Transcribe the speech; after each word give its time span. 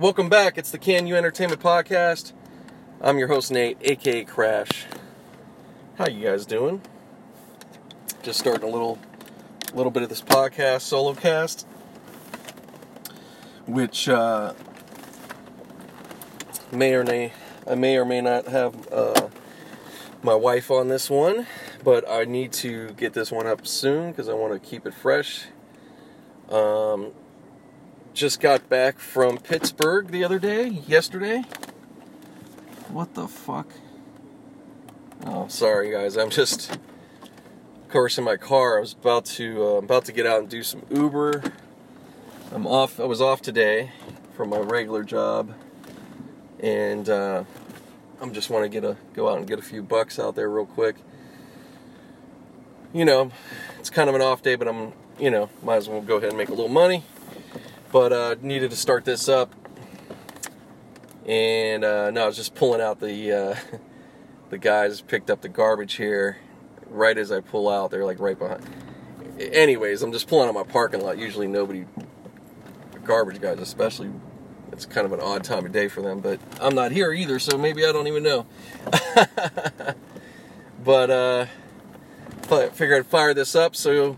welcome 0.00 0.30
back. 0.30 0.56
It's 0.56 0.70
the 0.70 0.78
Can 0.78 1.06
You 1.06 1.14
Entertainment 1.14 1.60
Podcast. 1.60 2.32
I'm 3.02 3.18
your 3.18 3.28
host 3.28 3.50
Nate, 3.50 3.76
aka 3.82 4.24
Crash. 4.24 4.86
How 5.98 6.08
you 6.08 6.24
guys 6.24 6.46
doing? 6.46 6.80
Just 8.22 8.38
starting 8.38 8.66
a 8.66 8.72
little, 8.72 8.98
little 9.74 9.92
bit 9.92 10.02
of 10.02 10.08
this 10.08 10.22
podcast, 10.22 10.80
solo 10.80 11.12
cast, 11.12 11.66
which 13.66 14.08
uh, 14.08 14.54
may 16.72 16.94
or 16.94 17.04
may 17.04 17.34
I 17.66 17.74
may 17.74 17.98
or 17.98 18.06
may 18.06 18.22
not 18.22 18.48
have 18.48 18.90
uh, 18.90 19.28
my 20.22 20.34
wife 20.34 20.70
on 20.70 20.88
this 20.88 21.10
one, 21.10 21.46
but 21.84 22.08
I 22.10 22.24
need 22.24 22.52
to 22.54 22.92
get 22.92 23.12
this 23.12 23.30
one 23.30 23.46
up 23.46 23.66
soon 23.66 24.12
because 24.12 24.30
I 24.30 24.32
want 24.32 24.54
to 24.54 24.66
keep 24.66 24.86
it 24.86 24.94
fresh. 24.94 25.44
Um, 26.48 27.12
just 28.14 28.40
got 28.40 28.68
back 28.68 28.98
from 28.98 29.38
Pittsburgh 29.38 30.08
the 30.08 30.24
other 30.24 30.38
day, 30.38 30.68
yesterday. 30.68 31.42
What 32.88 33.14
the 33.14 33.28
fuck? 33.28 33.68
Oh, 35.24 35.48
sorry 35.48 35.90
guys. 35.90 36.16
I'm 36.16 36.30
just, 36.30 36.72
of 36.72 37.88
course, 37.88 38.18
in 38.18 38.24
my 38.24 38.36
car. 38.36 38.78
I 38.78 38.80
was 38.80 38.94
about 38.94 39.26
to 39.26 39.62
uh, 39.62 39.72
about 39.74 40.06
to 40.06 40.12
get 40.12 40.26
out 40.26 40.40
and 40.40 40.48
do 40.48 40.62
some 40.62 40.82
Uber. 40.90 41.42
I'm 42.52 42.66
off. 42.66 42.98
I 42.98 43.04
was 43.04 43.20
off 43.20 43.42
today 43.42 43.92
from 44.34 44.48
my 44.48 44.58
regular 44.58 45.04
job, 45.04 45.54
and 46.58 47.08
uh, 47.08 47.44
I'm 48.20 48.32
just 48.32 48.50
want 48.50 48.64
to 48.64 48.68
get 48.68 48.82
a 48.82 48.96
go 49.12 49.28
out 49.28 49.38
and 49.38 49.46
get 49.46 49.58
a 49.58 49.62
few 49.62 49.82
bucks 49.82 50.18
out 50.18 50.34
there 50.34 50.50
real 50.50 50.66
quick. 50.66 50.96
You 52.92 53.04
know, 53.04 53.30
it's 53.78 53.90
kind 53.90 54.08
of 54.08 54.16
an 54.16 54.22
off 54.22 54.42
day, 54.42 54.56
but 54.56 54.66
I'm 54.66 54.94
you 55.18 55.30
know 55.30 55.48
might 55.62 55.76
as 55.76 55.88
well 55.88 56.00
go 56.00 56.16
ahead 56.16 56.30
and 56.30 56.38
make 56.38 56.48
a 56.48 56.54
little 56.54 56.68
money. 56.68 57.04
But 57.92 58.12
uh, 58.12 58.36
needed 58.40 58.70
to 58.70 58.76
start 58.76 59.04
this 59.04 59.28
up, 59.28 59.54
and 61.26 61.84
uh, 61.84 62.10
no, 62.10 62.24
I 62.24 62.26
was 62.26 62.36
just 62.36 62.54
pulling 62.54 62.80
out 62.80 63.00
the 63.00 63.32
uh, 63.32 63.56
the 64.50 64.58
guys 64.58 65.00
picked 65.00 65.30
up 65.30 65.40
the 65.40 65.48
garbage 65.48 65.94
here 65.94 66.38
right 66.88 67.16
as 67.16 67.32
I 67.32 67.40
pull 67.40 67.68
out. 67.68 67.90
They're 67.90 68.04
like 68.04 68.20
right 68.20 68.38
behind. 68.38 68.64
Anyways, 69.38 70.02
I'm 70.02 70.12
just 70.12 70.28
pulling 70.28 70.48
out 70.48 70.54
my 70.54 70.62
parking 70.62 71.00
lot. 71.00 71.18
Usually 71.18 71.46
nobody, 71.46 71.86
garbage 73.04 73.40
guys 73.40 73.58
especially, 73.58 74.10
it's 74.72 74.86
kind 74.86 75.06
of 75.06 75.12
an 75.12 75.20
odd 75.20 75.44
time 75.44 75.64
of 75.64 75.72
day 75.72 75.88
for 75.88 76.02
them. 76.02 76.20
But 76.20 76.40
I'm 76.60 76.74
not 76.74 76.92
here 76.92 77.12
either, 77.12 77.38
so 77.38 77.56
maybe 77.56 77.86
I 77.86 77.92
don't 77.92 78.06
even 78.06 78.22
know. 78.22 78.46
but 80.84 81.10
uh, 81.10 81.46
figured 82.72 82.98
I'd 82.98 83.06
fire 83.06 83.34
this 83.34 83.54
up 83.54 83.74
so 83.74 84.16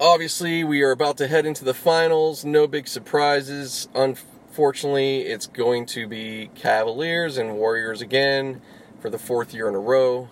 obviously, 0.00 0.64
we 0.64 0.82
are 0.82 0.90
about 0.90 1.16
to 1.18 1.26
head 1.26 1.46
into 1.46 1.64
the 1.64 1.74
finals. 1.74 2.44
No 2.44 2.66
big 2.66 2.88
surprises. 2.88 3.88
Unfortunately, 3.94 5.22
it's 5.22 5.46
going 5.46 5.86
to 5.86 6.06
be 6.06 6.50
Cavaliers 6.54 7.38
and 7.38 7.56
Warriors 7.56 8.00
again 8.00 8.60
for 9.00 9.10
the 9.10 9.18
fourth 9.18 9.52
year 9.54 9.68
in 9.68 9.74
a 9.74 9.80
row. 9.80 10.28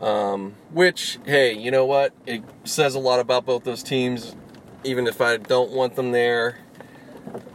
Um, 0.00 0.56
which, 0.72 1.18
hey, 1.24 1.52
you 1.54 1.70
know 1.70 1.86
what? 1.86 2.12
It 2.26 2.42
says 2.64 2.94
a 2.94 2.98
lot 2.98 3.18
about 3.18 3.46
both 3.46 3.64
those 3.64 3.82
teams, 3.82 4.36
even 4.84 5.06
if 5.06 5.20
I 5.20 5.38
don't 5.38 5.70
want 5.70 5.96
them 5.96 6.12
there. 6.12 6.58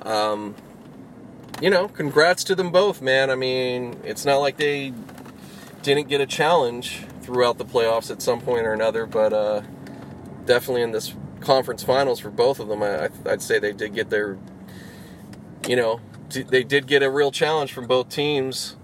Um, 0.02 0.56
you 1.62 1.70
know, 1.70 1.88
congrats 1.88 2.44
to 2.46 2.56
them 2.56 2.72
both, 2.72 3.02
man. 3.02 3.30
I 3.30 3.36
mean, 3.36 4.00
it's 4.04 4.26
not 4.26 4.38
like 4.38 4.58
they 4.58 4.94
didn't 5.84 6.08
get 6.08 6.22
a 6.22 6.26
challenge 6.26 7.06
throughout 7.22 7.60
the 7.60 7.66
playoffs 7.66 8.10
at 8.10 8.22
some 8.22 8.42
point 8.42 8.66
or 8.66 8.74
another, 8.74 9.06
but 9.06 9.32
uh, 9.32 9.62
definitely 10.46 10.82
in 10.82 10.92
this 10.92 11.16
conference 11.42 11.84
finals 11.84 12.20
for 12.20 12.30
both 12.30 12.60
of 12.60 12.68
them. 12.68 12.84
I, 12.84 13.10
would 13.26 13.42
say 13.42 13.60
they 13.60 13.74
did 13.74 13.94
get 13.94 14.10
their, 14.10 14.38
you 15.68 15.76
know, 15.76 16.00
they 16.30 16.64
did 16.64 16.88
get 16.88 17.04
a 17.04 17.10
real 17.10 17.32
challenge 17.32 17.74
from 17.74 17.88
both 17.88 18.10
teams 18.10 18.78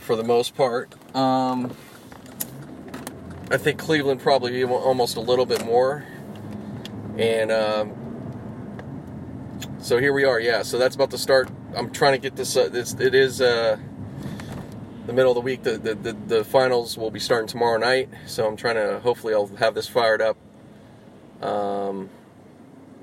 for 0.00 0.16
the 0.16 0.24
most 0.24 0.54
part. 0.54 0.94
Um, 1.16 1.74
I 3.50 3.56
think 3.56 3.78
Cleveland 3.78 4.20
probably 4.20 4.62
almost 4.64 5.16
a 5.16 5.20
little 5.20 5.46
bit 5.46 5.64
more. 5.64 6.04
And 7.16 7.50
um, 7.50 7.92
so 9.78 9.98
here 9.98 10.12
we 10.12 10.24
are. 10.24 10.38
Yeah, 10.38 10.62
so 10.62 10.78
that's 10.78 10.94
about 10.94 11.10
to 11.12 11.18
start. 11.18 11.48
I'm 11.74 11.90
trying 11.90 12.12
to 12.12 12.18
get 12.18 12.36
this. 12.36 12.56
Uh, 12.56 12.68
this 12.68 12.94
it 12.94 13.14
is 13.14 13.40
uh, 13.40 13.78
the 15.06 15.12
middle 15.12 15.32
of 15.32 15.34
the 15.34 15.40
week. 15.40 15.62
The, 15.62 15.78
the, 15.78 15.94
the 15.94 16.12
the 16.12 16.44
finals 16.44 16.96
will 16.96 17.10
be 17.10 17.20
starting 17.20 17.48
tomorrow 17.48 17.78
night. 17.78 18.08
So 18.26 18.46
I'm 18.46 18.56
trying 18.56 18.76
to. 18.76 19.00
Hopefully, 19.00 19.34
I'll 19.34 19.48
have 19.56 19.74
this 19.74 19.88
fired 19.88 20.22
up 20.22 20.36
um, 21.42 22.10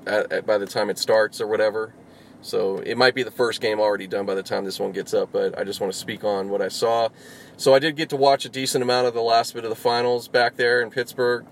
at, 0.06 0.32
at, 0.32 0.46
by 0.46 0.58
the 0.58 0.66
time 0.66 0.90
it 0.90 0.98
starts 0.98 1.40
or 1.40 1.46
whatever. 1.46 1.94
So 2.42 2.78
it 2.78 2.96
might 2.96 3.14
be 3.14 3.22
the 3.22 3.30
first 3.30 3.60
game 3.60 3.80
already 3.80 4.06
done 4.06 4.24
by 4.26 4.34
the 4.34 4.42
time 4.42 4.64
this 4.64 4.78
one 4.78 4.92
gets 4.92 5.12
up, 5.14 5.32
but 5.32 5.58
I 5.58 5.64
just 5.64 5.80
want 5.80 5.92
to 5.92 5.98
speak 5.98 6.22
on 6.22 6.48
what 6.48 6.62
I 6.62 6.68
saw. 6.68 7.08
So 7.56 7.74
I 7.74 7.78
did 7.78 7.96
get 7.96 8.10
to 8.10 8.16
watch 8.16 8.44
a 8.44 8.48
decent 8.48 8.82
amount 8.82 9.06
of 9.06 9.14
the 9.14 9.22
last 9.22 9.54
bit 9.54 9.64
of 9.64 9.70
the 9.70 9.76
finals 9.76 10.28
back 10.28 10.56
there 10.56 10.80
in 10.80 10.90
Pittsburgh, 10.90 11.44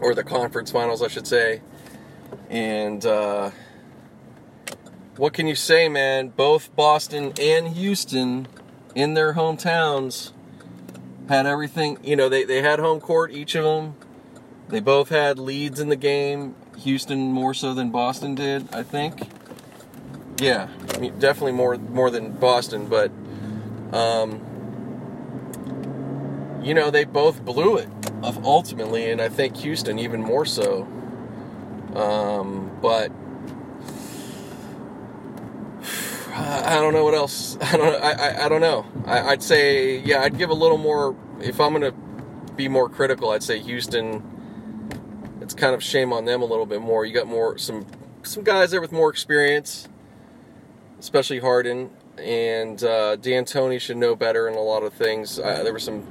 or 0.00 0.14
the 0.14 0.24
conference 0.24 0.70
finals, 0.72 1.02
I 1.02 1.08
should 1.08 1.26
say. 1.26 1.60
And 2.50 3.04
uh, 3.06 3.50
what 5.16 5.32
can 5.32 5.46
you 5.46 5.54
say, 5.54 5.88
man? 5.88 6.28
Both 6.28 6.74
Boston 6.74 7.32
and 7.40 7.68
Houston 7.68 8.48
in 8.94 9.14
their 9.14 9.34
hometowns 9.34 10.32
had 11.28 11.46
everything. 11.46 11.98
You 12.02 12.16
know, 12.16 12.28
they, 12.28 12.44
they 12.44 12.62
had 12.62 12.80
home 12.80 13.00
court, 13.00 13.30
each 13.32 13.54
of 13.54 13.64
them. 13.64 13.94
They 14.68 14.80
both 14.80 15.10
had 15.10 15.38
leads 15.38 15.80
in 15.80 15.88
the 15.88 15.96
game. 15.96 16.54
Houston 16.78 17.32
more 17.32 17.54
so 17.54 17.74
than 17.74 17.90
Boston 17.90 18.34
did, 18.34 18.68
I 18.72 18.82
think. 18.82 19.28
Yeah, 20.40 20.68
I 20.94 20.98
mean, 20.98 21.18
definitely 21.18 21.52
more 21.52 21.76
more 21.76 22.10
than 22.10 22.32
Boston, 22.32 22.86
but 22.86 23.12
um, 23.92 24.40
you 26.62 26.74
know 26.74 26.90
they 26.90 27.04
both 27.04 27.44
blew 27.44 27.76
it 27.76 27.88
ultimately, 28.42 29.10
and 29.10 29.20
I 29.20 29.28
think 29.28 29.56
Houston 29.58 29.98
even 29.98 30.22
more 30.22 30.44
so. 30.44 30.82
Um, 31.94 32.76
but 32.82 33.12
I 36.34 36.80
don't 36.80 36.92
know 36.92 37.04
what 37.04 37.14
else. 37.14 37.56
I 37.60 37.76
don't. 37.76 38.02
I, 38.02 38.12
I, 38.12 38.46
I 38.46 38.48
don't 38.48 38.60
know. 38.60 38.86
I, 39.06 39.20
I'd 39.20 39.42
say 39.42 39.98
yeah. 39.98 40.22
I'd 40.22 40.36
give 40.36 40.50
a 40.50 40.54
little 40.54 40.78
more. 40.78 41.16
If 41.40 41.60
I'm 41.60 41.72
gonna 41.72 41.92
be 42.56 42.66
more 42.66 42.88
critical, 42.88 43.30
I'd 43.30 43.42
say 43.42 43.60
Houston 43.60 44.33
it's 45.54 45.60
kind 45.60 45.74
of 45.74 45.84
shame 45.84 46.12
on 46.12 46.24
them 46.24 46.42
a 46.42 46.44
little 46.44 46.66
bit 46.66 46.80
more. 46.80 47.04
You 47.04 47.14
got 47.14 47.28
more 47.28 47.56
some 47.58 47.86
some 48.24 48.42
guys 48.42 48.72
there 48.72 48.80
with 48.80 48.90
more 48.90 49.08
experience, 49.08 49.88
especially 50.98 51.38
Harden 51.38 51.90
and 52.18 52.82
uh, 52.82 53.16
D'Antoni 53.16 53.80
should 53.80 53.96
know 53.96 54.16
better 54.16 54.48
in 54.48 54.54
a 54.54 54.60
lot 54.60 54.82
of 54.82 54.92
things. 54.92 55.38
Uh, 55.38 55.62
there 55.62 55.72
were 55.72 55.78
some 55.78 56.04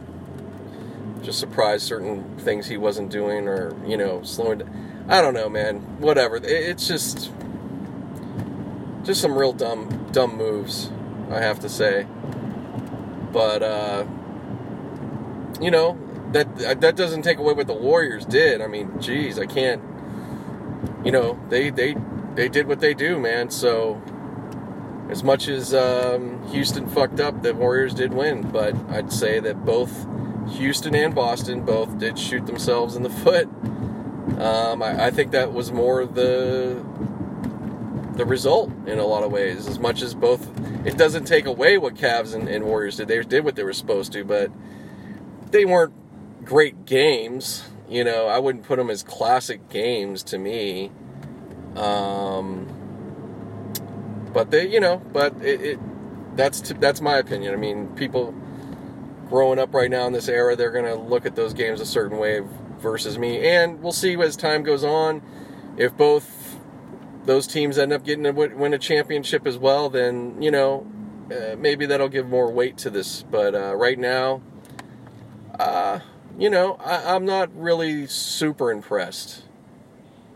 just 1.21 1.39
surprised 1.39 1.85
certain 1.85 2.37
things 2.37 2.67
he 2.67 2.77
wasn't 2.77 3.11
doing, 3.11 3.49
or 3.49 3.75
you 3.85 3.97
know, 3.97 4.23
slowing. 4.23 4.59
Down. 4.59 5.05
I 5.09 5.19
don't 5.19 5.33
know, 5.33 5.49
man. 5.49 5.79
Whatever. 5.99 6.37
It's 6.37 6.87
just 6.87 7.29
just 9.03 9.19
some 9.19 9.37
real 9.37 9.51
dumb 9.51 10.07
dumb 10.13 10.37
moves. 10.37 10.89
I 11.29 11.41
have 11.41 11.59
to 11.59 11.69
say, 11.69 12.07
but 13.33 13.61
uh, 13.61 14.05
you 15.59 15.69
know, 15.69 15.99
that 16.33 16.81
that 16.81 16.95
doesn't 16.95 17.21
take 17.21 17.37
away 17.37 17.53
what 17.53 17.67
the 17.67 17.73
Warriors 17.73 18.25
did. 18.25 18.61
I 18.61 18.67
mean, 18.67 18.99
geez, 18.99 19.39
I 19.39 19.45
can't. 19.45 19.81
You 21.05 21.11
know, 21.11 21.39
they 21.49 21.69
they 21.69 21.95
they 22.35 22.49
did 22.49 22.67
what 22.67 22.79
they 22.79 22.93
do, 22.93 23.19
man. 23.19 23.49
So 23.49 24.01
as 25.09 25.23
much 25.23 25.47
as 25.47 25.73
um, 25.73 26.45
Houston 26.49 26.87
fucked 26.87 27.19
up, 27.19 27.43
the 27.43 27.53
Warriors 27.53 27.93
did 27.93 28.13
win. 28.13 28.49
But 28.49 28.75
I'd 28.89 29.11
say 29.11 29.39
that 29.39 29.63
both 29.65 30.07
Houston 30.55 30.95
and 30.95 31.13
Boston 31.13 31.61
both 31.61 31.97
did 31.99 32.17
shoot 32.17 32.45
themselves 32.45 32.95
in 32.95 33.03
the 33.03 33.09
foot. 33.23 33.47
Um, 34.39 34.81
I, 34.81 35.05
I 35.05 35.11
think 35.11 35.31
that 35.31 35.53
was 35.53 35.71
more 35.71 36.05
the 36.05 36.83
the 38.15 38.25
result 38.25 38.71
in 38.85 38.99
a 38.99 39.05
lot 39.05 39.23
of 39.23 39.31
ways. 39.31 39.67
As 39.67 39.79
much 39.79 40.01
as 40.01 40.13
both, 40.13 40.47
it 40.85 40.97
doesn't 40.97 41.25
take 41.25 41.45
away 41.45 41.77
what 41.77 41.95
Cavs 41.95 42.33
and, 42.33 42.47
and 42.47 42.65
Warriors 42.65 42.97
did. 42.97 43.07
They 43.07 43.21
did 43.21 43.43
what 43.43 43.55
they 43.55 43.63
were 43.63 43.73
supposed 43.73 44.11
to, 44.13 44.23
but 44.23 44.51
they 45.51 45.65
weren't 45.65 45.93
great 46.45 46.85
games. 46.85 47.63
You 47.89 48.03
know, 48.03 48.27
I 48.27 48.39
wouldn't 48.39 48.65
put 48.65 48.77
them 48.77 48.89
as 48.89 49.03
classic 49.03 49.69
games 49.69 50.23
to 50.23 50.37
me. 50.37 50.91
Um, 51.75 52.67
but 54.33 54.51
they, 54.51 54.67
you 54.67 54.79
know, 54.79 54.97
but 55.11 55.35
it, 55.41 55.61
it 55.61 55.79
that's 56.35 56.61
that's 56.79 57.01
my 57.01 57.17
opinion. 57.17 57.53
I 57.53 57.57
mean, 57.57 57.87
people 57.95 58.33
growing 59.29 59.59
up 59.59 59.73
right 59.73 59.89
now 59.89 60.05
in 60.07 60.13
this 60.13 60.27
era, 60.27 60.55
they're 60.55 60.71
to 60.85 60.95
look 60.95 61.25
at 61.25 61.35
those 61.35 61.53
games 61.53 61.81
a 61.81 61.85
certain 61.85 62.17
way 62.17 62.41
versus 62.79 63.17
me, 63.17 63.39
and 63.47 63.81
we'll 63.81 63.91
see 63.91 64.15
as 64.15 64.35
time 64.35 64.63
goes 64.63 64.83
on 64.83 65.21
if 65.77 65.95
both 65.97 66.57
those 67.25 67.47
teams 67.47 67.77
end 67.77 67.93
up 67.93 68.03
getting 68.03 68.23
to 68.23 68.31
win 68.31 68.73
a 68.73 68.77
championship 68.77 69.47
as 69.47 69.57
well. 69.57 69.89
Then 69.89 70.41
you 70.41 70.51
know, 70.51 70.85
uh, 71.31 71.55
maybe 71.57 71.85
that'll 71.85 72.09
give 72.09 72.27
more 72.27 72.51
weight 72.51 72.77
to 72.79 72.89
this. 72.89 73.23
But 73.23 73.55
uh, 73.55 73.75
right 73.75 73.97
now, 73.97 74.41
uh, 75.59 75.99
you 76.37 76.49
know, 76.49 76.75
I, 76.75 77.15
am 77.15 77.25
not 77.25 77.49
really 77.55 78.07
super 78.07 78.71
impressed. 78.71 79.43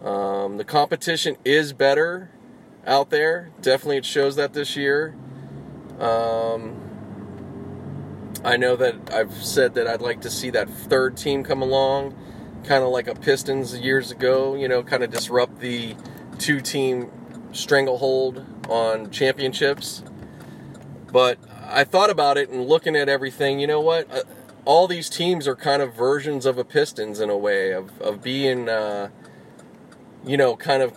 Um, 0.03 0.57
the 0.57 0.63
competition 0.63 1.37
is 1.43 1.73
better 1.73 2.29
out 2.85 3.09
there. 3.09 3.51
Definitely, 3.61 3.97
it 3.97 4.05
shows 4.05 4.35
that 4.35 4.53
this 4.53 4.75
year. 4.75 5.15
Um, 5.99 6.83
I 8.43 8.57
know 8.57 8.75
that 8.75 9.13
I've 9.13 9.33
said 9.33 9.73
that 9.75 9.87
I'd 9.87 10.01
like 10.01 10.21
to 10.21 10.29
see 10.29 10.51
that 10.51 10.69
third 10.69 11.17
team 11.17 11.43
come 11.43 11.61
along, 11.61 12.15
kind 12.63 12.83
of 12.83 12.89
like 12.89 13.07
a 13.07 13.15
Pistons 13.15 13.77
years 13.79 14.11
ago. 14.11 14.55
You 14.55 14.67
know, 14.67 14.83
kind 14.83 15.03
of 15.03 15.09
disrupt 15.09 15.59
the 15.59 15.95
two-team 16.37 17.09
stranglehold 17.51 18.45
on 18.69 19.09
championships. 19.09 20.03
But 21.11 21.39
I 21.65 21.83
thought 21.83 22.11
about 22.11 22.37
it 22.37 22.49
and 22.49 22.67
looking 22.67 22.95
at 22.95 23.09
everything. 23.09 23.59
You 23.59 23.65
know 23.65 23.81
what? 23.81 24.07
All 24.67 24.85
these 24.85 25.09
teams 25.09 25.47
are 25.47 25.55
kind 25.55 25.81
of 25.81 25.93
versions 25.93 26.45
of 26.45 26.57
a 26.57 26.65
Pistons 26.65 27.21
in 27.21 27.29
a 27.29 27.37
way 27.37 27.71
of 27.71 28.01
of 28.01 28.21
being, 28.21 28.67
uh, 28.67 29.07
you 30.25 30.35
know, 30.35 30.57
kind 30.57 30.83
of 30.83 30.91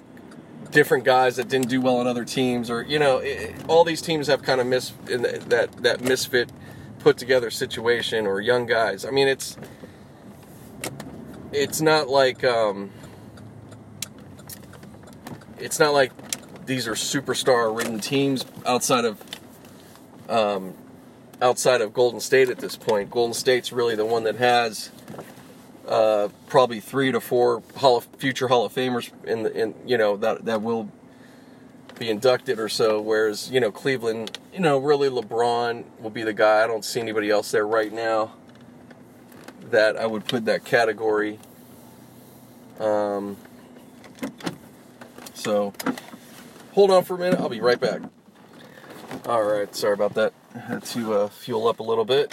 different 0.72 1.04
guys 1.04 1.36
that 1.36 1.48
didn't 1.48 1.68
do 1.68 1.80
well 1.80 1.98
on 1.98 2.08
other 2.08 2.24
teams, 2.24 2.68
or 2.68 2.82
you 2.82 2.98
know, 2.98 3.18
it, 3.18 3.54
all 3.68 3.84
these 3.84 4.02
teams 4.02 4.26
have 4.26 4.42
kind 4.42 4.60
of 4.60 4.66
in 5.08 5.22
the, 5.22 5.40
that 5.46 5.70
that 5.84 6.00
misfit 6.00 6.50
put 6.98 7.16
together 7.16 7.48
situation 7.48 8.26
or 8.26 8.40
young 8.40 8.66
guys. 8.66 9.04
I 9.04 9.10
mean, 9.12 9.28
it's 9.28 9.56
it's 11.52 11.80
not 11.80 12.08
like 12.08 12.42
um, 12.42 12.90
it's 15.58 15.78
not 15.78 15.92
like 15.92 16.10
these 16.66 16.88
are 16.88 16.94
superstar 16.94 17.76
ridden 17.76 18.00
teams 18.00 18.44
outside 18.66 19.04
of 19.04 19.22
um, 20.28 20.74
outside 21.42 21.80
of 21.80 21.92
Golden 21.92 22.20
State 22.20 22.48
at 22.48 22.58
this 22.58 22.76
point. 22.76 23.10
Golden 23.10 23.34
State's 23.34 23.72
really 23.72 23.94
the 23.96 24.04
one 24.04 24.24
that 24.24 24.36
has 24.36 24.90
uh, 25.88 26.28
probably 26.46 26.80
three 26.80 27.10
to 27.12 27.20
four 27.20 27.62
Hall 27.76 27.96
of, 27.96 28.04
future 28.18 28.48
Hall 28.48 28.64
of 28.64 28.72
Famers 28.72 29.10
in 29.24 29.42
the 29.42 29.52
in 29.52 29.74
you 29.86 29.98
know 29.98 30.16
that 30.16 30.44
that 30.44 30.62
will 30.62 30.90
be 31.98 32.08
inducted 32.08 32.58
or 32.58 32.68
so. 32.68 33.00
Whereas 33.00 33.50
you 33.50 33.60
know 33.60 33.72
Cleveland, 33.72 34.38
you 34.52 34.60
know 34.60 34.78
really 34.78 35.08
LeBron 35.08 35.84
will 35.98 36.10
be 36.10 36.22
the 36.22 36.32
guy. 36.32 36.62
I 36.62 36.66
don't 36.66 36.84
see 36.84 37.00
anybody 37.00 37.30
else 37.30 37.50
there 37.50 37.66
right 37.66 37.92
now 37.92 38.32
that 39.70 39.96
I 39.96 40.06
would 40.06 40.26
put 40.26 40.44
that 40.46 40.64
category. 40.64 41.38
Um, 42.78 43.36
so 45.34 45.72
hold 46.72 46.90
on 46.90 47.04
for 47.04 47.14
a 47.14 47.18
minute. 47.18 47.40
I'll 47.40 47.48
be 47.48 47.60
right 47.60 47.80
back. 47.80 48.02
All 49.26 49.44
right, 49.44 49.74
sorry 49.76 49.92
about 49.92 50.14
that. 50.14 50.32
I 50.54 50.58
had 50.58 50.84
to 50.86 51.12
uh, 51.14 51.28
fuel 51.28 51.68
up 51.68 51.80
a 51.80 51.82
little 51.82 52.06
bit. 52.06 52.32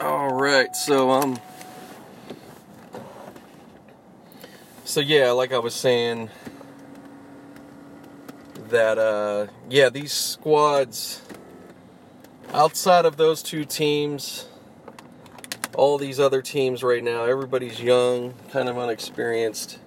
All 0.00 0.34
right, 0.34 0.74
so 0.74 1.10
um, 1.10 1.38
so 4.84 5.00
yeah, 5.00 5.30
like 5.30 5.52
I 5.52 5.58
was 5.58 5.74
saying, 5.74 6.28
that 8.68 8.98
uh, 8.98 9.46
yeah, 9.70 9.90
these 9.90 10.12
squads 10.12 11.22
outside 12.52 13.04
of 13.04 13.16
those 13.16 13.42
two 13.42 13.64
teams, 13.64 14.48
all 15.74 15.98
these 15.98 16.18
other 16.18 16.42
teams 16.42 16.82
right 16.82 17.02
now, 17.02 17.24
everybody's 17.24 17.80
young, 17.80 18.34
kind 18.50 18.68
of 18.68 18.76
unexperienced 18.76 19.78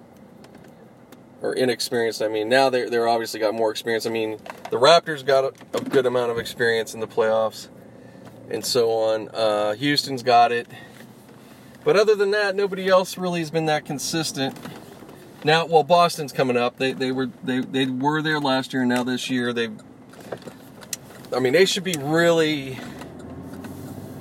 or 1.42 1.52
inexperienced. 1.54 2.22
I 2.22 2.28
mean, 2.28 2.48
now 2.48 2.70
they're 2.70 2.88
they're 2.88 3.08
obviously 3.08 3.40
got 3.40 3.52
more 3.52 3.70
experience. 3.70 4.06
I 4.06 4.10
mean, 4.10 4.38
the 4.70 4.78
Raptors 4.78 5.26
got 5.26 5.44
a, 5.44 5.76
a 5.76 5.80
good 5.82 6.06
amount 6.06 6.30
of 6.30 6.38
experience 6.38 6.94
in 6.94 7.00
the 7.00 7.08
playoffs 7.08 7.68
and 8.48 8.64
so 8.64 8.90
on. 8.90 9.28
Uh, 9.28 9.74
Houston's 9.74 10.22
got 10.22 10.52
it, 10.52 10.68
but 11.84 11.96
other 11.96 12.14
than 12.14 12.30
that, 12.30 12.54
nobody 12.54 12.88
else 12.88 13.18
really 13.18 13.40
has 13.40 13.50
been 13.50 13.66
that 13.66 13.84
consistent. 13.84 14.56
Now, 15.44 15.66
well, 15.66 15.82
Boston's 15.82 16.32
coming 16.32 16.56
up. 16.56 16.78
They 16.78 16.92
they 16.92 17.10
were 17.10 17.28
they 17.42 17.60
they 17.60 17.86
were 17.86 18.22
there 18.22 18.38
last 18.38 18.72
year. 18.72 18.82
And 18.82 18.88
now 18.88 19.02
this 19.02 19.28
year 19.28 19.52
they, 19.52 19.68
I 21.34 21.40
mean, 21.40 21.52
they 21.52 21.64
should 21.64 21.84
be 21.84 21.96
really. 21.98 22.78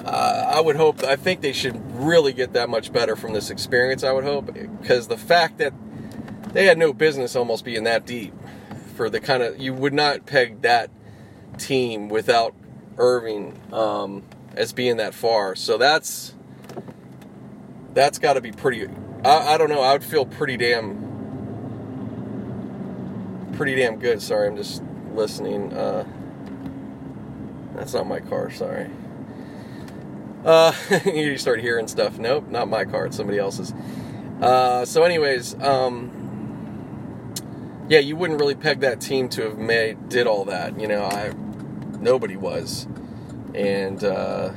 Uh, 0.03 0.53
I 0.55 0.59
would 0.59 0.75
hope. 0.75 1.03
I 1.03 1.15
think 1.15 1.41
they 1.41 1.53
should 1.53 1.79
really 1.95 2.33
get 2.33 2.53
that 2.53 2.69
much 2.69 2.91
better 2.91 3.15
from 3.15 3.33
this 3.33 3.51
experience. 3.51 4.03
I 4.03 4.11
would 4.11 4.23
hope 4.23 4.51
because 4.81 5.07
the 5.07 5.17
fact 5.17 5.59
that 5.59 5.73
they 6.53 6.65
had 6.65 6.77
no 6.77 6.93
business 6.93 7.35
almost 7.35 7.65
being 7.65 7.83
that 7.85 8.05
deep 8.05 8.33
for 8.95 9.09
the 9.09 9.19
kind 9.19 9.41
of 9.43 9.59
you 9.59 9.73
would 9.73 9.93
not 9.93 10.25
peg 10.25 10.61
that 10.61 10.89
team 11.57 12.09
without 12.09 12.53
Irving 12.97 13.59
um, 13.71 14.23
as 14.55 14.73
being 14.73 14.97
that 14.97 15.13
far. 15.13 15.55
So 15.55 15.77
that's 15.77 16.35
that's 17.93 18.19
got 18.19 18.33
to 18.33 18.41
be 18.41 18.51
pretty. 18.51 18.87
I, 19.23 19.53
I 19.53 19.57
don't 19.57 19.69
know. 19.69 19.81
I 19.81 19.93
would 19.93 20.03
feel 20.03 20.25
pretty 20.25 20.57
damn 20.57 21.11
pretty 23.53 23.75
damn 23.75 23.99
good. 23.99 24.21
Sorry, 24.21 24.47
I'm 24.47 24.55
just 24.55 24.83
listening. 25.13 25.73
Uh, 25.73 26.05
that's 27.75 27.93
not 27.93 28.07
my 28.07 28.19
car. 28.19 28.51
Sorry. 28.51 28.89
Uh, 30.43 30.73
you 31.05 31.37
start 31.37 31.59
hearing 31.61 31.87
stuff. 31.87 32.17
Nope, 32.17 32.49
not 32.49 32.67
my 32.67 32.85
car. 32.85 33.05
It's 33.05 33.17
somebody 33.17 33.37
else's. 33.37 33.73
Uh, 34.41 34.85
so, 34.85 35.03
anyways, 35.03 35.53
um, 35.61 36.20
yeah, 37.91 37.99
you 37.99 38.15
wouldn't 38.15 38.39
really 38.39 38.55
peg 38.55 38.79
that 38.79 39.01
team 39.01 39.27
to 39.27 39.41
have 39.41 39.57
made 39.57 40.07
did 40.07 40.25
all 40.25 40.45
that. 40.45 40.79
You 40.79 40.87
know, 40.87 41.03
I 41.03 41.33
nobody 41.99 42.37
was, 42.37 42.87
and 43.53 44.01
uh, 44.01 44.53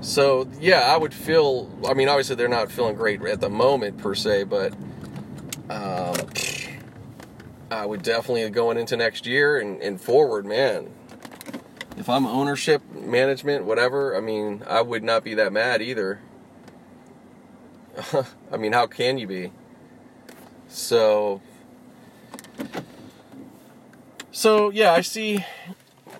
so 0.00 0.48
yeah, 0.60 0.80
I 0.80 0.96
would 0.96 1.14
feel. 1.14 1.70
I 1.86 1.94
mean, 1.94 2.08
obviously 2.08 2.34
they're 2.34 2.48
not 2.48 2.72
feeling 2.72 2.96
great 2.96 3.22
at 3.22 3.40
the 3.40 3.48
moment 3.48 3.98
per 3.98 4.16
se, 4.16 4.44
but 4.44 4.72
um, 5.70 6.16
I 7.70 7.86
would 7.86 8.02
definitely 8.02 8.50
going 8.50 8.78
into 8.78 8.96
next 8.96 9.24
year 9.24 9.56
and, 9.56 9.80
and 9.80 10.00
forward, 10.00 10.44
man. 10.44 10.90
If 11.96 12.08
I'm 12.08 12.26
ownership, 12.26 12.82
management, 12.92 13.64
whatever, 13.64 14.16
I 14.16 14.20
mean, 14.20 14.64
I 14.66 14.82
would 14.82 15.04
not 15.04 15.22
be 15.22 15.34
that 15.34 15.52
mad 15.52 15.80
either. 15.82 16.18
I 18.50 18.56
mean, 18.56 18.72
how 18.72 18.88
can 18.88 19.18
you 19.18 19.28
be? 19.28 19.52
So 20.66 21.40
so 24.32 24.70
yeah, 24.70 24.92
I 24.92 25.00
see. 25.00 25.44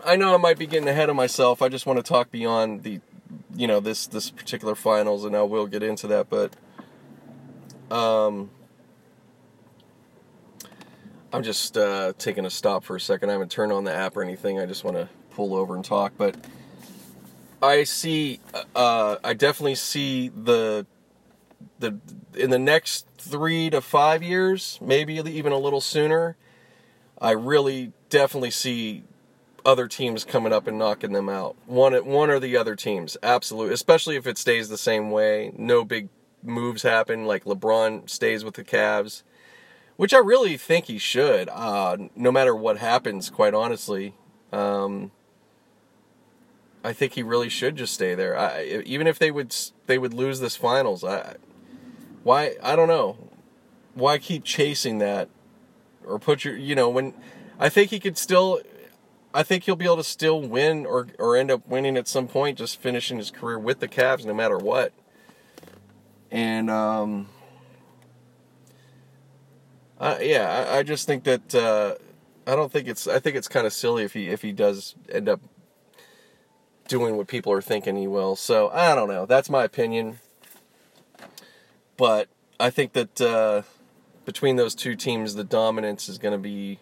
I 0.04 0.16
know 0.16 0.34
I 0.34 0.38
might 0.38 0.58
be 0.58 0.66
getting 0.66 0.88
ahead 0.88 1.10
of 1.10 1.16
myself. 1.16 1.60
I 1.60 1.68
just 1.68 1.84
want 1.84 1.98
to 1.98 2.02
talk 2.02 2.30
beyond 2.30 2.82
the, 2.82 3.00
you 3.54 3.66
know, 3.66 3.80
this 3.80 4.06
this 4.06 4.30
particular 4.30 4.74
finals, 4.74 5.24
and 5.24 5.36
I 5.36 5.42
will 5.42 5.66
get 5.66 5.82
into 5.82 6.06
that. 6.06 6.28
But, 6.30 6.54
um, 7.94 8.50
I'm 11.32 11.42
just 11.42 11.76
uh, 11.76 12.12
taking 12.18 12.46
a 12.46 12.50
stop 12.50 12.84
for 12.84 12.96
a 12.96 13.00
second. 13.00 13.28
I 13.28 13.32
haven't 13.32 13.50
turned 13.50 13.72
on 13.72 13.84
the 13.84 13.92
app 13.92 14.16
or 14.16 14.22
anything. 14.22 14.58
I 14.58 14.66
just 14.66 14.84
want 14.84 14.96
to 14.96 15.08
pull 15.30 15.54
over 15.54 15.74
and 15.74 15.84
talk. 15.84 16.12
But 16.16 16.36
I 17.60 17.84
see. 17.84 18.40
Uh, 18.74 19.16
I 19.22 19.34
definitely 19.34 19.74
see 19.74 20.28
the 20.28 20.86
the 21.80 21.98
in 22.34 22.50
the 22.50 22.58
next 22.58 23.07
three 23.28 23.70
to 23.70 23.80
five 23.80 24.22
years, 24.22 24.78
maybe 24.80 25.14
even 25.16 25.52
a 25.52 25.58
little 25.58 25.80
sooner. 25.80 26.36
I 27.20 27.32
really 27.32 27.92
definitely 28.10 28.50
see 28.50 29.04
other 29.64 29.88
teams 29.88 30.24
coming 30.24 30.52
up 30.52 30.66
and 30.66 30.78
knocking 30.78 31.12
them 31.12 31.28
out. 31.28 31.56
One 31.66 31.92
one 32.06 32.30
or 32.30 32.40
the 32.40 32.56
other 32.56 32.74
teams, 32.74 33.16
absolutely. 33.22 33.74
Especially 33.74 34.16
if 34.16 34.26
it 34.26 34.38
stays 34.38 34.68
the 34.68 34.78
same 34.78 35.10
way. 35.10 35.52
No 35.56 35.84
big 35.84 36.08
moves 36.42 36.82
happen, 36.82 37.26
like 37.26 37.44
LeBron 37.44 38.08
stays 38.08 38.44
with 38.44 38.54
the 38.54 38.64
Cavs, 38.64 39.22
which 39.96 40.14
I 40.14 40.18
really 40.18 40.56
think 40.56 40.86
he 40.86 40.98
should. 40.98 41.48
Uh, 41.48 41.96
no 42.14 42.32
matter 42.32 42.54
what 42.54 42.78
happens, 42.78 43.30
quite 43.30 43.54
honestly, 43.54 44.14
um, 44.52 45.10
I 46.84 46.92
think 46.92 47.14
he 47.14 47.22
really 47.22 47.48
should 47.48 47.76
just 47.76 47.94
stay 47.94 48.14
there. 48.14 48.38
I, 48.38 48.82
even 48.86 49.06
if 49.06 49.18
they 49.18 49.30
would 49.30 49.54
they 49.86 49.98
would 49.98 50.14
lose 50.14 50.40
this 50.40 50.56
finals, 50.56 51.04
I 51.04 51.36
why 52.22 52.56
I 52.62 52.76
don't 52.76 52.88
know. 52.88 53.16
Why 53.94 54.18
keep 54.18 54.44
chasing 54.44 54.98
that, 54.98 55.28
or 56.04 56.18
put 56.18 56.44
your 56.44 56.56
you 56.56 56.74
know 56.74 56.88
when 56.88 57.14
I 57.58 57.68
think 57.68 57.90
he 57.90 58.00
could 58.00 58.18
still. 58.18 58.60
I 59.34 59.42
think 59.42 59.64
he'll 59.64 59.76
be 59.76 59.84
able 59.84 59.98
to 59.98 60.04
still 60.04 60.40
win 60.40 60.86
or 60.86 61.08
or 61.18 61.36
end 61.36 61.50
up 61.50 61.66
winning 61.68 61.96
at 61.96 62.08
some 62.08 62.28
point, 62.28 62.58
just 62.58 62.80
finishing 62.80 63.18
his 63.18 63.30
career 63.30 63.58
with 63.58 63.80
the 63.80 63.88
Cavs, 63.88 64.24
no 64.24 64.32
matter 64.32 64.56
what. 64.56 64.92
And 66.30 66.70
um, 66.70 67.28
uh, 69.98 70.18
yeah, 70.20 70.66
I, 70.70 70.78
I, 70.78 70.82
just 70.82 71.06
think 71.06 71.24
that 71.24 71.54
uh, 71.54 71.94
I 72.46 72.54
don't 72.54 72.70
think 72.70 72.88
it's. 72.88 73.06
I 73.06 73.18
think 73.18 73.36
it's 73.36 73.48
kind 73.48 73.66
of 73.66 73.72
silly 73.72 74.04
if 74.04 74.12
he 74.12 74.28
if 74.28 74.42
he 74.42 74.52
does 74.52 74.94
end 75.10 75.28
up 75.28 75.40
doing 76.88 77.16
what 77.16 77.26
people 77.26 77.52
are 77.52 77.62
thinking 77.62 77.96
he 77.96 78.06
will. 78.06 78.36
So 78.36 78.70
I 78.70 78.94
don't 78.94 79.08
know. 79.08 79.26
That's 79.26 79.50
my 79.50 79.64
opinion. 79.64 80.20
But 81.98 82.28
I 82.58 82.70
think 82.70 82.94
that 82.94 83.20
uh, 83.20 83.62
between 84.24 84.56
those 84.56 84.74
two 84.74 84.96
teams, 84.96 85.34
the 85.34 85.44
dominance 85.44 86.08
is 86.08 86.16
going 86.16 86.32
to 86.32 86.38
be 86.38 86.78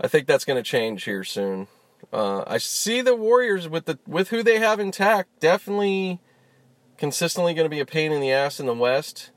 I 0.00 0.08
think 0.08 0.26
that's 0.26 0.44
going 0.44 0.62
to 0.62 0.62
change 0.62 1.04
here 1.04 1.24
soon. 1.24 1.68
Uh, 2.12 2.44
I 2.46 2.58
see 2.58 3.00
the 3.00 3.16
Warriors 3.16 3.68
with 3.68 3.86
the 3.86 3.98
with 4.06 4.28
who 4.28 4.42
they 4.42 4.58
have 4.58 4.78
intact, 4.78 5.40
definitely 5.40 6.20
consistently 6.98 7.54
going 7.54 7.64
to 7.64 7.74
be 7.74 7.80
a 7.80 7.86
pain 7.86 8.12
in 8.12 8.20
the 8.20 8.32
ass 8.32 8.60
in 8.60 8.66
the 8.66 8.74
West. 8.74 9.30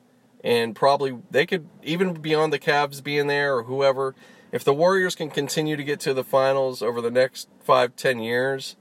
and 0.44 0.76
probably 0.76 1.18
they 1.30 1.46
could 1.46 1.68
even 1.84 2.14
beyond 2.14 2.54
the 2.54 2.60
Cavs 2.60 3.04
being 3.04 3.28
there 3.28 3.58
or 3.58 3.64
whoever. 3.64 4.16
If 4.52 4.64
the 4.64 4.74
Warriors 4.74 5.16
can 5.16 5.30
continue 5.30 5.76
to 5.76 5.84
get 5.84 6.00
to 6.02 6.14
the 6.14 6.24
finals 6.24 6.82
over 6.82 7.02
the 7.02 7.12
next 7.12 7.50
five, 7.64 7.96
ten 7.96 8.20
years, 8.20 8.76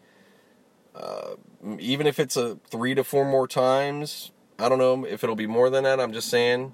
uh, 0.95 1.35
even 1.79 2.07
if 2.07 2.19
it's 2.19 2.37
a 2.37 2.57
three 2.71 2.95
to 2.95 3.05
four 3.05 3.25
more 3.25 3.47
times, 3.47 4.33
I 4.59 4.69
don't 4.69 4.79
know 4.79 5.05
if 5.05 5.23
it'll 5.23 5.37
be 5.37 5.47
more 5.47 5.71
than 5.71 5.85
that. 5.85 6.01
I'm 6.01 6.13
just 6.13 6.29
saying 6.29 6.73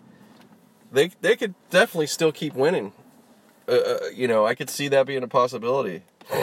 they 0.91 1.09
they 1.21 1.37
could 1.37 1.55
definitely 1.71 2.07
still 2.07 2.33
keep 2.33 2.55
winning. 2.55 2.93
Uh, 3.69 3.73
uh 3.73 3.99
you 4.15 4.27
know, 4.27 4.47
I 4.47 4.55
could 4.55 4.71
see 4.71 4.89
that 4.89 5.07
being 5.07 5.23
a 5.23 5.29
possibility. 5.29 6.03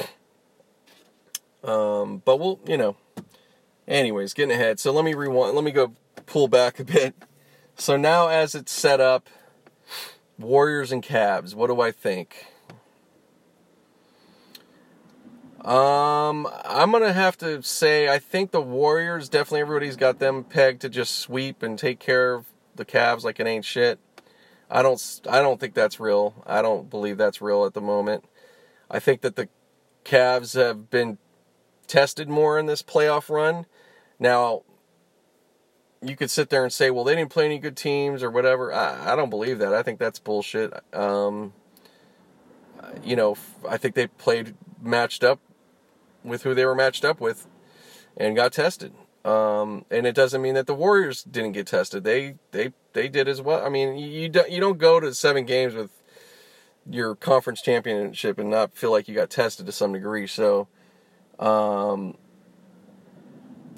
Um, 1.64 2.24
but 2.26 2.40
we'll, 2.40 2.60
you 2.66 2.76
know, 2.76 2.98
anyways, 3.88 4.34
getting 4.34 4.52
ahead. 4.52 4.80
So 4.80 4.92
let 4.92 5.06
me 5.06 5.14
rewind. 5.14 5.54
Let 5.54 5.64
me 5.64 5.70
go 5.70 5.94
pull 6.26 6.48
back 6.48 6.80
a 6.80 6.84
bit. 6.84 7.14
So 7.76 7.98
now, 7.98 8.30
as 8.30 8.56
it's 8.56 8.72
set 8.72 9.00
up, 9.00 9.30
Warriors 10.40 10.92
and 10.92 11.04
Cavs. 11.04 11.54
What 11.54 11.68
do 11.68 11.80
I 11.80 11.92
think? 11.92 12.48
Um, 15.64 16.48
I'm 16.66 16.92
gonna 16.92 17.14
have 17.14 17.38
to 17.40 17.62
say 17.62 18.10
I 18.10 18.18
think 18.18 18.50
the 18.50 18.62
Warriors 18.62 19.30
definitely 19.30 19.62
everybody's 19.62 19.96
got 19.96 20.18
them 20.18 20.44
pegged 20.44 20.82
to 20.82 20.90
just 20.90 21.20
sweep 21.20 21.62
and 21.62 21.78
take 21.78 22.00
care 22.00 22.34
of 22.34 22.48
the 22.76 22.86
Cavs 22.86 23.24
like 23.24 23.40
it 23.40 23.46
ain't 23.46 23.66
shit. 23.66 24.00
I 24.72 24.82
don't 24.82 25.22
I 25.30 25.42
don't 25.42 25.60
think 25.60 25.76
that's 25.76 26.00
real. 26.00 26.44
I 26.48 26.64
don't 26.64 26.90
believe 26.90 27.18
that's 27.18 27.42
real 27.42 27.66
at 27.66 27.76
the 27.76 27.82
moment. 27.82 28.26
I 28.90 28.98
think 29.00 29.22
that 29.22 29.36
the 29.36 29.50
Cavs 30.04 30.56
have 30.56 30.90
been 30.90 31.20
tested 31.86 32.28
more 32.28 32.58
in 32.58 32.66
this 32.66 32.82
playoff 32.82 33.30
run. 33.30 33.68
Now, 34.18 34.64
you 36.02 36.16
could 36.16 36.32
sit 36.32 36.50
there 36.50 36.64
and 36.64 36.74
say, 36.74 36.90
well, 36.90 37.04
they 37.04 37.16
didn't 37.16 37.30
play 37.30 37.46
any 37.46 37.60
good 37.60 37.78
teams 37.78 38.24
or 38.24 38.32
whatever. 38.32 38.74
I, 38.74 39.14
I 39.14 39.16
don't 39.16 39.30
believe 39.30 39.60
that. 39.60 39.74
I 39.74 39.84
think 39.84 40.00
that's 40.00 40.18
bullshit. 40.18 40.74
Um, 40.96 41.54
you 43.04 43.16
know, 43.16 43.38
I 43.70 43.78
think 43.78 43.94
they 43.94 44.08
played 44.08 44.56
matched 44.82 45.24
up 45.24 45.40
with 46.24 46.44
who 46.44 46.54
they 46.54 46.66
were 46.66 46.76
matched 46.76 47.06
up 47.06 47.20
with 47.20 47.48
and 48.18 48.36
got 48.36 48.54
tested. 48.54 48.94
Um, 49.24 49.86
and 49.92 50.08
it 50.08 50.16
doesn't 50.16 50.42
mean 50.42 50.56
that 50.56 50.68
the 50.68 50.74
Warriors 50.74 51.24
didn't 51.24 51.52
get 51.52 51.68
tested. 51.68 52.04
They 52.04 52.36
they 52.52 52.74
they 52.94 53.08
did 53.08 53.28
as 53.28 53.42
well. 53.42 53.64
I 53.64 53.70
mean, 53.70 53.98
you 53.98 54.30
don't 54.30 54.50
you 54.50 54.60
don't 54.60 54.80
go 54.80 55.00
to 55.00 55.14
seven 55.14 55.46
games 55.46 55.76
with 55.76 55.92
your 56.90 57.16
conference 57.16 57.62
championship 57.62 58.40
and 58.40 58.50
not 58.50 58.76
feel 58.76 58.92
like 58.92 59.08
you 59.08 59.14
got 59.14 59.30
tested 59.30 59.68
to 59.68 59.72
some 59.72 59.94
degree. 59.94 60.26
So, 60.26 60.68
um, 61.38 62.18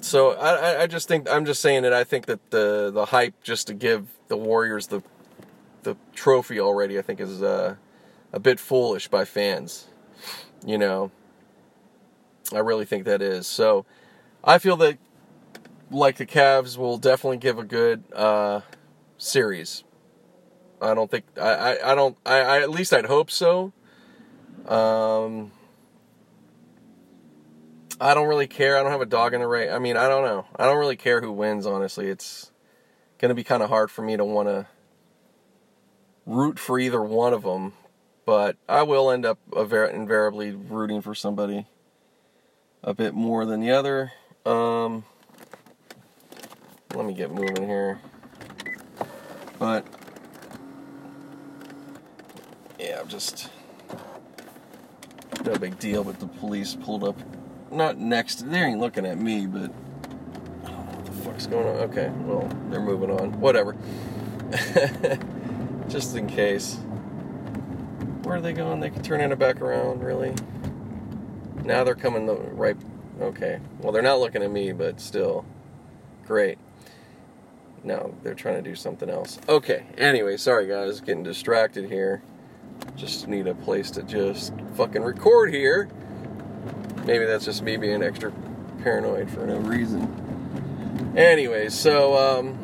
so 0.00 0.32
I, 0.32 0.82
I 0.82 0.86
just 0.86 1.08
think 1.08 1.28
I'm 1.30 1.44
just 1.44 1.60
saying 1.60 1.82
that 1.82 1.92
I 1.92 2.04
think 2.04 2.24
that 2.26 2.50
the 2.50 2.90
the 2.92 3.06
hype 3.06 3.34
just 3.42 3.66
to 3.66 3.74
give 3.74 4.08
the 4.28 4.38
Warriors 4.38 4.86
the 4.86 5.02
the 5.82 5.96
trophy 6.14 6.58
already 6.58 6.98
I 6.98 7.02
think 7.02 7.20
is 7.20 7.42
uh, 7.42 7.76
a 8.32 8.40
bit 8.40 8.58
foolish 8.58 9.08
by 9.08 9.26
fans. 9.26 9.88
You 10.66 10.78
know, 10.78 11.10
I 12.52 12.58
really 12.58 12.84
think 12.84 13.04
that 13.04 13.22
is. 13.22 13.46
So 13.46 13.86
I 14.42 14.58
feel 14.58 14.76
that 14.78 14.98
like 15.90 16.16
the 16.16 16.26
Cavs 16.26 16.76
will 16.76 16.98
definitely 16.98 17.38
give 17.38 17.58
a 17.58 17.64
good 17.64 18.04
uh, 18.12 18.60
series. 19.16 19.84
I 20.82 20.94
don't 20.94 21.10
think 21.10 21.24
I, 21.40 21.50
I, 21.50 21.92
I 21.92 21.94
don't 21.94 22.16
I, 22.26 22.40
I 22.40 22.60
at 22.60 22.70
least 22.70 22.92
I'd 22.92 23.06
hope 23.06 23.30
so. 23.30 23.72
Um, 24.68 25.52
I 28.00 28.12
don't 28.14 28.28
really 28.28 28.46
care. 28.46 28.76
I 28.76 28.82
don't 28.82 28.92
have 28.92 29.00
a 29.00 29.06
dog 29.06 29.34
in 29.34 29.40
the 29.40 29.46
race. 29.46 29.70
I 29.72 29.78
mean, 29.78 29.96
I 29.96 30.08
don't 30.08 30.24
know. 30.24 30.46
I 30.56 30.66
don't 30.66 30.78
really 30.78 30.96
care 30.96 31.20
who 31.20 31.32
wins. 31.32 31.66
Honestly, 31.66 32.08
it's 32.08 32.50
gonna 33.18 33.34
be 33.34 33.44
kind 33.44 33.62
of 33.62 33.70
hard 33.70 33.90
for 33.90 34.02
me 34.02 34.16
to 34.16 34.24
want 34.24 34.48
to 34.48 34.66
root 36.26 36.58
for 36.58 36.78
either 36.78 37.02
one 37.02 37.32
of 37.32 37.42
them. 37.42 37.72
But 38.26 38.56
I 38.68 38.82
will 38.82 39.10
end 39.10 39.26
up 39.26 39.38
invariably 39.54 40.52
rooting 40.52 41.02
for 41.02 41.14
somebody 41.14 41.66
a 42.84 42.92
bit 42.92 43.14
more 43.14 43.46
than 43.46 43.60
the 43.60 43.70
other. 43.70 44.12
Um, 44.44 45.04
let 46.94 47.06
me 47.06 47.14
get 47.14 47.32
moving 47.32 47.66
here. 47.66 47.98
But 49.58 49.86
yeah, 52.78 53.00
I'm 53.00 53.08
just 53.08 53.50
no 55.44 55.56
big 55.56 55.78
deal. 55.78 56.04
But 56.04 56.20
the 56.20 56.26
police 56.26 56.76
pulled 56.76 57.04
up 57.04 57.16
not 57.72 57.98
next. 57.98 58.50
They 58.50 58.58
ain't 58.58 58.80
looking 58.80 59.06
at 59.06 59.18
me, 59.18 59.46
but 59.46 59.70
what 59.70 61.04
the 61.06 61.12
fuck's 61.12 61.46
going 61.46 61.66
on? 61.66 61.76
Okay, 61.88 62.12
well 62.20 62.48
they're 62.68 62.80
moving 62.80 63.10
on. 63.10 63.40
Whatever. 63.40 63.74
Just 65.88 66.16
in 66.16 66.26
case. 66.26 66.76
Where 68.22 68.36
are 68.36 68.40
they 68.40 68.52
going? 68.52 68.80
They 68.80 68.90
can 68.90 69.02
turn 69.02 69.20
it 69.20 69.38
back 69.38 69.60
around, 69.60 70.02
really. 70.02 70.34
Now 71.64 71.82
they're 71.82 71.94
coming 71.94 72.26
the 72.26 72.36
right. 72.36 72.76
Okay. 73.20 73.58
Well, 73.80 73.92
they're 73.92 74.02
not 74.02 74.20
looking 74.20 74.42
at 74.42 74.50
me, 74.50 74.72
but 74.72 75.00
still, 75.00 75.46
great. 76.26 76.58
No, 77.82 78.14
they're 78.22 78.34
trying 78.34 78.62
to 78.62 78.62
do 78.62 78.74
something 78.74 79.10
else. 79.10 79.38
Okay. 79.48 79.86
Anyway, 79.98 80.36
sorry 80.36 80.66
guys, 80.66 81.00
getting 81.00 81.22
distracted 81.22 81.90
here. 81.90 82.22
Just 82.96 83.28
need 83.28 83.46
a 83.46 83.54
place 83.54 83.90
to 83.92 84.02
just 84.02 84.52
fucking 84.74 85.02
record 85.02 85.52
here. 85.52 85.88
Maybe 87.04 87.26
that's 87.26 87.44
just 87.44 87.62
me 87.62 87.76
being 87.76 88.02
extra 88.02 88.32
paranoid 88.82 89.30
for 89.30 89.46
no 89.46 89.58
reason. 89.58 91.12
Anyway, 91.16 91.68
so, 91.68 92.16
um, 92.16 92.58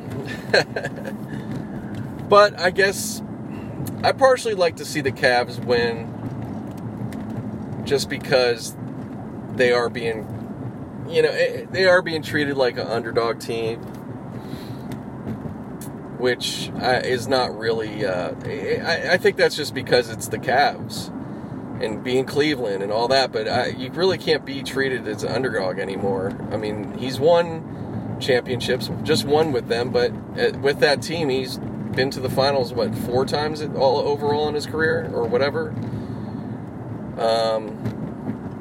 but 2.29 2.59
I 2.59 2.71
guess 2.71 3.23
I 4.03 4.13
partially 4.13 4.55
like 4.55 4.77
to 4.77 4.85
see 4.85 5.03
the 5.03 5.13
Cavs 5.13 5.63
win 5.65 6.09
just 7.85 8.09
because 8.09 8.75
they 9.61 9.73
are 9.73 9.91
being, 9.91 10.27
you 11.09 11.23
know, 11.23 11.33
they 11.71 11.87
are 11.87 12.03
being 12.03 12.23
treated 12.23 12.57
like 12.57 12.79
an 12.79 12.87
underdog 12.87 13.41
team, 13.41 13.79
which 16.19 16.71
is 16.81 17.29
not 17.29 17.57
really, 17.57 18.05
uh, 18.07 18.35
I, 18.45 19.13
I 19.13 19.17
think 19.19 19.37
that's 19.37 19.57
just 19.57 19.75
because 19.75 20.09
it's 20.09 20.29
the 20.29 20.39
Cavs 20.39 21.09
and 21.83 22.03
being 22.05 22.25
Cleveland 22.25 22.83
and 22.83 22.93
all 22.93 23.09
that, 23.09 23.33
but 23.33 23.49
I, 23.49 23.69
you 23.69 23.91
really 23.91 24.19
can't 24.19 24.45
be 24.45 24.63
treated 24.63 25.07
as 25.09 25.25
an 25.25 25.33
underdog 25.33 25.79
anymore. 25.79 26.37
I 26.51 26.57
mean, 26.57 26.97
he's 26.99 27.19
won 27.19 28.17
championships, 28.21 28.91
just 29.03 29.25
won 29.25 29.53
with 29.53 29.69
them, 29.69 29.91
but 29.91 30.11
uh, 30.39 30.59
with 30.59 30.81
that 30.81 31.03
team, 31.03 31.29
he's 31.29 31.59
been 31.59 32.11
to 32.11 32.21
the 32.21 32.31
finals 32.31 32.73
what 32.73 32.95
four 32.95 33.27
times 33.27 33.63
all 33.63 33.99
overall 33.99 34.49
in 34.49 34.55
his 34.55 34.67
career 34.67 35.11
or 35.13 35.27
whatever. 35.27 35.71
Um, 37.19 38.00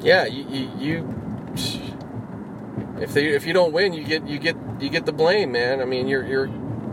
yeah, 0.00 0.26
you, 0.26 0.44
you, 0.48 0.70
you 0.78 1.14
if 3.00 3.14
they 3.14 3.28
if 3.28 3.46
you 3.46 3.52
don't 3.52 3.72
win, 3.72 3.92
you 3.92 4.04
get 4.04 4.26
you 4.26 4.38
get 4.38 4.56
you 4.78 4.88
get 4.88 5.06
the 5.06 5.12
blame, 5.12 5.52
man. 5.52 5.80
I 5.80 5.84
mean, 5.84 6.08
you're 6.08 6.26
you're 6.26 6.50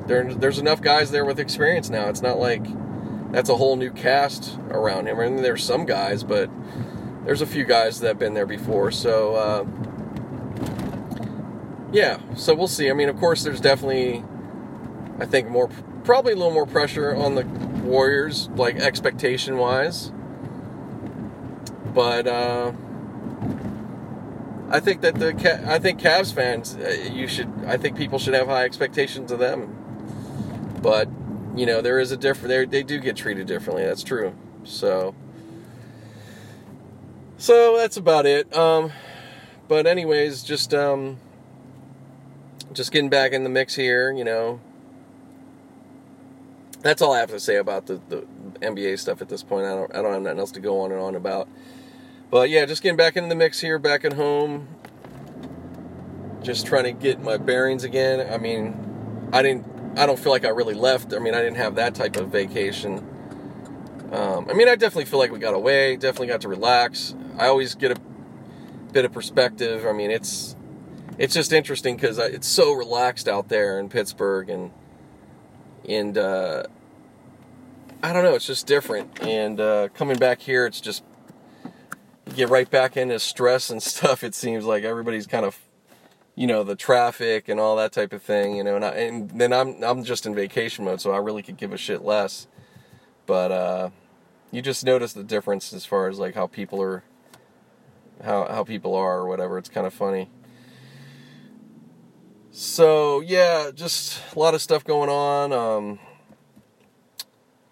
there. 0.08 0.34
There's 0.34 0.60
enough 0.60 0.82
guys 0.82 1.12
there 1.12 1.26
with 1.26 1.40
experience 1.40 1.90
now. 1.90 2.10
It's 2.10 2.22
not 2.22 2.38
like 2.38 2.66
that's 3.32 3.50
a 3.50 3.56
whole 3.56 3.76
new 3.76 3.92
cast 3.92 4.58
around 4.70 5.08
him. 5.08 5.20
I 5.20 5.28
mean, 5.28 5.42
there's 5.42 5.64
some 5.64 5.86
guys, 5.86 6.24
but 6.24 6.50
there's 7.26 7.42
a 7.42 7.46
few 7.46 7.66
guys 7.66 8.00
that 8.00 8.08
have 8.08 8.20
been 8.20 8.34
there 8.34 8.46
before. 8.46 8.90
So, 8.90 9.36
uh, 9.36 9.66
yeah, 11.92 12.20
so 12.36 12.56
we'll 12.56 12.70
see. 12.70 12.90
I 12.90 12.94
mean, 12.94 13.10
of 13.10 13.18
course, 13.18 13.44
there's 13.44 13.60
definitely, 13.60 14.24
I 15.20 15.26
think, 15.26 15.50
more, 15.50 15.70
probably 16.06 16.32
a 16.32 16.36
little 16.38 16.54
more 16.54 16.66
pressure 16.66 17.14
on 17.14 17.36
the 17.36 17.44
Warriors, 17.84 18.48
like 18.56 18.78
expectation 18.78 19.58
wise. 19.58 20.14
But, 21.94 22.28
uh, 22.28 22.72
I 24.70 24.80
think 24.80 25.02
that 25.02 25.16
the 25.16 25.30
I 25.66 25.80
think 25.80 26.00
Cavs 26.00 26.34
fans, 26.34 26.76
uh, 26.76 27.10
you 27.12 27.28
should. 27.28 27.52
I 27.66 27.78
think 27.78 27.96
people 27.98 28.20
should 28.20 28.34
have 28.34 28.48
high 28.48 28.66
expectations 28.66 29.32
of 29.32 29.40
them. 29.40 29.74
But 30.82 31.08
you 31.56 31.66
know, 31.66 31.82
there 31.82 32.00
is 32.00 32.12
a 32.12 32.18
different. 32.18 32.50
They 32.50 32.66
they 32.66 32.84
do 32.84 33.00
get 33.00 33.16
treated 33.16 33.48
differently. 33.48 33.86
That's 33.86 34.04
true. 34.04 34.36
So, 34.66 35.16
so 37.38 37.78
that's 37.78 37.96
about 37.96 38.26
it. 38.26 38.56
Um, 38.56 38.92
but 39.70 39.88
anyways, 39.88 40.44
just 40.44 40.74
um, 40.74 41.18
just 42.74 42.92
getting 42.92 43.10
back 43.10 43.32
in 43.32 43.44
the 43.46 43.50
mix 43.50 43.74
here. 43.76 44.12
You 44.12 44.26
know, 44.26 44.60
that's 46.82 47.02
all 47.02 47.14
I 47.14 47.20
have 47.20 47.30
to 47.30 47.40
say 47.40 47.56
about 47.56 47.86
the, 47.86 48.02
the 48.10 48.28
NBA 48.62 49.00
stuff 49.00 49.22
at 49.22 49.30
this 49.30 49.44
point. 49.44 49.66
I 49.66 49.76
don't 49.76 49.96
I 49.96 50.02
don't 50.02 50.12
have 50.12 50.22
nothing 50.24 50.40
else 50.40 50.52
to 50.52 50.60
go 50.60 50.82
on 50.82 50.92
and 50.92 51.00
on 51.00 51.16
about. 51.16 51.48
But 52.30 52.50
yeah, 52.50 52.66
just 52.66 52.84
getting 52.84 52.98
back 52.98 53.16
into 53.16 53.30
the 53.30 53.36
mix 53.36 53.60
here, 53.60 53.80
back 53.80 54.04
at 54.04 54.14
home. 54.14 54.68
Just 56.44 56.66
trying 56.68 56.84
to 56.84 56.92
get 56.92 57.22
my 57.22 57.38
bearings 57.38 57.84
again. 57.84 58.32
I 58.32 58.38
mean, 58.38 59.30
I 59.34 59.42
didn't 59.42 59.66
I 59.98 60.06
don't 60.06 60.20
feel 60.20 60.32
like 60.32 60.46
I 60.46 60.50
really 60.50 60.76
left. 60.76 61.14
I 61.14 61.20
mean, 61.20 61.34
I 61.34 61.42
didn't 61.42 61.58
have 61.58 61.76
that 61.76 61.96
type 61.96 62.18
of 62.18 62.30
vacation. 62.30 63.00
Um, 64.12 64.48
I 64.50 64.54
mean, 64.54 64.70
I 64.70 64.76
definitely 64.76 65.06
feel 65.06 65.20
like 65.20 65.32
we 65.32 65.40
got 65.40 65.56
away. 65.56 65.96
Definitely 65.96 66.28
got 66.28 66.42
to 66.42 66.48
relax. 66.48 67.16
I 67.38 67.48
always 67.48 67.76
get 67.76 67.92
a 67.92 68.02
bit 68.94 69.06
of 69.06 69.12
perspective. 69.12 69.86
I 69.86 69.94
mean, 69.94 70.12
it's 70.12 70.56
it's 71.18 71.34
just 71.34 71.52
interesting 71.52 71.96
because 71.96 72.20
it's 72.20 72.48
so 72.48 72.74
relaxed 72.74 73.28
out 73.28 73.50
there 73.50 73.80
in 73.80 73.90
Pittsburgh, 73.90 74.50
and 74.50 74.72
and 75.88 76.18
uh, 76.18 76.64
I 78.04 78.14
don't 78.14 78.24
know, 78.24 78.36
it's 78.36 78.46
just 78.48 78.68
different. 78.68 79.22
And 79.22 79.60
uh, 79.60 79.90
coming 79.96 80.18
back 80.18 80.42
here, 80.42 80.66
it's 80.66 80.80
just 80.80 81.04
get 82.36 82.50
right 82.50 82.70
back 82.70 82.98
into 82.98 83.20
stress 83.20 83.70
and 83.70 83.82
stuff. 83.94 84.24
It 84.24 84.36
seems 84.36 84.66
like 84.66 84.84
everybody's 84.84 85.28
kind 85.28 85.46
of, 85.46 85.58
you 86.36 86.48
know, 86.48 86.64
the 86.64 86.76
traffic 86.76 87.50
and 87.50 87.60
all 87.60 87.76
that 87.78 87.92
type 87.92 88.14
of 88.14 88.22
thing, 88.22 88.56
you 88.56 88.64
know. 88.64 88.76
And, 88.76 88.86
I, 88.86 88.90
and 88.90 89.30
then 89.32 89.54
I'm 89.54 89.84
I'm 89.84 90.04
just 90.04 90.26
in 90.26 90.36
vacation 90.36 90.86
mode, 90.86 91.02
so 91.02 91.12
I 91.12 91.18
really 91.18 91.44
could 91.44 91.58
give 91.58 91.74
a 91.74 91.78
shit 91.78 92.04
less. 92.04 92.48
But 93.26 93.52
uh, 93.52 93.90
you 94.52 94.62
just 94.62 94.86
notice 94.86 95.14
the 95.14 95.24
difference 95.24 95.74
as 95.74 95.86
far 95.86 96.08
as 96.08 96.20
like 96.20 96.36
how 96.36 96.48
people 96.48 96.82
are, 96.82 97.04
how 98.24 98.48
how 98.48 98.64
people 98.64 98.96
are 98.96 99.20
or 99.20 99.28
whatever. 99.28 99.58
It's 99.58 99.70
kind 99.70 99.88
of 99.88 99.94
funny. 99.94 100.30
So 102.52 103.20
yeah, 103.22 103.70
just 103.74 104.20
a 104.36 104.40
lot 104.40 104.56
of 104.56 104.62
stuff 104.62 104.84
going 104.84 105.10
on. 105.10 105.54
Um, 105.54 106.00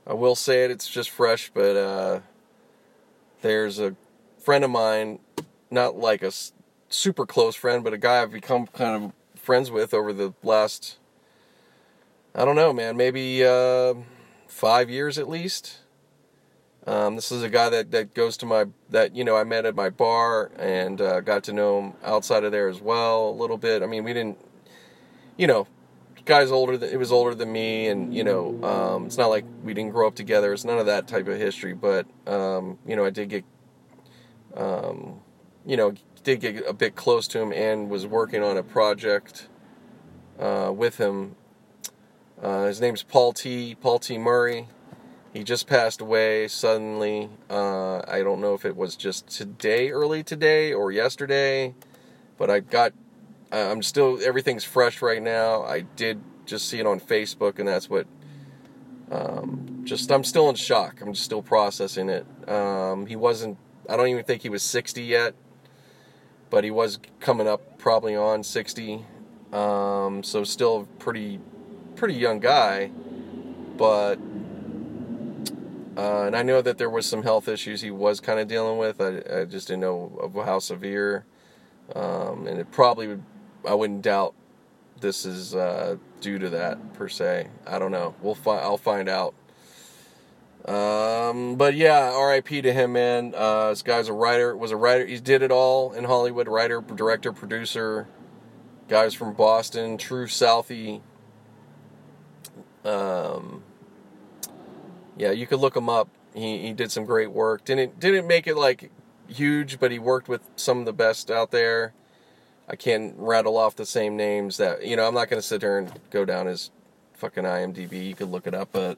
I 0.05 0.13
will 0.13 0.35
say 0.35 0.63
it; 0.63 0.71
it's 0.71 0.88
just 0.88 1.09
fresh, 1.09 1.50
but 1.51 1.75
uh, 1.75 2.19
there's 3.41 3.79
a 3.79 3.95
friend 4.46 4.64
of 4.64 4.70
mine, 4.70 5.18
not 5.72 5.98
like 5.98 6.22
a 6.22 6.32
super 6.88 7.25
close 7.25 7.56
friend, 7.56 7.84
but 7.84 7.94
a 7.94 7.98
guy 7.98 8.22
I've 8.22 8.32
become 8.32 8.68
kind 8.68 9.04
of 9.04 9.40
friends 9.42 9.72
with 9.72 9.92
over 9.92 10.14
the 10.14 10.34
last, 10.44 11.00
I 12.36 12.46
don't 12.46 12.56
know, 12.56 12.72
man, 12.72 12.96
maybe 12.96 13.44
uh, 13.44 13.96
five 14.48 14.88
years 14.90 15.18
at 15.18 15.28
least. 15.28 15.80
Um, 16.86 17.16
this 17.16 17.32
is 17.32 17.42
a 17.42 17.50
guy 17.50 17.70
that, 17.70 17.90
that 17.90 18.14
goes 18.14 18.38
to 18.38 18.46
my 18.46 18.68
that 18.92 19.16
you 19.16 19.24
know 19.24 19.36
I 19.36 19.44
met 19.44 19.66
at 19.66 19.74
my 19.74 19.90
bar 19.90 20.52
and 20.60 21.02
uh, 21.02 21.22
got 21.22 21.44
to 21.46 21.54
know 21.54 21.80
him 21.80 21.94
outside 22.04 22.44
of 22.44 22.52
there 22.52 22.70
as 22.70 22.80
well 22.80 23.30
a 23.30 23.32
little 23.32 23.58
bit. 23.58 23.82
I 23.82 23.88
mean, 23.88 24.04
we 24.04 24.14
didn't 24.14 24.38
you 25.38 25.48
know, 25.48 25.68
guy's 26.25 26.52
older 26.52 26.78
than 26.78 26.90
it 26.90 26.98
was 26.98 27.12
older 27.12 27.36
than 27.36 27.52
me, 27.52 27.88
and 27.88 28.14
you 28.14 28.24
know, 28.24 28.64
um, 28.64 29.06
it's 29.06 29.18
not 29.18 29.28
like 29.28 29.46
we 29.64 29.74
didn't 29.74 29.92
grow 29.92 30.08
up 30.08 30.16
together. 30.16 30.54
It's 30.54 30.64
none 30.64 30.78
of 30.78 30.86
that 30.86 31.08
type 31.08 31.28
of 31.28 31.38
history. 31.38 31.74
But 31.74 32.06
um, 32.28 32.78
you 32.86 32.96
know, 32.96 33.06
I 33.06 33.10
did 33.10 33.30
get, 33.30 33.46
um, 34.55 35.19
you 35.65 35.77
know, 35.77 35.93
did 36.24 36.39
get 36.39 36.67
a 36.67 36.74
bit 36.74 36.95
close 36.95 37.27
to 37.29 37.39
him, 37.39 37.51
and 37.53 37.89
was 37.89 38.05
working 38.05 38.43
on 38.43 38.57
a 38.57 38.63
project 38.63 39.47
uh, 40.39 40.71
with 40.75 40.97
him. 40.97 41.35
Uh, 42.41 42.65
his 42.65 42.81
name's 42.81 43.03
Paul 43.03 43.33
T. 43.33 43.75
Paul 43.75 44.00
T. 44.00 44.17
Murray. 44.17 44.67
He 45.33 45.43
just 45.43 45.67
passed 45.67 46.00
away 46.00 46.47
suddenly. 46.47 47.29
Uh, 47.50 48.00
I 48.07 48.24
don't 48.24 48.39
know 48.39 48.53
if 48.53 48.63
it 48.63 48.75
was 48.75 48.95
just 48.95 49.27
today, 49.27 49.89
early 49.89 50.24
today, 50.24 50.71
or 50.71 50.91
yesterday, 50.91 51.75
but 52.38 52.50
I 52.50 52.62
got 52.62 52.93
I'm 53.51 53.83
still 53.83 54.19
everything's 54.21 54.63
fresh 54.63 55.01
right 55.01 55.21
now. 55.21 55.63
I 55.63 55.81
did 55.81 56.21
just 56.45 56.67
see 56.67 56.79
it 56.79 56.85
on 56.85 57.00
Facebook, 57.00 57.59
and 57.59 57.67
that's 57.67 57.89
what. 57.89 58.07
Um, 59.12 59.81
just 59.83 60.12
I'm 60.12 60.24
still 60.24 60.50
in 60.50 60.55
shock. 60.55 61.00
I'm 61.01 61.13
just 61.13 61.25
still 61.25 61.43
processing 61.43 62.09
it. 62.09 62.25
Um, 62.50 63.05
he 63.05 63.15
wasn't. 63.15 63.57
I 63.89 63.98
don't 63.98 64.08
even 64.08 64.24
think 64.24 64.42
he 64.42 64.50
was 64.50 64.63
60 64.63 65.01
yet, 65.04 65.36
but 66.50 66.63
he 66.63 66.72
was 66.72 67.00
coming 67.20 67.48
up 67.48 67.77
probably 67.77 68.15
on 68.15 68.44
60. 68.44 69.06
Um, 69.54 70.24
so 70.24 70.44
still 70.44 70.88
pretty, 71.00 71.39
pretty 71.96 72.15
young 72.15 72.39
guy, 72.39 72.92
but. 73.77 74.20
Uh, 75.98 76.24
and 76.24 76.36
I 76.36 76.44
know 76.44 76.62
that 76.62 76.77
there 76.77 76.89
was 76.89 77.06
some 77.06 77.24
health 77.24 77.48
issues 77.48 77.80
he 77.80 77.89
was 77.89 78.20
kind 78.20 78.38
of 78.38 78.50
dealing 78.50 78.77
with. 78.77 79.00
I, 79.00 79.42
I 79.44 79.46
just 79.46 79.70
didn't 79.70 79.80
know 79.80 80.30
how 80.44 80.60
severe. 80.60 81.24
Um, 81.96 82.48
and 82.48 82.60
it 82.60 82.70
probably 82.70 83.08
would 83.08 83.24
I 83.68 83.74
wouldn't 83.74 84.01
doubt 84.01 84.34
this 85.01 85.25
is 85.25 85.56
uh, 85.56 85.98
due 86.22 86.39
to 86.39 86.50
that 86.51 86.94
per 86.94 87.08
se. 87.08 87.48
I 87.68 87.80
don't 87.80 87.92
know. 87.92 88.15
We'll 88.22 88.36
find. 88.36 88.62
I'll 88.62 88.77
find 88.77 89.10
out. 89.10 89.34
Um, 90.67 91.57
but 91.57 91.75
yeah, 91.75 92.12
R.I.P. 92.12 92.63
to 92.63 92.74
him, 92.74 92.93
man. 92.93 93.34
Uh, 93.36 93.69
this 93.69 93.84
guy's 93.84 94.07
a 94.07 94.13
writer. 94.13 94.55
Was 94.57 94.72
a 94.72 94.77
writer. 94.77 95.05
He 95.05 95.20
did 95.20 95.44
it 95.44 95.51
all 95.51 95.94
in 95.94 96.05
Hollywood. 96.05 96.48
Writer, 96.48 96.81
director, 96.81 97.31
producer. 97.31 98.07
Guys 98.87 99.13
from 99.13 99.33
Boston, 99.33 99.98
true 99.98 100.27
Southie. 100.27 101.01
Um, 102.83 103.63
yeah, 105.18 105.31
you 105.31 105.48
could 105.48 105.59
look 105.59 105.75
him 105.75 105.90
up. 105.90 106.09
He 106.33 106.59
he 106.59 106.74
did 106.74 106.92
some 106.92 107.05
great 107.05 107.31
work. 107.31 107.66
Didn't 107.66 108.00
didn't 108.00 108.27
make 108.27 108.48
it 108.48 108.55
like 108.55 108.92
huge, 109.27 109.79
but 109.79 109.92
he 109.92 110.00
worked 110.00 110.27
with 110.27 110.42
some 110.55 110.79
of 110.79 110.85
the 110.85 110.94
best 110.94 111.31
out 111.31 111.51
there. 111.51 111.94
I 112.68 112.75
can't 112.75 113.13
rattle 113.18 113.57
off 113.57 113.75
the 113.75 113.85
same 113.85 114.18
names 114.18 114.57
that 114.57 114.85
you 114.85 114.96
know. 114.96 115.07
I'm 115.07 115.13
not 115.13 115.29
going 115.29 115.42
to 115.42 115.48
sit 115.48 115.61
here 115.61 115.77
and 115.77 115.92
go 116.09 116.25
down 116.25 116.48
his 116.48 116.72
fucking 117.13 117.44
IMDb. 117.44 118.05
You 118.05 118.16
could 118.16 118.29
look 118.29 118.48
it 118.48 118.53
up, 118.53 118.70
but 118.72 118.98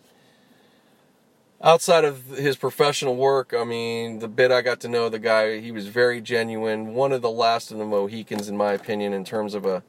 outside 1.62 2.06
of 2.06 2.26
his 2.28 2.56
professional 2.56 3.16
work, 3.16 3.54
I 3.58 3.64
mean, 3.64 4.20
the 4.20 4.28
bit 4.28 4.52
I 4.52 4.62
got 4.62 4.80
to 4.82 4.88
know 4.88 5.10
the 5.10 5.20
guy, 5.20 5.60
he 5.60 5.72
was 5.72 5.88
very 5.88 6.22
genuine. 6.22 6.94
One 6.94 7.12
of 7.12 7.22
the 7.22 7.30
last 7.30 7.72
of 7.72 7.78
the 7.78 7.86
Mohicans, 7.86 8.48
in 8.48 8.58
my 8.58 8.74
opinion, 8.74 9.14
in 9.14 9.24
terms 9.24 9.54
of 9.54 9.66
a 9.66 9.84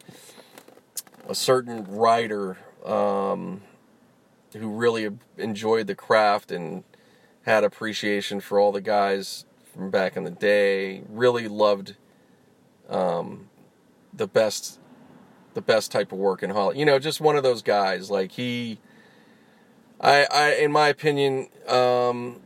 a 1.28 1.34
certain 1.34 1.84
writer 1.84 2.56
um, 2.86 3.60
who 4.56 4.70
really 4.70 5.10
enjoyed 5.36 5.86
the 5.86 5.94
craft 5.94 6.50
and 6.50 6.84
had 7.42 7.64
appreciation 7.64 8.40
for 8.40 8.58
all 8.58 8.72
the 8.72 8.80
guys 8.80 9.44
from 9.74 9.90
back 9.90 10.16
in 10.16 10.24
the 10.24 10.30
day. 10.30 11.02
Really 11.08 11.48
loved 11.48 11.96
um, 12.88 13.50
the 14.12 14.26
best 14.26 14.80
the 15.54 15.60
best 15.60 15.90
type 15.90 16.12
of 16.12 16.18
work 16.18 16.42
in 16.42 16.50
Hollywood. 16.50 16.76
You 16.76 16.86
know, 16.86 16.98
just 16.98 17.20
one 17.20 17.36
of 17.36 17.42
those 17.42 17.62
guys. 17.62 18.10
Like 18.10 18.32
he, 18.32 18.78
I, 20.00 20.26
I, 20.32 20.52
in 20.54 20.70
my 20.70 20.88
opinion, 20.88 21.48
um, 21.68 22.40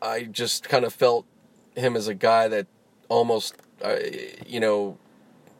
I 0.00 0.24
just 0.24 0.68
kind 0.68 0.84
of 0.84 0.92
felt 0.92 1.26
him 1.74 1.96
as 1.96 2.08
a 2.08 2.14
guy 2.14 2.48
that 2.48 2.66
almost, 3.08 3.56
uh, 3.82 3.96
you 4.46 4.60
know, 4.60 4.98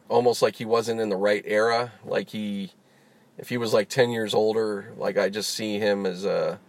almost 0.09 0.41
like 0.41 0.55
he 0.55 0.65
wasn't 0.65 0.99
in 0.99 1.09
the 1.09 1.15
right 1.15 1.43
era. 1.45 1.93
Like 2.05 2.29
he, 2.29 2.71
if 3.37 3.49
he 3.49 3.57
was 3.57 3.73
like 3.73 3.89
ten 3.89 4.09
years 4.09 4.33
older, 4.33 4.93
like 4.97 5.17
I 5.17 5.29
just 5.29 5.51
see 5.51 5.79
him 5.79 6.05
as 6.05 6.25
a 6.25 6.59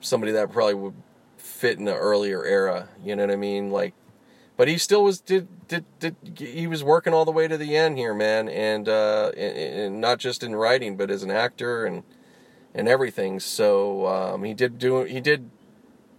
somebody 0.00 0.32
that 0.32 0.52
probably 0.52 0.74
would 0.74 0.94
fit 1.36 1.78
in 1.78 1.84
the 1.84 1.96
earlier 1.96 2.44
era. 2.44 2.88
You 3.02 3.16
know 3.16 3.24
what 3.24 3.32
I 3.32 3.36
mean? 3.36 3.70
Like 3.70 3.94
but 4.56 4.68
he 4.68 4.78
still 4.78 5.02
was 5.02 5.20
did, 5.20 5.48
did 5.66 5.84
did 5.98 6.16
he 6.38 6.66
was 6.66 6.84
working 6.84 7.12
all 7.12 7.24
the 7.24 7.32
way 7.32 7.48
to 7.48 7.56
the 7.56 7.76
end 7.76 7.98
here, 7.98 8.14
man, 8.14 8.48
and 8.48 8.88
uh, 8.88 9.32
and, 9.36 9.56
and 9.56 10.00
not 10.00 10.18
just 10.18 10.42
in 10.42 10.54
writing, 10.54 10.96
but 10.96 11.10
as 11.10 11.22
an 11.22 11.30
actor 11.30 11.84
and 11.84 12.04
and 12.74 12.88
everything. 12.88 13.40
So 13.40 14.06
um, 14.06 14.44
he 14.44 14.54
did 14.54 14.78
do 14.78 15.04
he 15.04 15.20
did 15.20 15.50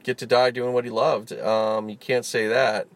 get 0.04 0.18
to 0.20 0.26
die 0.26 0.52
doing 0.52 0.74
what 0.74 0.86
he 0.86 0.92
loved. 0.92 1.34
Um, 1.34 1.90
you 1.90 1.98
can't 1.98 2.26
say 2.26 2.48
that. 2.48 2.88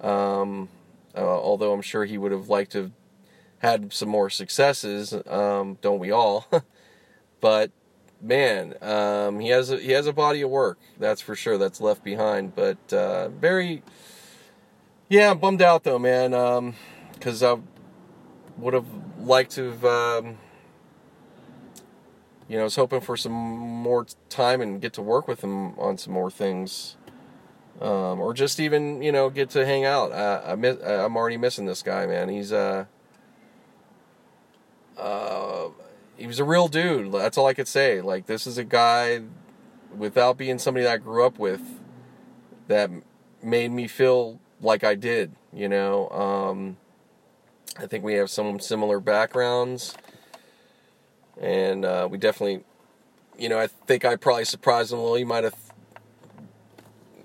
Um, 0.00 0.68
uh, 1.14 1.20
although 1.20 1.72
I'm 1.72 1.82
sure 1.82 2.04
he 2.04 2.18
would 2.18 2.32
have 2.32 2.48
liked 2.48 2.72
to 2.72 2.82
have 2.82 2.92
had 3.58 3.92
some 3.92 4.08
more 4.08 4.30
successes. 4.30 5.14
Um, 5.26 5.78
don't 5.80 5.98
we 5.98 6.10
all? 6.10 6.46
but 7.40 7.70
man, 8.20 8.74
um, 8.82 9.40
he 9.40 9.48
has 9.48 9.70
a, 9.70 9.78
he 9.78 9.92
has 9.92 10.06
a 10.06 10.12
body 10.12 10.42
of 10.42 10.50
work. 10.50 10.78
That's 10.98 11.20
for 11.20 11.34
sure. 11.34 11.58
That's 11.58 11.80
left 11.80 12.02
behind. 12.04 12.54
But 12.54 12.92
uh, 12.92 13.28
very 13.28 13.82
yeah, 15.08 15.30
I'm 15.30 15.38
bummed 15.38 15.62
out 15.62 15.84
though, 15.84 15.98
man. 15.98 16.74
Because 17.14 17.42
um, 17.42 17.66
I 18.56 18.60
would 18.60 18.74
have 18.74 18.86
liked 19.18 19.52
to 19.52 19.70
have, 19.70 20.36
you 22.48 22.56
know, 22.56 22.62
I 22.62 22.64
was 22.64 22.76
hoping 22.76 23.00
for 23.00 23.16
some 23.16 23.32
more 23.32 24.06
time 24.28 24.60
and 24.60 24.80
get 24.80 24.92
to 24.94 25.02
work 25.02 25.28
with 25.28 25.42
him 25.42 25.78
on 25.78 25.98
some 25.98 26.12
more 26.12 26.30
things. 26.30 26.96
Um, 27.80 28.20
or 28.20 28.34
just 28.34 28.58
even, 28.58 29.02
you 29.02 29.12
know, 29.12 29.30
get 29.30 29.50
to 29.50 29.64
hang 29.64 29.84
out. 29.84 30.12
I, 30.12 30.52
I 30.52 30.54
miss, 30.56 30.78
I'm 30.82 31.16
already 31.16 31.36
missing 31.36 31.66
this 31.66 31.82
guy, 31.82 32.06
man. 32.06 32.28
He's, 32.28 32.52
uh, 32.52 32.86
uh, 34.96 35.68
he 36.16 36.26
was 36.26 36.40
a 36.40 36.44
real 36.44 36.66
dude. 36.66 37.12
That's 37.12 37.38
all 37.38 37.46
I 37.46 37.54
could 37.54 37.68
say. 37.68 38.00
Like, 38.00 38.26
this 38.26 38.48
is 38.48 38.58
a 38.58 38.64
guy, 38.64 39.22
without 39.96 40.36
being 40.36 40.58
somebody 40.58 40.84
that 40.84 40.92
I 40.92 40.96
grew 40.96 41.24
up 41.24 41.38
with, 41.38 41.62
that 42.66 42.90
made 43.42 43.70
me 43.70 43.86
feel 43.86 44.40
like 44.60 44.82
I 44.82 44.96
did, 44.96 45.36
you 45.52 45.68
know. 45.68 46.08
Um, 46.10 46.78
I 47.78 47.86
think 47.86 48.02
we 48.02 48.14
have 48.14 48.28
some 48.28 48.58
similar 48.58 48.98
backgrounds, 48.98 49.94
and 51.40 51.84
uh, 51.84 52.08
we 52.10 52.18
definitely, 52.18 52.64
you 53.38 53.48
know, 53.48 53.58
I 53.58 53.66
think 53.66 54.04
I 54.04 54.16
probably 54.16 54.44
surprised 54.44 54.92
him 54.92 54.98
a 54.98 55.02
little. 55.02 55.16
He 55.16 55.24
might 55.24 55.44
have 55.44 55.56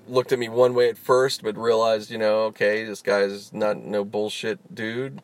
looked 0.08 0.32
at 0.32 0.40
me 0.40 0.50
one 0.50 0.74
way 0.74 0.90
at 0.90 0.98
first, 0.98 1.44
but 1.44 1.58
realized, 1.58 2.12
you 2.12 2.18
know, 2.18 2.44
okay, 2.46 2.84
this 2.84 3.02
guy's 3.02 3.54
not 3.54 3.78
no 3.78 4.04
bullshit 4.04 4.74
dude, 4.74 5.22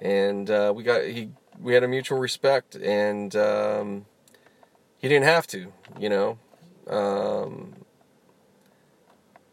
and 0.00 0.50
uh, 0.50 0.72
we 0.74 0.82
got 0.82 1.04
he 1.04 1.30
we 1.60 1.74
had 1.74 1.82
a 1.82 1.88
mutual 1.88 2.18
respect, 2.18 2.74
and 2.76 3.34
um, 3.36 4.06
he 4.98 5.08
didn't 5.08 5.24
have 5.24 5.46
to, 5.48 5.72
you 5.98 6.08
know. 6.08 6.38
Um, 6.88 7.74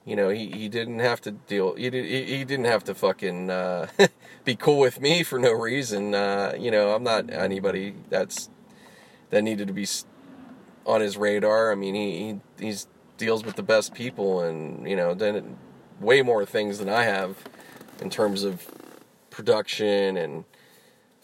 you 0.05 0.15
know, 0.15 0.29
he, 0.29 0.47
he 0.47 0.69
didn't 0.69 0.99
have 0.99 1.21
to 1.21 1.31
deal. 1.31 1.75
He 1.75 1.91
did, 1.91 2.03
he, 2.03 2.37
he 2.37 2.43
didn't 2.43 2.65
have 2.65 2.83
to 2.85 2.95
fucking 2.95 3.51
uh, 3.51 3.87
be 4.43 4.55
cool 4.55 4.79
with 4.79 4.99
me 4.99 5.21
for 5.21 5.37
no 5.37 5.51
reason. 5.51 6.15
Uh, 6.15 6.55
you 6.57 6.71
know, 6.71 6.95
I'm 6.95 7.03
not 7.03 7.29
anybody 7.29 7.93
that's 8.09 8.49
that 9.29 9.43
needed 9.43 9.67
to 9.67 9.73
be 9.73 9.87
on 10.85 11.01
his 11.01 11.17
radar. 11.17 11.71
I 11.71 11.75
mean, 11.75 11.95
he, 11.95 12.17
he 12.57 12.65
he's 12.65 12.87
deals 13.17 13.43
with 13.43 13.55
the 13.55 13.63
best 13.63 13.93
people, 13.93 14.41
and 14.41 14.87
you 14.89 14.95
know, 14.95 15.13
then 15.13 15.57
way 15.99 16.21
more 16.21 16.45
things 16.45 16.79
than 16.79 16.89
I 16.89 17.03
have 17.03 17.37
in 18.01 18.09
terms 18.09 18.43
of 18.43 18.65
production 19.29 20.17
and 20.17 20.45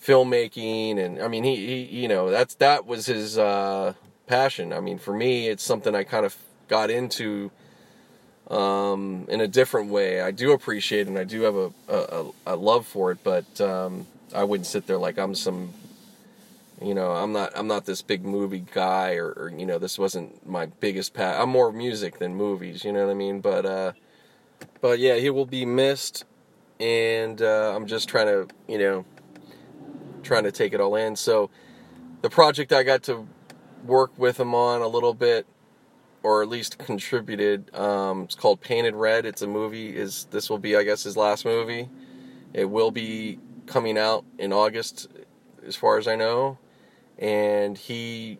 filmmaking, 0.02 1.00
and 1.00 1.22
I 1.22 1.28
mean, 1.28 1.44
he, 1.44 1.56
he 1.56 2.02
you 2.02 2.08
know, 2.08 2.30
that's 2.30 2.56
that 2.56 2.86
was 2.86 3.06
his 3.06 3.38
uh, 3.38 3.94
passion. 4.28 4.74
I 4.74 4.80
mean, 4.80 5.00
for 5.00 5.14
me, 5.14 5.48
it's 5.48 5.64
something 5.64 5.96
I 5.96 6.04
kind 6.04 6.26
of 6.26 6.36
got 6.68 6.90
into 6.90 7.52
um, 8.50 9.26
in 9.30 9.42
a 9.42 9.48
different 9.48 9.90
way. 9.90 10.22
I 10.22 10.32
do 10.32 10.52
appreciate 10.52 11.02
it 11.02 11.08
and 11.08 11.18
I 11.18 11.24
do 11.24 11.42
have 11.42 11.56
a, 11.56 11.72
a, 11.88 12.26
a 12.48 12.56
love 12.56 12.86
for 12.86 13.12
it, 13.12 13.20
but 13.24 13.60
um, 13.62 14.06
I 14.34 14.44
wouldn't 14.44 14.68
sit 14.68 14.88
there 14.88 14.98
like 14.98 15.18
I'm 15.18 15.36
some, 15.36 15.74
you 16.82 16.94
know, 16.94 17.12
I'm 17.12 17.32
not 17.32 17.52
I'm 17.56 17.68
not 17.68 17.86
this 17.86 18.02
big 18.02 18.26
movie 18.26 18.66
guy 18.74 19.16
or, 19.16 19.32
or 19.32 19.54
you 19.56 19.66
know 19.66 19.78
this 19.78 19.98
wasn't 19.98 20.46
my 20.48 20.66
biggest 20.66 21.14
pat. 21.14 21.40
I'm 21.40 21.50
more 21.50 21.72
music 21.72 22.20
than 22.20 22.36
movies, 22.36 22.84
you 22.84 22.92
know 22.92 23.06
what 23.06 23.12
I 23.12 23.16
mean? 23.16 23.40
But 23.42 23.66
uh, 23.66 23.92
but 24.82 25.00
yeah, 25.00 25.16
he 25.16 25.30
will 25.30 25.46
be 25.46 25.66
missed, 25.66 26.26
and 26.80 27.42
uh, 27.42 27.74
I'm 27.76 27.88
just 27.88 28.10
trying 28.10 28.28
to 28.28 28.48
you 28.68 28.78
know 28.78 29.06
trying 30.24 30.44
to 30.44 30.52
take 30.52 30.74
it 30.74 30.82
all 30.82 30.96
in. 30.96 31.16
So 31.16 31.50
the 32.22 32.30
project 32.30 32.74
I 32.74 32.84
got 32.84 33.04
to 33.04 33.28
work 33.86 34.12
with 34.18 34.40
him 34.40 34.56
on 34.56 34.82
a 34.82 34.88
little 34.88 35.14
bit 35.14 35.46
or 36.24 36.42
at 36.42 36.50
least 36.50 36.80
contributed. 36.80 37.74
Um, 37.76 38.24
it's 38.24 38.36
called 38.36 38.60
Painted 38.60 38.96
Red. 38.96 39.26
It's 39.26 39.44
a 39.44 39.48
movie. 39.48 39.96
Is 39.96 40.28
this 40.32 40.50
will 40.50 40.58
be 40.58 40.76
I 40.76 40.84
guess 40.84 41.04
his 41.04 41.16
last 41.16 41.46
movie. 41.46 41.88
It 42.54 42.66
will 42.66 42.92
be 42.92 43.40
coming 43.68 43.98
out 43.98 44.26
in 44.38 44.52
August, 44.52 45.08
as 45.66 45.76
far 45.76 45.98
as 45.98 46.08
I 46.08 46.16
know, 46.16 46.58
and 47.18 47.78
he 47.78 48.40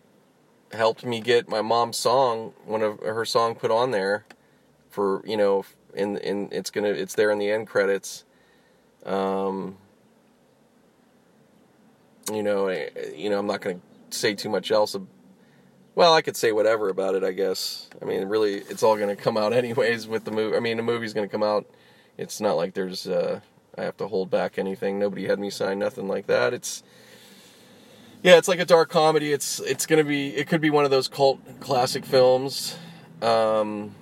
helped 0.72 1.04
me 1.04 1.20
get 1.20 1.48
my 1.48 1.62
mom's 1.62 1.96
song, 1.96 2.52
one 2.64 2.82
of 2.82 3.00
her 3.00 3.24
song, 3.24 3.54
put 3.54 3.70
on 3.70 3.90
there 3.90 4.26
for 4.90 5.22
you 5.26 5.36
know, 5.36 5.64
in 5.94 6.16
in 6.18 6.48
it's 6.52 6.70
gonna 6.70 6.88
it's 6.88 7.14
there 7.14 7.30
in 7.30 7.38
the 7.38 7.50
end 7.50 7.66
credits. 7.66 8.24
Um, 9.04 9.76
you 12.32 12.42
know, 12.42 12.68
you 13.14 13.30
know, 13.30 13.38
I'm 13.38 13.46
not 13.46 13.60
gonna 13.60 13.80
say 14.10 14.34
too 14.34 14.48
much 14.48 14.70
else 14.70 14.96
well, 15.96 16.12
I 16.12 16.20
could 16.20 16.36
say 16.36 16.52
whatever 16.52 16.90
about 16.90 17.14
it, 17.14 17.24
I 17.24 17.32
guess. 17.32 17.88
I 18.00 18.04
mean, 18.04 18.28
really, 18.28 18.56
it's 18.56 18.82
all 18.82 18.96
to 19.16 19.16
come 19.16 19.38
out 19.38 19.52
anyways 19.54 20.06
with 20.06 20.24
the 20.24 20.30
movie. 20.30 20.56
I 20.56 20.60
mean, 20.60 20.76
the 20.76 20.82
movie's 20.84 21.14
to 21.14 21.32
come 21.32 21.42
out. 21.42 21.66
It's 22.18 22.40
not 22.40 22.56
like 22.56 22.74
there's, 22.74 23.08
uh, 23.08 23.40
I 23.76 23.82
have 23.82 23.96
to 23.96 24.06
hold 24.06 24.30
back 24.30 24.58
anything. 24.58 24.98
Nobody 24.98 25.26
had 25.26 25.38
me 25.38 25.48
sign 25.50 25.78
nothing 25.78 26.06
like 26.06 26.26
that. 26.26 26.52
It's, 26.52 26.82
yeah, 28.22 28.36
it's 28.38 28.48
like 28.48 28.60
a 28.60 28.64
dark 28.64 28.90
comedy. 28.90 29.32
It's, 29.32 29.60
it's 29.60 29.86
to 29.86 30.04
be, 30.04 30.34
it 30.34 30.48
could 30.48 30.60
be 30.60 30.70
one 30.70 30.84
of 30.84 30.90
those 30.90 31.08
cult 31.08 31.40
classic 31.60 32.04
films. 32.04 32.76
Um, 33.22 33.94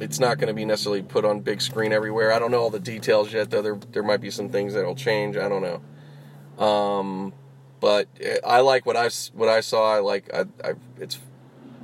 it's 0.00 0.20
not 0.20 0.38
going 0.38 0.48
to 0.48 0.54
be 0.54 0.64
necessarily 0.64 1.02
put 1.02 1.24
on 1.24 1.40
big 1.40 1.60
screen 1.60 1.92
everywhere. 1.92 2.32
I 2.32 2.38
don't 2.38 2.50
know 2.50 2.60
all 2.60 2.70
the 2.70 2.80
details 2.80 3.32
yet, 3.32 3.50
though. 3.50 3.62
There, 3.62 3.78
there 3.92 4.02
might 4.02 4.20
be 4.20 4.30
some 4.30 4.48
things 4.48 4.74
that'll 4.74 4.94
change. 4.94 5.36
I 5.36 5.48
don't 5.48 5.62
know. 5.62 6.64
Um, 6.64 7.32
but 7.80 8.08
I 8.44 8.60
like 8.60 8.86
what 8.86 8.96
I 8.96 9.10
what 9.34 9.48
I 9.48 9.60
saw. 9.60 9.94
I 9.94 9.98
like 10.00 10.32
I, 10.34 10.46
I 10.64 10.74
it's 10.98 11.18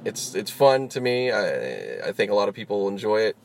it's 0.04 0.34
it's 0.34 0.50
fun 0.50 0.88
to 0.88 1.00
me. 1.00 1.30
I 1.30 2.08
I 2.08 2.12
think 2.12 2.30
a 2.30 2.34
lot 2.34 2.48
of 2.48 2.54
people 2.54 2.80
will 2.80 2.88
enjoy 2.88 3.20
it, 3.20 3.37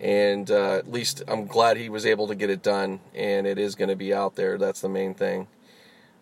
and 0.00 0.50
uh, 0.50 0.76
at 0.76 0.90
least 0.90 1.22
I'm 1.28 1.46
glad 1.46 1.76
he 1.76 1.88
was 1.88 2.06
able 2.06 2.28
to 2.28 2.34
get 2.34 2.50
it 2.50 2.62
done, 2.62 3.00
and 3.14 3.46
it 3.46 3.58
is 3.58 3.74
going 3.74 3.90
to 3.90 3.96
be 3.96 4.14
out 4.14 4.36
there. 4.36 4.56
That's 4.58 4.80
the 4.80 4.88
main 4.88 5.14
thing. 5.14 5.48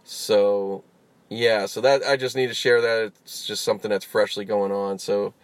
So, 0.03 0.85
yeah. 1.37 1.67
So 1.67 1.81
that 1.81 2.03
I 2.03 2.17
just 2.17 2.37
need 2.37 2.49
to 2.49 2.55
share 2.55 2.81
that. 2.81 3.13
It's 3.23 3.47
just 3.47 3.65
something 3.65 3.91
that's 3.91 4.05
freshly 4.05 4.45
going 4.45 4.73
on. 4.73 4.99
So, 4.99 5.35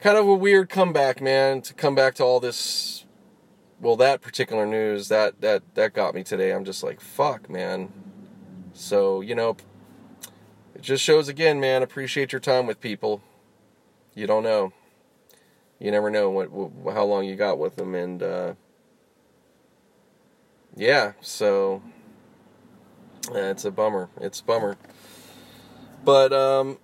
kind 0.00 0.16
of 0.16 0.26
a 0.26 0.34
weird 0.34 0.68
comeback, 0.68 1.20
man. 1.20 1.62
To 1.62 1.74
come 1.74 1.94
back 1.94 2.14
to 2.16 2.24
all 2.24 2.40
this. 2.40 3.04
Well, 3.80 3.96
that 3.96 4.22
particular 4.22 4.66
news 4.66 5.08
that 5.08 5.40
that 5.40 5.62
that 5.74 5.92
got 5.92 6.14
me 6.14 6.24
today. 6.24 6.52
I'm 6.52 6.64
just 6.64 6.82
like, 6.82 7.00
fuck, 7.00 7.48
man. 7.48 7.92
So 8.72 9.20
you 9.20 9.34
know, 9.34 9.56
it 10.74 10.82
just 10.82 11.02
shows 11.02 11.28
again, 11.28 11.60
man, 11.60 11.82
appreciate 11.82 12.32
your 12.32 12.40
time 12.40 12.66
with 12.66 12.80
people. 12.80 13.22
You 14.14 14.26
don't 14.26 14.42
know. 14.42 14.72
You 15.78 15.92
never 15.92 16.10
know 16.10 16.30
what, 16.30 16.50
what 16.50 16.94
how 16.94 17.04
long 17.04 17.24
you 17.24 17.36
got 17.36 17.58
with 17.58 17.76
them 17.76 17.94
and 17.94 18.22
uh, 18.22 18.54
yeah, 20.76 21.12
so 21.20 21.82
it's 23.34 23.64
a 23.64 23.70
bummer. 23.70 24.08
It's 24.20 24.40
a 24.40 24.44
bummer. 24.44 24.76
But 26.04 26.32
um 26.32 26.78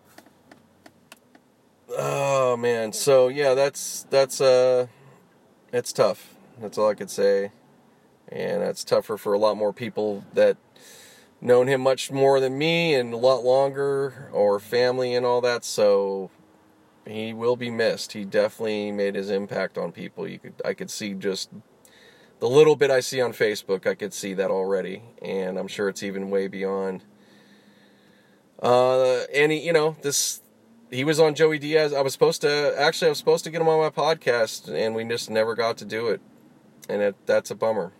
oh 1.96 2.56
man, 2.56 2.92
so 2.92 3.28
yeah, 3.28 3.54
that's 3.54 4.06
that's 4.10 4.40
uh 4.40 4.86
it's 5.72 5.92
tough. 5.92 6.34
That's 6.60 6.78
all 6.78 6.88
I 6.88 6.94
could 6.94 7.10
say. 7.10 7.50
And 8.28 8.62
that's 8.62 8.84
tougher 8.84 9.16
for 9.16 9.32
a 9.32 9.38
lot 9.38 9.56
more 9.56 9.72
people 9.72 10.24
that 10.32 10.56
known 11.40 11.68
him 11.68 11.80
much 11.82 12.10
more 12.10 12.40
than 12.40 12.56
me 12.56 12.94
and 12.94 13.12
a 13.12 13.18
lot 13.18 13.44
longer, 13.44 14.30
or 14.32 14.58
family 14.58 15.14
and 15.14 15.26
all 15.26 15.40
that. 15.42 15.64
So 15.64 16.30
he 17.06 17.34
will 17.34 17.56
be 17.56 17.70
missed. 17.70 18.12
He 18.12 18.24
definitely 18.24 18.90
made 18.92 19.14
his 19.14 19.30
impact 19.30 19.76
on 19.76 19.92
people. 19.92 20.26
You 20.26 20.38
could 20.38 20.54
I 20.64 20.74
could 20.74 20.90
see 20.90 21.14
just 21.14 21.50
the 22.44 22.50
little 22.50 22.76
bit 22.76 22.90
I 22.90 23.00
see 23.00 23.22
on 23.22 23.32
Facebook. 23.32 23.86
I 23.86 23.94
could 23.94 24.12
see 24.12 24.34
that 24.34 24.50
already, 24.50 25.00
and 25.22 25.56
I'm 25.56 25.66
sure 25.66 25.88
it's 25.88 26.02
even 26.02 26.28
way 26.28 26.46
beyond. 26.46 27.02
Uh, 28.62 29.20
and 29.34 29.50
he, 29.50 29.60
you 29.60 29.72
know, 29.72 29.96
this 30.02 30.42
he 30.90 31.04
was 31.04 31.18
on 31.18 31.34
Joey 31.34 31.58
Diaz. 31.58 31.94
I 31.94 32.02
was 32.02 32.12
supposed 32.12 32.42
to 32.42 32.74
actually 32.78 33.06
I 33.06 33.12
was 33.12 33.18
supposed 33.18 33.44
to 33.44 33.50
get 33.50 33.62
him 33.62 33.68
on 33.68 33.78
my 33.78 33.88
podcast, 33.88 34.68
and 34.68 34.94
we 34.94 35.04
just 35.04 35.30
never 35.30 35.54
got 35.54 35.78
to 35.78 35.86
do 35.86 36.08
it, 36.08 36.20
and 36.86 37.00
it, 37.00 37.16
that's 37.24 37.50
a 37.50 37.54
bummer. 37.54 37.94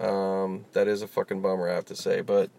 Um, 0.00 0.64
that 0.72 0.88
is 0.88 1.02
a 1.02 1.06
fucking 1.06 1.40
bummer, 1.40 1.70
I 1.70 1.74
have 1.74 1.84
to 1.86 1.94
say, 1.94 2.22
but 2.22 2.50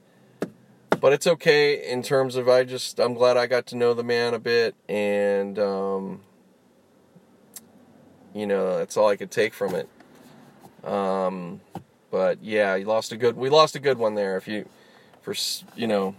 but 1.01 1.11
it's 1.11 1.27
okay 1.27 1.91
in 1.91 2.03
terms 2.03 2.37
of 2.37 2.47
I 2.47 2.63
just 2.63 3.01
I'm 3.01 3.15
glad 3.15 3.35
I 3.35 3.47
got 3.47 3.65
to 3.65 3.75
know 3.75 3.93
the 3.93 4.05
man 4.05 4.33
a 4.33 4.39
bit, 4.39 4.75
and 4.87 5.59
um, 5.59 6.21
you 8.33 8.47
know 8.47 8.77
that's 8.77 8.95
all 8.95 9.09
I 9.09 9.17
could 9.17 9.29
take 9.29 9.53
from 9.53 9.75
it. 9.75 9.89
Um, 10.83 11.61
but 12.11 12.43
yeah, 12.43 12.75
you 12.75 12.85
lost 12.85 13.11
a 13.11 13.17
good. 13.17 13.35
We 13.35 13.49
lost 13.49 13.75
a 13.75 13.79
good 13.79 13.97
one 13.97 14.15
there. 14.15 14.37
If 14.37 14.47
you, 14.47 14.67
for 15.21 15.33
you 15.75 15.87
know, 15.87 16.15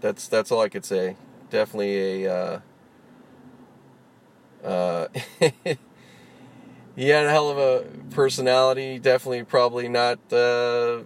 that's 0.00 0.28
that's 0.28 0.52
all 0.52 0.60
I 0.60 0.68
could 0.68 0.84
say. 0.84 1.16
Definitely 1.50 2.24
a. 2.24 2.34
Uh, 2.34 2.60
uh, 4.66 5.08
he 6.96 7.08
had 7.08 7.26
a 7.26 7.30
hell 7.30 7.50
of 7.50 7.58
a 7.58 7.86
personality. 8.10 8.98
Definitely, 8.98 9.44
probably 9.44 9.88
not 9.88 10.18
uh, 10.32 11.02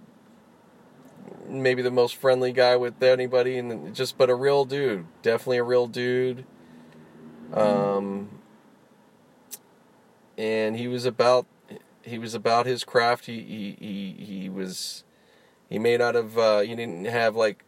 maybe 1.47 1.83
the 1.83 1.91
most 1.91 2.17
friendly 2.17 2.53
guy 2.53 2.77
with 2.77 3.03
anybody, 3.03 3.59
and 3.59 3.95
just 3.95 4.19
but 4.19 4.31
a 4.31 4.35
real 4.35 4.65
dude. 4.65 5.07
Definitely 5.23 5.59
a 5.59 5.65
real 5.65 5.87
dude. 5.87 6.45
Um, 7.53 8.29
and 10.37 10.77
he 10.77 10.87
was 10.87 11.05
about 11.05 11.47
he 12.09 12.19
was 12.19 12.35
about 12.35 12.67
his 12.67 12.85
craft. 12.85 13.27
He 13.27 13.41
he 13.43 13.77
he, 13.79 14.25
he 14.25 14.49
was 14.49 15.05
he 15.69 15.79
may 15.79 15.97
not 15.97 16.15
have 16.15 16.37
uh, 16.39 16.61
he 16.61 16.75
didn't 16.75 17.05
have 17.07 17.37
like 17.37 17.65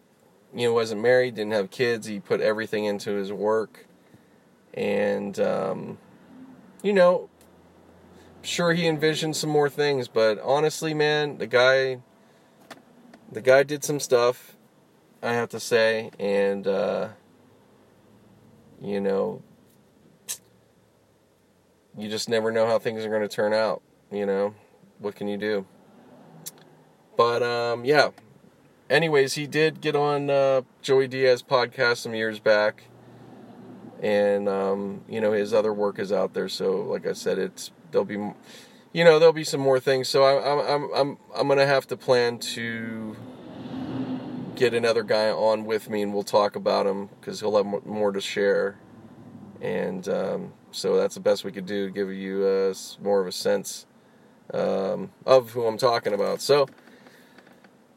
you 0.55 0.69
know 0.69 0.75
wasn't 0.75 1.01
married, 1.01 1.35
didn't 1.35 1.53
have 1.53 1.71
kids. 1.71 2.07
He 2.07 2.21
put 2.21 2.41
everything 2.41 2.85
into 2.85 3.13
his 3.13 3.33
work, 3.33 3.87
and 4.75 5.39
um, 5.39 5.99
you 6.83 6.93
know 6.93 7.29
sure 8.43 8.73
he 8.73 8.87
envisioned 8.87 9.37
some 9.37 9.51
more 9.51 9.69
things, 9.69 10.09
but 10.09 10.39
honestly, 10.41 10.95
man, 10.95 11.39
the 11.39 11.47
guy 11.47 12.01
the 13.31 13.41
guy 13.41 13.63
did 13.63 13.85
some 13.85 14.01
stuff, 14.01 14.57
I 15.23 15.33
have 15.33 15.49
to 15.51 15.61
say, 15.61 16.11
and 16.19 16.67
uh, 16.67 17.09
you 18.81 19.01
know, 19.01 19.43
you 21.97 22.09
just 22.09 22.29
never 22.29 22.51
know 22.51 22.67
how 22.67 22.79
things 22.79 23.05
are 23.05 23.11
going 23.11 23.23
to 23.23 23.29
turn 23.29 23.53
out, 23.53 23.83
you 24.11 24.27
know. 24.27 24.55
What 24.99 25.15
can 25.15 25.29
you 25.29 25.37
do? 25.37 25.67
But 27.17 27.43
um, 27.43 27.85
yeah. 27.85 28.11
Anyways, 28.89 29.35
he 29.35 29.47
did 29.47 29.81
get 29.81 29.95
on 29.95 30.31
uh, 30.31 30.63
Joey 30.83 31.07
Diaz 31.07 31.43
podcast 31.43 31.99
some 31.99 32.15
years 32.15 32.41
back, 32.41 32.85
and 34.03 34.49
um, 34.49 35.03
you 35.09 35.21
know 35.21 35.33
his 35.33 35.55
other 35.55 35.73
work 35.73 35.99
is 35.99 36.13
out 36.13 36.35
there. 36.35 36.49
So, 36.49 36.83
like 36.83 37.07
I 37.07 37.13
said, 37.13 37.39
it's 37.39 37.71
there'll 37.93 38.05
be, 38.05 38.15
you 38.93 39.05
know, 39.05 39.19
there'll 39.19 39.33
be 39.33 39.45
some 39.45 39.61
more 39.61 39.79
things. 39.79 40.09
So 40.09 40.25
I'm 40.25 40.61
I'm 40.61 40.95
I'm 40.95 41.19
I'm 41.37 41.49
gonna 41.49 41.67
have 41.67 41.87
to 41.89 41.97
plan 41.97 42.39
to 42.39 43.17
get 44.57 44.75
another 44.75 45.03
guy 45.03 45.31
on 45.31 45.65
with 45.65 45.89
me, 45.89 46.03
and 46.03 46.13
we'll 46.13 46.23
talk 46.23 46.57
about 46.57 46.87
him 46.87 47.11
because 47.21 47.41
he'll 47.41 47.57
have 47.57 47.87
more 47.87 48.13
to 48.13 48.21
share. 48.21 48.79
And 49.61 50.09
um, 50.09 50.53
so 50.71 50.97
that's 50.97 51.15
the 51.15 51.21
best 51.21 51.45
we 51.45 51.53
could 51.53 51.67
do 51.67 51.87
to 51.87 51.93
give 51.93 52.11
you 52.11 52.45
uh, 52.45 52.75
more 53.03 53.21
of 53.21 53.27
a 53.27 53.33
sense 53.33 53.87
um, 54.53 55.11
of 55.27 55.51
who 55.51 55.67
I'm 55.67 55.79
talking 55.79 56.13
about. 56.13 56.41
So 56.41 56.67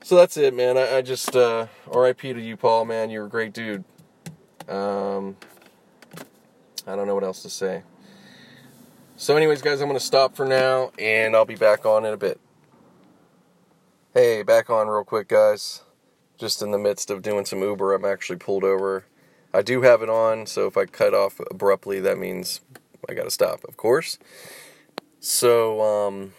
so 0.03 0.17
that's 0.17 0.35
it, 0.35 0.53
man. 0.53 0.77
I, 0.77 0.97
I 0.97 1.01
just 1.01 1.33
uh, 1.33 1.67
R.I.P. 1.89 2.33
to 2.33 2.41
you, 2.41 2.57
Paul. 2.57 2.83
Man, 2.83 3.09
you're 3.09 3.25
a 3.25 3.29
great 3.29 3.53
dude. 3.53 3.85
Um, 4.67 5.37
I 6.85 6.97
don't 6.97 7.07
know 7.07 7.15
what 7.15 7.23
else 7.23 7.41
to 7.43 7.49
say. 7.49 7.83
So, 9.15 9.37
anyways, 9.37 9.61
guys, 9.61 9.79
I'm 9.79 9.87
gonna 9.87 10.01
stop 10.01 10.35
for 10.35 10.45
now, 10.45 10.91
and 10.99 11.37
I'll 11.37 11.45
be 11.45 11.55
back 11.55 11.85
on 11.85 12.03
in 12.03 12.13
a 12.13 12.17
bit. 12.17 12.41
Hey, 14.13 14.43
back 14.43 14.69
on 14.69 14.89
real 14.89 15.05
quick, 15.05 15.29
guys. 15.29 15.83
Just 16.37 16.61
in 16.61 16.71
the 16.71 16.77
midst 16.77 17.09
of 17.09 17.21
doing 17.21 17.45
some 17.45 17.61
Uber, 17.61 17.93
I'm 17.93 18.03
actually 18.03 18.39
pulled 18.39 18.65
over. 18.65 19.05
I 19.53 19.61
do 19.61 19.83
have 19.83 20.01
it 20.01 20.09
on, 20.09 20.47
so 20.47 20.67
if 20.67 20.75
I 20.75 20.85
cut 20.85 21.13
off 21.13 21.39
abruptly, 21.49 22.01
that 22.01 22.17
means 22.17 22.59
I 23.07 23.13
gotta 23.13 23.31
stop, 23.31 23.63
of 23.63 23.77
course. 23.77 24.19
So, 25.21 25.79
um, 25.79 26.33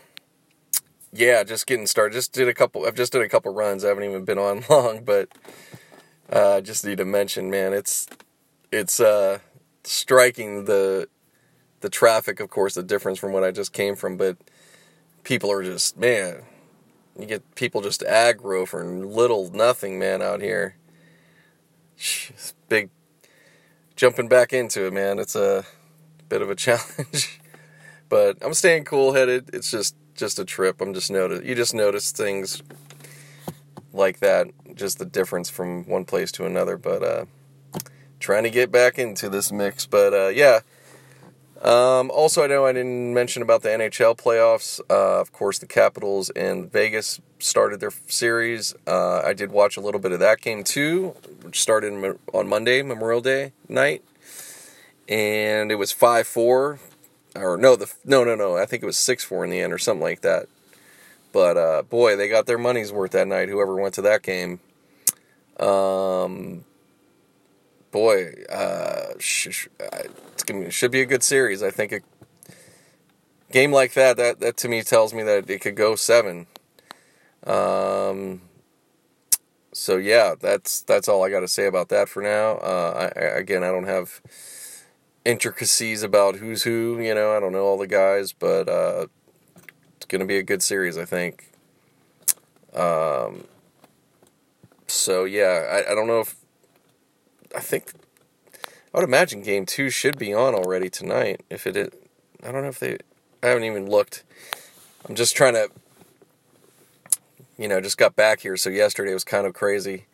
yeah, 1.15 1.45
just 1.45 1.67
getting 1.67 1.87
started. 1.87 2.13
Just 2.13 2.33
did 2.33 2.49
a 2.49 2.55
couple. 2.55 2.87
I've 2.87 2.97
just 2.97 3.13
did 3.13 3.23
a 3.23 3.29
couple 3.29 3.55
runs. 3.55 3.85
I 3.85 3.89
haven't 3.89 4.05
even 4.05 4.25
been 4.25 4.39
on 4.39 4.65
long, 4.71 5.05
but 5.05 5.29
I 6.31 6.37
uh, 6.37 6.61
just 6.61 6.85
need 6.85 6.99
to 6.99 7.05
mention, 7.05 7.51
man, 7.51 7.73
it's 7.73 8.09
it's 8.73 8.99
uh, 8.99 9.39
striking 9.85 10.65
the 10.65 11.09
the 11.81 11.89
traffic. 11.89 12.41
Of 12.41 12.51
course, 12.51 12.75
the 12.75 12.83
difference 12.83 13.19
from 13.19 13.33
what 13.33 13.45
I 13.45 13.53
just 13.53 13.73
came 13.73 13.95
from, 13.95 14.17
but 14.17 14.37
people 15.23 15.53
are 15.53 15.63
just 15.63 15.97
man. 15.97 16.43
You 17.19 17.27
get 17.27 17.55
people 17.55 17.81
just 17.81 18.01
aggro 18.01 18.67
for 18.67 18.85
little 18.85 19.49
nothing, 19.53 20.01
man, 20.01 20.21
out 20.21 20.41
here. 20.41 20.75
It's 21.97 22.55
big 22.69 22.91
jumping 23.95 24.27
back 24.27 24.53
into 24.53 24.85
it, 24.89 24.93
man. 24.93 25.21
It's 25.21 25.37
a 25.37 25.65
bit 26.29 26.43
of 26.43 26.51
a 26.51 26.55
challenge, 26.57 27.41
but 28.09 28.37
I'm 28.43 28.53
staying 28.53 28.85
cool 28.85 29.13
headed. 29.13 29.51
It's 29.53 29.71
just 29.71 29.95
just 30.15 30.39
a 30.39 30.45
trip. 30.45 30.81
I'm 30.81 30.95
just 30.95 31.11
notice 31.11 31.45
you 31.45 31.55
just 31.55 31.75
notice 31.75 32.13
things 32.13 32.63
like 33.93 34.21
that, 34.21 34.49
just 34.75 34.99
the 34.99 35.05
difference 35.05 35.51
from 35.51 35.85
one 35.85 36.05
place 36.05 36.33
to 36.33 36.47
another. 36.47 36.77
But 36.77 37.03
uh, 37.03 37.25
trying 38.21 38.45
to 38.45 38.51
get 38.51 38.73
back 38.73 38.99
into 38.99 39.29
this 39.29 39.53
mix. 39.53 39.87
But 39.87 40.15
uh, 40.15 40.29
yeah. 40.29 40.61
Um, 41.63 42.11
also, 42.11 42.45
I 42.45 42.47
know 42.47 42.67
I 42.67 42.73
didn't 42.73 43.15
mention 43.15 43.41
about 43.41 43.63
the 43.63 43.71
NHL 43.71 44.19
playoffs. 44.19 44.81
Uh, 44.91 45.21
of 45.21 45.33
course, 45.33 45.59
the 45.59 45.67
Capitals 45.67 46.29
and 46.31 46.71
Vegas 46.71 47.23
started 47.39 47.81
their 47.81 47.93
series. 48.07 48.75
Uh, 48.87 49.23
I 49.25 49.33
did 49.33 49.51
watch 49.51 49.79
a 49.79 49.81
little 49.81 50.01
bit 50.01 50.13
of 50.13 50.21
that 50.21 50.43
game 50.43 50.63
too, 50.63 51.15
which 51.43 51.63
started 51.63 52.19
on 52.35 52.49
Monday, 52.49 52.83
Memorial 52.83 53.23
Day 53.23 53.53
night, 53.67 54.03
and 55.09 55.73
it 55.73 55.77
was 55.77 55.91
five 55.91 56.27
four 56.27 56.81
or 57.35 57.57
no, 57.57 57.77
the 57.77 57.93
no, 58.05 58.25
no, 58.25 58.35
no. 58.35 58.57
I 58.57 58.67
think 58.67 58.83
it 58.83 58.87
was 58.87 58.97
six 58.97 59.25
four 59.25 59.45
in 59.45 59.51
the 59.51 59.61
end, 59.61 59.73
or 59.73 59.79
something 59.79 60.03
like 60.03 60.21
that. 60.23 60.47
But 61.33 61.57
uh, 61.57 61.83
boy, 61.83 62.17
they 62.17 62.29
got 62.29 62.47
their 62.47 62.59
money's 62.59 62.93
worth 62.93 63.11
that 63.13 63.27
night. 63.27 63.49
Whoever 63.49 63.75
went 63.75 63.95
to 63.95 64.03
that 64.03 64.23
game, 64.23 64.61
um, 65.59 66.65
boy, 67.91 68.35
uh, 68.51 69.15
sh- 69.19 69.69
it 70.49 70.73
should 70.73 70.93
be 70.93 71.01
a 71.01 71.07
good 71.07 71.23
series. 71.23 71.63
I 71.63 71.71
think 71.71 71.93
a 71.93 72.01
game 73.51 73.73
like 73.73 73.95
that, 73.95 74.17
that 74.17 74.41
that 74.41 74.57
to 74.59 74.69
me 74.69 74.83
tells 74.83 75.13
me 75.13 75.23
that 75.25 75.51
it 75.51 75.61
could 75.61 75.77
go 75.77 75.97
seven. 75.97 76.47
Um, 77.47 78.43
so 79.73 79.97
yeah, 79.97 80.35
that's 80.41 80.83
that's 80.83 81.09
all 81.09 81.25
I 81.25 81.31
got 81.31 81.41
to 81.41 81.49
say 81.49 81.67
about 81.67 81.89
that 81.89 82.09
for 82.09 82.23
now. 82.23 82.53
Uh, 82.59 83.11
I, 83.17 83.21
again, 83.21 83.65
I 83.65 83.73
don't 83.73 83.89
have 83.89 84.21
intricacies 85.25 86.03
about 86.03 86.37
who's 86.37 86.63
who. 86.63 87.01
You 87.01 87.15
know, 87.15 87.37
I 87.37 87.41
don't 87.41 87.53
know 87.53 87.65
all 87.65 87.79
the 87.79 87.87
guys, 87.87 88.33
but 88.33 88.69
uh, 88.69 89.07
it's 89.97 90.07
going 90.07 90.21
to 90.21 90.27
be 90.27 90.39
a 90.39 90.43
good 90.43 90.63
series, 90.63 90.99
I 90.99 91.05
think. 91.05 91.53
Um, 92.75 93.45
so 94.87 95.25
yeah, 95.25 95.83
I, 95.87 95.93
I 95.93 95.95
don't 95.95 96.07
know 96.07 96.21
if 96.21 96.37
I 97.55 97.61
think 97.61 97.93
I 98.93 98.99
would 98.99 99.05
imagine 99.05 99.43
game 99.43 99.67
two 99.67 99.91
should 99.91 100.19
be 100.19 100.33
on 100.33 100.55
already 100.55 100.89
tonight. 100.89 101.43
If 101.51 101.67
it, 101.67 101.77
is, 101.77 101.89
I 102.43 102.53
don't 102.53 102.63
know 102.63 102.69
if 102.69 102.79
they. 102.79 102.99
I 103.43 103.49
haven't 103.49 103.65
even 103.65 103.89
looked. 103.89 104.25
I'm 105.07 105.15
just 105.15 105.37
trying 105.37 105.55
to, 105.55 105.69
you 107.59 107.69
know, 107.69 107.81
just 107.81 107.99
got 107.99 108.17
back 108.17 108.41
here, 108.41 108.57
so 108.57 108.71
yesterday 108.71 109.13
was 109.13 109.25
kind 109.25 109.47
of 109.47 109.53
crazy. 109.53 110.07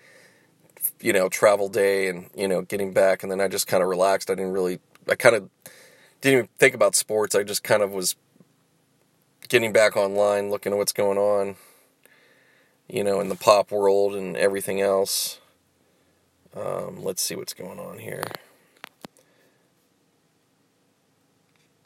You 1.00 1.12
know, 1.12 1.28
travel 1.28 1.68
day 1.68 2.08
and 2.08 2.28
you 2.34 2.48
know 2.48 2.62
getting 2.62 2.92
back, 2.92 3.22
and 3.22 3.30
then 3.30 3.40
I 3.40 3.48
just 3.48 3.66
kind 3.66 3.82
of 3.82 3.88
relaxed. 3.88 4.30
I 4.30 4.34
didn't 4.34 4.52
really 4.52 4.80
I 5.10 5.16
kind 5.16 5.34
of 5.34 5.50
didn't 6.20 6.38
even 6.38 6.48
think 6.58 6.74
about 6.74 6.94
sports. 6.94 7.34
I 7.34 7.42
just 7.42 7.64
kind 7.64 7.82
of 7.82 7.90
was 7.90 8.14
getting 9.48 9.72
back 9.72 9.96
online, 9.96 10.50
looking 10.50 10.72
at 10.72 10.78
what's 10.78 10.92
going 10.92 11.18
on, 11.18 11.56
you 12.88 13.02
know, 13.02 13.20
in 13.20 13.28
the 13.28 13.34
pop 13.34 13.72
world 13.72 14.14
and 14.14 14.36
everything 14.36 14.80
else. 14.80 15.40
Um, 16.56 17.02
let's 17.02 17.20
see 17.20 17.34
what's 17.34 17.54
going 17.54 17.80
on 17.80 17.98
here. 17.98 18.22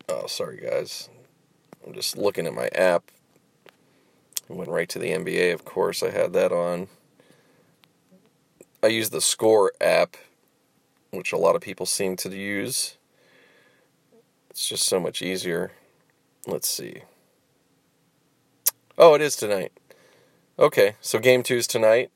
Oh, 0.08 0.26
sorry, 0.26 0.58
guys. 0.58 1.08
I'm 1.86 1.94
just 1.94 2.18
looking 2.18 2.46
at 2.46 2.54
my 2.54 2.68
app. 2.74 3.10
I 4.50 4.52
went 4.52 4.70
right 4.70 4.88
to 4.90 4.98
the 4.98 5.10
NBA, 5.10 5.54
of 5.54 5.64
course. 5.64 6.02
I 6.02 6.10
had 6.10 6.34
that 6.34 6.52
on. 6.52 6.88
I 8.82 8.88
use 8.88 9.08
the 9.08 9.22
Score 9.22 9.72
app, 9.80 10.18
which 11.10 11.32
a 11.32 11.38
lot 11.38 11.56
of 11.56 11.62
people 11.62 11.86
seem 11.86 12.16
to 12.16 12.28
use. 12.28 12.98
It's 14.54 14.68
just 14.68 14.86
so 14.86 15.00
much 15.00 15.20
easier. 15.20 15.72
Let's 16.46 16.68
see. 16.68 17.02
Oh, 18.96 19.14
it 19.14 19.20
is 19.20 19.34
tonight. 19.34 19.72
Okay, 20.60 20.94
so 21.00 21.18
game 21.18 21.42
two 21.42 21.56
is 21.56 21.66
tonight 21.66 22.12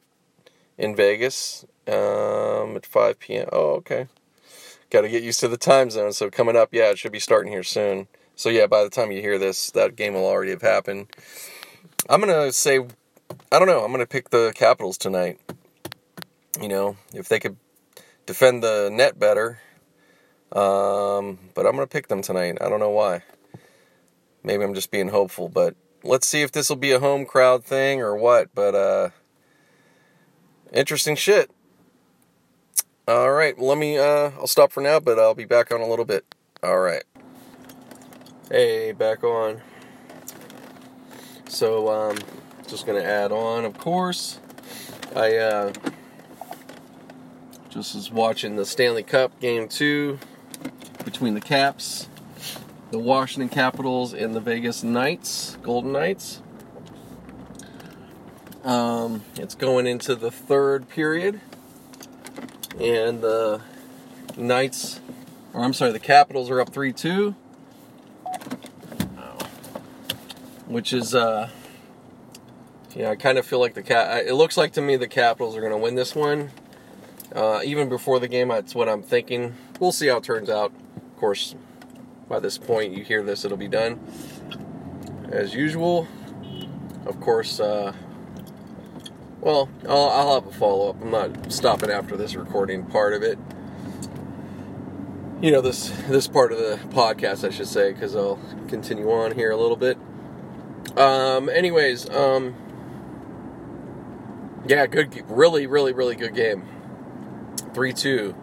in 0.79 0.94
Vegas 0.94 1.64
um, 1.88 2.77
at 2.77 2.87
5 2.87 3.18
p.m. 3.18 3.48
Oh, 3.53 3.70
okay. 3.79 4.07
Got 4.88 5.01
to 5.01 5.09
get 5.09 5.24
used 5.24 5.40
to 5.40 5.48
the 5.48 5.57
time 5.57 5.90
zone. 5.90 6.12
So 6.12 6.31
coming 6.31 6.55
up, 6.55 6.68
yeah, 6.70 6.90
it 6.90 6.98
should 7.01 7.11
be 7.11 7.18
starting 7.18 7.51
here 7.51 7.64
soon. 7.64 8.07
So 8.37 8.51
yeah, 8.51 8.68
by 8.68 8.85
the 8.85 8.90
time 8.90 9.11
you 9.11 9.20
hear 9.20 9.37
this, 9.37 9.72
that 9.72 9.96
game 9.96 10.14
will 10.14 10.24
already 10.24 10.53
have 10.53 10.62
happened. 10.62 11.09
I'm 12.09 12.20
gonna 12.20 12.53
say, 12.53 12.79
I 13.51 13.59
don't 13.59 13.66
know. 13.66 13.85
I'm 13.85 13.90
gonna 13.90 14.07
pick 14.07 14.31
the 14.31 14.53
Capitals 14.55 14.96
tonight. 14.96 15.40
You 16.61 16.68
know, 16.68 16.98
if 17.12 17.29
they 17.29 17.40
could 17.40 17.57
defend 18.27 18.62
the 18.62 18.90
net 18.92 19.18
better, 19.18 19.59
um, 20.52 21.38
but 21.54 21.66
I'm 21.66 21.72
going 21.72 21.87
to 21.87 21.87
pick 21.87 22.08
them 22.08 22.22
tonight. 22.22 22.58
I 22.61 22.68
don't 22.68 22.80
know 22.80 22.90
why. 22.90 23.22
Maybe 24.42 24.64
I'm 24.64 24.74
just 24.74 24.90
being 24.90 25.08
hopeful, 25.08 25.48
but 25.48 25.74
let's 26.02 26.26
see 26.26 26.42
if 26.42 26.52
this 26.52 26.68
will 26.68 26.76
be 26.76 26.92
a 26.92 27.00
home 27.00 27.26
crowd 27.26 27.64
thing 27.64 28.00
or 28.00 28.16
what. 28.16 28.54
But 28.54 28.74
uh, 28.74 29.11
interesting 30.72 31.16
shit. 31.16 31.50
All 33.06 33.32
right, 33.32 33.58
let 33.58 33.78
me. 33.78 33.98
Uh, 33.98 34.30
I'll 34.38 34.46
stop 34.46 34.70
for 34.72 34.82
now, 34.82 35.00
but 35.00 35.18
I'll 35.18 35.34
be 35.34 35.44
back 35.44 35.72
on 35.72 35.80
a 35.80 35.87
little 35.87 36.04
bit. 36.04 36.34
All 36.62 36.78
right. 36.78 37.04
Hey, 38.50 38.92
back 38.92 39.24
on. 39.24 39.62
So, 41.48 41.88
um, 41.88 42.18
just 42.66 42.87
gonna 42.87 43.02
add 43.02 43.32
on, 43.32 43.64
of 43.64 43.78
course. 43.78 44.40
I 45.16 45.37
uh, 45.37 45.72
just 47.70 47.94
was 47.94 48.11
watching 48.11 48.56
the 48.56 48.66
Stanley 48.66 49.02
Cup 49.02 49.40
game 49.40 49.68
two 49.68 50.18
between 51.04 51.34
the 51.34 51.40
Caps, 51.40 52.08
the 52.90 52.98
Washington 52.98 53.48
Capitals, 53.48 54.12
and 54.12 54.34
the 54.34 54.40
Vegas 54.40 54.82
Knights, 54.82 55.56
Golden 55.62 55.92
Knights. 55.92 56.42
Um, 58.64 59.24
it's 59.37 59.54
going 59.54 59.87
into 59.87 60.14
the 60.14 60.30
third 60.30 60.88
period, 60.88 61.40
and 62.80 63.22
the 63.22 63.61
Knights, 64.37 65.00
or 65.52 65.64
I'm 65.64 65.72
sorry, 65.72 65.92
the 65.92 65.98
Capitals 65.98 66.50
are 66.50 66.61
up 66.61 66.70
3 66.70 66.92
2, 66.92 67.34
which 70.66 70.92
is, 70.92 71.14
uh, 71.14 71.48
yeah, 72.94 73.11
I 73.11 73.16
kind 73.16 73.38
of 73.38 73.46
feel 73.46 73.58
like 73.58 73.74
the 73.74 73.82
cat. 73.82 74.26
It 74.26 74.34
looks 74.34 74.56
like 74.56 74.72
to 74.72 74.82
me 74.82 74.96
the 74.96 75.08
Capitals 75.08 75.56
are 75.56 75.61
going 75.61 75.72
to 75.72 75.78
win 75.78 75.94
this 75.94 76.14
one. 76.14 76.50
Uh, 77.34 77.61
even 77.64 77.88
before 77.88 78.18
the 78.18 78.28
game, 78.28 78.48
that's 78.48 78.74
what 78.74 78.88
I'm 78.88 79.02
thinking. 79.02 79.54
We'll 79.80 79.92
see 79.92 80.08
how 80.08 80.16
it 80.16 80.24
turns 80.24 80.50
out 80.50 80.72
course, 81.18 81.54
by 82.28 82.40
this 82.40 82.59
point 82.59 82.96
you 82.96 83.04
hear 83.04 83.22
this, 83.22 83.44
it'll 83.44 83.57
be 83.57 83.68
done. 83.68 84.00
As 85.31 85.54
usual, 85.54 86.07
of 87.07 87.20
course, 87.20 87.61
uh, 87.61 87.92
well, 89.40 89.68
I'll, 89.88 90.09
I'll 90.09 90.35
have 90.35 90.46
a 90.46 90.52
follow 90.52 90.90
up. 90.90 91.02
I'm 91.02 91.11
not 91.11 91.52
stopping 91.52 91.90
after 91.90 92.16
this 92.16 92.35
recording 92.35 92.85
part 92.85 93.14
of 93.14 93.22
it. 93.22 93.38
You 95.40 95.52
know 95.52 95.61
this 95.61 95.90
this 96.09 96.26
part 96.26 96.50
of 96.50 96.59
the 96.59 96.81
podcast, 96.88 97.46
I 97.46 97.50
should 97.50 97.68
say, 97.68 97.92
because 97.92 98.16
I'll 98.16 98.40
continue 98.66 99.11
on 99.12 99.33
here 99.33 99.50
a 99.50 99.57
little 99.57 99.76
bit. 99.76 99.96
Um, 100.96 101.48
anyways, 101.48 102.11
um, 102.11 102.57
yeah, 104.66 104.87
good, 104.87 105.24
really, 105.31 105.66
really, 105.66 105.92
really 105.92 106.16
good 106.16 106.35
game. 106.35 106.64
Three 107.72 107.92
two 107.92 108.35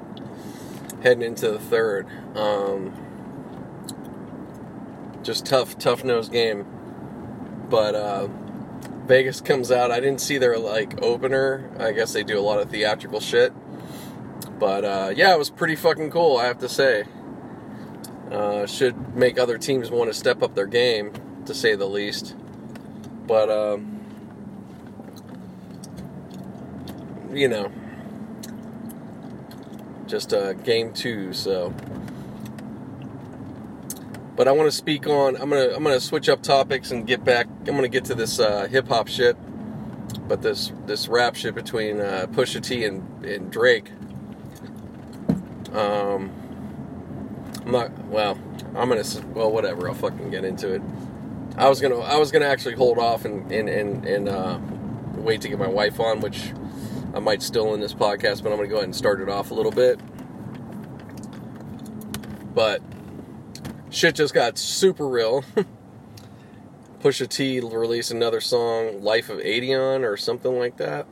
heading 1.04 1.22
into 1.22 1.52
the 1.52 1.60
third. 1.60 2.08
Um, 2.36 2.94
just 5.24 5.46
tough, 5.46 5.78
tough 5.78 6.04
nose 6.04 6.30
game. 6.30 6.66
But 7.70 7.96
uh, 7.96 8.28
Vegas 9.06 9.42
comes 9.42 9.72
out. 9.72 9.92
I 9.92 10.00
didn't 10.00 10.22
see 10.22 10.38
their 10.38 10.58
like 10.58 11.02
opener. 11.02 11.70
I 11.80 11.92
guess 11.92 12.14
they 12.14 12.24
do 12.24 12.40
a 12.40 12.42
lot 12.42 12.60
of 12.60 12.70
theatrical 12.70 13.20
shit. 13.20 13.54
But 14.60 14.86
uh, 14.86 15.14
yeah, 15.16 15.34
it 15.34 15.38
was 15.38 15.50
pretty 15.50 15.76
fucking 15.76 16.12
cool. 16.12 16.38
I 16.38 16.46
have 16.46 16.60
to 16.60 16.70
say. 16.70 17.06
Uh, 18.32 18.66
should 18.66 19.16
make 19.16 19.38
other 19.38 19.58
teams 19.58 19.92
want 19.92 20.10
to 20.10 20.14
step 20.14 20.42
up 20.42 20.56
their 20.56 20.66
game, 20.66 21.14
to 21.46 21.54
say 21.54 21.76
the 21.76 21.86
least. 21.86 22.36
But 23.28 23.50
um, 23.50 24.04
you 27.32 27.48
know, 27.48 27.72
just 30.08 30.34
uh, 30.34 30.54
game 30.54 30.92
two. 30.92 31.34
So, 31.34 31.74
but 34.36 34.48
I 34.48 34.52
want 34.52 34.70
to 34.70 34.76
speak 34.76 35.08
on. 35.08 35.36
I'm 35.38 35.50
gonna 35.50 35.74
I'm 35.76 35.84
gonna 35.84 36.00
switch 36.00 36.30
up 36.30 36.42
topics 36.42 36.92
and 36.92 37.08
get 37.08 37.24
back. 37.24 37.48
I'm 37.68 37.76
gonna 37.76 37.88
get 37.88 38.06
to 38.06 38.16
this 38.16 38.40
uh, 38.40 38.68
hip 38.68 38.88
hop 38.88 39.08
shit, 39.08 39.38
but 40.28 40.42
this 40.42 40.72
this 40.86 41.08
rap 41.08 41.36
shit 41.36 41.56
between 41.56 42.02
uh, 42.02 42.28
Pusha 42.32 42.62
T 42.62 42.84
and, 42.84 43.26
and 43.26 43.52
Drake. 43.52 43.90
Um, 45.74 46.32
I'm 47.66 47.72
not. 47.72 48.06
Well, 48.06 48.38
I'm 48.76 48.90
gonna. 48.90 49.04
Well, 49.34 49.52
whatever. 49.52 49.88
I'll 49.88 49.96
fucking 49.96 50.30
get 50.32 50.44
into 50.44 50.74
it. 50.74 50.82
I 51.58 51.70
was 51.70 51.80
gonna. 51.80 52.00
I 52.00 52.18
was 52.18 52.32
gonna 52.32 52.46
actually 52.46 52.76
hold 52.76 52.98
off 52.98 53.26
and 53.26 53.50
and 53.52 53.70
and, 53.70 54.06
and 54.06 54.30
uh, 54.30 54.60
wait 55.16 55.42
to 55.42 55.50
get 55.50 55.60
my 55.60 55.68
wife 55.68 56.00
on, 56.00 56.20
which 56.20 56.52
I 57.14 57.20
might 57.20 57.42
still 57.42 57.74
in 57.74 57.80
this 57.80 57.94
podcast, 57.94 58.44
but 58.44 58.52
I'm 58.52 58.58
gonna 58.58 58.68
go 58.68 58.76
ahead 58.76 58.86
and 58.86 58.96
start 58.96 59.22
it 59.22 59.30
off 59.30 59.52
a 59.52 59.54
little 59.54 59.72
bit. 59.72 60.00
But 62.54 62.82
shit 63.96 64.16
just 64.16 64.34
got 64.34 64.58
super 64.58 65.08
real. 65.08 65.44
Pusha 67.00 67.28
T 67.30 67.60
released 67.60 68.12
another 68.12 68.42
song, 68.42 69.02
"Life 69.02 69.30
of 69.30 69.40
Adidon" 69.40 70.04
or 70.04 70.18
something 70.18 70.58
like 70.58 70.78
that, 70.78 71.08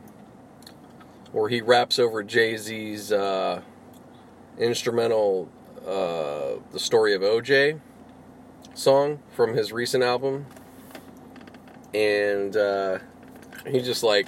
where 1.32 1.48
he 1.48 1.60
raps 1.60 1.98
over 1.98 2.22
Jay 2.22 2.56
Z's 2.56 3.10
uh, 3.10 3.62
instrumental 4.58 5.48
uh, 5.86 6.60
the 6.72 6.78
story 6.78 7.14
of 7.14 7.22
OJ 7.22 7.80
song 8.74 9.20
from 9.32 9.54
his 9.54 9.72
recent 9.72 10.04
album. 10.04 10.46
And 11.94 12.56
uh, 12.56 12.98
he 13.66 13.80
just 13.80 14.02
like 14.02 14.26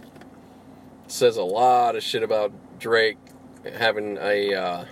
says 1.09 1.37
a 1.37 1.43
lot 1.43 1.97
of 1.97 2.03
shit 2.03 2.23
about 2.23 2.53
Drake 2.79 3.19
having 3.77 4.19
a 4.19 4.55
uh, 4.55 4.85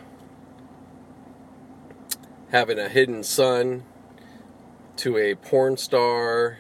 having 2.55 2.79
a 2.79 2.89
hidden 2.89 3.25
son 3.25 3.83
to 4.95 5.19
a 5.19 5.35
porn 5.35 5.77
star. 5.77 6.59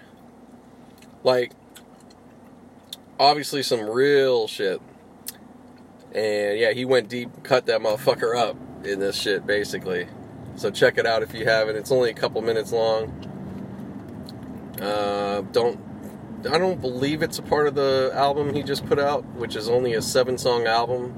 Like 1.22 1.52
obviously 3.16 3.62
some 3.62 3.88
real 3.88 4.48
shit. 4.48 4.80
And 6.12 6.58
yeah, 6.58 6.72
he 6.72 6.84
went 6.84 7.08
deep, 7.08 7.30
cut 7.44 7.66
that 7.66 7.80
motherfucker 7.80 8.36
up 8.36 8.56
in 8.84 8.98
this 8.98 9.14
shit, 9.14 9.46
basically. 9.46 10.08
So 10.56 10.72
check 10.72 10.98
it 10.98 11.06
out 11.06 11.22
if 11.22 11.32
you 11.32 11.44
haven't. 11.44 11.76
It's 11.76 11.92
only 11.92 12.10
a 12.10 12.14
couple 12.14 12.42
minutes 12.42 12.72
long. 12.72 13.12
Uh, 14.82 15.42
don't 15.52 15.78
I 16.50 16.58
don't 16.58 16.80
believe 16.80 17.22
it's 17.22 17.38
a 17.38 17.42
part 17.42 17.68
of 17.68 17.76
the 17.76 18.10
album 18.14 18.52
he 18.52 18.64
just 18.64 18.84
put 18.86 18.98
out, 18.98 19.24
which 19.36 19.54
is 19.54 19.68
only 19.68 19.94
a 19.94 20.02
seven-song 20.02 20.66
album. 20.66 21.16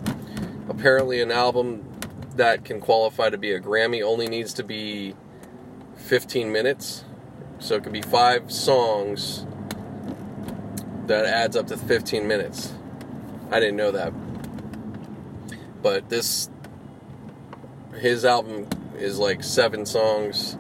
Apparently, 0.69 1.23
an 1.23 1.33
album 1.33 1.96
that 2.37 2.65
can 2.65 2.81
qualify 2.81 3.31
to 3.31 3.39
be 3.39 3.53
a 3.53 3.61
Grammy 3.61 4.03
only 4.03 4.29
needs 4.29 4.53
to 4.55 4.65
be 4.65 5.15
15 5.97 6.53
minutes. 6.53 7.05
So 7.59 7.77
it 7.77 7.83
could 7.83 7.93
be 7.93 8.03
five 8.03 8.53
songs 8.53 9.47
that 11.07 11.25
adds 11.25 11.57
up 11.57 11.67
to 11.69 11.77
15 11.77 12.27
minutes. 12.27 12.73
I 13.51 13.61
didn't 13.61 13.77
know 13.77 13.93
that. 13.93 14.13
But 15.83 16.09
this 16.09 16.51
his 17.99 18.25
album 18.25 18.69
is 18.99 19.19
like 19.19 19.43
seven 19.43 19.87
songs 19.87 20.57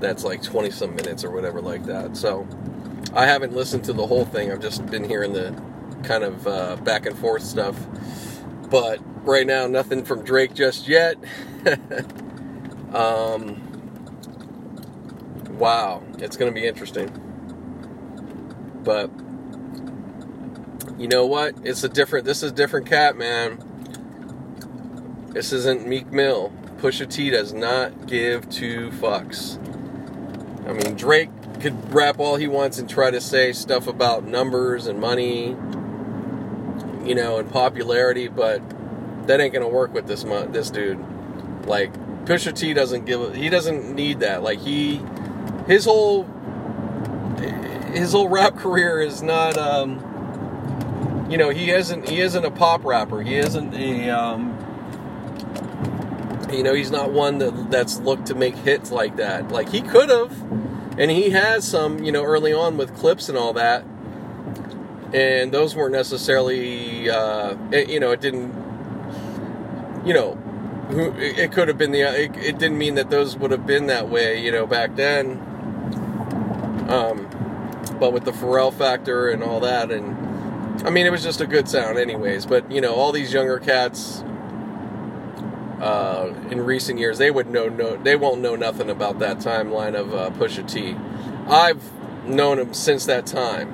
that's 0.00 0.24
like 0.24 0.42
20 0.42 0.70
some 0.70 0.94
minutes 0.96 1.24
or 1.24 1.30
whatever 1.30 1.60
like 1.60 1.84
that 1.86 2.16
so 2.16 2.46
i 3.14 3.24
haven't 3.26 3.52
listened 3.54 3.84
to 3.84 3.92
the 3.92 4.06
whole 4.06 4.24
thing 4.24 4.50
i've 4.50 4.60
just 4.60 4.84
been 4.86 5.04
hearing 5.04 5.32
the 5.32 5.54
kind 6.02 6.24
of 6.24 6.46
uh, 6.46 6.76
back 6.76 7.06
and 7.06 7.16
forth 7.16 7.42
stuff 7.42 7.76
but 8.70 9.00
right 9.24 9.46
now 9.46 9.66
nothing 9.66 10.04
from 10.04 10.22
drake 10.24 10.54
just 10.54 10.88
yet 10.88 11.16
um, 12.94 13.60
wow 15.58 16.02
it's 16.18 16.36
going 16.36 16.52
to 16.52 16.60
be 16.60 16.66
interesting 16.66 17.08
but 18.82 19.10
you 20.98 21.08
know 21.08 21.26
what 21.26 21.54
it's 21.64 21.82
a 21.84 21.88
different 21.88 22.24
this 22.24 22.42
is 22.42 22.52
a 22.52 22.54
different 22.54 22.86
cat 22.86 23.16
man 23.16 23.58
this 25.34 25.52
isn't 25.52 25.84
Meek 25.84 26.12
Mill. 26.12 26.52
Pusha 26.78 27.10
T 27.10 27.28
does 27.28 27.52
not 27.52 28.06
give 28.06 28.48
two 28.48 28.90
fucks. 28.90 29.58
I 30.68 30.72
mean, 30.72 30.94
Drake 30.94 31.30
could 31.60 31.92
rap 31.92 32.20
all 32.20 32.36
he 32.36 32.46
wants 32.46 32.78
and 32.78 32.88
try 32.88 33.10
to 33.10 33.20
say 33.20 33.52
stuff 33.52 33.88
about 33.88 34.24
numbers 34.24 34.86
and 34.86 35.00
money, 35.00 35.56
you 37.04 37.16
know, 37.16 37.38
and 37.38 37.50
popularity, 37.50 38.28
but 38.28 38.62
that 39.26 39.40
ain't 39.40 39.52
gonna 39.52 39.68
work 39.68 39.92
with 39.92 40.06
this 40.06 40.22
this 40.22 40.70
dude. 40.70 40.98
Like 41.66 41.92
Pusha 42.24 42.54
T 42.54 42.74
doesn't 42.74 43.04
give 43.04 43.34
he 43.34 43.48
doesn't 43.48 43.94
need 43.94 44.20
that. 44.20 44.42
Like 44.42 44.60
he 44.60 45.00
his 45.66 45.84
whole 45.84 46.24
his 47.92 48.12
whole 48.12 48.28
rap 48.28 48.56
career 48.58 49.00
is 49.00 49.22
not 49.22 49.56
um 49.56 51.26
you 51.30 51.38
know, 51.38 51.50
he 51.50 51.70
isn't 51.70 52.08
he 52.08 52.20
isn't 52.20 52.44
a 52.44 52.50
pop 52.50 52.84
rapper. 52.84 53.22
He 53.22 53.36
isn't 53.36 53.74
a 53.74 54.10
um 54.10 54.58
you 56.54 56.62
know, 56.62 56.74
he's 56.74 56.90
not 56.90 57.10
one 57.10 57.38
that 57.38 57.70
that's 57.70 57.98
looked 57.98 58.26
to 58.26 58.34
make 58.34 58.54
hits 58.56 58.90
like 58.90 59.16
that. 59.16 59.48
Like 59.50 59.70
he 59.70 59.80
could 59.80 60.08
have, 60.08 60.32
and 60.98 61.10
he 61.10 61.30
has 61.30 61.66
some, 61.66 62.02
you 62.04 62.12
know, 62.12 62.22
early 62.22 62.52
on 62.52 62.76
with 62.76 62.94
Clipse 62.96 63.28
and 63.28 63.36
all 63.36 63.52
that. 63.54 63.84
And 65.12 65.52
those 65.52 65.76
weren't 65.76 65.92
necessarily, 65.92 67.08
uh, 67.08 67.56
it, 67.70 67.88
you 67.88 68.00
know, 68.00 68.10
it 68.10 68.20
didn't, 68.20 68.52
you 70.04 70.14
know, 70.14 70.38
it 71.18 71.52
could 71.52 71.68
have 71.68 71.78
been 71.78 71.92
the. 71.92 72.02
It, 72.02 72.36
it, 72.36 72.58
didn't 72.58 72.78
mean 72.78 72.94
that 72.96 73.10
those 73.10 73.36
would 73.36 73.50
have 73.50 73.66
been 73.66 73.86
that 73.86 74.08
way, 74.08 74.42
you 74.42 74.52
know, 74.52 74.66
back 74.66 74.96
then. 74.96 75.40
Um, 76.88 77.28
but 77.98 78.12
with 78.12 78.24
the 78.24 78.32
Pharrell 78.32 78.72
factor 78.72 79.30
and 79.30 79.42
all 79.42 79.60
that, 79.60 79.90
and 79.90 80.14
I 80.86 80.90
mean, 80.90 81.06
it 81.06 81.10
was 81.10 81.22
just 81.22 81.40
a 81.40 81.46
good 81.46 81.68
sound, 81.68 81.98
anyways. 81.98 82.46
But 82.46 82.70
you 82.70 82.80
know, 82.80 82.94
all 82.94 83.12
these 83.12 83.32
younger 83.32 83.58
cats 83.58 84.22
uh, 85.80 86.32
in 86.50 86.60
recent 86.60 86.98
years, 86.98 87.18
they 87.18 87.30
would 87.30 87.48
know 87.48 87.68
no, 87.68 87.96
they 87.96 88.16
won't 88.16 88.40
know 88.40 88.56
nothing 88.56 88.90
about 88.90 89.18
that 89.20 89.38
timeline 89.38 89.94
of 89.94 90.14
uh, 90.14 90.30
Pusha 90.30 90.68
T. 90.68 90.94
I've 91.48 91.82
known 92.26 92.58
him 92.58 92.74
since 92.74 93.06
that 93.06 93.26
time. 93.26 93.72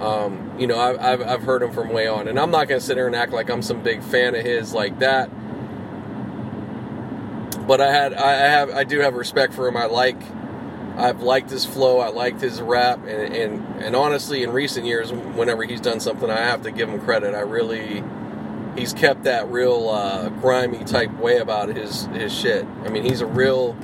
Um, 0.00 0.43
you 0.58 0.66
know, 0.66 0.78
I've, 0.78 0.98
I've, 1.00 1.22
I've 1.22 1.42
heard 1.42 1.62
him 1.62 1.72
from 1.72 1.90
way 1.90 2.06
on, 2.06 2.28
and 2.28 2.38
I'm 2.38 2.50
not 2.50 2.68
gonna 2.68 2.80
sit 2.80 2.94
there 2.94 3.06
and 3.06 3.16
act 3.16 3.32
like 3.32 3.50
I'm 3.50 3.62
some 3.62 3.82
big 3.82 4.02
fan 4.02 4.34
of 4.34 4.44
his 4.44 4.72
like 4.72 4.98
that. 5.00 5.30
But 7.66 7.80
I 7.80 7.92
had, 7.92 8.12
I 8.14 8.32
have, 8.32 8.70
I 8.70 8.84
do 8.84 9.00
have 9.00 9.14
respect 9.14 9.54
for 9.54 9.66
him. 9.66 9.76
I 9.76 9.86
like, 9.86 10.20
I've 10.96 11.22
liked 11.22 11.50
his 11.50 11.64
flow. 11.64 11.98
I 11.98 12.08
liked 12.08 12.40
his 12.40 12.60
rap, 12.60 13.00
and 13.06 13.34
and 13.34 13.82
and 13.82 13.96
honestly, 13.96 14.42
in 14.42 14.50
recent 14.52 14.86
years, 14.86 15.12
whenever 15.12 15.64
he's 15.64 15.80
done 15.80 15.98
something, 15.98 16.30
I 16.30 16.38
have 16.38 16.62
to 16.62 16.70
give 16.70 16.88
him 16.88 17.00
credit. 17.00 17.34
I 17.34 17.40
really 17.40 18.04
he's 18.76 18.92
kept 18.92 19.24
that 19.24 19.48
real 19.50 19.88
uh, 19.88 20.28
grimy 20.28 20.84
type 20.84 21.12
way 21.18 21.38
about 21.38 21.68
his 21.68 22.06
his 22.06 22.32
shit. 22.32 22.66
I 22.84 22.88
mean, 22.88 23.04
he's 23.04 23.20
a 23.20 23.26
real 23.26 23.76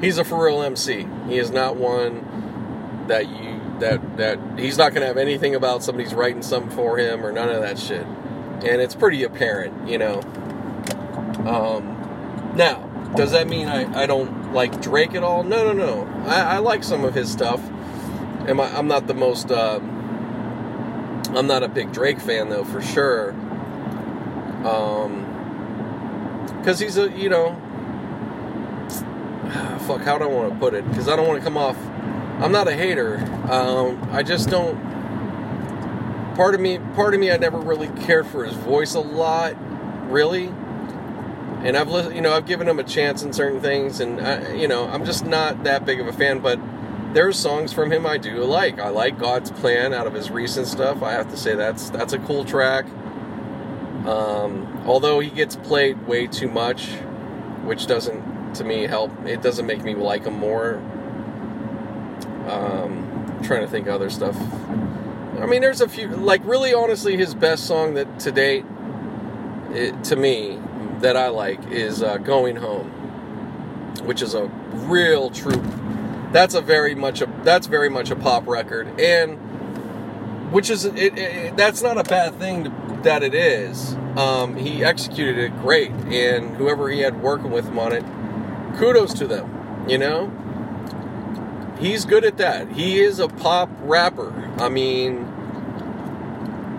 he's 0.00 0.18
a 0.18 0.24
for 0.24 0.44
real 0.44 0.62
MC. 0.62 1.06
He 1.28 1.38
is 1.38 1.50
not 1.50 1.76
one 1.76 3.06
that 3.08 3.28
you 3.28 3.60
that 3.80 4.16
that 4.16 4.38
he's 4.58 4.78
not 4.78 4.92
going 4.92 5.02
to 5.02 5.06
have 5.06 5.16
anything 5.16 5.54
about 5.54 5.82
somebody's 5.82 6.14
writing 6.14 6.42
something 6.42 6.70
for 6.70 6.98
him 6.98 7.24
or 7.24 7.32
none 7.32 7.48
of 7.48 7.62
that 7.62 7.78
shit. 7.78 8.04
And 8.04 8.80
it's 8.80 8.94
pretty 8.94 9.24
apparent, 9.24 9.88
you 9.88 9.98
know. 9.98 10.20
Um, 11.46 12.52
now, 12.56 12.88
does 13.16 13.32
that 13.32 13.48
mean 13.48 13.66
I, 13.66 14.02
I 14.02 14.06
don't 14.06 14.52
like 14.52 14.80
Drake 14.80 15.14
at 15.14 15.22
all? 15.22 15.42
No, 15.42 15.72
no, 15.72 15.72
no. 15.72 16.24
I, 16.26 16.56
I 16.56 16.58
like 16.58 16.84
some 16.84 17.04
of 17.04 17.14
his 17.14 17.30
stuff. 17.30 17.60
Am 18.48 18.60
I, 18.60 18.76
I'm 18.76 18.88
not 18.88 19.06
the 19.06 19.14
most. 19.14 19.50
Um, 19.50 20.00
I'm 21.34 21.46
not 21.46 21.62
a 21.62 21.68
big 21.68 21.92
Drake 21.92 22.20
fan 22.20 22.48
though, 22.48 22.64
for 22.64 22.82
sure. 22.82 23.32
Um, 24.64 25.28
because 26.58 26.78
he's 26.78 26.96
a, 26.96 27.10
you 27.10 27.28
know, 27.28 27.54
fuck, 29.86 30.02
how 30.02 30.18
do 30.18 30.24
I 30.24 30.28
want 30.28 30.52
to 30.52 30.58
put 30.58 30.74
it? 30.74 30.88
Because 30.88 31.08
I 31.08 31.16
don't 31.16 31.26
want 31.26 31.40
to 31.40 31.44
come 31.44 31.56
off, 31.56 31.76
I'm 32.42 32.50
not 32.50 32.66
a 32.66 32.72
hater. 32.74 33.18
Um, 33.48 34.08
I 34.10 34.24
just 34.24 34.48
don't, 34.48 34.76
part 36.34 36.56
of 36.56 36.60
me, 36.60 36.78
part 36.96 37.14
of 37.14 37.20
me, 37.20 37.30
I 37.30 37.36
never 37.36 37.58
really 37.58 37.86
cared 38.02 38.26
for 38.26 38.44
his 38.44 38.54
voice 38.54 38.94
a 38.94 39.00
lot, 39.00 39.54
really. 40.10 40.46
And 41.62 41.76
I've, 41.76 41.88
listened, 41.88 42.16
you 42.16 42.20
know, 42.20 42.32
I've 42.32 42.46
given 42.46 42.66
him 42.66 42.80
a 42.80 42.84
chance 42.84 43.22
in 43.22 43.32
certain 43.32 43.60
things, 43.60 44.00
and 44.00 44.20
I, 44.20 44.54
you 44.54 44.66
know, 44.66 44.88
I'm 44.88 45.04
just 45.04 45.24
not 45.24 45.62
that 45.62 45.86
big 45.86 46.00
of 46.00 46.08
a 46.08 46.12
fan. 46.12 46.40
But 46.40 46.58
there's 47.14 47.38
songs 47.38 47.72
from 47.72 47.92
him 47.92 48.04
I 48.06 48.18
do 48.18 48.42
like. 48.42 48.80
I 48.80 48.88
like 48.88 49.20
God's 49.20 49.52
Plan 49.52 49.94
out 49.94 50.08
of 50.08 50.14
his 50.14 50.28
recent 50.28 50.66
stuff. 50.66 51.00
I 51.00 51.12
have 51.12 51.30
to 51.30 51.36
say 51.36 51.54
that's 51.54 51.90
that's 51.90 52.12
a 52.12 52.18
cool 52.18 52.44
track. 52.44 52.86
Um, 54.04 54.82
although 54.84 55.20
he 55.20 55.30
gets 55.30 55.54
played 55.54 56.08
way 56.08 56.26
too 56.26 56.48
much, 56.48 56.88
which 57.62 57.86
doesn't 57.86 58.54
to 58.54 58.64
me 58.64 58.82
help. 58.82 59.12
It 59.26 59.42
doesn't 59.42 59.66
make 59.66 59.84
me 59.84 59.94
like 59.94 60.24
him 60.24 60.34
more. 60.34 60.82
Um, 62.48 63.38
trying 63.42 63.62
to 63.62 63.68
think 63.68 63.88
other 63.88 64.10
stuff. 64.10 64.36
I 65.40 65.46
mean, 65.46 65.60
there's 65.60 65.80
a 65.80 65.88
few. 65.88 66.08
Like 66.08 66.44
really, 66.44 66.74
honestly, 66.74 67.16
his 67.16 67.34
best 67.34 67.66
song 67.66 67.94
that 67.94 68.20
to 68.20 68.32
date, 68.32 68.64
it, 69.72 70.04
to 70.04 70.16
me, 70.16 70.60
that 71.00 71.16
I 71.16 71.28
like 71.28 71.64
is 71.70 72.02
uh, 72.02 72.18
"Going 72.18 72.56
Home," 72.56 72.90
which 74.04 74.22
is 74.22 74.34
a 74.34 74.46
real 74.72 75.30
true 75.30 75.62
that's 76.32 76.54
a 76.54 76.60
very 76.60 76.94
much 76.94 77.20
a 77.20 77.26
that's 77.44 77.66
very 77.66 77.88
much 77.88 78.10
a 78.10 78.16
pop 78.16 78.46
record, 78.46 78.88
and 78.98 79.36
which 80.50 80.70
is 80.70 80.84
it, 80.84 81.18
it 81.18 81.56
that's 81.56 81.82
not 81.82 81.98
a 81.98 82.04
bad 82.04 82.38
thing 82.38 82.64
to, 82.64 83.00
that 83.02 83.22
it 83.22 83.34
is. 83.34 83.94
Um, 84.16 84.56
he 84.56 84.84
executed 84.84 85.38
it 85.38 85.56
great, 85.60 85.90
and 85.90 86.56
whoever 86.56 86.88
he 86.88 87.00
had 87.00 87.22
working 87.22 87.50
with 87.50 87.66
him 87.66 87.78
on 87.78 87.92
it, 87.92 88.04
kudos 88.78 89.14
to 89.14 89.26
them. 89.26 89.84
You 89.88 89.98
know, 89.98 90.32
he's 91.78 92.04
good 92.04 92.24
at 92.24 92.38
that. 92.38 92.72
He 92.72 93.00
is 93.00 93.18
a 93.18 93.28
pop 93.28 93.70
rapper. 93.80 94.32
I 94.58 94.68
mean, 94.68 95.26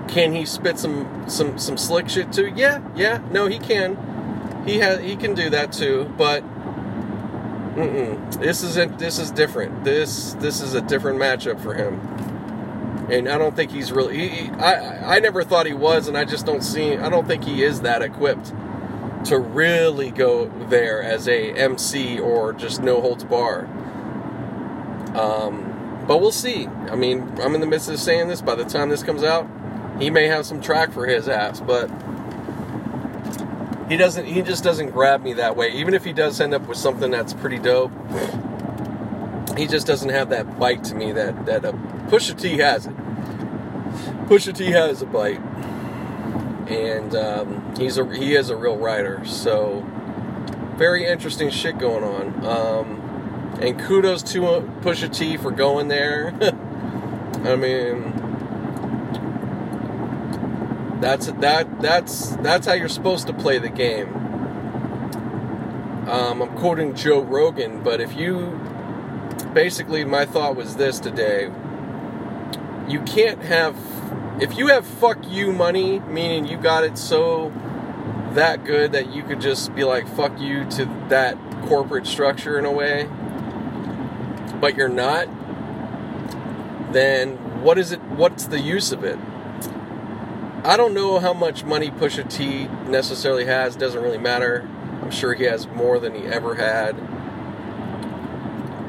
can 0.07 0.33
he 0.33 0.45
spit 0.45 0.79
some 0.79 1.25
some 1.27 1.57
some 1.57 1.77
slick 1.77 2.09
shit 2.09 2.31
too? 2.31 2.51
Yeah, 2.55 2.81
yeah. 2.95 3.21
No, 3.31 3.47
he 3.47 3.59
can. 3.59 4.63
He 4.65 4.79
has 4.79 4.99
he 4.99 5.15
can 5.15 5.33
do 5.33 5.49
that 5.49 5.71
too, 5.71 6.13
but 6.17 6.43
Mm-mm. 7.75 8.39
This 8.39 8.61
isn't. 8.61 8.99
This 8.99 9.17
is 9.17 9.31
different. 9.31 9.83
This 9.83 10.33
this 10.35 10.61
is 10.61 10.75
a 10.75 10.81
different 10.81 11.19
matchup 11.19 11.59
for 11.59 11.73
him, 11.73 11.99
and 13.11 13.27
I 13.27 13.39
don't 13.39 13.55
think 13.55 13.71
he's 13.71 13.91
really. 13.91 14.29
He, 14.29 14.49
I 14.51 15.15
I 15.15 15.19
never 15.19 15.43
thought 15.43 15.65
he 15.65 15.73
was, 15.73 16.07
and 16.07 16.15
I 16.15 16.23
just 16.23 16.45
don't 16.45 16.61
see. 16.61 16.95
I 16.95 17.09
don't 17.09 17.27
think 17.27 17.43
he 17.43 17.63
is 17.63 17.81
that 17.81 18.03
equipped 18.03 18.53
to 19.25 19.39
really 19.39 20.11
go 20.11 20.49
there 20.69 21.01
as 21.01 21.27
a 21.27 21.51
MC 21.53 22.19
or 22.19 22.53
just 22.53 22.83
no 22.83 23.01
holds 23.01 23.23
bar. 23.23 23.67
Um, 25.16 26.05
but 26.07 26.20
we'll 26.20 26.32
see. 26.32 26.68
I 26.68 26.95
mean, 26.95 27.22
I'm 27.39 27.55
in 27.55 27.61
the 27.61 27.68
midst 27.68 27.89
of 27.89 27.99
saying 27.99 28.28
this. 28.28 28.41
By 28.41 28.55
the 28.55 28.66
time 28.66 28.89
this 28.89 29.03
comes 29.03 29.24
out, 29.24 29.49
he 29.99 30.09
may 30.09 30.28
have 30.28 30.45
some 30.45 30.61
track 30.61 30.91
for 30.91 31.05
his 31.05 31.28
ass, 31.28 31.61
but 31.61 31.89
he 33.89 33.97
doesn't 33.97 34.26
he 34.26 34.41
just 34.41 34.64
doesn't 34.64 34.91
grab 34.91 35.22
me 35.22 35.34
that 35.34 35.55
way. 35.55 35.70
Even 35.72 35.93
if 35.93 36.03
he 36.03 36.14
does 36.14 36.39
end 36.41 36.53
up 36.53 36.68
with 36.68 36.78
something 36.78 37.11
that's 37.11 37.34
pretty 37.34 37.59
dope 37.59 37.91
he 39.57 39.68
just 39.68 39.86
doesn't 39.86 40.09
have 40.09 40.30
that 40.30 40.57
bite 40.59 40.84
to 40.86 40.95
me 40.95 41.11
that 41.11 41.45
that 41.45 41.66
uh, 41.66 41.72
Pusha 42.07 42.39
T 42.39 42.57
has 42.57 42.88
it. 42.88 42.95
Pusha 44.28 44.55
T 44.55 44.72
has 44.72 45.01
a 45.01 45.05
bite. 45.05 45.41
And 46.68 47.14
um, 47.16 47.76
he's 47.78 47.97
a 47.97 48.16
he 48.16 48.36
is 48.36 48.49
a 48.49 48.55
real 48.55 48.78
writer 48.78 49.24
so 49.26 49.86
very 50.78 51.05
interesting 51.05 51.49
shit 51.49 51.78
going 51.78 52.03
on. 52.03 52.45
Um, 52.45 53.03
and 53.62 53.80
kudos 53.80 54.24
to 54.24 54.45
uh, 54.45 54.62
Pusha 54.82 55.14
T 55.14 55.38
for 55.38 55.51
going 55.51 55.88
there 55.88 56.34
I 57.45 57.56
mean 57.56 58.14
that's 61.04 61.28
that 61.28 61.82
that's 61.82 62.30
that's 62.38 62.66
how 62.66 62.74
you're 62.74 62.88
supposed 62.88 63.28
to 63.28 63.34
play 63.34 63.60
the 63.60 63.70
game. 63.70 64.08
Um, 66.08 66.41
I'm 66.41 66.58
quoting 66.58 66.95
Joe 66.95 67.22
Rogan, 67.22 67.84
but 67.84 67.99
if 67.99 68.16
you 68.16 68.60
basically 69.54 70.06
my 70.06 70.26
thought 70.26 70.56
was 70.56 70.78
this 70.78 70.99
today, 70.99 71.51
you 72.88 73.01
can't 73.01 73.41
have 73.43 73.76
if 74.41 74.58
you 74.58 74.68
have 74.68 74.88
fuck 74.88 75.18
you 75.28 75.51
money, 75.51 75.99
meaning 75.99 76.45
you 76.45 76.58
got 76.58 76.86
it 76.86 76.97
so 76.97 77.51
that 78.32 78.64
good 78.64 78.93
that 78.93 79.14
you 79.14 79.24
could 79.24 79.41
just 79.41 79.76
be 79.76 79.84
like 79.84 80.08
fuck 80.08 80.39
you 80.39 80.64
to 80.72 80.86
that 81.10 81.38
corporate 81.64 82.08
structure 82.08 82.58
in 82.58 82.64
a 82.64 82.72
way, 82.72 83.10
but 84.64 84.78
you're 84.78 84.88
not, 84.88 85.28
then 86.93 87.36
what 87.61 87.78
is 87.78 87.91
it 87.91 88.01
what's 88.03 88.45
the 88.45 88.61
use 88.61 88.93
of 88.93 89.03
it? 89.03 89.20
I 90.64 90.78
don't 90.78 90.93
know 90.93 91.20
how 91.20 91.34
much 91.34 91.66
money 91.66 91.89
Pusha 91.89 92.30
T 92.30 92.70
necessarily 92.89 93.43
has. 93.43 93.76
Doesn't 93.76 94.01
really 94.01 94.18
matter. 94.18 94.66
I'm 95.01 95.11
sure 95.11 95.34
he 95.34 95.43
has 95.43 95.68
more 95.68 95.99
than 95.99 96.16
he 96.16 96.22
ever 96.28 96.55
had. 96.55 96.95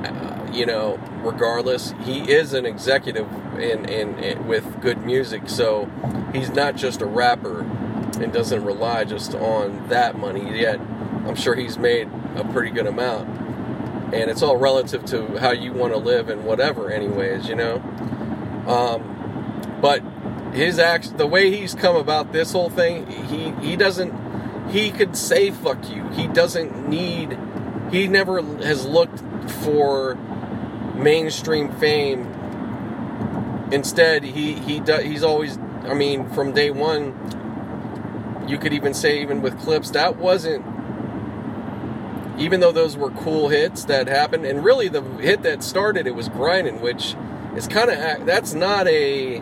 Uh, 0.07 0.49
you 0.53 0.65
know, 0.65 1.01
regardless, 1.25 1.93
he 2.05 2.21
is 2.21 2.53
an 2.53 2.67
executive 2.67 3.27
in, 3.59 3.85
in, 3.87 4.17
in 4.21 4.47
with 4.47 4.81
good 4.81 5.05
music, 5.05 5.49
so 5.49 5.91
he's 6.33 6.51
not 6.51 6.77
just 6.77 7.03
a 7.03 7.07
rapper 7.07 7.63
and 8.21 8.33
doesn't 8.33 8.65
rely 8.65 9.03
just 9.03 9.35
on 9.35 9.89
that 9.89 10.17
money. 10.17 10.57
Yet, 10.57 10.79
I'm 10.79 11.35
sure 11.35 11.57
he's 11.57 11.79
made 11.79 12.09
a 12.37 12.45
pretty 12.53 12.71
good 12.71 12.87
amount, 12.87 13.44
and 14.15 14.31
it's 14.31 14.43
all 14.43 14.57
relative 14.57 15.05
to 15.07 15.39
how 15.39 15.51
you 15.51 15.73
want 15.73 15.93
to 15.93 15.99
live 15.99 16.29
and 16.29 16.45
whatever. 16.45 16.91
Anyways, 16.91 17.49
you 17.49 17.55
know. 17.57 17.77
Um, 18.67 19.79
but 19.81 20.03
his 20.55 20.79
act, 20.79 21.19
the 21.19 21.27
way 21.27 21.51
he's 21.51 21.75
come 21.75 21.97
about 21.97 22.33
this 22.33 22.53
whole 22.53 22.71
thing, 22.71 23.07
he 23.07 23.51
he 23.67 23.77
doesn't. 23.77 24.15
He 24.71 24.91
could 24.91 25.17
say 25.17 25.51
"fuck 25.51 25.91
you." 25.91 26.09
He 26.11 26.27
doesn't 26.29 26.89
need. 26.89 27.37
He 27.91 28.07
never 28.09 28.41
has 28.63 28.87
looked 28.87 29.21
for 29.63 30.15
mainstream 30.95 31.73
fame. 31.73 32.33
Instead, 33.73 34.23
he 34.23 34.55
he 34.55 34.81
do, 34.81 34.97
he's 34.99 35.23
always. 35.23 35.59
I 35.85 35.93
mean, 35.93 36.31
from 36.31 36.53
day 36.53 36.71
one, 36.71 37.15
you 38.49 38.59
could 38.59 38.73
even 38.73 38.95
say, 38.95 39.21
even 39.21 39.43
with 39.43 39.59
Clipse, 39.61 39.91
that 39.91 40.17
wasn't. 40.17 40.65
Even 42.39 42.61
though 42.61 42.73
those 42.73 42.97
were 42.97 43.11
cool 43.11 43.49
hits 43.49 43.85
that 43.85 44.09
happened, 44.09 44.45
and 44.45 44.65
really 44.65 44.89
the 44.89 45.03
hit 45.19 45.43
that 45.43 45.63
started 45.63 46.07
it 46.07 46.15
was 46.15 46.29
grinding, 46.29 46.81
which 46.81 47.15
is 47.57 47.69
kind 47.69 47.91
of 47.91 48.27
that's 48.27 48.55
not 48.55 48.89
a 48.89 49.39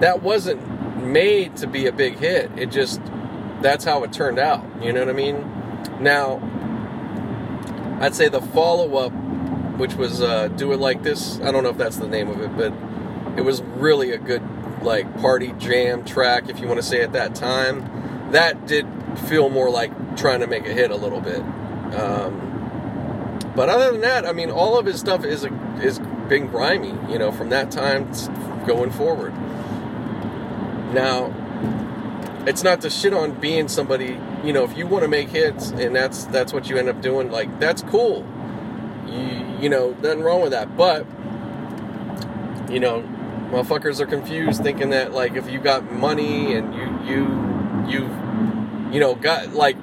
that 0.00 0.22
wasn't 0.22 0.60
made 1.02 1.56
to 1.56 1.66
be 1.66 1.86
a 1.86 1.92
big 1.92 2.18
hit. 2.18 2.50
It 2.56 2.70
just 2.70 3.00
that's 3.60 3.84
how 3.84 4.02
it 4.02 4.12
turned 4.12 4.38
out. 4.38 4.64
You 4.82 4.92
know 4.92 5.00
what 5.00 5.08
I 5.08 5.12
mean? 5.12 5.48
Now, 6.00 6.40
I'd 8.00 8.14
say 8.14 8.28
the 8.28 8.40
follow 8.40 8.96
up, 8.96 9.12
which 9.78 9.94
was 9.94 10.20
uh, 10.20 10.48
"Do 10.48 10.72
It 10.72 10.80
Like 10.80 11.02
This." 11.02 11.40
I 11.40 11.52
don't 11.52 11.62
know 11.62 11.70
if 11.70 11.78
that's 11.78 11.96
the 11.96 12.08
name 12.08 12.28
of 12.28 12.40
it, 12.40 12.56
but 12.56 12.72
it 13.38 13.42
was 13.42 13.62
really 13.62 14.10
a 14.10 14.18
good 14.18 14.42
like 14.82 15.20
party 15.20 15.54
jam 15.58 16.04
track, 16.04 16.48
if 16.48 16.58
you 16.58 16.66
want 16.66 16.78
to 16.78 16.86
say 16.86 17.02
at 17.02 17.12
that 17.12 17.34
time. 17.34 18.30
That 18.32 18.66
did 18.66 18.86
feel 19.28 19.50
more 19.50 19.70
like 19.70 20.16
trying 20.16 20.40
to 20.40 20.46
make 20.46 20.66
a 20.66 20.72
hit 20.72 20.90
a 20.90 20.96
little 20.96 21.20
bit. 21.20 21.42
Um, 21.94 23.42
but 23.54 23.68
other 23.68 23.92
than 23.92 24.00
that, 24.00 24.26
I 24.26 24.32
mean, 24.32 24.50
all 24.50 24.78
of 24.78 24.86
his 24.86 24.98
stuff 24.98 25.24
is 25.24 25.44
a, 25.44 25.52
is 25.82 25.98
been 26.28 26.46
grimy, 26.46 26.94
you 27.12 27.18
know, 27.18 27.30
from 27.30 27.50
that 27.50 27.70
time 27.70 28.10
going 28.66 28.90
forward. 28.90 29.34
Now, 30.94 31.32
it's 32.46 32.62
not 32.62 32.80
to 32.82 32.90
shit 32.90 33.12
on 33.12 33.32
being 33.32 33.68
somebody, 33.68 34.18
you 34.42 34.52
know, 34.52 34.64
if 34.64 34.76
you 34.76 34.86
want 34.86 35.02
to 35.02 35.08
make 35.08 35.28
hits 35.28 35.70
and 35.70 35.94
that's 35.94 36.24
that's 36.26 36.52
what 36.52 36.68
you 36.68 36.76
end 36.76 36.88
up 36.88 37.00
doing, 37.02 37.30
like 37.30 37.60
that's 37.60 37.82
cool. 37.82 38.26
You, 39.06 39.58
you 39.62 39.68
know, 39.68 39.92
nothing 40.00 40.22
wrong 40.22 40.42
with 40.42 40.52
that. 40.52 40.76
But 40.76 41.06
you 42.70 42.80
know, 42.80 43.02
motherfuckers 43.50 44.00
are 44.00 44.06
confused 44.06 44.62
thinking 44.62 44.90
that 44.90 45.12
like 45.12 45.34
if 45.34 45.50
you 45.50 45.60
got 45.60 45.92
money 45.92 46.54
and 46.54 46.74
you 46.74 46.98
you 47.04 47.24
you 47.86 48.00
you 48.92 49.00
know 49.00 49.14
got 49.14 49.52
like 49.52 49.76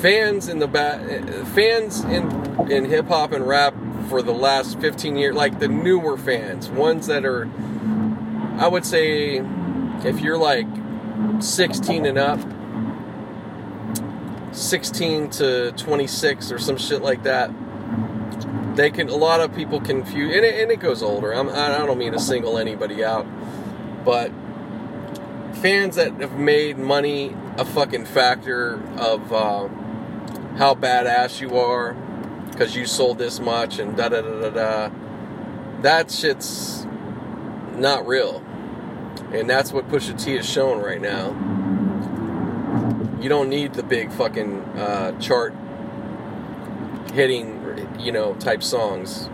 fans 0.00 0.48
in 0.48 0.58
the 0.58 0.68
back 0.68 1.00
fans 1.48 2.02
in 2.04 2.70
in 2.70 2.84
hip 2.84 3.08
hop 3.08 3.32
and 3.32 3.46
rap 3.46 3.74
for 4.08 4.22
the 4.22 4.32
last 4.32 4.80
15 4.80 5.16
years 5.16 5.34
like 5.34 5.58
the 5.60 5.68
newer 5.68 6.16
fans 6.16 6.68
ones 6.68 7.06
that 7.06 7.24
are 7.24 7.48
I 8.58 8.68
would 8.68 8.84
say 8.84 9.42
if 10.04 10.20
you're 10.20 10.38
like 10.38 10.66
16 11.40 12.06
and 12.06 12.18
up, 12.18 12.40
16 14.52 15.30
to 15.30 15.72
26 15.72 16.52
or 16.52 16.58
some 16.58 16.76
shit 16.76 17.02
like 17.02 17.22
that, 17.22 17.50
they 18.76 18.90
can. 18.90 19.08
A 19.08 19.16
lot 19.16 19.40
of 19.40 19.54
people 19.54 19.80
confuse, 19.80 20.34
and 20.34 20.44
it, 20.44 20.62
and 20.62 20.70
it 20.70 20.80
goes 20.80 21.02
older. 21.02 21.32
I'm, 21.32 21.48
I 21.48 21.78
don't 21.78 21.98
mean 21.98 22.12
to 22.12 22.20
single 22.20 22.58
anybody 22.58 23.04
out, 23.04 23.26
but 24.04 24.30
fans 25.54 25.96
that 25.96 26.12
have 26.20 26.38
made 26.38 26.78
money 26.78 27.36
a 27.58 27.64
fucking 27.64 28.06
factor 28.06 28.82
of 28.96 29.32
uh, 29.32 29.68
how 30.56 30.74
badass 30.74 31.40
you 31.40 31.56
are 31.56 31.94
because 32.50 32.76
you 32.76 32.86
sold 32.86 33.18
this 33.18 33.40
much 33.40 33.78
and 33.78 33.96
da 33.96 34.08
da 34.08 34.20
da 34.20 34.40
da 34.40 34.50
da. 34.50 34.90
That 35.82 36.10
shit's 36.10 36.86
not 37.76 38.06
real. 38.06 38.44
And 39.32 39.48
that's 39.48 39.72
what 39.72 39.88
Pusha 39.88 40.22
T 40.22 40.34
is 40.34 40.48
showing 40.48 40.80
right 40.80 41.00
now. 41.00 41.28
You 43.20 43.28
don't 43.28 43.48
need 43.48 43.74
the 43.74 43.82
big 43.82 44.10
fucking 44.12 44.60
uh, 44.76 45.18
chart 45.20 45.54
hitting, 47.12 47.88
you 47.98 48.12
know, 48.12 48.34
type 48.34 48.62
songs 48.62 49.28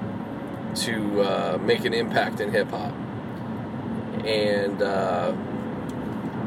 to 0.82 1.22
uh, 1.22 1.58
make 1.60 1.84
an 1.84 1.94
impact 1.94 2.40
in 2.40 2.52
hip 2.52 2.70
hop. 2.70 2.92
And 4.24 4.82
uh, 4.82 5.34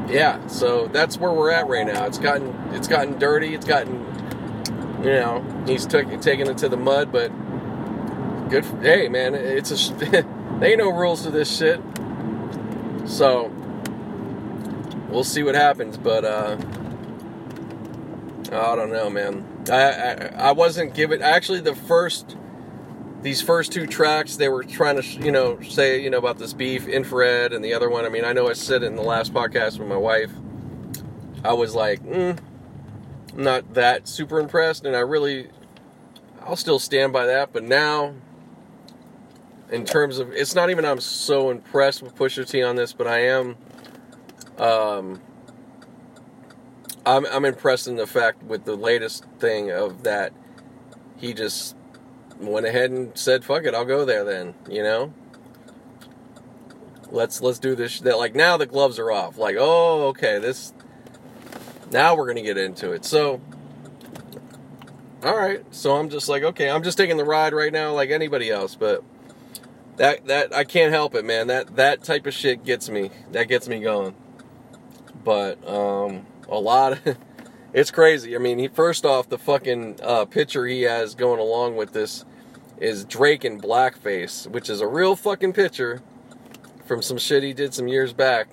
yeah, 0.08 0.46
so 0.46 0.86
that's 0.88 1.18
where 1.18 1.32
we're 1.32 1.50
at 1.50 1.66
right 1.66 1.86
now. 1.86 2.04
It's 2.06 2.18
gotten 2.18 2.54
it's 2.72 2.88
gotten 2.88 3.18
dirty. 3.18 3.54
It's 3.54 3.66
gotten 3.66 4.04
you 5.02 5.12
know 5.12 5.64
he's 5.66 5.86
took, 5.86 6.08
taking 6.20 6.46
it 6.46 6.58
to 6.58 6.68
the 6.68 6.76
mud, 6.76 7.12
but 7.12 7.28
good. 8.48 8.64
For, 8.64 8.76
hey 8.82 9.08
man, 9.08 9.34
it's 9.34 9.70
a 9.70 9.94
they 10.60 10.70
ain't 10.70 10.78
no 10.78 10.90
rules 10.90 11.22
to 11.22 11.30
this 11.30 11.56
shit. 11.56 11.80
So 13.06 13.50
we'll 15.08 15.24
see 15.24 15.42
what 15.42 15.54
happens, 15.54 15.96
but 15.96 16.24
uh, 16.24 16.56
I 18.52 18.76
don't 18.76 18.92
know, 18.92 19.08
man. 19.10 19.46
I, 19.70 19.74
I, 19.74 20.12
I 20.48 20.52
wasn't 20.52 20.94
given 20.94 21.22
actually 21.22 21.60
the 21.60 21.74
first 21.74 22.36
these 23.22 23.42
first 23.42 23.70
two 23.70 23.86
tracks 23.86 24.36
they 24.36 24.48
were 24.48 24.64
trying 24.64 25.00
to 25.00 25.06
you 25.22 25.30
know 25.30 25.60
say 25.60 26.02
you 26.02 26.08
know 26.08 26.16
about 26.16 26.38
this 26.38 26.54
beef 26.54 26.88
infrared 26.88 27.52
and 27.52 27.64
the 27.64 27.74
other 27.74 27.88
one. 27.88 28.04
I 28.04 28.08
mean 28.08 28.24
I 28.24 28.32
know 28.32 28.48
I 28.48 28.54
said 28.54 28.82
it 28.82 28.86
in 28.86 28.96
the 28.96 29.02
last 29.02 29.32
podcast 29.32 29.78
with 29.78 29.88
my 29.88 29.96
wife. 29.96 30.30
I 31.44 31.54
was 31.54 31.74
like, 31.74 32.02
mm, 32.02 32.38
not 33.34 33.74
that 33.74 34.08
super 34.08 34.40
impressed, 34.40 34.84
and 34.84 34.96
I 34.96 35.00
really 35.00 35.48
I'll 36.42 36.56
still 36.56 36.78
stand 36.78 37.12
by 37.12 37.26
that. 37.26 37.52
But 37.52 37.64
now, 37.64 38.14
in 39.70 39.84
terms 39.84 40.18
of 40.18 40.32
it's 40.32 40.54
not 40.54 40.70
even 40.70 40.84
I'm 40.84 41.00
so 41.00 41.50
impressed 41.50 42.02
with 42.02 42.14
Pusha 42.14 42.48
T 42.48 42.62
on 42.62 42.76
this, 42.76 42.92
but 42.92 43.06
I 43.06 43.20
am. 43.20 43.56
Um, 44.58 45.20
I'm, 47.06 47.24
I'm 47.26 47.44
impressed 47.46 47.88
in 47.88 47.96
the 47.96 48.06
fact 48.06 48.42
with 48.42 48.64
the 48.64 48.76
latest 48.76 49.24
thing 49.38 49.70
of 49.70 50.02
that 50.02 50.32
he 51.16 51.32
just 51.32 51.74
went 52.38 52.66
ahead 52.66 52.90
and 52.90 53.16
said, 53.16 53.44
"Fuck 53.44 53.64
it, 53.64 53.74
I'll 53.74 53.84
go 53.84 54.04
there 54.04 54.24
then." 54.24 54.54
You 54.68 54.82
know, 54.82 55.14
let's 57.10 57.40
let's 57.40 57.58
do 57.58 57.74
this. 57.74 58.00
That 58.00 58.18
like 58.18 58.34
now 58.34 58.56
the 58.56 58.66
gloves 58.66 58.98
are 58.98 59.10
off. 59.10 59.38
Like, 59.38 59.56
oh, 59.58 60.08
okay, 60.08 60.38
this. 60.38 60.72
Now 61.90 62.14
we're 62.14 62.26
gonna 62.26 62.42
get 62.42 62.56
into 62.56 62.92
it. 62.92 63.04
So, 63.04 63.40
all 65.22 65.36
right. 65.36 65.64
So 65.70 65.96
I'm 65.96 66.08
just 66.08 66.28
like, 66.28 66.42
okay, 66.42 66.70
I'm 66.70 66.82
just 66.82 66.96
taking 66.96 67.16
the 67.16 67.24
ride 67.24 67.52
right 67.52 67.72
now, 67.72 67.92
like 67.92 68.10
anybody 68.10 68.50
else. 68.50 68.74
But 68.74 69.02
that 69.96 70.26
that 70.26 70.54
I 70.54 70.64
can't 70.64 70.92
help 70.92 71.14
it, 71.14 71.24
man. 71.24 71.48
That 71.48 71.76
that 71.76 72.02
type 72.02 72.26
of 72.26 72.34
shit 72.34 72.64
gets 72.64 72.88
me. 72.88 73.10
That 73.32 73.44
gets 73.44 73.68
me 73.68 73.80
going. 73.80 74.14
But 75.24 75.66
um, 75.68 76.26
a 76.48 76.58
lot. 76.58 77.06
Of, 77.06 77.18
it's 77.72 77.90
crazy. 77.90 78.34
I 78.34 78.38
mean, 78.38 78.58
he 78.58 78.68
first 78.68 79.04
off 79.04 79.28
the 79.28 79.38
fucking 79.38 79.98
uh, 80.02 80.24
picture 80.24 80.66
he 80.66 80.82
has 80.82 81.14
going 81.14 81.40
along 81.40 81.76
with 81.76 81.92
this 81.92 82.24
is 82.78 83.04
Drake 83.04 83.44
in 83.44 83.60
blackface, 83.60 84.46
which 84.46 84.70
is 84.70 84.80
a 84.80 84.86
real 84.86 85.16
fucking 85.16 85.52
picture 85.52 86.00
from 86.86 87.02
some 87.02 87.18
shit 87.18 87.42
he 87.42 87.52
did 87.52 87.74
some 87.74 87.88
years 87.88 88.12
back. 88.12 88.48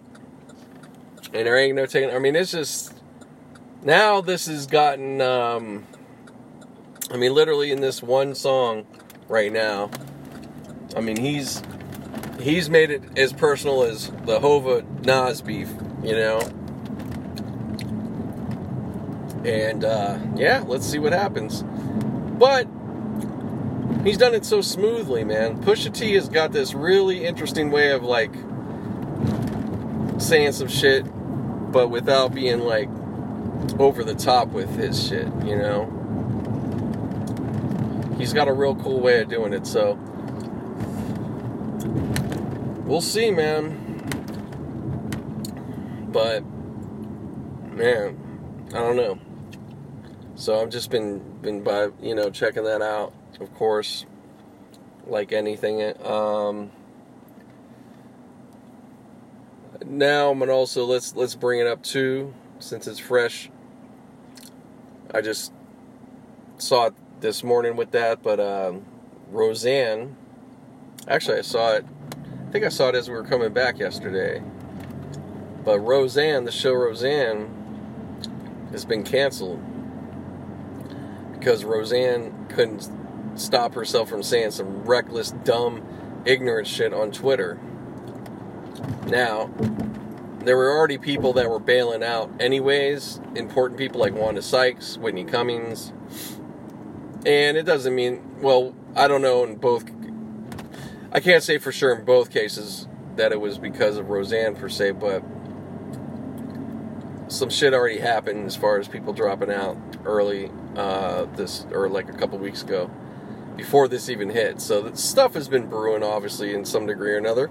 And 1.33 1.47
there 1.47 1.57
ain't 1.57 1.75
no 1.75 1.85
taking. 1.85 2.13
I 2.13 2.19
mean, 2.19 2.35
it's 2.35 2.51
just 2.51 2.93
now 3.83 4.21
this 4.21 4.47
has 4.47 4.67
gotten. 4.67 5.21
Um, 5.21 5.85
I 7.09 7.15
mean, 7.15 7.33
literally 7.33 7.71
in 7.71 7.79
this 7.79 8.03
one 8.03 8.35
song 8.35 8.85
right 9.29 9.51
now. 9.51 9.89
I 10.95 11.01
mean, 11.01 11.17
he's 11.17 11.61
he's 12.39 12.69
made 12.69 12.91
it 12.91 13.01
as 13.17 13.33
personal 13.33 13.83
as 13.83 14.11
the 14.25 14.39
Hova 14.39 14.83
Nas 15.03 15.41
beef, 15.41 15.69
you 16.03 16.13
know. 16.13 16.39
And 19.45 19.85
uh, 19.85 20.19
yeah, 20.35 20.63
let's 20.65 20.85
see 20.85 20.99
what 20.99 21.13
happens. 21.13 21.63
But 21.63 22.67
he's 24.03 24.17
done 24.17 24.33
it 24.33 24.45
so 24.45 24.61
smoothly, 24.61 25.23
man. 25.23 25.61
Pusha 25.63 25.93
T 25.93 26.13
has 26.15 26.29
got 26.29 26.51
this 26.51 26.73
really 26.73 27.25
interesting 27.25 27.71
way 27.71 27.91
of 27.91 28.03
like 28.03 28.33
saying 30.19 30.53
some 30.53 30.67
shit, 30.67 31.05
but 31.71 31.89
without 31.89 32.33
being 32.33 32.59
like 32.59 32.89
over 33.79 34.03
the 34.03 34.15
top 34.15 34.49
with 34.49 34.75
his 34.75 35.07
shit, 35.07 35.27
you 35.45 35.55
know. 35.57 35.93
He's 38.17 38.33
got 38.33 38.47
a 38.47 38.53
real 38.53 38.75
cool 38.75 38.99
way 38.99 39.21
of 39.21 39.29
doing 39.29 39.53
it, 39.53 39.67
so 39.67 39.93
we'll 42.85 43.01
see, 43.01 43.29
man. 43.31 43.83
But 46.11 46.43
man, 47.71 48.17
I 48.69 48.79
don't 48.79 48.95
know. 48.95 49.19
So 50.35 50.61
I've 50.61 50.69
just 50.69 50.89
been 50.89 51.19
been 51.41 51.63
by 51.63 51.89
you 52.01 52.15
know 52.15 52.29
checking 52.29 52.63
that 52.63 52.81
out, 52.81 53.13
of 53.39 53.53
course, 53.55 54.05
like 55.05 55.31
anything. 55.31 55.81
Um, 56.05 56.71
now 59.85 60.31
I'm 60.31 60.39
gonna 60.39 60.51
also 60.51 60.85
let's 60.85 61.15
let's 61.15 61.35
bring 61.35 61.59
it 61.59 61.67
up 61.67 61.83
too, 61.83 62.33
since 62.59 62.87
it's 62.87 62.99
fresh. 62.99 63.49
I 65.13 65.21
just 65.21 65.53
saw 66.57 66.87
it 66.87 66.93
this 67.21 67.43
morning 67.43 67.75
with 67.75 67.91
that, 67.91 68.21
but 68.23 68.39
um, 68.39 68.85
Roseanne. 69.31 70.15
Actually, 71.07 71.39
I 71.39 71.41
saw 71.41 71.73
it. 71.75 71.85
I 72.47 72.51
think 72.51 72.65
I 72.65 72.69
saw 72.69 72.89
it 72.89 72.95
as 72.95 73.09
we 73.09 73.15
were 73.15 73.23
coming 73.23 73.53
back 73.53 73.79
yesterday. 73.79 74.41
But 75.63 75.79
Roseanne, 75.79 76.45
the 76.45 76.51
show 76.51 76.73
Roseanne, 76.73 77.49
has 78.71 78.85
been 78.85 79.03
canceled 79.03 79.61
because 81.33 81.63
Roseanne 81.63 82.47
couldn't 82.49 82.89
stop 83.35 83.73
herself 83.73 84.09
from 84.09 84.23
saying 84.23 84.51
some 84.51 84.83
reckless, 84.83 85.31
dumb, 85.43 85.85
ignorant 86.25 86.67
shit 86.67 86.93
on 86.93 87.11
Twitter. 87.11 87.59
Now, 89.07 89.49
there 90.47 90.55
were 90.55 90.71
already 90.71 90.97
people 90.97 91.33
that 91.33 91.49
were 91.49 91.59
bailing 91.59 92.03
out, 92.03 92.31
anyways. 92.39 93.19
Important 93.35 93.77
people 93.77 93.99
like 93.99 94.13
Wanda 94.13 94.41
Sykes, 94.41 94.97
Whitney 94.97 95.25
Cummings. 95.25 95.91
And 97.25 97.57
it 97.57 97.63
doesn't 97.63 97.93
mean, 97.93 98.39
well, 98.41 98.73
I 98.95 99.07
don't 99.07 99.21
know 99.21 99.43
in 99.43 99.55
both. 99.55 99.85
I 101.11 101.19
can't 101.19 101.43
say 101.43 101.57
for 101.57 101.71
sure 101.71 101.93
in 101.93 102.05
both 102.05 102.31
cases 102.31 102.87
that 103.17 103.31
it 103.31 103.41
was 103.41 103.57
because 103.57 103.97
of 103.97 104.09
Roseanne 104.09 104.55
per 104.55 104.69
se, 104.69 104.91
but 104.91 105.23
some 107.27 107.49
shit 107.49 107.73
already 107.73 107.99
happened 107.99 108.45
as 108.45 108.55
far 108.55 108.79
as 108.79 108.87
people 108.87 109.11
dropping 109.11 109.51
out 109.51 109.77
early 110.05 110.49
uh, 110.75 111.25
this 111.35 111.65
or 111.71 111.89
like 111.89 112.07
a 112.09 112.13
couple 112.13 112.37
weeks 112.37 112.61
ago 112.61 112.89
before 113.57 113.87
this 113.87 114.07
even 114.09 114.29
hit. 114.29 114.61
So 114.61 114.81
the 114.81 114.95
stuff 114.95 115.33
has 115.33 115.49
been 115.49 115.67
brewing, 115.67 116.03
obviously, 116.03 116.53
in 116.53 116.63
some 116.63 116.85
degree 116.85 117.11
or 117.11 117.17
another. 117.17 117.49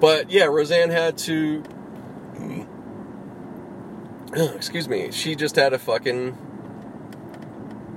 But 0.00 0.30
yeah, 0.30 0.44
Roseanne 0.44 0.90
had 0.90 1.18
to. 1.18 1.64
Excuse 4.54 4.88
me. 4.88 5.10
She 5.10 5.34
just 5.34 5.56
had 5.56 5.70
to 5.70 5.78
fucking, 5.78 6.36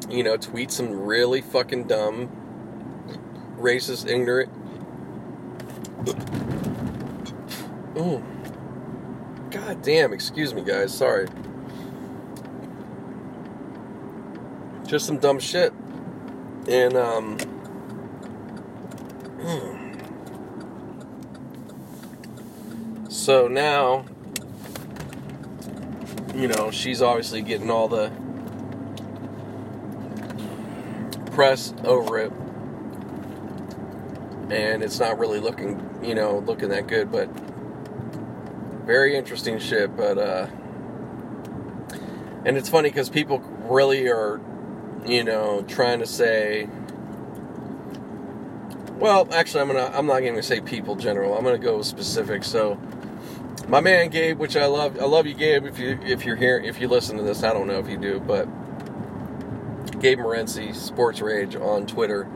you 0.10 0.24
know, 0.24 0.38
tweet 0.38 0.72
some 0.72 1.02
really 1.02 1.41
fucking 1.41 1.86
dumb, 1.86 2.30
racist, 3.60 4.10
ignorant. 4.10 4.49
Oh. 7.93 8.24
God 9.52 9.82
damn, 9.82 10.14
excuse 10.14 10.54
me, 10.54 10.64
guys. 10.64 10.97
Sorry. 10.97 11.28
Just 14.88 15.06
some 15.06 15.18
dumb 15.18 15.39
shit. 15.39 15.74
And, 16.70 16.95
um. 16.95 17.38
So 23.22 23.47
now, 23.47 24.05
you 26.34 26.47
know, 26.47 26.72
she's 26.72 27.03
obviously 27.03 27.43
getting 27.43 27.69
all 27.69 27.88
the 27.88 28.11
press 31.28 31.72
over 31.84 32.17
it. 32.17 32.32
And 34.49 34.82
it's 34.82 34.99
not 34.99 35.19
really 35.19 35.39
looking, 35.39 35.99
you 36.01 36.15
know, 36.15 36.39
looking 36.39 36.69
that 36.69 36.88
good, 36.88 37.11
but 37.11 37.30
very 38.88 39.15
interesting 39.15 39.59
shit, 39.59 39.95
but 39.95 40.17
uh, 40.17 40.47
and 42.43 42.57
it's 42.57 42.69
funny 42.69 42.89
because 42.89 43.11
people 43.11 43.38
really 43.69 44.09
are, 44.09 44.41
you 45.05 45.24
know, 45.24 45.61
trying 45.67 45.99
to 45.99 46.07
say. 46.07 46.67
Well, 48.97 49.28
actually, 49.32 49.61
I'm 49.61 49.67
gonna. 49.67 49.91
I'm 49.93 50.07
not 50.07 50.22
gonna 50.22 50.41
say 50.41 50.59
people 50.59 50.95
general. 50.95 51.38
I'm 51.38 51.43
gonna 51.43 51.59
go 51.59 51.84
specific. 51.84 52.43
So, 52.43 52.80
my 53.72 53.80
man 53.80 54.09
Gabe, 54.09 54.38
which 54.38 54.57
I 54.57 54.65
love. 54.65 54.99
I 54.99 55.05
love 55.05 55.26
you, 55.26 55.34
Gabe. 55.34 55.65
If 55.65 55.80
you 55.80 55.97
if 56.03 56.26
you're 56.26 56.36
here, 56.36 56.59
if 56.59 56.82
you 56.82 56.89
listen 56.89 57.15
to 57.15 57.24
this, 57.24 57.41
I 57.41 57.53
don't 57.53 57.67
know 57.67 57.80
if 57.80 57.88
you 57.88 57.97
do, 57.97 58.19
but 58.19 58.45
Gabe 60.01 60.19
Morency, 60.19 60.76
Sports 60.76 61.22
Rage 61.22 61.55
on 61.55 61.88
Twitter. 61.88 62.28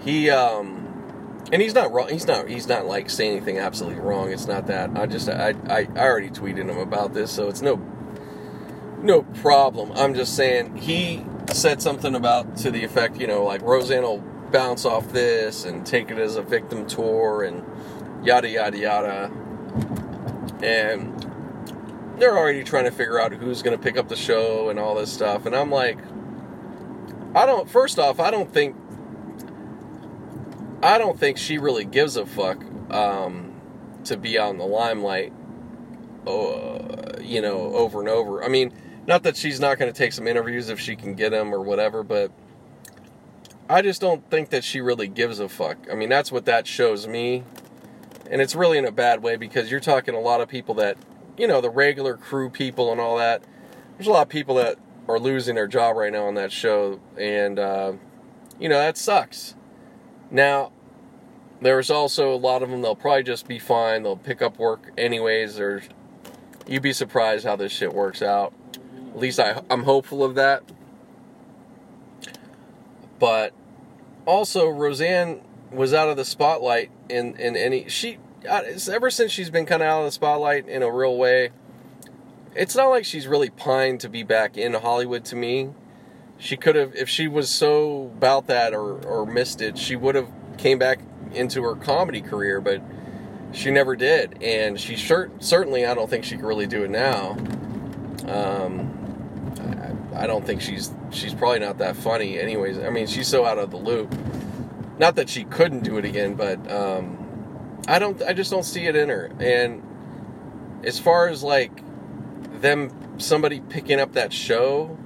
He 0.00 0.30
um 0.30 1.44
and 1.52 1.60
he's 1.60 1.74
not 1.74 1.92
wrong. 1.92 2.08
He's 2.08 2.26
not. 2.26 2.48
He's 2.48 2.66
not 2.66 2.86
like 2.86 3.10
saying 3.10 3.36
anything 3.36 3.58
absolutely 3.58 4.00
wrong. 4.00 4.32
It's 4.32 4.46
not 4.46 4.66
that. 4.68 4.96
I 4.96 5.04
just. 5.04 5.28
I. 5.28 5.54
I, 5.68 5.86
I 5.94 5.98
already 5.98 6.30
tweeted 6.30 6.70
him 6.70 6.78
about 6.78 7.12
this, 7.12 7.30
so 7.30 7.48
it's 7.48 7.60
no. 7.60 7.76
No 9.02 9.22
problem. 9.22 9.92
I'm 9.92 10.14
just 10.14 10.34
saying 10.34 10.76
he 10.76 11.24
said 11.52 11.82
something 11.82 12.14
about 12.14 12.56
to 12.58 12.70
the 12.70 12.82
effect, 12.82 13.20
you 13.20 13.26
know, 13.26 13.44
like 13.44 13.60
Roseanne 13.60 14.02
will 14.02 14.18
bounce 14.50 14.86
off 14.86 15.12
this 15.12 15.66
and 15.66 15.84
take 15.84 16.10
it 16.10 16.18
as 16.18 16.36
a 16.36 16.42
victim 16.42 16.86
tour 16.86 17.42
and 17.42 17.62
yada 18.26 18.48
yada 18.48 18.78
yada. 18.78 19.30
And 20.62 21.26
they're 22.18 22.36
already 22.36 22.64
trying 22.64 22.84
to 22.84 22.90
figure 22.90 23.20
out 23.20 23.32
who's 23.32 23.62
going 23.62 23.76
to 23.76 23.82
pick 23.82 23.96
up 23.96 24.08
the 24.08 24.16
show 24.16 24.70
and 24.70 24.78
all 24.78 24.94
this 24.94 25.12
stuff. 25.12 25.46
And 25.46 25.54
I'm 25.54 25.70
like, 25.70 25.98
I 27.34 27.44
don't. 27.46 27.68
First 27.68 27.98
off, 27.98 28.20
I 28.20 28.30
don't 28.30 28.52
think. 28.52 28.76
I 30.82 30.98
don't 30.98 31.18
think 31.18 31.38
she 31.38 31.58
really 31.58 31.84
gives 31.84 32.16
a 32.16 32.26
fuck 32.26 32.62
um, 32.90 33.60
to 34.04 34.16
be 34.16 34.38
out 34.38 34.50
in 34.50 34.58
the 34.58 34.66
limelight. 34.66 35.32
Uh, 36.26 37.18
you 37.20 37.40
know, 37.40 37.74
over 37.74 38.00
and 38.00 38.08
over. 38.08 38.42
I 38.42 38.48
mean, 38.48 38.72
not 39.06 39.22
that 39.24 39.36
she's 39.36 39.60
not 39.60 39.78
going 39.78 39.92
to 39.92 39.96
take 39.96 40.12
some 40.12 40.26
interviews 40.26 40.68
if 40.68 40.80
she 40.80 40.96
can 40.96 41.14
get 41.14 41.30
them 41.30 41.54
or 41.54 41.60
whatever, 41.60 42.02
but 42.02 42.32
I 43.68 43.82
just 43.82 44.00
don't 44.00 44.28
think 44.30 44.50
that 44.50 44.64
she 44.64 44.80
really 44.80 45.08
gives 45.08 45.40
a 45.40 45.48
fuck. 45.48 45.76
I 45.90 45.94
mean, 45.94 46.08
that's 46.08 46.32
what 46.32 46.44
that 46.46 46.66
shows 46.66 47.06
me. 47.06 47.44
And 48.30 48.40
it's 48.40 48.54
really 48.54 48.78
in 48.78 48.84
a 48.84 48.92
bad 48.92 49.22
way 49.22 49.36
because 49.36 49.70
you're 49.70 49.80
talking 49.80 50.14
a 50.14 50.20
lot 50.20 50.40
of 50.40 50.48
people 50.48 50.74
that, 50.76 50.96
you 51.36 51.46
know, 51.46 51.60
the 51.60 51.70
regular 51.70 52.16
crew 52.16 52.50
people 52.50 52.90
and 52.90 53.00
all 53.00 53.16
that. 53.18 53.42
There's 53.96 54.08
a 54.08 54.10
lot 54.10 54.22
of 54.22 54.28
people 54.28 54.56
that 54.56 54.78
are 55.08 55.18
losing 55.18 55.54
their 55.54 55.68
job 55.68 55.96
right 55.96 56.12
now 56.12 56.26
on 56.26 56.34
that 56.34 56.52
show. 56.52 57.00
And, 57.16 57.58
uh, 57.58 57.92
you 58.58 58.68
know, 58.68 58.78
that 58.78 58.96
sucks. 58.96 59.54
Now, 60.30 60.72
there's 61.60 61.90
also 61.90 62.34
a 62.34 62.36
lot 62.36 62.62
of 62.62 62.70
them, 62.70 62.82
they'll 62.82 62.96
probably 62.96 63.22
just 63.22 63.46
be 63.46 63.58
fine. 63.58 64.02
They'll 64.02 64.16
pick 64.16 64.42
up 64.42 64.58
work 64.58 64.90
anyways. 64.98 65.60
Or 65.60 65.82
you'd 66.66 66.82
be 66.82 66.92
surprised 66.92 67.46
how 67.46 67.56
this 67.56 67.72
shit 67.72 67.94
works 67.94 68.22
out. 68.22 68.52
At 69.10 69.18
least 69.18 69.38
I, 69.38 69.62
I'm 69.70 69.84
hopeful 69.84 70.22
of 70.22 70.34
that. 70.34 70.62
But 73.18 73.54
also, 74.26 74.68
Roseanne 74.68 75.40
was 75.76 75.94
out 75.94 76.08
of 76.08 76.16
the 76.16 76.24
spotlight 76.24 76.90
in, 77.08 77.36
in 77.36 77.56
any. 77.56 77.88
She. 77.88 78.18
Ever 78.48 79.10
since 79.10 79.32
she's 79.32 79.50
been 79.50 79.66
kind 79.66 79.82
of 79.82 79.88
out 79.88 80.00
of 80.00 80.04
the 80.06 80.12
spotlight 80.12 80.68
in 80.68 80.82
a 80.82 80.90
real 80.90 81.16
way, 81.16 81.50
it's 82.54 82.76
not 82.76 82.88
like 82.88 83.04
she's 83.04 83.26
really 83.26 83.50
pined 83.50 84.00
to 84.00 84.08
be 84.08 84.22
back 84.22 84.56
in 84.56 84.72
Hollywood 84.74 85.24
to 85.26 85.36
me. 85.36 85.70
She 86.38 86.56
could 86.56 86.76
have, 86.76 86.94
if 86.94 87.08
she 87.08 87.26
was 87.26 87.50
so 87.50 88.12
about 88.16 88.46
that 88.46 88.72
or, 88.72 89.04
or 89.04 89.26
missed 89.26 89.60
it, 89.60 89.76
she 89.76 89.96
would 89.96 90.14
have 90.14 90.30
came 90.58 90.78
back 90.78 91.00
into 91.32 91.62
her 91.64 91.74
comedy 91.74 92.20
career, 92.20 92.60
but 92.60 92.80
she 93.52 93.72
never 93.72 93.96
did. 93.96 94.40
And 94.42 94.78
she 94.78 94.94
sure, 94.94 95.30
certainly, 95.40 95.84
I 95.84 95.94
don't 95.94 96.08
think 96.08 96.24
she 96.24 96.36
can 96.36 96.46
really 96.46 96.66
do 96.66 96.84
it 96.84 96.90
now. 96.90 97.36
Um, 98.28 98.96
I 100.16 100.26
don't 100.26 100.46
think 100.46 100.62
she's 100.62 100.92
she's 101.10 101.34
probably 101.34 101.58
not 101.58 101.78
that 101.78 101.96
funny. 101.96 102.38
Anyways, 102.38 102.78
I 102.78 102.90
mean 102.90 103.06
she's 103.06 103.28
so 103.28 103.44
out 103.44 103.58
of 103.58 103.70
the 103.70 103.76
loop. 103.76 104.14
Not 104.98 105.16
that 105.16 105.28
she 105.28 105.44
couldn't 105.44 105.80
do 105.80 105.98
it 105.98 106.04
again, 106.04 106.34
but 106.34 106.70
um, 106.70 107.82
I 107.86 107.98
don't. 107.98 108.20
I 108.22 108.32
just 108.32 108.50
don't 108.50 108.64
see 108.64 108.86
it 108.86 108.96
in 108.96 109.08
her. 109.08 109.30
And 109.38 109.82
as 110.84 110.98
far 110.98 111.28
as 111.28 111.42
like 111.42 111.82
them, 112.60 112.90
somebody 113.18 113.60
picking 113.60 114.00
up 114.00 114.12
that 114.12 114.32
show. 114.32 114.96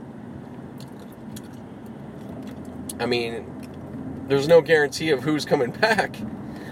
I 2.99 3.07
mean, 3.07 3.47
there's 4.29 4.47
no 4.47 4.61
guarantee 4.61 5.11
of 5.11 5.23
who's 5.23 5.45
coming 5.45 5.71
back. 5.81 6.17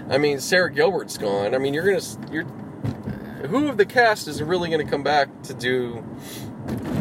I 0.09 0.17
mean, 0.17 0.39
Sara 0.39 0.71
Gilbert's 0.71 1.17
gone. 1.17 1.53
I 1.53 1.57
mean, 1.57 1.73
you're 1.73 1.85
gonna 1.85 2.31
you're 2.31 2.45
who 3.47 3.67
of 3.67 3.77
the 3.77 3.85
cast 3.85 4.27
is 4.27 4.41
really 4.41 4.69
gonna 4.69 4.89
come 4.89 5.03
back 5.03 5.43
to 5.43 5.53
do 5.53 6.03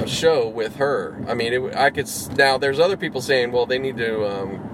a 0.02 0.06
show 0.08 0.48
with 0.48 0.76
her. 0.76 1.22
I 1.28 1.34
mean, 1.34 1.52
it, 1.52 1.76
I 1.76 1.90
could 1.90 2.08
now. 2.36 2.58
There's 2.58 2.78
other 2.80 2.96
people 2.96 3.20
saying, 3.20 3.52
well, 3.52 3.66
they 3.66 3.78
need 3.78 3.96
to, 3.98 4.26
um, 4.26 4.67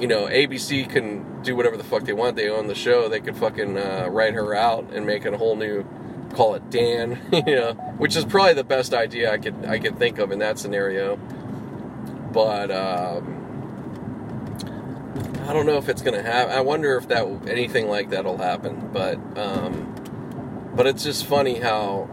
you 0.00 0.06
know, 0.06 0.26
ABC 0.26 0.88
can 0.88 1.42
do 1.42 1.54
whatever 1.54 1.76
the 1.76 1.84
fuck 1.84 2.04
they 2.04 2.12
want. 2.12 2.36
They 2.36 2.48
own 2.48 2.66
the 2.66 2.74
show. 2.74 3.08
They 3.08 3.20
could 3.20 3.36
fucking 3.36 3.76
uh, 3.76 4.08
write 4.10 4.34
her 4.34 4.54
out 4.54 4.90
and 4.92 5.06
make 5.06 5.26
a 5.26 5.36
whole 5.36 5.56
new, 5.56 5.84
call 6.34 6.54
it 6.54 6.70
Dan, 6.70 7.20
you 7.32 7.54
know, 7.54 7.74
which 7.98 8.16
is 8.16 8.24
probably 8.24 8.54
the 8.54 8.64
best 8.64 8.94
idea 8.94 9.32
I 9.32 9.38
could 9.38 9.66
I 9.66 9.78
could 9.78 9.98
think 9.98 10.18
of 10.18 10.32
in 10.32 10.38
that 10.38 10.58
scenario. 10.58 11.16
But 12.32 12.70
um, 12.70 13.36
I 15.46 15.52
don't 15.52 15.66
know 15.66 15.76
if 15.76 15.88
it's 15.88 16.02
gonna 16.02 16.22
happen. 16.22 16.54
I 16.54 16.60
wonder 16.60 16.96
if 16.96 17.08
that 17.08 17.26
anything 17.48 17.88
like 17.88 18.10
that'll 18.10 18.38
happen. 18.38 18.90
But 18.92 19.16
um, 19.36 19.94
but 20.74 20.86
it's 20.86 21.04
just 21.04 21.26
funny 21.26 21.58
how 21.58 22.08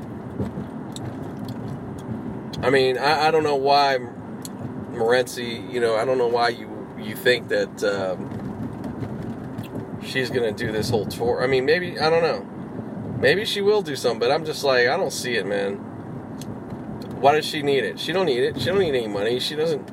I 2.61 2.69
mean, 2.69 2.97
I, 2.97 3.27
I 3.27 3.31
don't 3.31 3.43
know 3.43 3.55
why 3.55 3.99
Morency, 4.91 5.71
you 5.71 5.79
know, 5.79 5.95
I 5.95 6.05
don't 6.05 6.17
know 6.17 6.27
why 6.27 6.49
you 6.49 6.67
you 6.99 7.15
think 7.15 7.47
that 7.49 7.83
um, 7.83 8.29
she's 10.03 10.29
gonna 10.29 10.51
do 10.51 10.71
this 10.71 10.89
whole 10.89 11.05
tour. 11.05 11.43
I 11.43 11.47
mean, 11.47 11.65
maybe 11.65 11.99
I 11.99 12.09
don't 12.09 12.23
know. 12.23 12.45
Maybe 13.19 13.45
she 13.45 13.61
will 13.61 13.81
do 13.81 13.95
something, 13.95 14.19
but 14.19 14.31
I'm 14.31 14.45
just 14.45 14.63
like, 14.63 14.87
I 14.87 14.97
don't 14.97 15.11
see 15.11 15.35
it, 15.35 15.45
man. 15.45 15.75
Why 17.19 17.35
does 17.35 17.45
she 17.45 17.63
need 17.63 17.83
it? 17.83 17.99
She 17.99 18.11
don't 18.11 18.27
need 18.27 18.43
it. 18.43 18.59
She 18.59 18.65
don't 18.65 18.79
need 18.79 18.95
any 18.95 19.07
money. 19.07 19.39
She 19.39 19.55
doesn't. 19.55 19.89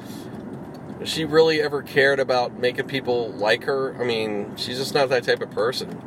She 1.04 1.24
really 1.24 1.60
ever 1.60 1.82
cared 1.82 2.20
about 2.20 2.58
making 2.58 2.86
people 2.86 3.32
like 3.32 3.64
her? 3.64 3.94
I 4.00 4.04
mean, 4.04 4.56
she's 4.56 4.78
just 4.78 4.94
not 4.94 5.08
that 5.10 5.24
type 5.24 5.40
of 5.42 5.50
person. 5.50 6.00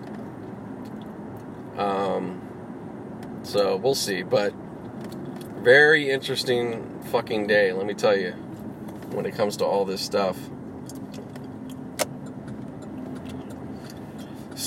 Um. 1.78 2.42
So 3.44 3.78
we'll 3.78 3.96
see, 3.96 4.24
but 4.24 4.54
very 5.62 6.10
interesting 6.10 6.98
fucking 7.12 7.48
day, 7.48 7.74
let 7.74 7.86
me 7.86 7.94
tell 7.94 8.18
you, 8.18 8.32
when 9.12 9.26
it 9.26 9.36
comes 9.36 9.58
to 9.58 9.66
all 9.66 9.86
this 9.86 10.02
stuff. 10.02 10.38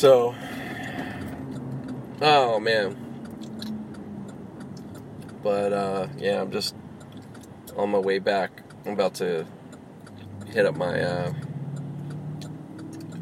So, 0.00 0.34
oh 2.22 2.58
man. 2.58 2.96
But 5.42 5.74
uh, 5.74 6.06
yeah, 6.16 6.40
I'm 6.40 6.50
just 6.50 6.74
on 7.76 7.90
my 7.90 7.98
way 7.98 8.18
back. 8.18 8.62
I'm 8.86 8.94
about 8.94 9.12
to 9.16 9.46
hit 10.46 10.64
up 10.64 10.74
my 10.74 11.02
uh, 11.02 11.34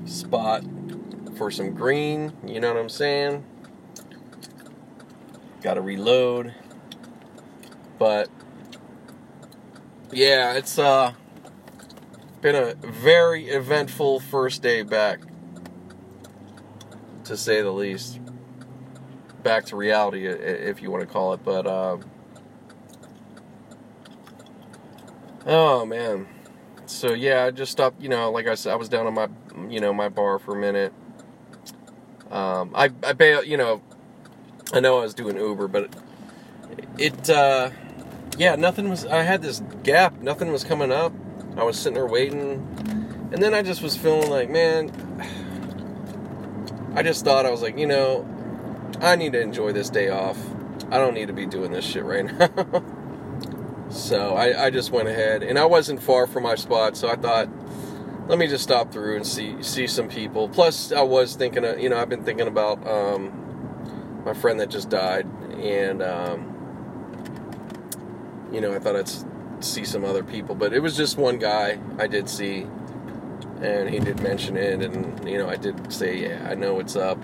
spot 0.07 0.63
for 1.37 1.51
some 1.51 1.75
green. 1.75 2.33
You 2.47 2.61
know 2.61 2.73
what 2.73 2.81
I'm 2.81 2.89
saying? 2.89 3.45
Got 5.63 5.75
to 5.75 5.81
reload. 5.81 6.55
But 7.99 8.31
yeah, 10.13 10.53
it's 10.53 10.79
uh 10.79 11.15
been 12.41 12.55
a 12.55 12.75
very 12.75 13.49
eventful 13.49 14.21
first 14.21 14.63
day 14.63 14.85
back, 14.85 15.19
to 17.29 17.37
say 17.37 17.63
the 17.63 17.71
least. 17.71 18.21
Back 19.43 19.67
to 19.67 19.77
reality, 19.77 20.27
if 20.27 20.83
you 20.83 20.91
want 20.91 21.07
to 21.07 21.13
call 21.13 21.33
it. 21.33 21.45
But 21.45 21.67
uh, 21.67 21.99
oh 25.47 25.87
man, 25.87 26.27
so 26.87 27.15
yeah, 27.15 27.45
I 27.45 27.51
just 27.53 27.71
stopped. 27.71 28.03
You 28.03 28.09
know, 28.09 28.31
like 28.31 28.49
I 28.49 28.57
said, 28.57 28.73
I 28.73 28.77
was 28.77 28.89
down 28.89 29.07
on 29.07 29.15
my 29.15 29.29
you 29.71 29.81
know 29.81 29.93
my 29.93 30.09
bar 30.09 30.39
for 30.39 30.57
a 30.57 30.61
minute. 30.61 30.93
Um, 32.31 32.73
I 32.75 32.91
I 33.03 33.13
bail. 33.13 33.45
You 33.45 33.57
know, 33.57 33.81
I 34.73 34.81
know 34.81 34.99
I 34.99 35.03
was 35.03 35.15
doing 35.15 35.37
Uber, 35.37 35.69
but 35.69 35.95
it. 36.99 37.31
Uh, 37.31 37.71
yeah, 38.37 38.57
nothing 38.57 38.89
was. 38.91 39.07
I 39.07 39.23
had 39.23 39.41
this 39.41 39.63
gap. 39.85 40.21
Nothing 40.21 40.51
was 40.53 40.65
coming 40.65 40.91
up. 40.91 41.13
I 41.57 41.63
was 41.63 41.79
sitting 41.79 41.95
there 41.95 42.07
waiting, 42.07 42.67
and 43.33 43.43
then 43.43 43.55
I 43.55 43.63
just 43.63 43.83
was 43.83 43.97
feeling 43.97 44.31
like, 44.31 44.51
man. 44.51 45.08
I 46.95 47.03
just 47.03 47.25
thought 47.25 47.47
I 47.47 47.51
was 47.51 47.63
like, 47.63 47.79
you 47.79 47.87
know, 47.87 48.27
I 49.01 49.17
need 49.17 49.33
to 49.33 49.41
enjoy 49.41 49.73
this 49.73 49.91
day 49.91 50.09
off. 50.09 50.39
I 50.91 50.99
don't 50.99 51.15
need 51.15 51.27
to 51.29 51.33
be 51.33 51.47
doing 51.47 51.73
this 51.73 51.85
shit 51.85 52.05
right 52.05 52.25
now. 52.39 52.83
so 53.91 54.35
I, 54.35 54.67
I 54.67 54.71
just 54.71 54.91
went 54.91 55.09
ahead, 55.09 55.43
and 55.43 55.59
I 55.59 55.67
wasn't 55.67 56.03
far 56.03 56.27
from 56.27 56.45
my 56.45 56.55
spot, 56.55 56.97
so 56.97 57.09
I 57.09 57.17
thought, 57.17 57.49
let 58.29 58.39
me 58.39 58.47
just 58.47 58.63
stop 58.65 58.93
through 58.93 59.17
and 59.17 59.27
see 59.27 59.63
see 59.63 59.87
some 59.87 60.09
people. 60.09 60.49
Plus, 60.49 60.93
I 60.93 61.03
was 61.03 61.35
thinking, 61.35 61.65
of, 61.65 61.81
you 61.81 61.89
know, 61.89 61.99
I've 61.99 62.09
been 62.09 62.25
thinking 62.25 62.47
about 62.47 62.87
um, 62.87 64.23
my 64.25 64.35
friend 64.35 64.61
that 64.61 64.71
just 64.71 64.91
died, 64.91 65.27
and 65.59 66.03
um, 66.03 66.55
you 68.53 68.61
know, 68.61 68.75
I 68.75 68.79
thought 68.79 68.97
I'd 68.97 69.11
see 69.65 69.85
some 69.85 70.05
other 70.05 70.23
people, 70.23 70.55
but 70.55 70.73
it 70.73 70.81
was 70.81 70.97
just 70.97 71.17
one 71.19 71.39
guy 71.39 71.79
I 71.99 72.07
did 72.07 72.29
see, 72.29 72.67
and 73.61 73.89
he 73.89 73.99
did 73.99 74.21
mention 74.21 74.57
it, 74.57 74.83
and 74.83 75.29
you 75.29 75.39
know, 75.39 75.49
I 75.49 75.57
did 75.57 75.93
say, 75.93 76.17
yeah, 76.17 76.47
I 76.49 76.55
know 76.55 76.75
what's 76.75 76.97
up. 76.97 77.19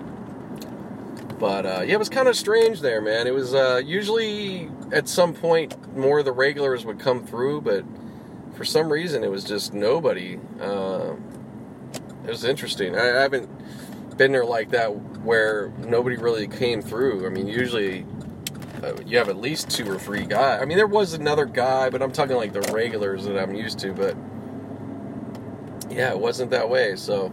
But 1.39 1.65
uh, 1.65 1.81
yeah, 1.85 1.95
it 1.95 1.99
was 1.99 2.09
kind 2.09 2.27
of 2.27 2.35
strange 2.35 2.81
there, 2.81 3.01
man. 3.01 3.27
It 3.27 3.33
was 3.33 3.53
uh, 3.53 3.81
usually 3.83 4.69
at 4.91 5.09
some 5.09 5.33
point 5.33 5.95
more 5.95 6.19
of 6.19 6.25
the 6.25 6.31
regulars 6.31 6.85
would 6.85 6.99
come 6.99 7.25
through, 7.25 7.61
but 7.61 7.83
for 8.55 8.63
some 8.63 8.91
reason 8.91 9.23
it 9.23 9.29
was 9.31 9.43
just 9.43 9.73
nobody. 9.73 10.39
Uh, 10.59 11.15
it 12.23 12.29
was 12.29 12.45
interesting. 12.45 12.95
I, 12.95 13.17
I 13.17 13.21
haven't 13.21 13.49
been 14.17 14.31
there 14.31 14.45
like 14.45 14.71
that 14.71 14.87
where 15.23 15.73
nobody 15.79 16.15
really 16.15 16.47
came 16.47 16.81
through. 16.81 17.25
I 17.25 17.29
mean, 17.29 17.47
usually 17.47 18.05
uh, 18.81 18.93
you 19.05 19.17
have 19.17 19.29
at 19.29 19.37
least 19.37 19.69
two 19.69 19.89
or 19.91 19.99
three 19.99 20.25
guys. 20.25 20.61
I 20.61 20.65
mean, 20.65 20.77
there 20.77 20.87
was 20.87 21.13
another 21.13 21.45
guy, 21.45 21.89
but 21.89 22.01
I'm 22.01 22.11
talking 22.11 22.37
like 22.37 22.53
the 22.53 22.61
regulars 22.73 23.25
that 23.25 23.37
I'm 23.37 23.55
used 23.55 23.79
to. 23.79 23.93
But 23.93 24.15
yeah, 25.95 26.11
it 26.11 26.19
wasn't 26.19 26.51
that 26.51 26.69
way. 26.69 26.97
So 26.97 27.31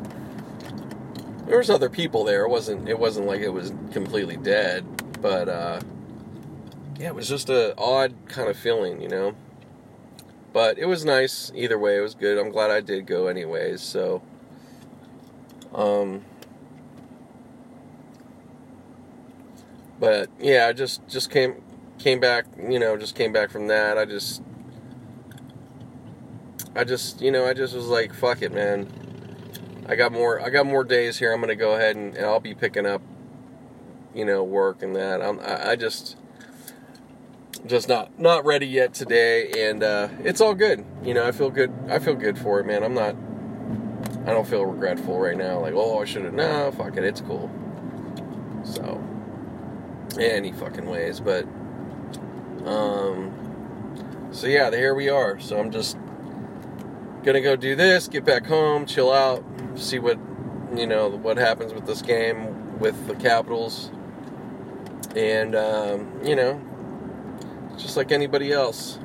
there 1.46 1.58
was 1.58 1.68
other 1.68 1.90
people 1.90 2.24
there. 2.24 2.44
It 2.44 2.48
wasn't. 2.48 2.88
It 2.88 2.98
wasn't 2.98 3.26
like 3.26 3.40
it 3.40 3.48
was 3.48 3.72
completely 3.92 4.36
dead. 4.36 4.86
But 5.20 5.48
uh, 5.48 5.80
yeah, 6.98 7.08
it 7.08 7.14
was 7.14 7.28
just 7.28 7.50
a 7.50 7.76
odd 7.76 8.14
kind 8.26 8.48
of 8.48 8.56
feeling, 8.56 9.02
you 9.02 9.08
know. 9.08 9.34
But 10.52 10.78
it 10.78 10.86
was 10.86 11.04
nice 11.04 11.50
either 11.54 11.78
way. 11.78 11.96
It 11.96 12.00
was 12.00 12.14
good. 12.14 12.38
I'm 12.38 12.50
glad 12.50 12.70
I 12.70 12.80
did 12.80 13.06
go 13.06 13.26
anyways. 13.26 13.80
So, 13.80 14.22
um, 15.74 16.24
but 19.98 20.30
yeah, 20.38 20.66
I 20.68 20.72
just 20.72 21.06
just 21.08 21.30
came 21.30 21.62
came 21.98 22.20
back. 22.20 22.44
You 22.56 22.78
know, 22.78 22.96
just 22.96 23.16
came 23.16 23.32
back 23.32 23.50
from 23.50 23.66
that. 23.66 23.98
I 23.98 24.04
just 24.04 24.42
I 26.74 26.84
just 26.84 27.20
you 27.20 27.30
know 27.30 27.46
I 27.46 27.54
just 27.54 27.74
was 27.74 27.86
like, 27.86 28.14
fuck 28.14 28.42
it, 28.42 28.52
man. 28.52 28.88
I 29.86 29.96
got 29.96 30.12
more 30.12 30.40
I 30.40 30.50
got 30.50 30.66
more 30.66 30.84
days 30.84 31.18
here. 31.18 31.32
I'm 31.32 31.40
gonna 31.40 31.54
go 31.56 31.74
ahead 31.74 31.96
and, 31.96 32.16
and 32.16 32.26
I'll 32.26 32.40
be 32.40 32.54
picking 32.54 32.86
up, 32.86 33.02
you 34.14 34.24
know, 34.24 34.42
work 34.42 34.82
and 34.82 34.94
that. 34.96 35.22
I'm 35.22 35.40
I, 35.40 35.72
I 35.72 35.76
just 35.76 36.16
just 37.66 37.88
not 37.88 38.18
not 38.18 38.44
ready 38.44 38.66
yet 38.66 38.94
today, 38.94 39.68
and 39.68 39.82
uh, 39.82 40.08
it's 40.24 40.40
all 40.40 40.54
good. 40.54 40.84
You 41.02 41.14
know, 41.14 41.26
I 41.26 41.32
feel 41.32 41.50
good. 41.50 41.72
I 41.88 41.98
feel 41.98 42.14
good 42.14 42.38
for 42.38 42.60
it, 42.60 42.66
man. 42.66 42.82
I'm 42.82 42.94
not. 42.94 43.14
I 44.26 44.32
don't 44.32 44.46
feel 44.46 44.64
regretful 44.64 45.18
right 45.18 45.36
now. 45.36 45.60
Like, 45.60 45.74
oh, 45.74 46.00
I 46.00 46.04
should 46.04 46.24
have. 46.24 46.34
No, 46.34 46.72
fuck 46.72 46.96
it. 46.96 47.04
It's 47.04 47.20
cool. 47.20 47.50
So, 48.64 49.02
any 50.18 50.52
fucking 50.52 50.86
ways, 50.86 51.20
but 51.20 51.44
um. 52.64 53.38
So 54.32 54.46
yeah, 54.46 54.70
here 54.70 54.94
we 54.94 55.10
are. 55.10 55.38
So 55.38 55.58
I'm 55.58 55.70
just 55.70 55.98
gonna 57.22 57.40
go 57.40 57.56
do 57.56 57.76
this, 57.76 58.08
get 58.08 58.24
back 58.24 58.46
home, 58.46 58.86
chill 58.86 59.12
out, 59.12 59.44
see 59.74 59.98
what 59.98 60.18
you 60.74 60.86
know 60.86 61.08
what 61.08 61.36
happens 61.36 61.72
with 61.74 61.86
this 61.86 62.02
game 62.02 62.78
with 62.78 63.06
the 63.06 63.14
Capitals, 63.14 63.90
and 65.14 65.54
um, 65.54 66.20
you 66.24 66.36
know 66.36 66.60
just 67.76 67.96
like 67.96 68.12
anybody 68.12 68.52
else. 68.52 68.98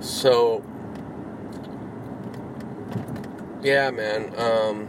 So, 0.00 0.62
yeah, 3.62 3.90
man. 3.90 4.32
Um, 4.38 4.88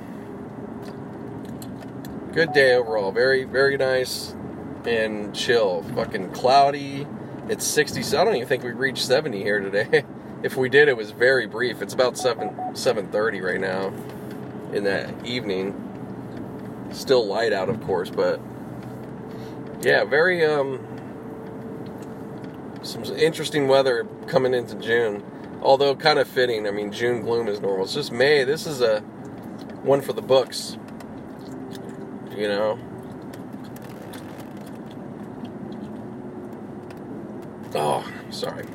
good 2.34 2.54
day 2.54 2.76
overall. 2.76 3.12
Very, 3.12 3.44
very 3.44 3.78
nice 3.78 4.36
and 4.86 5.36
chill. 5.36 5.84
Fucking 5.96 6.32
cloudy. 6.32 7.08
It's 7.50 7.66
60. 7.66 8.18
I 8.18 8.24
don't 8.26 8.36
even 8.36 8.48
think 8.48 8.64
we 8.64 8.72
reached 8.72 9.06
70 9.06 9.42
here 9.42 9.60
today. 9.60 10.04
if 10.44 10.58
we 10.58 10.70
did, 10.70 10.90
it 10.90 10.98
was 10.98 11.12
very 11.12 11.48
brief. 11.48 11.82
It's 11.82 11.94
about 11.94 12.18
7 12.18 12.50
7:30 12.50 13.42
right 13.42 13.60
now 13.60 13.88
in 14.74 14.84
the 14.84 15.14
evening. 15.26 15.84
Still 16.92 17.26
light 17.26 17.54
out, 17.54 17.70
of 17.70 17.82
course, 17.84 18.10
but 18.10 18.42
yeah, 19.82 20.04
very 20.04 20.46
um, 20.46 20.86
some 22.84 23.04
interesting 23.04 23.68
weather 23.68 24.06
coming 24.28 24.54
into 24.54 24.76
June. 24.76 25.24
Although 25.62 25.96
kind 25.96 26.20
of 26.20 26.28
fitting. 26.28 26.68
I 26.68 26.72
mean, 26.72 26.92
June 26.92 27.22
gloom 27.22 27.48
is 27.48 27.60
normal. 27.60 27.86
It's 27.86 27.94
just 27.94 28.12
May. 28.12 28.44
This 28.44 28.68
is 28.68 28.82
a 28.82 29.00
one 29.84 30.02
for 30.02 30.14
the 30.14 30.22
books. 30.22 30.78
You 32.36 32.48
know. 32.48 32.80
Oh, 37.76 38.10
sorry. 38.32 38.66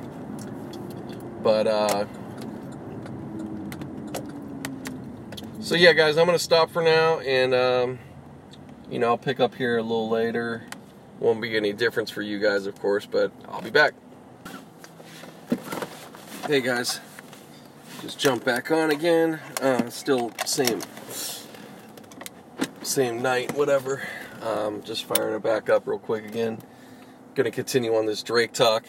But 1.42 1.66
uh 1.66 2.06
so 5.62 5.76
yeah, 5.76 5.92
guys, 5.92 6.18
I'm 6.18 6.26
gonna 6.26 6.40
stop 6.40 6.70
for 6.70 6.82
now, 6.82 7.20
and 7.20 7.54
um, 7.54 7.98
you 8.90 8.98
know 8.98 9.06
I'll 9.06 9.16
pick 9.16 9.38
up 9.38 9.54
here 9.54 9.78
a 9.78 9.82
little 9.82 10.08
later. 10.08 10.64
Won't 11.20 11.40
be 11.40 11.56
any 11.56 11.72
difference 11.72 12.10
for 12.10 12.20
you 12.20 12.40
guys, 12.40 12.66
of 12.66 12.78
course, 12.80 13.06
but 13.06 13.30
I'll 13.48 13.62
be 13.62 13.70
back. 13.70 13.94
Hey 16.48 16.60
guys, 16.60 17.00
just 18.02 18.18
jump 18.18 18.44
back 18.44 18.72
on 18.72 18.90
again. 18.90 19.38
Uh, 19.60 19.88
still 19.88 20.32
same, 20.44 20.80
same 22.82 23.22
night, 23.22 23.54
whatever. 23.56 24.02
Um, 24.42 24.82
just 24.82 25.04
firing 25.04 25.36
it 25.36 25.42
back 25.44 25.70
up 25.70 25.86
real 25.86 26.00
quick 26.00 26.26
again. 26.26 26.58
Gonna 27.34 27.50
continue 27.50 27.96
on 27.96 28.06
this 28.06 28.22
Drake 28.22 28.52
talk. 28.52 28.84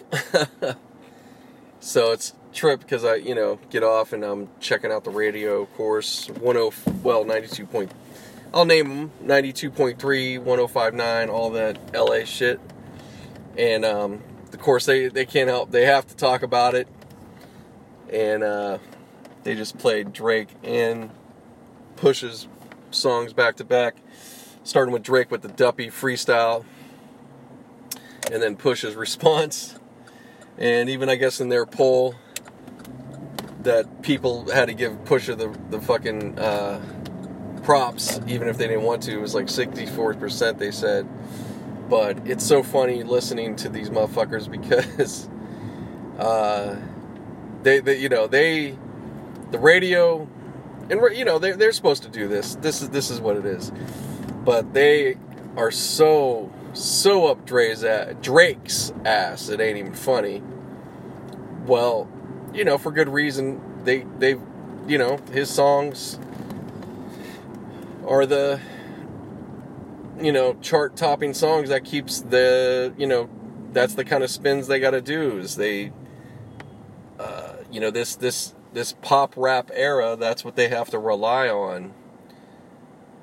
so 1.80 2.12
it's 2.12 2.34
trip 2.54 2.82
because 2.82 3.04
I, 3.04 3.16
you 3.16 3.36
know, 3.36 3.60
get 3.70 3.84
off 3.84 4.14
and 4.14 4.24
I'm 4.24 4.50
checking 4.60 4.92
out 4.92 5.04
the 5.04 5.10
radio, 5.10 5.66
course. 5.66 6.28
10, 6.28 6.72
well, 7.04 7.26
92 7.26 7.66
point. 7.66 7.92
I'll 8.54 8.66
name 8.66 8.90
them 8.90 9.12
92.3, 9.26 10.40
1059, 10.40 11.30
all 11.30 11.50
that 11.52 11.80
LA 11.94 12.24
shit. 12.24 12.60
And 13.58 13.84
um, 13.84 14.22
of 14.52 14.60
course, 14.60 14.86
they, 14.86 15.08
they 15.08 15.26
can't 15.26 15.50
help, 15.50 15.72
they 15.72 15.86
have 15.86 16.08
to 16.08 16.16
talk 16.16 16.44
about 16.44 16.76
it. 16.76 16.88
And 18.12 18.44
uh, 18.44 18.78
they 19.44 19.56
just 19.56 19.78
played 19.80 20.14
Drake 20.14 20.50
and 20.64 21.10
Push's 21.96 22.48
songs 22.92 23.34
back 23.34 23.56
to 23.56 23.64
back, 23.64 23.96
starting 24.64 24.94
with 24.94 25.02
Drake 25.02 25.32
with 25.32 25.42
the 25.42 25.48
Duppy 25.48 25.88
freestyle, 25.88 26.64
and 28.32 28.42
then 28.42 28.56
Push's 28.56 28.96
response. 28.96 29.80
And 30.58 30.90
even, 30.90 31.10
I 31.10 31.16
guess, 31.16 31.42
in 31.42 31.50
their 31.50 31.66
poll, 31.66 32.16
that 33.62 34.02
people 34.04 34.52
had 34.52 34.66
to 34.66 34.74
give 34.74 34.94
Pusha 35.06 35.38
the, 35.38 35.58
the 35.70 35.82
fucking. 35.82 36.38
Uh, 36.38 36.82
props, 37.64 38.20
even 38.28 38.48
if 38.48 38.58
they 38.58 38.68
didn't 38.68 38.84
want 38.84 39.04
to. 39.04 39.14
It 39.14 39.22
was 39.22 39.34
like 39.34 39.48
64%, 39.48 40.58
they 40.58 40.72
said. 40.72 41.08
But 41.90 42.28
it's 42.28 42.46
so 42.46 42.64
funny 42.64 43.04
listening 43.04 43.56
to 43.58 43.70
these 43.70 43.90
motherfuckers 43.90 44.50
because, 44.50 45.30
uh, 46.20 46.76
they, 47.64 47.80
they, 47.80 48.00
you 48.00 48.10
know, 48.10 48.28
they, 48.28 48.78
the 49.52 49.60
radio, 49.60 50.28
and 50.90 51.02
you 51.16 51.26
know, 51.26 51.40
they're, 51.40 51.56
they're 51.56 51.72
supposed 51.72 52.04
to 52.04 52.10
do 52.10 52.28
this. 52.28 52.56
This 52.56 52.82
is, 52.82 52.90
this 52.90 53.10
is 53.10 53.20
what 53.20 53.38
it 53.38 53.46
is. 53.46 53.72
But 54.44 54.74
they 54.74 55.18
are 55.56 55.72
so, 55.72 56.52
so 56.74 57.28
up 57.28 57.46
Dre's 57.46 57.84
Drake's 58.22 58.94
ass. 59.06 59.50
It 59.50 59.60
ain't 59.60 59.78
even 59.78 59.94
funny. 59.94 60.42
Well, 61.66 62.08
you 62.54 62.64
know, 62.64 62.78
for 62.78 62.92
good 62.92 63.10
reason. 63.10 63.62
They, 63.84 64.06
they, 64.18 64.38
you 64.88 64.98
know, 64.98 65.18
his 65.32 65.50
songs 65.50 66.20
are 68.08 68.26
the 68.26 68.60
you 70.20 70.32
know 70.32 70.54
chart 70.62 70.96
topping 70.96 71.34
songs 71.34 71.70
that 71.70 71.84
keeps 71.84 72.22
the 72.22 72.94
you 72.98 73.08
know 73.08 73.30
that's 73.72 73.96
the 73.96 74.06
kind 74.06 74.24
of 74.24 74.30
spins 74.30 74.68
they 74.68 74.80
got 74.80 74.92
to 74.92 75.02
do 75.02 75.40
is 75.40 75.56
they 75.56 75.92
uh, 77.20 77.54
you 77.72 77.80
know 77.80 77.90
this 77.90 78.16
this 78.16 78.54
this 78.74 78.94
pop 79.02 79.34
rap 79.36 79.72
era 79.74 80.16
that's 80.16 80.46
what 80.46 80.56
they 80.56 80.68
have 80.68 80.90
to 80.90 81.00
rely 81.00 81.48
on 81.48 81.94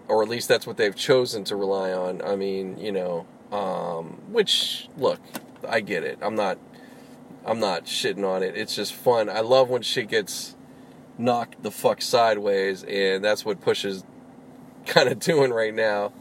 or 0.09 0.23
at 0.23 0.29
least 0.29 0.49
that's 0.49 0.67
what 0.67 0.77
they've 0.77 0.97
chosen 0.97 1.45
to 1.45 1.55
rely 1.55 1.93
on 1.93 2.21
i 2.23 2.35
mean 2.35 2.77
you 2.79 2.91
know 2.91 3.27
um, 3.53 4.21
which 4.31 4.89
look 4.97 5.21
i 5.69 5.81
get 5.81 6.05
it 6.05 6.19
i'm 6.23 6.35
not 6.35 6.59
i'm 7.45 7.59
not 7.59 7.85
shitting 7.85 8.27
on 8.27 8.43
it 8.43 8.57
it's 8.57 8.75
just 8.75 8.93
fun 8.93 9.29
i 9.29 9.41
love 9.41 9.69
when 9.69 9.83
shit 9.83 10.09
gets 10.09 10.55
knocked 11.21 11.63
the 11.63 11.71
fuck 11.71 12.01
sideways 12.01 12.83
and 12.85 13.23
that's 13.25 13.45
what 13.45 13.61
Push's 13.61 14.05
kind 14.87 15.09
of 15.09 15.19
doing 15.21 15.53
right 15.53 15.75
now. 15.75 16.13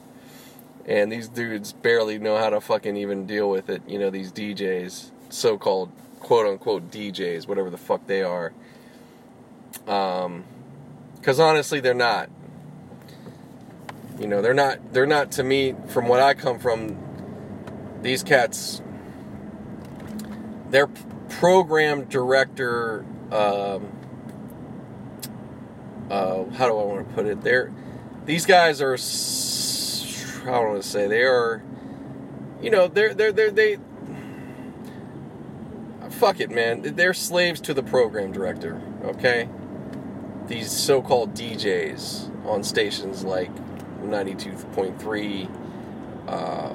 And 0.85 1.11
these 1.11 1.27
dudes 1.27 1.73
barely 1.73 2.17
know 2.17 2.37
how 2.37 2.49
to 2.49 2.59
fucking 2.59 2.97
even 2.97 3.27
deal 3.27 3.49
with 3.49 3.69
it. 3.69 3.83
You 3.87 3.99
know, 3.99 4.09
these 4.09 4.31
DJs, 4.31 5.11
so 5.29 5.57
called 5.57 5.91
quote 6.19 6.47
unquote 6.47 6.89
DJs, 6.89 7.47
whatever 7.47 7.69
the 7.69 7.77
fuck 7.77 8.07
they 8.07 8.23
are. 8.23 8.53
Um, 9.87 10.45
because 11.15 11.39
honestly, 11.39 11.79
they're 11.79 11.93
not. 11.93 12.29
You 14.19 14.27
know, 14.27 14.41
they're 14.41 14.53
not. 14.53 14.93
They're 14.93 15.05
not 15.05 15.31
to 15.33 15.43
me. 15.43 15.75
From 15.89 16.07
what 16.07 16.21
I 16.21 16.33
come 16.33 16.57
from, 16.57 16.97
these 18.01 18.23
cats. 18.23 18.81
Their 20.69 20.87
program 21.29 22.05
director. 22.05 23.05
Um, 23.31 23.91
uh, 26.09 26.45
how 26.51 26.67
do 26.67 26.77
I 26.77 26.83
want 26.83 27.07
to 27.07 27.13
put 27.13 27.25
it? 27.25 27.41
They're 27.41 27.71
these 28.25 28.45
guys 28.45 28.81
are 28.81 28.93
I 28.93 30.51
don't 30.51 30.69
want 30.69 30.83
to 30.83 30.87
say 30.87 31.07
they 31.07 31.23
are 31.23 31.63
you 32.61 32.69
know 32.69 32.87
they're 32.87 33.13
they're 33.13 33.31
they're 33.31 33.51
they 33.51 33.77
fuck 36.11 36.39
it 36.39 36.51
man 36.51 36.81
they're 36.81 37.13
slaves 37.13 37.61
to 37.61 37.73
the 37.73 37.81
program 37.81 38.31
director 38.31 38.81
okay 39.03 39.49
these 40.47 40.71
so-called 40.71 41.33
DJs 41.33 42.45
on 42.45 42.63
stations 42.63 43.23
like 43.23 43.53
92.3 44.03 45.49
uh, 46.27 46.73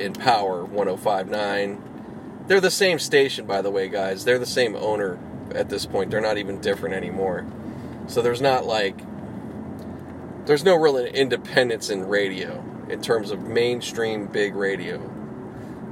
in 0.00 0.12
Power 0.12 0.64
1059. 0.64 2.44
They're 2.46 2.60
the 2.60 2.70
same 2.70 2.98
station, 2.98 3.46
by 3.46 3.62
the 3.62 3.70
way, 3.70 3.88
guys. 3.88 4.24
They're 4.24 4.38
the 4.38 4.46
same 4.46 4.74
owner 4.74 5.18
at 5.54 5.68
this 5.68 5.86
point. 5.86 6.10
They're 6.10 6.20
not 6.20 6.38
even 6.38 6.60
different 6.60 6.94
anymore. 6.94 7.46
So 8.06 8.22
there's 8.22 8.40
not 8.40 8.66
like 8.66 8.98
there's 10.46 10.64
no 10.64 10.74
real 10.74 10.96
independence 10.98 11.90
in 11.90 12.08
radio 12.08 12.64
in 12.88 13.00
terms 13.02 13.30
of 13.30 13.42
mainstream 13.42 14.26
big 14.26 14.54
radio. 14.56 15.08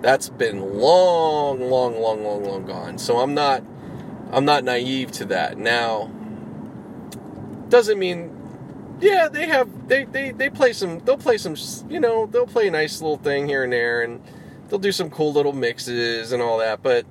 That's 0.01 0.29
been 0.29 0.79
long, 0.79 1.61
long, 1.61 2.01
long, 2.01 2.25
long, 2.25 2.45
long 2.45 2.67
gone. 2.67 2.99
So 2.99 3.19
I'm 3.19 3.35
not 3.35 3.63
I'm 4.33 4.45
not 4.45 4.65
naive 4.65 5.13
to 5.13 5.25
that. 5.27 5.59
Now 5.59 6.11
doesn't 7.69 7.99
mean 7.99 8.38
yeah, 9.01 9.29
they 9.29 9.47
have 9.47 9.89
they, 9.89 10.05
they, 10.05 10.33
they 10.33 10.51
play 10.51 10.73
some 10.73 10.99
they'll 11.01 11.17
play 11.17 11.39
some 11.39 11.55
you 11.89 12.01
know, 12.01 12.27
they'll 12.27 12.47
play 12.47 12.69
a 12.69 12.71
nice 12.71 13.01
little 13.01 13.19
thing 13.19 13.49
here 13.49 13.65
and 13.65 13.73
there 13.73 14.03
and 14.03 14.23
they'll 14.69 14.79
do 14.79 14.93
some 14.93 15.11
cool 15.11 15.33
little 15.33 15.53
mixes 15.53 16.33
and 16.33 16.43
all 16.43 16.59
that, 16.59 16.83
but 16.83 17.07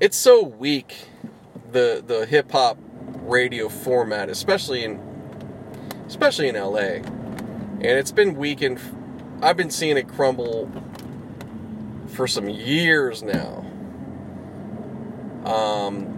it's 0.00 0.16
so 0.16 0.42
weak 0.42 1.06
the 1.72 2.02
the 2.06 2.26
hip 2.26 2.50
hop 2.52 2.78
radio 3.22 3.68
format, 3.68 4.28
especially 4.28 4.84
in 4.84 5.00
especially 6.06 6.48
in 6.48 6.56
LA. 6.56 7.02
And 7.82 7.98
it's 7.98 8.12
been 8.12 8.36
weak 8.36 8.62
and 8.62 8.78
I've 9.42 9.56
been 9.56 9.70
seeing 9.70 9.96
it 9.96 10.08
crumble 10.08 10.70
for 12.08 12.26
some 12.26 12.48
years 12.48 13.22
now. 13.22 13.64
Um, 15.44 16.09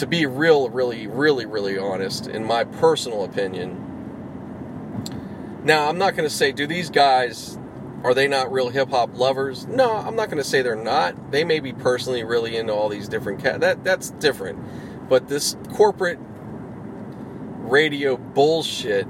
to 0.00 0.06
be 0.06 0.26
real, 0.26 0.68
really, 0.70 1.06
really, 1.06 1.46
really 1.46 1.78
honest, 1.78 2.26
in 2.26 2.44
my 2.44 2.64
personal 2.64 3.22
opinion. 3.24 3.86
Now, 5.62 5.88
I'm 5.88 5.98
not 5.98 6.16
going 6.16 6.28
to 6.28 6.34
say, 6.34 6.52
do 6.52 6.66
these 6.66 6.88
guys, 6.88 7.58
are 8.02 8.14
they 8.14 8.26
not 8.26 8.50
real 8.50 8.70
hip 8.70 8.88
hop 8.88 9.14
lovers? 9.16 9.66
No, 9.66 9.94
I'm 9.94 10.16
not 10.16 10.26
going 10.26 10.38
to 10.38 10.44
say 10.44 10.62
they're 10.62 10.74
not. 10.74 11.30
They 11.30 11.44
may 11.44 11.60
be 11.60 11.74
personally 11.74 12.24
really 12.24 12.56
into 12.56 12.72
all 12.72 12.88
these 12.88 13.08
different 13.08 13.42
cat. 13.42 13.60
That 13.60 13.84
that's 13.84 14.10
different. 14.12 14.58
But 15.10 15.28
this 15.28 15.54
corporate 15.74 16.18
radio 17.58 18.16
bullshit 18.16 19.06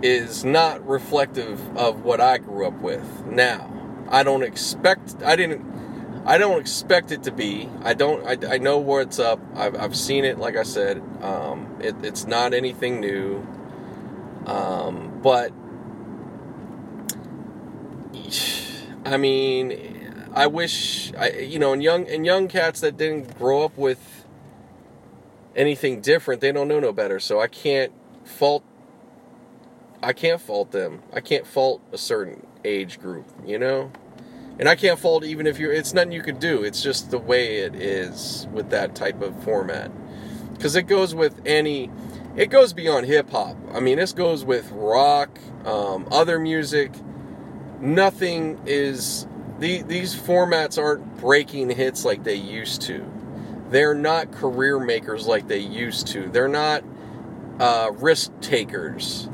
is 0.00 0.46
not 0.46 0.86
reflective 0.88 1.76
of 1.76 2.04
what 2.04 2.22
I 2.22 2.38
grew 2.38 2.66
up 2.66 2.80
with. 2.80 3.26
Now, 3.26 3.70
I 4.08 4.22
don't 4.22 4.42
expect 4.42 5.22
I 5.22 5.36
didn't 5.36 5.62
I 6.24 6.38
don't 6.38 6.60
expect 6.60 7.12
it 7.12 7.22
to 7.24 7.32
be. 7.32 7.68
I 7.82 7.94
don't 7.94 8.26
I, 8.26 8.54
I 8.54 8.58
know 8.58 8.98
it's 8.98 9.18
up. 9.18 9.40
I've, 9.54 9.74
I've 9.76 9.96
seen 9.96 10.24
it 10.24 10.38
like 10.38 10.56
I 10.56 10.62
said. 10.62 11.02
Um, 11.22 11.76
it, 11.80 11.96
it's 12.02 12.26
not 12.26 12.52
anything 12.52 13.00
new. 13.00 13.46
Um, 14.46 15.20
but 15.22 15.52
I 19.04 19.16
mean, 19.16 20.28
I 20.34 20.46
wish 20.46 21.12
I 21.14 21.30
you 21.30 21.58
know, 21.58 21.72
and 21.72 21.82
young 21.82 22.08
and 22.08 22.26
young 22.26 22.48
cats 22.48 22.80
that 22.80 22.96
didn't 22.96 23.38
grow 23.38 23.64
up 23.64 23.76
with 23.76 24.24
anything 25.56 26.00
different, 26.00 26.40
they 26.40 26.52
don't 26.52 26.68
know 26.68 26.80
no 26.80 26.92
better. 26.92 27.18
So 27.18 27.40
I 27.40 27.46
can't 27.46 27.92
fault 28.24 28.64
I 30.02 30.12
can't 30.12 30.40
fault 30.40 30.70
them. 30.70 31.02
I 31.12 31.20
can't 31.20 31.46
fault 31.46 31.82
a 31.92 31.98
certain 31.98 32.46
age 32.64 33.00
group, 33.00 33.26
you 33.44 33.58
know? 33.58 33.92
And 34.60 34.68
I 34.68 34.76
can't 34.76 34.98
fault 34.98 35.24
even 35.24 35.46
if 35.46 35.58
you're, 35.58 35.72
it's 35.72 35.94
nothing 35.94 36.12
you 36.12 36.22
could 36.22 36.38
do. 36.38 36.62
It's 36.62 36.82
just 36.82 37.10
the 37.10 37.18
way 37.18 37.60
it 37.60 37.74
is 37.74 38.46
with 38.52 38.70
that 38.70 38.94
type 38.94 39.22
of 39.22 39.42
format. 39.42 39.90
Because 40.52 40.76
it 40.76 40.82
goes 40.82 41.14
with 41.14 41.40
any, 41.44 41.90
it 42.36 42.50
goes 42.50 42.72
beyond 42.72 43.06
hip 43.06 43.30
hop. 43.30 43.56
I 43.72 43.80
mean, 43.80 43.96
this 43.96 44.12
goes 44.12 44.44
with 44.44 44.70
rock, 44.70 45.38
um, 45.64 46.06
other 46.12 46.38
music. 46.38 46.92
Nothing 47.80 48.60
is, 48.66 49.26
the, 49.58 49.82
these 49.82 50.14
formats 50.14 50.80
aren't 50.80 51.16
breaking 51.16 51.70
hits 51.70 52.04
like 52.04 52.22
they 52.22 52.34
used 52.34 52.82
to. 52.82 53.10
They're 53.70 53.94
not 53.94 54.30
career 54.30 54.78
makers 54.78 55.26
like 55.26 55.48
they 55.48 55.58
used 55.58 56.06
to. 56.08 56.28
They're 56.28 56.48
not 56.48 56.84
uh, 57.58 57.92
risk 57.98 58.30
takers 58.40 59.28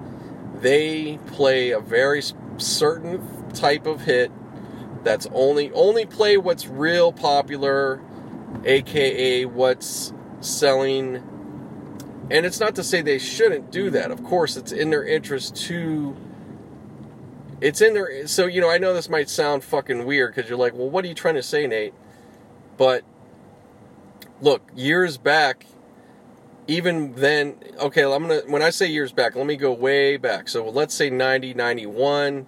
they 0.61 1.19
play 1.27 1.71
a 1.71 1.81
very 1.81 2.23
certain 2.57 3.53
type 3.53 3.87
of 3.87 4.01
hit 4.03 4.31
that's 5.07 5.29
only 5.33 5.71
only 5.73 6.05
play 6.05 6.37
what's 6.37 6.67
real 6.67 7.13
popular 7.13 8.03
aka 8.65 9.45
what's 9.45 10.13
selling 10.41 11.23
and 12.29 12.45
it's 12.45 12.59
not 12.59 12.75
to 12.75 12.83
say 12.83 13.03
they 13.03 13.19
shouldn't 13.19 13.71
do 13.71 13.89
that 13.89 14.11
of 14.11 14.23
course 14.25 14.57
it's 14.57 14.73
in 14.73 14.91
their 14.91 15.05
interest 15.05 15.55
to 15.55 16.17
it's 17.61 17.81
in 17.81 17.95
their 17.95 18.27
so 18.27 18.47
you 18.47 18.61
know 18.61 18.69
i 18.69 18.79
know 18.79 18.93
this 18.93 19.09
might 19.09 19.31
sound 19.31 19.63
fucking 19.63 20.05
weird 20.05 20.35
because 20.35 20.51
you're 20.51 20.59
like 20.59 20.75
well 20.75 20.91
what 20.91 21.05
are 21.05 21.09
you 21.09 21.15
trying 21.15 21.37
to 21.37 21.43
say 21.43 21.69
nate 21.69 21.95
but 22.77 23.05
look 24.41 24.69
years 24.75 25.17
back 25.17 25.67
even 26.69 27.15
then, 27.15 27.57
okay, 27.79 28.03
I'm 28.03 28.27
gonna 28.27 28.41
when 28.47 28.63
I 28.63 28.71
say 28.71 28.87
years 28.87 29.13
back, 29.13 29.37
let 29.37 29.47
me 29.47 29.57
go 29.57 29.73
way 29.73 30.17
back. 30.17 30.49
So 30.49 30.69
let's 30.69 30.95
say 30.95 31.11
90, 31.11 31.55
91, 31.55 32.47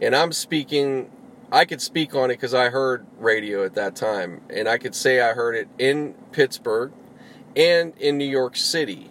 and 0.00 0.16
I'm 0.16 0.32
speaking. 0.32 1.10
I 1.50 1.64
could 1.64 1.80
speak 1.80 2.14
on 2.14 2.30
it 2.30 2.34
because 2.34 2.52
I 2.52 2.68
heard 2.68 3.06
radio 3.18 3.64
at 3.64 3.74
that 3.74 3.96
time, 3.96 4.42
and 4.50 4.68
I 4.68 4.76
could 4.76 4.94
say 4.94 5.20
I 5.20 5.32
heard 5.32 5.54
it 5.54 5.68
in 5.78 6.14
Pittsburgh 6.32 6.92
and 7.56 7.96
in 7.98 8.18
New 8.18 8.28
York 8.28 8.54
City 8.56 9.10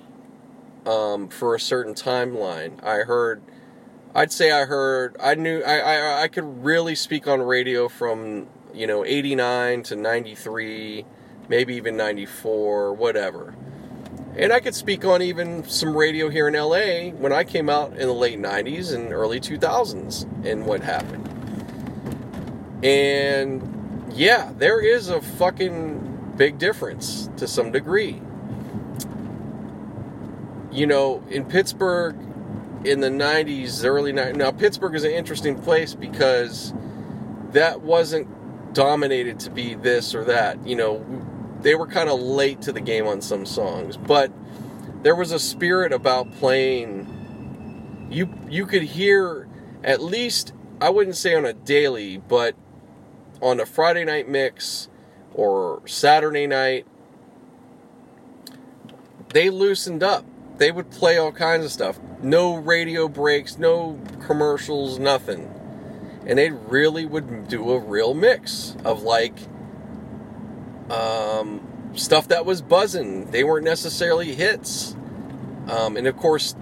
um, 0.85 1.29
for 1.29 1.55
a 1.55 1.59
certain 1.59 1.95
timeline. 1.95 2.83
I 2.83 2.99
heard. 2.99 3.41
I'd 4.13 4.31
say 4.31 4.51
I 4.51 4.65
heard. 4.65 5.15
I 5.19 5.33
knew. 5.33 5.63
I, 5.63 5.79
I 5.79 6.23
I 6.23 6.27
could 6.27 6.63
really 6.63 6.93
speak 6.93 7.27
on 7.27 7.41
radio 7.41 7.89
from 7.89 8.47
you 8.71 8.85
know 8.85 9.03
89 9.03 9.83
to 9.83 9.95
93, 9.95 11.05
maybe 11.49 11.75
even 11.75 11.97
94, 11.97 12.93
whatever. 12.93 13.55
And 14.35 14.53
I 14.53 14.59
could 14.59 14.75
speak 14.75 15.03
on 15.03 15.23
even 15.23 15.67
some 15.67 15.97
radio 15.97 16.29
here 16.29 16.47
in 16.47 16.53
LA 16.53 17.09
when 17.17 17.33
I 17.33 17.43
came 17.43 17.71
out 17.71 17.93
in 17.93 18.07
the 18.07 18.13
late 18.13 18.37
90s 18.37 18.93
and 18.93 19.11
early 19.11 19.39
2000s 19.39 20.45
and 20.45 20.67
what 20.67 20.83
happened. 20.83 21.36
And 22.83 24.13
yeah, 24.13 24.51
there 24.57 24.79
is 24.79 25.09
a 25.09 25.21
fucking 25.21 26.33
big 26.37 26.57
difference 26.57 27.29
to 27.37 27.47
some 27.47 27.71
degree. 27.71 28.21
You 30.71 30.85
know, 30.85 31.23
in 31.29 31.45
Pittsburgh 31.45 32.15
in 32.85 32.99
the 32.99 33.09
90s, 33.09 33.83
early 33.83 34.13
90s, 34.13 34.35
now 34.35 34.51
Pittsburgh 34.51 34.95
is 34.95 35.03
an 35.03 35.11
interesting 35.11 35.59
place 35.59 35.95
because 35.95 36.73
that 37.51 37.81
wasn't 37.81 38.27
dominated 38.73 39.39
to 39.39 39.49
be 39.49 39.73
this 39.73 40.13
or 40.13 40.23
that. 40.25 40.65
You 40.65 40.75
know, 40.75 41.05
they 41.61 41.75
were 41.75 41.87
kind 41.87 42.09
of 42.09 42.19
late 42.19 42.61
to 42.63 42.71
the 42.71 42.81
game 42.81 43.07
on 43.07 43.21
some 43.21 43.45
songs, 43.45 43.97
but 43.97 44.31
there 45.01 45.15
was 45.15 45.31
a 45.31 45.39
spirit 45.39 45.91
about 45.91 46.31
playing. 46.33 48.07
You 48.11 48.29
you 48.49 48.65
could 48.65 48.83
hear 48.83 49.47
at 49.83 50.01
least 50.01 50.53
I 50.79 50.89
wouldn't 50.91 51.15
say 51.15 51.33
on 51.33 51.45
a 51.45 51.53
daily, 51.53 52.17
but 52.17 52.55
on 53.41 53.59
a 53.59 53.65
Friday 53.65 54.03
night 54.03 54.27
mix 54.27 54.89
or 55.33 55.81
Saturday 55.85 56.47
night, 56.47 56.85
they 59.29 59.49
loosened 59.49 60.03
up. 60.03 60.25
They 60.57 60.71
would 60.71 60.89
play 60.89 61.17
all 61.17 61.31
kinds 61.31 61.65
of 61.65 61.71
stuff. 61.71 61.99
No 62.21 62.55
radio 62.55 63.07
breaks, 63.07 63.57
no 63.57 63.99
commercials, 64.25 64.97
nothing. 64.97 65.53
And 66.25 66.37
they 66.37 66.49
really 66.49 67.05
would 67.05 67.47
do 67.47 67.71
a 67.71 67.79
real 67.79 68.13
mix 68.13 68.75
of 68.83 69.03
like 69.03 69.37
um, 70.89 71.61
stuff 71.93 72.27
that 72.29 72.45
was 72.45 72.61
buzzing. 72.61 73.31
They 73.31 73.43
weren't 73.43 73.65
necessarily 73.65 74.33
hits. 74.33 74.95
Um, 75.69 75.97
and 75.97 76.07
of 76.07 76.17
course, 76.17 76.55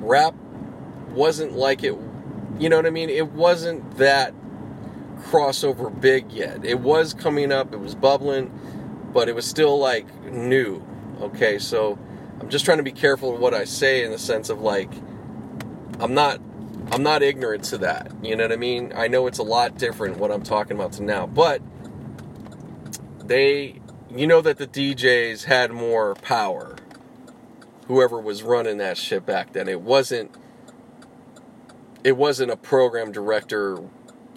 rap 0.00 0.34
wasn't 1.10 1.52
like 1.52 1.82
it, 1.82 1.96
you 2.58 2.68
know 2.68 2.76
what 2.76 2.86
I 2.86 2.90
mean? 2.90 3.10
It 3.10 3.32
wasn't 3.32 3.96
that 3.96 4.34
crossover 5.26 6.00
big 6.00 6.30
yet. 6.32 6.64
It 6.64 6.80
was 6.80 7.12
coming 7.12 7.50
up, 7.52 7.72
it 7.72 7.80
was 7.80 7.94
bubbling, 7.94 8.50
but 9.12 9.28
it 9.28 9.34
was 9.34 9.46
still 9.46 9.78
like 9.78 10.06
new. 10.24 10.82
Okay, 11.20 11.58
so 11.58 11.98
I'm 12.40 12.48
just 12.48 12.64
trying 12.64 12.78
to 12.78 12.84
be 12.84 12.92
careful 12.92 13.34
of 13.34 13.40
what 13.40 13.54
I 13.54 13.64
say 13.64 14.04
in 14.04 14.10
the 14.10 14.18
sense 14.18 14.48
of 14.50 14.60
like, 14.60 14.90
I'm 16.00 16.14
not. 16.14 16.40
I'm 16.92 17.02
not 17.02 17.24
ignorant 17.24 17.64
to 17.64 17.78
that. 17.78 18.12
You 18.22 18.36
know 18.36 18.44
what 18.44 18.52
I 18.52 18.56
mean? 18.56 18.92
I 18.94 19.08
know 19.08 19.26
it's 19.26 19.38
a 19.38 19.42
lot 19.42 19.76
different 19.76 20.18
what 20.18 20.30
I'm 20.30 20.44
talking 20.44 20.76
about 20.76 20.92
to 20.92 21.02
now, 21.02 21.26
but 21.26 21.60
they 23.24 23.80
you 24.14 24.28
know 24.28 24.40
that 24.40 24.58
the 24.58 24.68
DJs 24.68 25.44
had 25.44 25.72
more 25.72 26.14
power. 26.14 26.76
Whoever 27.88 28.20
was 28.20 28.44
running 28.44 28.78
that 28.78 28.98
shit 28.98 29.26
back 29.26 29.52
then, 29.52 29.68
it 29.68 29.80
wasn't. 29.80 30.30
It 32.04 32.16
wasn't 32.16 32.52
a 32.52 32.56
program 32.56 33.10
director 33.10 33.80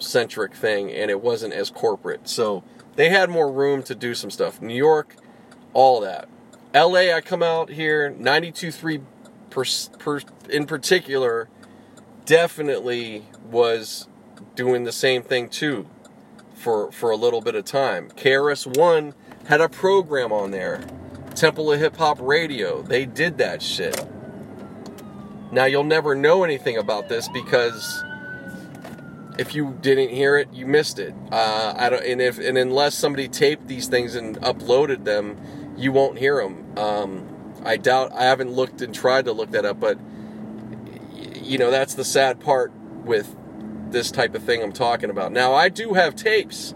centric 0.00 0.54
thing, 0.54 0.90
and 0.90 1.10
it 1.10 1.20
wasn't 1.20 1.54
as 1.54 1.70
corporate. 1.70 2.28
So 2.28 2.64
they 2.96 3.08
had 3.08 3.30
more 3.30 3.50
room 3.50 3.82
to 3.84 3.94
do 3.94 4.14
some 4.14 4.30
stuff. 4.30 4.60
New 4.60 4.74
York, 4.74 5.16
all 5.72 6.00
that. 6.00 6.28
LA, 6.74 7.12
I 7.14 7.20
come 7.20 7.42
out 7.42 7.70
here, 7.70 8.10
92.3 8.12 9.02
per, 9.50 9.64
per, 9.98 10.20
in 10.48 10.66
particular, 10.66 11.48
definitely 12.24 13.26
was 13.50 14.08
doing 14.54 14.84
the 14.84 14.92
same 14.92 15.22
thing 15.22 15.48
too 15.48 15.88
for 16.54 16.92
for 16.92 17.10
a 17.10 17.16
little 17.16 17.40
bit 17.40 17.54
of 17.54 17.64
time. 17.64 18.10
KRS 18.10 18.78
One 18.78 19.14
had 19.46 19.60
a 19.60 19.68
program 19.68 20.32
on 20.32 20.50
there. 20.50 20.84
Temple 21.34 21.72
of 21.72 21.80
Hip 21.80 21.96
Hop 21.96 22.18
Radio. 22.20 22.82
They 22.82 23.06
did 23.06 23.38
that 23.38 23.62
shit. 23.62 24.06
Now 25.50 25.64
you'll 25.64 25.84
never 25.84 26.14
know 26.14 26.44
anything 26.44 26.76
about 26.76 27.08
this 27.08 27.28
because 27.28 28.04
if 29.38 29.54
you 29.54 29.76
didn't 29.80 30.10
hear 30.10 30.36
it, 30.36 30.52
you 30.52 30.66
missed 30.66 30.98
it. 30.98 31.14
Uh, 31.30 31.74
I 31.76 31.88
don't, 31.88 32.04
and 32.04 32.20
if 32.20 32.38
and 32.38 32.58
unless 32.58 32.94
somebody 32.94 33.28
taped 33.28 33.68
these 33.68 33.88
things 33.88 34.14
and 34.14 34.40
uploaded 34.40 35.04
them, 35.04 35.36
you 35.76 35.92
won't 35.92 36.18
hear 36.18 36.42
them. 36.42 36.78
Um, 36.78 37.54
I 37.64 37.76
doubt. 37.76 38.12
I 38.12 38.24
haven't 38.24 38.52
looked 38.52 38.82
and 38.82 38.94
tried 38.94 39.26
to 39.26 39.32
look 39.32 39.50
that 39.52 39.64
up, 39.64 39.80
but 39.80 39.98
you 41.34 41.58
know 41.58 41.70
that's 41.70 41.94
the 41.94 42.04
sad 42.04 42.40
part 42.40 42.72
with 43.04 43.36
this 43.90 44.10
type 44.10 44.34
of 44.34 44.42
thing 44.42 44.62
I'm 44.62 44.72
talking 44.72 45.10
about. 45.10 45.32
Now 45.32 45.54
I 45.54 45.68
do 45.68 45.94
have 45.94 46.14
tapes, 46.14 46.74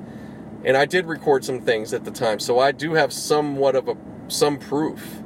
and 0.64 0.76
I 0.76 0.84
did 0.84 1.06
record 1.06 1.44
some 1.44 1.60
things 1.60 1.92
at 1.92 2.04
the 2.04 2.10
time, 2.10 2.38
so 2.38 2.58
I 2.58 2.72
do 2.72 2.94
have 2.94 3.12
somewhat 3.12 3.76
of 3.76 3.88
a 3.88 3.96
some 4.28 4.58
proof. 4.58 5.20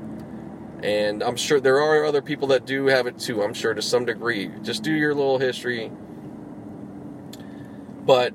And 0.82 1.24
I'm 1.24 1.36
sure 1.36 1.58
there 1.58 1.80
are 1.80 2.04
other 2.04 2.22
people 2.22 2.48
that 2.48 2.64
do 2.64 2.86
have 2.86 3.06
it 3.08 3.18
too, 3.18 3.42
I'm 3.42 3.54
sure 3.54 3.74
to 3.74 3.82
some 3.82 4.04
degree. 4.04 4.50
Just 4.62 4.84
do 4.84 4.92
your 4.92 5.12
little 5.14 5.38
history. 5.38 5.90
But 8.08 8.32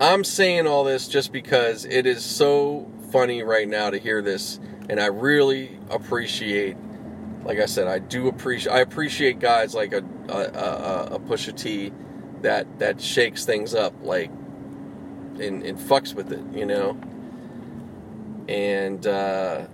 I'm 0.00 0.22
saying 0.22 0.68
all 0.68 0.84
this 0.84 1.08
just 1.08 1.32
because 1.32 1.84
it 1.84 2.06
is 2.06 2.24
so 2.24 2.88
funny 3.10 3.42
right 3.42 3.66
now 3.66 3.90
to 3.90 3.98
hear 3.98 4.22
this. 4.22 4.60
And 4.88 5.00
I 5.00 5.06
really 5.06 5.76
appreciate, 5.90 6.76
like 7.42 7.58
I 7.58 7.66
said, 7.66 7.88
I 7.88 7.98
do 7.98 8.28
appreciate, 8.28 8.72
I 8.72 8.78
appreciate 8.78 9.40
guys 9.40 9.74
like 9.74 9.92
a, 9.92 10.04
a, 10.28 10.38
a, 10.38 11.08
a 11.16 11.18
Pusha 11.18 11.92
that, 12.42 12.78
that 12.78 13.00
shakes 13.00 13.44
things 13.44 13.74
up, 13.74 13.92
like, 14.02 14.30
and, 14.30 15.64
and 15.64 15.76
fucks 15.76 16.14
with 16.14 16.32
it, 16.32 16.44
you 16.56 16.64
know? 16.64 16.96
And, 18.48 19.04
uh, 19.04 19.66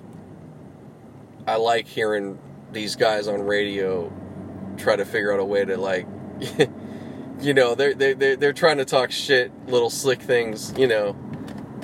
I 1.47 1.57
like 1.57 1.87
hearing 1.87 2.39
these 2.73 2.97
guys 2.97 3.29
on 3.29 3.43
radio 3.43 4.11
try 4.79 4.97
to 4.97 5.05
figure 5.05 5.35
out 5.35 5.41
a 5.41 5.45
way 5.45 5.67
to 5.67 5.77
like 5.77 6.07
you 7.41 7.55
know 7.55 7.75
they're 7.75 7.95
they 7.95 8.15
they're, 8.15 8.37
they're 8.37 8.53
trying 8.53 8.79
to 8.79 8.85
talk 8.85 9.11
shit 9.11 9.53
little 9.69 9.91
slick 9.91 10.21
things 10.21 10.73
you 10.79 10.87
know 10.87 11.17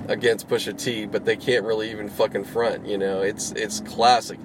against 0.09 0.49
Pusha 0.49 0.77
T 0.77 1.07
but 1.07 1.25
they 1.25 1.37
can't 1.37 1.65
really 1.65 1.91
even 1.91 2.09
fucking 2.09 2.45
front 2.45 2.87
you 2.87 2.99
know 2.99 3.21
it's 3.21 3.53
it's 3.53 3.81
classic 3.81 4.39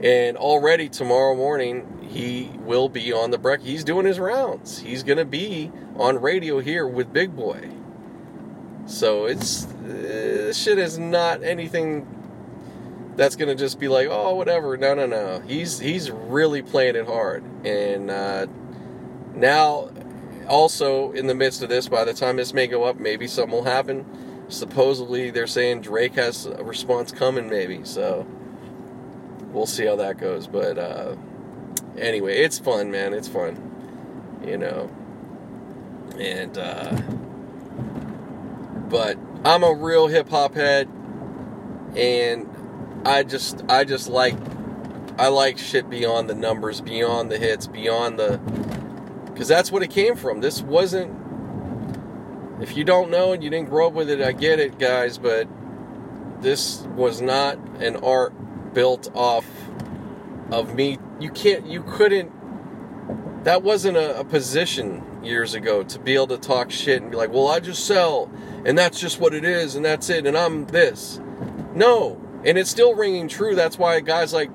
and 0.00 0.36
already 0.36 0.88
tomorrow 0.88 1.34
morning 1.34 2.06
he 2.08 2.50
will 2.60 2.88
be 2.88 3.12
on 3.12 3.30
the 3.30 3.38
break 3.38 3.60
he's 3.60 3.84
doing 3.84 4.06
his 4.06 4.18
rounds 4.18 4.78
he's 4.78 5.02
gonna 5.02 5.24
be 5.24 5.70
on 5.96 6.20
radio 6.20 6.60
here 6.60 6.86
with 6.86 7.12
Big 7.12 7.34
Boy. 7.34 7.68
so 8.86 9.26
it's 9.26 9.66
shit 10.56 10.78
is 10.78 10.98
not 10.98 11.42
anything 11.42 12.06
that's 13.18 13.34
gonna 13.34 13.56
just 13.56 13.80
be 13.80 13.88
like, 13.88 14.06
oh, 14.08 14.36
whatever. 14.36 14.76
No, 14.76 14.94
no, 14.94 15.04
no. 15.04 15.40
He's 15.40 15.80
he's 15.80 16.08
really 16.10 16.62
playing 16.62 16.94
it 16.94 17.04
hard, 17.04 17.42
and 17.66 18.10
uh, 18.10 18.46
now 19.34 19.90
also 20.48 21.12
in 21.12 21.26
the 21.26 21.34
midst 21.34 21.62
of 21.62 21.68
this, 21.68 21.88
by 21.88 22.04
the 22.04 22.14
time 22.14 22.36
this 22.36 22.52
may 22.52 22.66
go 22.66 22.84
up, 22.84 22.98
maybe 22.98 23.26
something 23.26 23.52
will 23.52 23.64
happen. 23.64 24.04
Supposedly, 24.48 25.30
they're 25.30 25.46
saying 25.46 25.82
Drake 25.82 26.14
has 26.14 26.46
a 26.46 26.64
response 26.64 27.12
coming, 27.12 27.48
maybe. 27.48 27.84
So 27.84 28.26
we'll 29.52 29.66
see 29.66 29.86
how 29.86 29.96
that 29.96 30.18
goes. 30.18 30.46
But 30.46 30.78
uh, 30.78 31.16
anyway, 31.96 32.38
it's 32.38 32.58
fun, 32.58 32.90
man. 32.90 33.12
It's 33.12 33.28
fun, 33.28 34.40
you 34.44 34.56
know. 34.56 34.90
And 36.18 36.56
uh, 36.56 36.96
but 38.88 39.18
I'm 39.44 39.62
a 39.62 39.72
real 39.72 40.08
hip 40.08 40.30
hop 40.30 40.54
head, 40.54 40.88
and 41.94 42.48
I 43.04 43.22
just 43.22 43.62
I 43.68 43.84
just 43.84 44.08
like 44.08 44.34
I 45.18 45.28
like 45.28 45.58
shit 45.58 45.90
beyond 45.90 46.30
the 46.30 46.34
numbers, 46.34 46.80
beyond 46.80 47.30
the 47.30 47.38
hits, 47.38 47.66
beyond 47.66 48.18
the 48.18 48.40
because 49.38 49.46
that's 49.46 49.70
what 49.70 49.84
it 49.84 49.90
came 49.90 50.16
from. 50.16 50.40
This 50.40 50.62
wasn't. 50.62 51.16
If 52.60 52.76
you 52.76 52.82
don't 52.82 53.08
know 53.08 53.32
and 53.32 53.44
you 53.44 53.50
didn't 53.50 53.70
grow 53.70 53.86
up 53.86 53.92
with 53.92 54.10
it, 54.10 54.20
I 54.20 54.32
get 54.32 54.58
it, 54.58 54.80
guys, 54.80 55.16
but 55.16 55.46
this 56.40 56.80
was 56.96 57.20
not 57.20 57.56
an 57.78 57.94
art 57.98 58.32
built 58.74 59.08
off 59.14 59.46
of 60.50 60.74
me. 60.74 60.98
You 61.20 61.30
can't, 61.30 61.64
you 61.68 61.84
couldn't. 61.84 62.32
That 63.44 63.62
wasn't 63.62 63.96
a, 63.96 64.18
a 64.18 64.24
position 64.24 65.04
years 65.22 65.54
ago 65.54 65.84
to 65.84 66.00
be 66.00 66.16
able 66.16 66.26
to 66.26 66.38
talk 66.38 66.72
shit 66.72 67.00
and 67.00 67.12
be 67.12 67.16
like, 67.16 67.30
well, 67.30 67.46
I 67.46 67.60
just 67.60 67.86
sell, 67.86 68.28
and 68.64 68.76
that's 68.76 68.98
just 68.98 69.20
what 69.20 69.34
it 69.34 69.44
is, 69.44 69.76
and 69.76 69.84
that's 69.84 70.10
it, 70.10 70.26
and 70.26 70.36
I'm 70.36 70.66
this. 70.66 71.20
No, 71.76 72.20
and 72.44 72.58
it's 72.58 72.70
still 72.70 72.96
ringing 72.96 73.28
true. 73.28 73.54
That's 73.54 73.78
why 73.78 74.00
guys 74.00 74.32
like, 74.32 74.50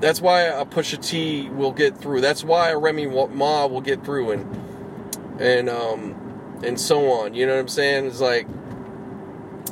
that's 0.00 0.20
why 0.20 0.42
a 0.42 0.64
Pusha 0.64 1.04
T 1.04 1.48
will 1.50 1.72
get 1.72 1.96
through. 1.96 2.20
That's 2.20 2.44
why 2.44 2.70
a 2.70 2.78
Remy 2.78 3.06
Ma 3.06 3.66
will 3.66 3.80
get 3.80 4.04
through, 4.04 4.32
and 4.32 5.40
and 5.40 5.68
um 5.68 6.60
and 6.62 6.80
so 6.80 7.10
on. 7.12 7.34
You 7.34 7.46
know 7.46 7.54
what 7.54 7.60
I'm 7.60 7.68
saying? 7.68 8.06
It's 8.06 8.20
like 8.20 8.46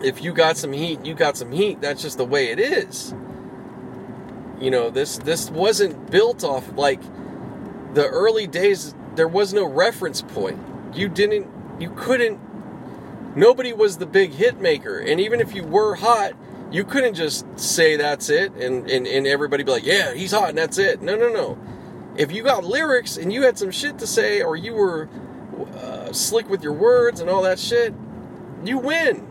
if 0.02 0.22
you 0.22 0.32
got 0.32 0.56
some 0.56 0.72
heat, 0.72 1.04
you 1.04 1.14
got 1.14 1.36
some 1.36 1.52
heat. 1.52 1.80
That's 1.80 2.02
just 2.02 2.18
the 2.18 2.24
way 2.24 2.50
it 2.50 2.58
is. 2.58 3.14
You 4.60 4.70
know 4.70 4.90
this 4.90 5.18
this 5.18 5.50
wasn't 5.50 6.10
built 6.10 6.42
off 6.42 6.76
like 6.76 7.00
the 7.94 8.06
early 8.06 8.46
days. 8.46 8.94
There 9.14 9.28
was 9.28 9.52
no 9.52 9.64
reference 9.64 10.22
point. 10.22 10.58
You 10.94 11.08
didn't. 11.08 11.46
You 11.80 11.90
couldn't. 11.90 12.40
Nobody 13.36 13.72
was 13.72 13.98
the 13.98 14.06
big 14.06 14.32
hit 14.32 14.60
maker, 14.60 14.98
and 14.98 15.20
even 15.20 15.40
if 15.40 15.54
you 15.54 15.62
were 15.62 15.94
hot 15.96 16.32
you 16.70 16.84
couldn't 16.84 17.14
just 17.14 17.46
say 17.58 17.96
that's 17.96 18.28
it 18.28 18.52
and, 18.54 18.90
and, 18.90 19.06
and 19.06 19.26
everybody 19.26 19.62
be 19.62 19.70
like, 19.70 19.86
yeah, 19.86 20.14
he's 20.14 20.32
hot 20.32 20.50
and 20.50 20.58
that's 20.58 20.78
it. 20.78 21.00
No, 21.00 21.16
no, 21.16 21.28
no. 21.28 21.58
If 22.16 22.32
you 22.32 22.42
got 22.42 22.64
lyrics 22.64 23.16
and 23.16 23.32
you 23.32 23.42
had 23.42 23.58
some 23.58 23.70
shit 23.70 23.98
to 23.98 24.06
say 24.06 24.42
or 24.42 24.56
you 24.56 24.74
were 24.74 25.08
uh, 25.76 26.12
slick 26.12 26.48
with 26.48 26.62
your 26.62 26.72
words 26.72 27.20
and 27.20 27.30
all 27.30 27.42
that 27.42 27.58
shit, 27.58 27.94
you 28.64 28.78
win. 28.78 29.26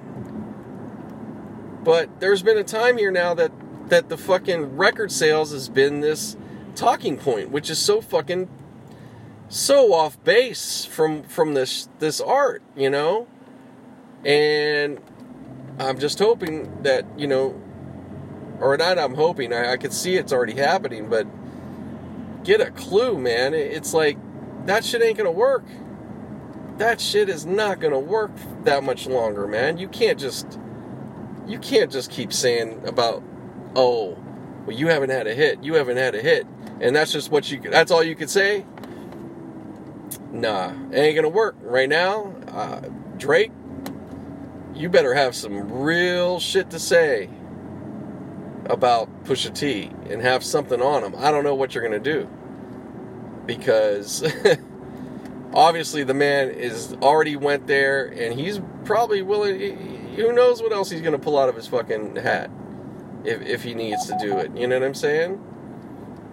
But 1.84 2.20
there's 2.20 2.42
been 2.42 2.58
a 2.58 2.64
time 2.64 2.98
here 2.98 3.12
now 3.12 3.34
that, 3.34 3.52
that 3.90 4.10
the 4.10 4.18
fucking 4.18 4.78
record 4.78 5.12
sales 5.12 5.52
has 5.52 5.70
been 5.70 6.00
this 6.00 6.38
talking 6.76 7.18
point, 7.18 7.52
which 7.52 7.70
is 7.70 7.80
so 7.80 8.02
fucking 8.02 8.50
so 9.48 9.94
off 9.94 10.22
base 10.24 10.86
from 10.86 11.24
from 11.24 11.54
this 11.54 11.88
this 12.00 12.20
art, 12.20 12.64
you 12.76 12.90
know? 12.90 13.28
And 14.24 15.00
I'm 15.80 16.00
just 16.00 16.20
hoping 16.20 16.84
that, 16.84 17.06
you 17.18 17.28
know, 17.28 17.62
or 18.60 18.78
not 18.78 18.98
I'm 18.98 19.16
hoping, 19.16 19.54
I, 19.54 19.74
I 19.74 19.78
could 19.78 19.94
see 19.94 20.16
it's 20.16 20.32
already 20.32 20.56
happening, 20.56 21.10
but 21.10 21.28
get 22.44 22.62
a 22.62 22.72
clue, 22.72 23.18
man. 23.18 23.54
It's 23.54 23.94
like, 23.94 24.18
that 24.66 24.86
shit 24.86 25.02
ain't 25.02 25.18
gonna 25.18 25.32
work. 25.32 25.66
That 26.78 27.00
shit 27.00 27.30
is 27.30 27.46
not 27.46 27.80
gonna 27.80 28.00
work 28.00 28.32
that 28.64 28.84
much 28.84 29.08
longer, 29.08 29.48
man. 29.48 29.78
You 29.78 29.88
can't 29.88 30.20
just, 30.20 30.60
you 31.46 31.60
can't 31.60 31.92
just 31.92 32.10
keep 32.10 32.32
saying 32.32 32.88
about, 32.88 33.22
oh, 33.76 34.18
well, 34.66 34.76
you 34.76 34.88
haven't 34.88 35.10
had 35.10 35.28
a 35.28 35.36
hit, 35.36 35.64
you 35.64 35.76
haven't 35.76 35.98
had 35.98 36.16
a 36.16 36.22
hit, 36.22 36.48
and 36.80 36.96
that's 36.96 37.12
just 37.12 37.32
what 37.32 37.52
you, 37.52 37.60
that's 37.60 37.92
all 37.92 38.04
you 38.04 38.16
could 38.16 38.30
say? 38.30 38.66
Nah, 40.32 40.72
it 40.92 40.98
ain't 40.98 41.16
gonna 41.16 41.30
work. 41.30 41.56
Right 41.62 41.90
now, 41.90 42.34
uh, 42.48 42.82
Drake, 43.18 43.52
you 44.76 44.90
better 44.90 45.14
have 45.14 45.36
some 45.36 45.72
real 45.72 46.40
shit 46.40 46.70
to 46.72 46.80
say 46.80 47.30
about 48.66 49.24
Pusha 49.24 49.54
T 49.54 49.92
and 50.10 50.22
have 50.22 50.44
something 50.44 50.82
on 50.82 51.04
him. 51.04 51.16
I 51.18 51.32
don't 51.32 51.44
know 51.44 51.56
what 51.56 51.74
you're 51.74 51.88
going 51.88 52.04
to 52.04 52.14
do. 52.14 52.30
Because 53.46 54.24
obviously 55.54 56.04
the 56.04 56.14
man 56.14 56.50
is 56.50 56.94
already 57.02 57.36
went 57.36 57.68
there 57.68 58.06
and 58.06 58.38
he's 58.38 58.60
probably 58.84 59.22
willing 59.22 60.14
who 60.16 60.32
knows 60.34 60.62
what 60.62 60.72
else 60.72 60.90
he's 60.90 61.02
going 61.02 61.14
to 61.14 61.20
pull 61.20 61.38
out 61.38 61.50
of 61.50 61.56
his 61.56 61.68
fucking 61.68 62.16
hat 62.16 62.50
if 63.24 63.42
if 63.42 63.64
he 63.64 63.74
needs 63.74 64.08
to 64.08 64.18
do 64.20 64.38
it. 64.38 64.56
You 64.56 64.68
know 64.68 64.80
what 64.80 64.86
I'm 64.86 64.94
saying? 64.94 65.42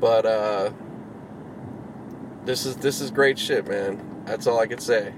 But 0.00 0.26
uh 0.26 0.72
this 2.44 2.66
is 2.66 2.76
this 2.76 3.00
is 3.00 3.10
great 3.10 3.38
shit, 3.38 3.66
man. 3.68 4.24
That's 4.24 4.46
all 4.46 4.58
I 4.58 4.66
could 4.66 4.82
say. 4.82 5.12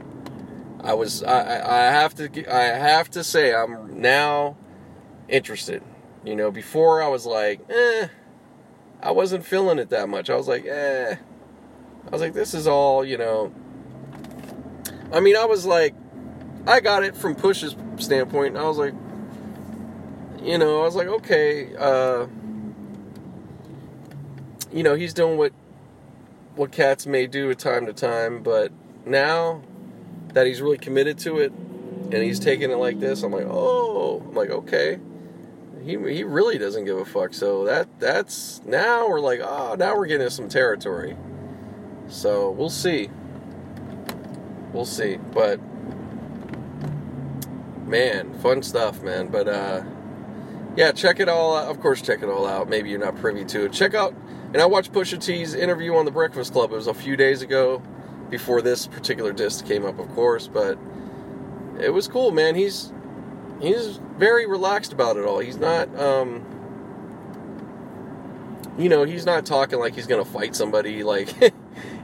I 0.85 0.93
was 0.93 1.22
I, 1.22 1.87
I 1.89 1.91
have 1.91 2.14
to 2.16 2.55
I 2.55 2.62
have 2.62 3.11
to 3.12 3.24
say 3.24 3.55
I'm 3.55 4.01
now 4.03 4.57
interested. 5.28 5.82
You 6.24 6.37
know, 6.37 6.51
before 6.51 7.03
I 7.03 7.09
was 7.09 7.24
like, 7.24 7.61
eh, 7.70 8.09
I 9.03 9.11
wasn't 9.11 9.47
feeling 9.47 9.78
it 9.78 9.89
that 9.91 10.09
much. 10.11 10.28
I 10.28 10.37
was 10.37 10.47
like, 10.47 10.66
eh. 10.66 11.16
I 12.07 12.11
was 12.11 12.20
like, 12.20 12.35
this 12.35 12.53
is 12.53 12.66
all, 12.66 13.05
you 13.05 13.16
know. 13.16 13.53
I 15.11 15.20
mean, 15.20 15.37
I 15.37 15.47
was 15.47 15.64
like, 15.64 15.95
I 16.66 16.80
got 16.80 17.03
it 17.03 17.16
from 17.16 17.35
Push's 17.35 17.74
standpoint. 17.99 18.57
I 18.57 18.64
was 18.64 18.76
like, 18.76 18.95
you 20.43 20.59
know, 20.59 20.82
I 20.82 20.85
was 20.85 20.97
like, 20.97 21.09
okay, 21.09 21.74
uh, 21.76 22.26
you 24.70 24.82
know, 24.82 24.95
he's 24.95 25.14
doing 25.14 25.39
what 25.39 25.53
what 26.57 26.72
cats 26.72 27.07
may 27.07 27.26
do 27.26 27.51
at 27.51 27.59
time 27.59 27.87
to 27.87 27.93
time, 27.95 28.43
but 28.43 28.70
now 29.07 29.62
that 30.35 30.47
he's 30.47 30.61
really 30.61 30.78
committed 30.78 31.18
to 31.20 31.39
it 31.39 31.53
and 31.53 32.14
he's 32.14 32.39
taking 32.39 32.70
it 32.70 32.76
like 32.76 33.01
this, 33.01 33.22
I'm 33.22 33.32
like, 33.32 33.47
oh, 33.49 34.22
I'm 34.28 34.35
like, 34.35 34.51
okay. 34.51 35.01
He, 35.82 35.93
he 35.93 36.24
really 36.24 36.59
doesn't 36.59 36.85
give 36.85 36.97
a 36.97 37.05
fuck. 37.05 37.35
So 37.35 37.64
that 37.64 37.89
that's 37.99 38.62
now 38.64 39.09
we're 39.09 39.20
like, 39.20 39.41
oh, 39.43 39.74
now 39.78 39.97
we're 39.97 40.07
getting 40.07 40.30
some 40.30 40.49
territory. 40.49 41.16
So 42.09 42.51
we'll 42.51 42.70
see. 42.70 43.11
We'll 44.72 44.85
see. 44.85 45.16
But 45.16 45.61
man, 47.87 48.35
fun 48.41 48.62
stuff, 48.62 49.03
man. 49.03 49.28
But 49.28 49.49
uh 49.49 49.82
yeah, 50.76 50.93
check 50.93 51.20
it 51.20 51.28
all 51.28 51.57
out. 51.57 51.70
Of 51.70 51.80
course, 51.80 52.03
check 52.03 52.22
it 52.22 52.28
all 52.28 52.47
out. 52.47 52.68
Maybe 52.68 52.91
you're 52.91 52.99
not 52.99 53.16
privy 53.16 53.45
to 53.45 53.66
it. 53.66 53.72
Check 53.72 53.95
out, 53.95 54.12
and 54.53 54.61
I 54.61 54.66
watched 54.66 54.93
Pusha 54.93 55.22
T's 55.22 55.55
interview 55.55 55.95
on 55.95 56.05
the 56.05 56.11
Breakfast 56.11 56.53
Club. 56.53 56.72
It 56.72 56.76
was 56.76 56.89
a 56.89 56.95
few 56.95 57.16
days 57.16 57.43
ago, 57.43 57.80
before 58.35 58.61
this 58.61 58.89
particular 58.89 59.32
diss 59.32 59.62
came 59.62 59.85
up, 59.85 60.01
of 60.01 60.09
course. 60.09 60.49
But 60.49 60.76
it 61.80 61.91
was 61.91 62.09
cool, 62.09 62.32
man. 62.32 62.57
He's 62.57 62.93
he's 63.61 64.01
very 64.18 64.45
relaxed 64.45 64.93
about 64.93 65.16
it 65.16 65.24
all. 65.24 65.39
He's 65.39 65.57
not, 65.57 65.89
um, 65.97 66.45
you 68.76 68.89
know, 68.89 69.05
he's 69.05 69.24
not 69.24 69.47
talking 69.47 69.78
like 69.78 69.95
he's 69.95 70.09
gonna 70.09 70.24
fight 70.24 70.57
somebody. 70.57 71.05
Like 71.14 71.32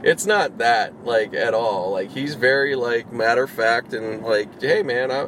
it's 0.03 0.25
not 0.25 0.59
that 0.59 1.03
like 1.03 1.33
at 1.33 1.53
all. 1.53 1.91
Like 1.91 2.11
he's 2.11 2.35
very 2.35 2.75
like 2.75 3.11
matter 3.11 3.43
of 3.43 3.49
fact 3.49 3.93
and 3.93 4.23
like, 4.23 4.61
hey, 4.61 4.83
man, 4.83 5.11
I 5.11 5.27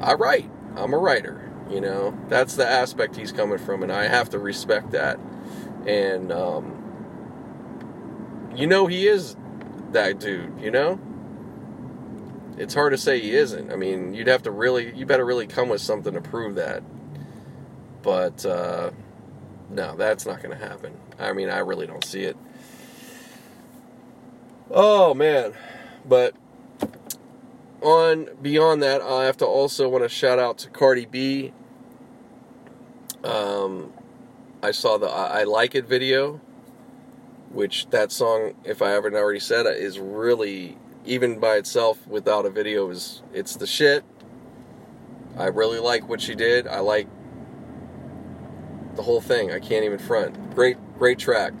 I 0.00 0.14
write. 0.14 0.48
I'm 0.76 0.94
a 0.94 0.98
writer 0.98 1.42
you 1.68 1.80
know, 1.80 2.16
that's 2.28 2.54
the 2.54 2.64
aspect 2.64 3.16
he's 3.16 3.32
coming 3.32 3.58
from, 3.58 3.82
and 3.82 3.90
I 3.90 4.06
have 4.06 4.30
to 4.30 4.38
respect 4.38 4.92
that. 4.92 5.18
And 5.84 6.30
um, 6.30 6.76
you 8.54 8.68
know, 8.68 8.86
he 8.86 9.08
is 9.08 9.36
that 9.92 10.20
dude. 10.20 10.60
You 10.60 10.70
know, 10.70 11.00
it's 12.56 12.74
hard 12.74 12.92
to 12.92 12.98
say 12.98 13.20
he 13.20 13.34
isn't. 13.34 13.72
I 13.72 13.76
mean, 13.76 14.14
you'd 14.14 14.28
have 14.28 14.42
to 14.44 14.50
really, 14.50 14.94
you 14.94 15.06
better 15.06 15.24
really 15.24 15.46
come 15.46 15.68
with 15.68 15.80
something 15.80 16.14
to 16.14 16.20
prove 16.20 16.56
that. 16.56 16.82
But 18.02 18.44
uh, 18.46 18.90
no, 19.70 19.96
that's 19.96 20.26
not 20.26 20.42
going 20.42 20.56
to 20.56 20.64
happen. 20.64 20.96
I 21.18 21.32
mean, 21.32 21.50
I 21.50 21.58
really 21.58 21.86
don't 21.86 22.04
see 22.04 22.22
it. 22.22 22.36
Oh 24.70 25.14
man, 25.14 25.52
but 26.04 26.34
on 27.82 28.28
beyond 28.42 28.82
that, 28.82 29.00
I 29.00 29.24
have 29.24 29.36
to 29.38 29.46
also 29.46 29.88
want 29.88 30.02
to 30.02 30.08
shout 30.08 30.38
out 30.38 30.58
to 30.58 30.70
Cardi 30.70 31.06
B. 31.06 31.52
Um, 33.22 33.92
I 34.62 34.72
saw 34.72 34.98
the 34.98 35.06
I, 35.06 35.40
I 35.40 35.44
Like 35.44 35.74
It 35.74 35.86
video, 35.86 36.40
which 37.50 37.88
that 37.90 38.12
song, 38.12 38.54
if 38.64 38.82
I 38.82 38.90
haven't 38.90 39.14
already 39.14 39.40
said 39.40 39.66
is 39.66 39.98
really 39.98 40.78
even 41.04 41.38
by 41.38 41.56
itself 41.56 42.04
without 42.06 42.44
a 42.44 42.50
video 42.50 42.90
is 42.90 43.22
it's 43.32 43.56
the 43.56 43.66
shit. 43.66 44.04
I 45.38 45.46
really 45.46 45.78
like 45.78 46.08
what 46.08 46.20
she 46.20 46.34
did. 46.34 46.66
I 46.66 46.80
like 46.80 47.08
the 48.96 49.02
whole 49.02 49.20
thing. 49.20 49.52
I 49.52 49.60
can't 49.60 49.84
even 49.84 49.98
front. 49.98 50.54
Great, 50.54 50.76
great 50.98 51.18
track. 51.18 51.52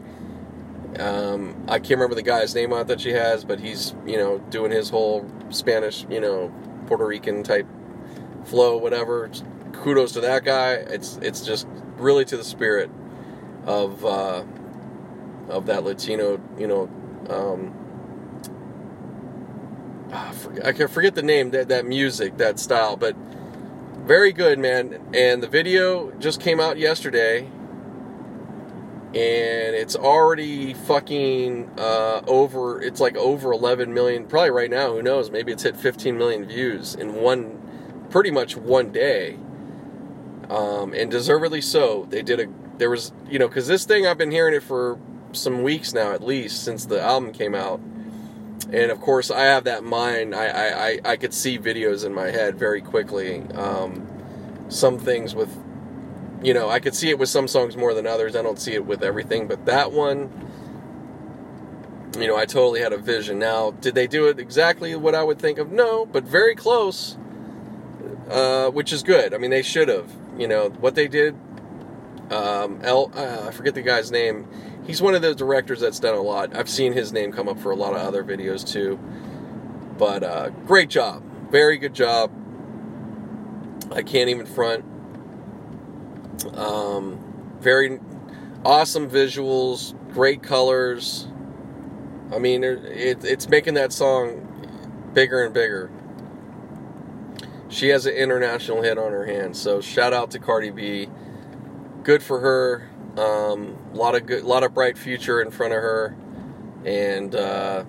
Um, 0.98 1.64
I 1.68 1.78
can't 1.78 1.90
remember 1.90 2.14
the 2.14 2.22
guy's 2.22 2.54
name 2.54 2.72
on 2.72 2.86
that 2.86 3.00
she 3.00 3.10
has, 3.10 3.44
but 3.44 3.60
he's 3.60 3.94
you 4.06 4.16
know 4.16 4.38
doing 4.50 4.72
his 4.72 4.88
whole 4.88 5.30
Spanish, 5.50 6.06
you 6.10 6.20
know, 6.20 6.52
Puerto 6.86 7.06
Rican 7.06 7.42
type 7.42 7.66
flow, 8.44 8.76
whatever. 8.78 9.30
Kudos 9.72 10.12
to 10.12 10.20
that 10.22 10.44
guy. 10.44 10.72
It's 10.72 11.18
it's 11.22 11.42
just 11.42 11.66
really 11.98 12.24
to 12.24 12.36
the 12.36 12.44
spirit 12.44 12.90
of 13.66 14.04
uh, 14.04 14.44
of 15.48 15.66
that 15.66 15.84
Latino, 15.84 16.40
you 16.58 16.66
know. 16.66 16.90
Um, 17.28 17.74
ah, 20.12 20.34
I 20.64 20.72
can 20.72 20.88
forget 20.88 21.14
the 21.14 21.22
name 21.22 21.50
that 21.50 21.68
that 21.68 21.86
music, 21.86 22.36
that 22.38 22.58
style, 22.58 22.96
but 22.96 23.16
very 24.06 24.32
good, 24.32 24.58
man. 24.58 25.00
And 25.12 25.42
the 25.42 25.48
video 25.48 26.12
just 26.12 26.40
came 26.40 26.60
out 26.60 26.78
yesterday 26.78 27.50
and 29.16 29.74
it's 29.74 29.96
already 29.96 30.74
fucking 30.74 31.70
uh, 31.78 32.20
over. 32.26 32.82
It's 32.82 33.00
like 33.00 33.16
over 33.16 33.50
11 33.50 33.94
million. 33.94 34.26
Probably 34.26 34.50
right 34.50 34.68
now, 34.68 34.92
who 34.92 35.02
knows? 35.02 35.30
Maybe 35.30 35.52
it's 35.52 35.62
hit 35.62 35.74
15 35.74 36.18
million 36.18 36.44
views 36.44 36.94
in 36.94 37.14
one, 37.14 38.06
pretty 38.10 38.30
much 38.30 38.56
one 38.58 38.92
day. 38.92 39.38
Um, 40.50 40.92
and 40.92 41.10
deservedly 41.10 41.62
so. 41.62 42.06
They 42.10 42.20
did 42.22 42.40
a. 42.40 42.46
There 42.76 42.90
was, 42.90 43.12
you 43.28 43.38
know, 43.38 43.48
because 43.48 43.66
this 43.66 43.86
thing 43.86 44.06
I've 44.06 44.18
been 44.18 44.30
hearing 44.30 44.54
it 44.54 44.62
for 44.62 44.98
some 45.36 45.62
weeks 45.62 45.92
now, 45.92 46.12
at 46.12 46.22
least 46.22 46.64
since 46.64 46.86
the 46.86 47.00
album 47.00 47.32
came 47.32 47.54
out. 47.54 47.80
And 48.72 48.90
of 48.90 49.00
course, 49.00 49.30
I 49.30 49.44
have 49.44 49.64
that 49.64 49.84
mind. 49.84 50.34
I 50.34 50.46
I, 50.88 50.98
I, 51.04 51.16
could 51.16 51.32
see 51.32 51.58
videos 51.58 52.04
in 52.04 52.12
my 52.12 52.30
head 52.30 52.58
very 52.58 52.80
quickly. 52.80 53.42
Um, 53.54 54.06
some 54.68 54.98
things 54.98 55.34
with 55.34 55.56
you 56.42 56.54
know, 56.54 56.68
I 56.68 56.80
could 56.80 56.94
see 56.94 57.10
it 57.10 57.18
with 57.18 57.28
some 57.28 57.48
songs 57.48 57.76
more 57.76 57.94
than 57.94 58.06
others. 58.06 58.36
I 58.36 58.42
don't 58.42 58.58
see 58.58 58.74
it 58.74 58.84
with 58.84 59.02
everything, 59.02 59.48
but 59.48 59.66
that 59.66 59.92
one, 59.92 60.30
you 62.18 62.26
know, 62.26 62.36
I 62.36 62.46
totally 62.46 62.80
had 62.80 62.92
a 62.92 62.98
vision. 62.98 63.38
Now, 63.38 63.72
did 63.72 63.94
they 63.94 64.06
do 64.06 64.28
it 64.28 64.38
exactly 64.38 64.94
what 64.96 65.14
I 65.14 65.22
would 65.22 65.38
think 65.38 65.58
of? 65.58 65.72
No, 65.72 66.06
but 66.06 66.24
very 66.24 66.54
close, 66.54 67.16
uh, 68.30 68.70
which 68.70 68.92
is 68.92 69.02
good. 69.02 69.34
I 69.34 69.38
mean, 69.38 69.50
they 69.50 69.62
should 69.62 69.88
have. 69.88 70.10
You 70.38 70.46
know, 70.46 70.68
what 70.68 70.94
they 70.94 71.08
did, 71.08 71.34
um, 72.30 72.80
El, 72.82 73.10
uh, 73.14 73.46
I 73.48 73.50
forget 73.52 73.74
the 73.74 73.82
guy's 73.82 74.10
name. 74.10 74.46
He's 74.86 75.02
one 75.02 75.14
of 75.14 75.22
those 75.22 75.36
directors 75.36 75.80
that's 75.80 75.98
done 76.00 76.14
a 76.14 76.22
lot. 76.22 76.54
I've 76.54 76.70
seen 76.70 76.92
his 76.92 77.12
name 77.12 77.32
come 77.32 77.48
up 77.48 77.58
for 77.58 77.70
a 77.72 77.76
lot 77.76 77.94
of 77.94 78.00
other 78.00 78.22
videos 78.22 78.66
too. 78.66 78.98
But 79.98 80.22
uh, 80.22 80.50
great 80.66 80.90
job. 80.90 81.22
Very 81.50 81.78
good 81.78 81.94
job. 81.94 82.30
I 83.92 84.02
can't 84.02 84.28
even 84.28 84.46
front 84.46 84.84
um, 86.54 87.18
very 87.60 87.98
awesome 88.64 89.08
visuals, 89.08 89.94
great 90.12 90.42
colors. 90.42 91.28
I 92.32 92.38
mean, 92.38 92.64
it, 92.64 93.24
it's 93.24 93.48
making 93.48 93.74
that 93.74 93.92
song 93.92 94.42
bigger 95.14 95.42
and 95.42 95.54
bigger. 95.54 95.90
She 97.68 97.88
has 97.88 98.06
an 98.06 98.14
international 98.14 98.82
hit 98.82 98.98
on 98.98 99.12
her 99.12 99.26
hands, 99.26 99.60
so 99.60 99.80
shout 99.80 100.12
out 100.12 100.30
to 100.32 100.38
Cardi 100.38 100.70
B. 100.70 101.08
Good 102.02 102.22
for 102.22 102.40
her. 102.40 102.88
A 103.16 103.20
um, 103.20 103.76
lot 103.94 104.14
of 104.14 104.26
good, 104.26 104.44
lot 104.44 104.62
of 104.62 104.74
bright 104.74 104.98
future 104.98 105.40
in 105.40 105.50
front 105.50 105.72
of 105.72 105.80
her, 105.80 106.16
and 106.84 107.34
uh, 107.34 107.84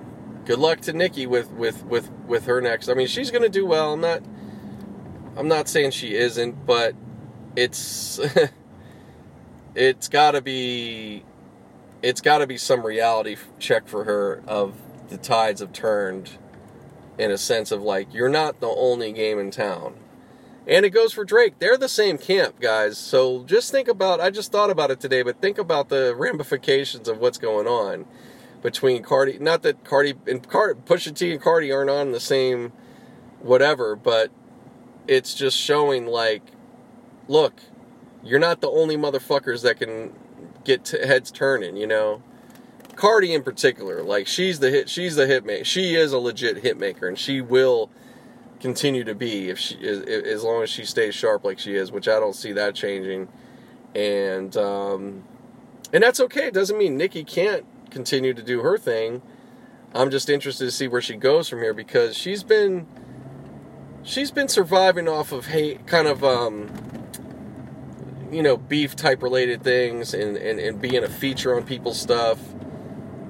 good 0.46 0.60
luck 0.60 0.82
to 0.82 0.94
Nicki 0.94 1.28
with 1.28 1.52
with 1.52 1.84
with 1.86 2.10
with 2.28 2.46
her 2.46 2.62
next. 2.62 2.90
I 2.90 2.94
mean, 2.94 3.08
she's 3.08 3.32
gonna 3.32 3.50
do 3.50 3.66
well. 3.66 3.94
I'm 3.94 4.02
not. 4.02 4.24
I'm 5.36 5.48
not 5.48 5.68
saying 5.68 5.92
she 5.92 6.16
isn't, 6.16 6.66
but 6.66 6.96
it's 7.56 8.20
it's 9.76 10.08
got 10.08 10.32
to 10.32 10.42
be 10.42 11.24
it's 12.02 12.22
got 12.22 12.40
to 12.40 12.48
be 12.48 12.58
some 12.58 12.86
reality 12.86 13.36
check 13.60 13.88
for 13.88 14.04
her 14.06 14.42
of 14.48 14.76
the 15.10 15.18
tides 15.18 15.62
have 15.62 15.74
turned 15.74 16.38
in 17.18 17.32
a 17.32 17.38
sense 17.38 17.72
of 17.72 17.82
like 17.82 18.14
you're 18.14 18.30
not 18.30 18.60
the 18.60 18.68
only 18.68 19.12
game 19.12 19.40
in 19.40 19.52
town. 19.52 19.96
And 20.68 20.86
it 20.86 20.90
goes 20.90 21.14
for 21.14 21.24
Drake. 21.24 21.60
They're 21.60 21.78
the 21.78 21.88
same 21.88 22.18
camp, 22.18 22.60
guys. 22.60 22.98
So 22.98 23.46
just 23.46 23.72
think 23.72 23.88
about 23.88 24.20
I 24.20 24.30
just 24.30 24.52
thought 24.52 24.70
about 24.70 24.92
it 24.92 25.00
today, 25.00 25.22
but 25.24 25.42
think 25.42 25.58
about 25.58 25.88
the 25.88 26.14
ramifications 26.16 27.08
of 27.08 27.20
what's 27.20 27.38
going 27.38 27.68
on 27.68 28.06
between 28.62 29.02
Cardi 29.02 29.38
not 29.40 29.62
that 29.64 29.84
Cardi 29.86 30.16
and 30.26 30.48
Card 30.48 30.86
Pusha 30.86 31.16
T 31.16 31.32
and 31.32 31.42
Cardi 31.42 31.72
aren't 31.72 31.90
on 31.90 32.12
the 32.12 32.20
same 32.20 32.74
whatever, 33.40 33.96
but 33.96 34.30
it's 35.08 35.34
just 35.34 35.58
showing 35.58 36.06
like 36.06 36.44
look, 37.30 37.62
you're 38.24 38.40
not 38.40 38.60
the 38.62 38.70
only 38.70 38.98
motherfuckers 38.98 39.64
that 39.64 39.80
can 39.80 40.14
get 40.66 40.86
t- 40.86 41.06
heads 41.06 41.32
turning, 41.32 41.78
you 41.78 41.88
know. 41.88 42.22
Cardi 42.96 43.34
in 43.34 43.44
particular, 43.44 44.02
like 44.02 44.28
she's 44.28 44.60
the 44.60 44.72
hit, 44.72 44.90
she's 44.90 45.16
the 45.16 45.28
hitmaker. 45.28 45.64
She 45.64 45.96
is 45.96 46.12
a 46.12 46.18
legit 46.18 46.64
hitmaker, 46.64 47.08
and 47.08 47.18
she 47.18 47.42
will 47.42 47.92
continue 48.60 49.04
to 49.04 49.16
be 49.16 49.50
if 49.50 49.60
she 49.60 49.78
as 49.88 50.44
long 50.44 50.64
as 50.64 50.70
she 50.70 50.86
stays 50.86 51.16
sharp 51.16 51.44
like 51.44 51.60
she 51.60 51.76
is, 51.76 51.92
which 51.92 52.08
I 52.08 52.20
don't 52.20 52.36
see 52.36 52.52
that 52.54 52.76
changing. 52.76 53.28
And 53.96 54.56
um, 54.58 55.24
and 55.94 56.04
that's 56.04 56.20
okay. 56.20 56.48
It 56.48 56.54
doesn't 56.54 56.78
mean 56.78 56.98
Nicki 56.98 57.24
can't 57.24 57.66
continue 57.90 58.34
to 58.34 58.44
do 58.44 58.62
her 58.62 58.78
thing. 58.78 59.22
I'm 59.94 60.12
just 60.12 60.30
interested 60.30 60.66
to 60.66 60.72
see 60.72 60.88
where 60.88 61.02
she 61.02 61.16
goes 61.16 61.50
from 61.50 61.60
here 61.62 61.74
because 61.74 62.16
she's 62.18 62.44
been 62.44 62.88
she's 64.04 64.32
been 64.32 64.48
surviving 64.48 65.08
off 65.08 65.32
of 65.32 65.48
hate, 65.48 65.88
kind 65.88 66.08
of 66.08 66.24
um, 66.24 66.70
you 68.32 68.42
know, 68.42 68.58
beef 68.58 68.96
type 68.96 69.22
related 69.24 69.64
things 69.64 70.14
and, 70.14 70.38
and, 70.38 70.60
and 70.60 70.82
being 70.82 71.04
a 71.04 71.10
feature 71.10 71.56
on 71.56 71.64
people's 71.64 72.00
stuff 72.00 72.40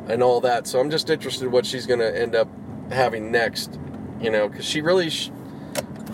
and 0.08 0.24
all 0.24 0.42
that. 0.42 0.68
So 0.68 0.80
I'm 0.80 0.90
just 0.90 1.10
interested 1.10 1.52
what 1.52 1.66
she's 1.66 1.86
going 1.86 2.00
to 2.00 2.20
end 2.20 2.36
up 2.36 2.48
having 2.92 3.32
next, 3.32 3.80
you 4.22 4.30
know, 4.30 4.48
because 4.48 4.66
she 4.66 4.82
really, 4.82 5.10
sh- 5.10 5.32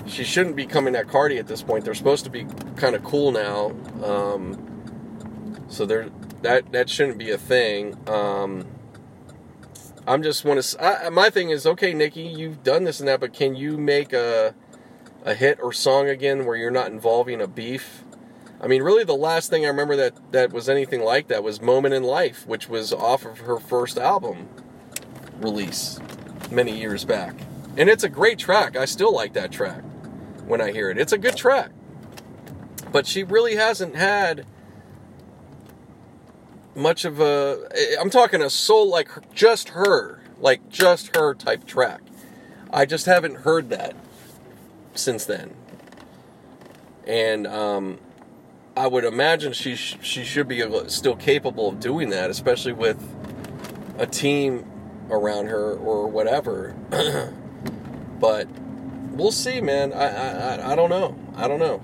she 0.05 0.23
shouldn't 0.23 0.55
be 0.55 0.65
coming 0.65 0.95
at 0.95 1.07
Cardi 1.07 1.37
at 1.37 1.47
this 1.47 1.61
point. 1.61 1.85
They're 1.85 1.93
supposed 1.93 2.23
to 2.25 2.29
be 2.29 2.45
kind 2.75 2.95
of 2.95 3.03
cool 3.03 3.31
now. 3.31 3.71
Um, 4.03 5.63
so 5.67 5.85
there, 5.85 6.09
that, 6.41 6.71
that 6.71 6.89
shouldn't 6.89 7.17
be 7.17 7.31
a 7.31 7.37
thing. 7.37 7.97
Um, 8.09 8.67
I'm 10.05 10.21
just 10.21 10.43
want 10.43 10.61
to. 10.61 11.09
My 11.11 11.29
thing 11.29 11.49
is, 11.49 11.65
okay, 11.65 11.93
Nicki, 11.93 12.23
you've 12.23 12.63
done 12.63 12.83
this 12.83 12.99
and 12.99 13.07
that, 13.07 13.19
but 13.19 13.33
can 13.33 13.55
you 13.55 13.77
make 13.77 14.11
a 14.11 14.53
a 15.25 15.33
hit 15.33 15.59
or 15.61 15.71
song 15.71 16.09
again 16.09 16.45
where 16.45 16.57
you're 16.57 16.71
not 16.71 16.87
involving 16.87 17.39
a 17.41 17.47
beef? 17.47 18.03
I 18.59 18.67
mean, 18.67 18.83
really, 18.83 19.05
the 19.05 19.15
last 19.15 19.49
thing 19.49 19.63
I 19.65 19.69
remember 19.69 19.95
that 19.95 20.31
that 20.33 20.51
was 20.51 20.67
anything 20.67 21.01
like 21.01 21.29
that 21.29 21.41
was 21.41 21.61
"Moment 21.61 21.93
in 21.93 22.03
Life," 22.03 22.45
which 22.45 22.67
was 22.67 22.91
off 22.91 23.25
of 23.25 23.39
her 23.39 23.59
first 23.59 23.97
album 23.97 24.49
release 25.39 25.99
many 26.51 26.77
years 26.77 27.05
back, 27.05 27.35
and 27.77 27.89
it's 27.89 28.03
a 28.03 28.09
great 28.09 28.39
track. 28.39 28.75
I 28.75 28.85
still 28.85 29.13
like 29.13 29.33
that 29.33 29.51
track 29.51 29.81
when 30.45 30.61
I 30.61 30.71
hear 30.71 30.89
it. 30.89 30.97
It's 30.97 31.13
a 31.13 31.17
good 31.17 31.35
track, 31.35 31.71
but 32.91 33.07
she 33.07 33.23
really 33.23 33.55
hasn't 33.55 33.95
had 33.95 34.45
much 36.75 37.05
of 37.05 37.19
a 37.19 37.69
I'm 37.99 38.09
talking 38.09 38.41
a 38.41 38.49
soul 38.49 38.89
like 38.89 39.09
just 39.33 39.69
her, 39.69 40.21
like 40.39 40.69
just 40.69 41.15
her 41.15 41.33
type 41.33 41.65
track. 41.65 42.01
I 42.71 42.85
just 42.85 43.05
haven't 43.05 43.37
heard 43.37 43.69
that 43.69 43.95
since 44.95 45.25
then. 45.25 45.53
And 47.05 47.45
um, 47.45 47.99
I 48.75 48.87
would 48.87 49.03
imagine 49.03 49.53
she 49.53 49.75
sh- 49.75 49.97
she 50.01 50.23
should 50.23 50.47
be 50.47 50.63
still 50.87 51.15
capable 51.15 51.69
of 51.69 51.79
doing 51.79 52.09
that, 52.09 52.29
especially 52.29 52.73
with 52.73 52.97
a 53.97 54.07
team 54.07 54.65
around 55.09 55.47
her 55.47 55.73
or 55.73 56.07
whatever. 56.07 56.75
but 58.19 58.47
we'll 59.11 59.31
see, 59.31 59.61
man. 59.61 59.93
I, 59.93 60.07
I 60.07 60.73
I 60.73 60.75
don't 60.75 60.89
know. 60.89 61.17
I 61.35 61.47
don't 61.47 61.59
know. 61.59 61.81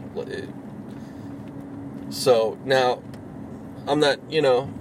So 2.09 2.57
now 2.65 3.01
I'm 3.87 3.99
not, 3.99 4.19
you 4.31 4.41
know, 4.41 4.71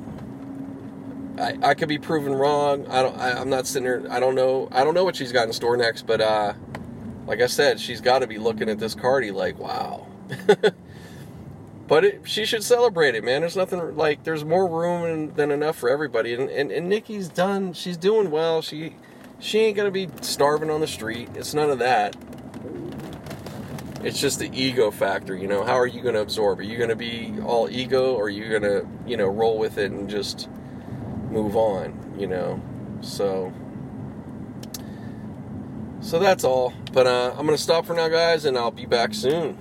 I, 1.38 1.56
I 1.62 1.74
could 1.74 1.88
be 1.88 1.98
proven 1.98 2.32
wrong. 2.34 2.86
I 2.88 3.02
don't. 3.02 3.16
I, 3.16 3.40
am 3.40 3.48
not 3.48 3.66
sitting 3.66 3.84
there. 3.84 4.04
I 4.10 4.20
don't 4.20 4.34
know. 4.34 4.68
I 4.72 4.84
don't 4.84 4.94
know 4.94 5.04
what 5.04 5.16
she's 5.16 5.32
got 5.32 5.46
in 5.46 5.52
store 5.52 5.76
next. 5.76 6.06
But 6.06 6.20
uh, 6.20 6.54
like 7.26 7.40
I 7.40 7.46
said, 7.46 7.80
she's 7.80 8.00
got 8.00 8.20
to 8.20 8.26
be 8.26 8.38
looking 8.38 8.68
at 8.68 8.78
this 8.78 8.94
Cardi 8.94 9.30
like, 9.30 9.58
wow. 9.58 10.06
but 11.86 12.04
it, 12.04 12.22
she 12.24 12.44
should 12.44 12.64
celebrate 12.64 13.14
it, 13.14 13.24
man. 13.24 13.42
There's 13.42 13.56
nothing 13.56 13.96
like. 13.96 14.24
There's 14.24 14.44
more 14.44 14.66
room 14.66 15.34
than 15.34 15.50
enough 15.50 15.76
for 15.76 15.88
everybody. 15.88 16.34
And, 16.34 16.50
and 16.50 16.72
and 16.72 16.88
Nicki's 16.88 17.28
done. 17.28 17.72
She's 17.72 17.96
doing 17.96 18.30
well. 18.30 18.60
She 18.60 18.96
she 19.38 19.60
ain't 19.60 19.76
gonna 19.76 19.90
be 19.90 20.08
starving 20.20 20.70
on 20.70 20.80
the 20.80 20.86
street. 20.86 21.28
It's 21.34 21.54
none 21.54 21.70
of 21.70 21.78
that. 21.78 22.16
It's 24.02 24.20
just 24.20 24.38
the 24.38 24.50
ego 24.52 24.90
factor, 24.90 25.36
you 25.36 25.48
know. 25.48 25.64
How 25.64 25.74
are 25.74 25.86
you 25.86 26.02
to 26.02 26.20
absorb? 26.20 26.60
Are 26.60 26.62
you 26.62 26.86
to 26.86 26.96
be 26.96 27.34
all 27.44 27.68
ego, 27.68 28.14
or 28.14 28.24
are 28.24 28.30
you 28.30 28.58
to, 28.60 28.86
you 29.06 29.16
know, 29.16 29.26
roll 29.26 29.58
with 29.58 29.76
it 29.76 29.90
and 29.90 30.08
just 30.08 30.48
move 31.30 31.56
on, 31.56 32.14
you 32.18 32.26
know. 32.26 32.62
So 33.00 33.52
so 36.00 36.18
that's 36.18 36.44
all. 36.44 36.72
But 36.92 37.06
uh, 37.06 37.34
I'm 37.36 37.44
gonna 37.44 37.58
stop 37.58 37.86
for 37.86 37.94
now, 37.94 38.08
guys, 38.08 38.44
and 38.44 38.56
I'll 38.56 38.70
be 38.70 38.86
back 38.86 39.14
soon. 39.14 39.58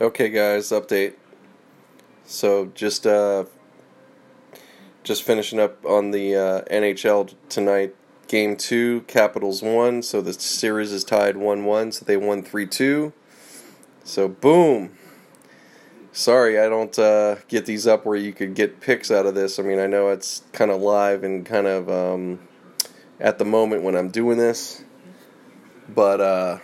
Okay, 0.00 0.28
guys, 0.28 0.68
update. 0.68 1.14
So 2.24 2.66
just 2.74 3.06
uh, 3.06 3.46
just 5.02 5.22
finishing 5.22 5.58
up 5.58 5.84
on 5.84 6.10
the 6.10 6.36
uh, 6.36 6.62
NHL 6.70 7.34
tonight. 7.48 7.96
Game 8.28 8.56
two, 8.56 9.00
Capitals 9.08 9.62
won, 9.62 10.02
so 10.02 10.20
the 10.20 10.34
series 10.34 10.92
is 10.92 11.02
tied 11.02 11.38
one-one. 11.38 11.92
So 11.92 12.04
they 12.04 12.16
won 12.16 12.42
three-two. 12.42 13.12
So 14.04 14.28
boom, 14.28 14.96
sorry 16.12 16.58
I 16.58 16.68
don't 16.68 16.98
uh, 16.98 17.36
get 17.48 17.66
these 17.66 17.86
up 17.86 18.04
where 18.06 18.16
you 18.16 18.32
could 18.32 18.54
get 18.54 18.80
picks 18.80 19.10
out 19.10 19.26
of 19.26 19.34
this. 19.34 19.58
I 19.58 19.62
mean, 19.62 19.78
I 19.78 19.86
know 19.86 20.08
it's 20.08 20.42
kind 20.52 20.70
of 20.70 20.80
live 20.80 21.24
and 21.24 21.44
kind 21.44 21.66
of 21.66 21.90
um, 21.90 22.38
at 23.18 23.38
the 23.38 23.44
moment 23.44 23.82
when 23.82 23.96
I'm 23.96 24.08
doing 24.08 24.38
this, 24.38 24.84
but 25.88 26.20
uh, 26.20 26.58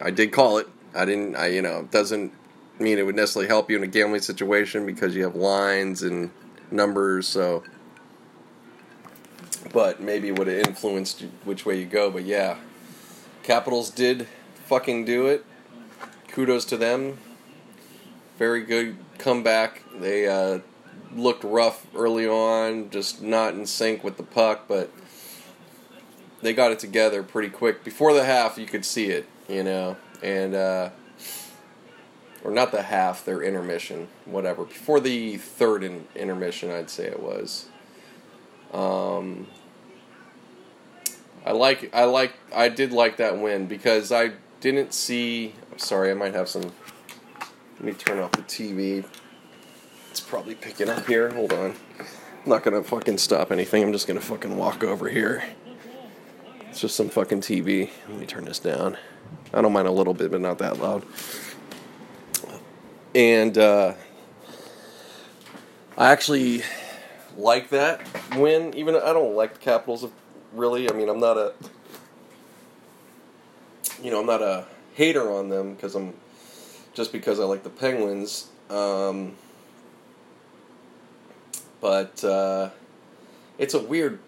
I 0.00 0.10
did 0.10 0.32
call 0.32 0.58
it. 0.58 0.68
I 0.94 1.04
didn't. 1.04 1.36
I 1.36 1.48
you 1.48 1.62
know 1.62 1.80
it 1.80 1.90
doesn't 1.90 2.32
mean 2.78 2.98
it 2.98 3.06
would 3.06 3.16
necessarily 3.16 3.48
help 3.48 3.70
you 3.70 3.76
in 3.76 3.82
a 3.82 3.88
gambling 3.88 4.22
situation 4.22 4.86
because 4.86 5.14
you 5.14 5.22
have 5.24 5.36
lines 5.36 6.02
and 6.02 6.30
numbers. 6.70 7.28
So, 7.28 7.62
but 9.72 10.00
maybe 10.00 10.32
would 10.32 10.46
have 10.46 10.66
influenced 10.66 11.24
which 11.44 11.66
way 11.66 11.78
you 11.78 11.86
go. 11.86 12.10
But 12.10 12.24
yeah, 12.24 12.56
Capitals 13.42 13.90
did 13.90 14.28
fucking 14.66 15.04
do 15.04 15.26
it. 15.26 15.44
Kudos 16.28 16.64
to 16.66 16.76
them 16.76 17.18
very 18.42 18.62
good 18.62 18.96
comeback. 19.18 19.84
They 20.00 20.26
uh, 20.26 20.58
looked 21.14 21.44
rough 21.44 21.86
early 21.94 22.26
on, 22.26 22.90
just 22.90 23.22
not 23.22 23.54
in 23.54 23.66
sync 23.66 24.02
with 24.02 24.16
the 24.16 24.24
puck, 24.24 24.64
but 24.66 24.90
they 26.40 26.52
got 26.52 26.72
it 26.72 26.80
together 26.80 27.22
pretty 27.22 27.50
quick. 27.50 27.84
Before 27.84 28.12
the 28.12 28.24
half, 28.24 28.58
you 28.58 28.66
could 28.66 28.84
see 28.84 29.10
it, 29.10 29.26
you 29.48 29.62
know, 29.62 29.96
and 30.22 30.56
uh, 30.56 30.90
or 32.42 32.50
not 32.50 32.72
the 32.72 32.82
half, 32.82 33.24
their 33.24 33.42
intermission, 33.42 34.08
whatever. 34.24 34.64
Before 34.64 34.98
the 34.98 35.36
third 35.36 35.84
in, 35.84 36.08
intermission, 36.16 36.70
I'd 36.70 36.90
say 36.90 37.04
it 37.04 37.22
was. 37.22 37.68
Um, 38.72 39.46
I 41.44 41.52
like, 41.52 41.94
I 41.94 42.04
like, 42.04 42.34
I 42.54 42.68
did 42.68 42.92
like 42.92 43.18
that 43.18 43.38
win 43.38 43.66
because 43.66 44.12
I 44.12 44.32
didn't 44.60 44.94
see. 44.94 45.54
Sorry, 45.76 46.10
I 46.10 46.14
might 46.14 46.34
have 46.34 46.48
some 46.48 46.72
let 47.82 47.84
me 47.84 47.92
turn 47.94 48.20
off 48.20 48.30
the 48.30 48.42
TV. 48.42 49.04
It's 50.12 50.20
probably 50.20 50.54
picking 50.54 50.88
up 50.88 51.04
here. 51.08 51.30
Hold 51.30 51.52
on. 51.52 51.74
I'm 51.98 52.06
not 52.46 52.62
gonna 52.62 52.84
fucking 52.84 53.18
stop 53.18 53.50
anything. 53.50 53.82
I'm 53.82 53.92
just 53.92 54.06
gonna 54.06 54.20
fucking 54.20 54.56
walk 54.56 54.84
over 54.84 55.08
here. 55.08 55.42
It's 56.70 56.78
just 56.78 56.94
some 56.94 57.08
fucking 57.08 57.40
TV. 57.40 57.90
Let 58.08 58.20
me 58.20 58.26
turn 58.26 58.44
this 58.44 58.60
down. 58.60 58.96
I 59.52 59.60
don't 59.60 59.72
mind 59.72 59.88
a 59.88 59.90
little 59.90 60.14
bit, 60.14 60.30
but 60.30 60.40
not 60.40 60.58
that 60.58 60.78
loud. 60.78 61.04
And 63.16 63.58
uh, 63.58 63.94
I 65.98 66.12
actually 66.12 66.62
like 67.36 67.70
that 67.70 68.00
win. 68.36 68.74
Even 68.74 68.96
I 68.96 69.12
don't 69.12 69.34
like 69.34 69.54
the 69.54 69.60
Capitals 69.60 70.06
really. 70.52 70.88
I 70.88 70.92
mean, 70.92 71.08
I'm 71.08 71.20
not 71.20 71.36
a 71.36 71.54
you 74.02 74.10
know 74.10 74.20
I'm 74.20 74.26
not 74.26 74.42
a 74.42 74.66
hater 74.94 75.30
on 75.30 75.48
them 75.48 75.74
because 75.74 75.94
I'm 75.94 76.14
just 76.94 77.12
because 77.12 77.40
I 77.40 77.44
like 77.44 77.62
the 77.62 77.70
Penguins. 77.70 78.48
Um, 78.70 79.36
but 81.80 82.22
uh, 82.24 82.70
it's 83.58 83.74
a 83.74 83.78
weird, 83.78 84.18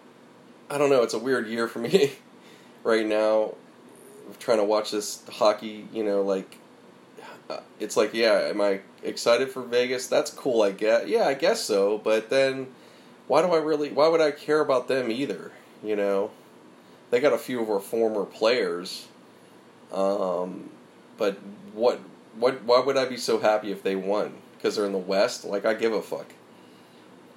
I 0.69 0.77
don't 0.77 0.89
know, 0.89 1.03
it's 1.03 1.13
a 1.13 1.19
weird 1.19 1.47
year 1.47 1.67
for 1.67 1.79
me 1.79 2.13
right 2.83 3.05
now. 3.05 3.55
trying 4.39 4.57
to 4.57 4.63
watch 4.63 4.91
this 4.91 5.23
hockey, 5.29 5.87
you 5.93 6.03
know, 6.03 6.21
like, 6.21 6.57
uh, 7.49 7.59
it's 7.79 7.95
like, 7.95 8.13
yeah, 8.13 8.33
am 8.49 8.59
I 8.59 8.81
excited 9.03 9.49
for 9.51 9.61
Vegas? 9.61 10.07
That's 10.07 10.31
cool, 10.31 10.61
I 10.63 10.71
guess. 10.71 11.07
Yeah, 11.07 11.27
I 11.27 11.33
guess 11.33 11.61
so. 11.61 11.97
But 11.97 12.29
then, 12.29 12.67
why 13.27 13.41
do 13.41 13.49
I 13.49 13.57
really, 13.57 13.91
why 13.91 14.07
would 14.07 14.21
I 14.21 14.31
care 14.31 14.59
about 14.59 14.87
them 14.87 15.11
either? 15.11 15.51
You 15.83 15.95
know, 15.95 16.31
they 17.09 17.19
got 17.19 17.33
a 17.33 17.37
few 17.37 17.61
of 17.61 17.69
our 17.69 17.79
former 17.79 18.25
players. 18.25 19.07
Um, 19.91 20.69
but 21.17 21.37
what 21.73 21.99
what 22.37 22.63
why 22.63 22.79
would 22.79 22.97
I 22.97 23.05
be 23.05 23.17
so 23.17 23.39
happy 23.39 23.71
if 23.71 23.83
they 23.83 23.95
won? 23.95 24.33
Because 24.57 24.75
they're 24.75 24.85
in 24.85 24.91
the 24.91 24.97
West. 24.97 25.45
Like 25.45 25.65
I 25.65 25.73
give 25.73 25.93
a 25.93 26.01
fuck. 26.01 26.33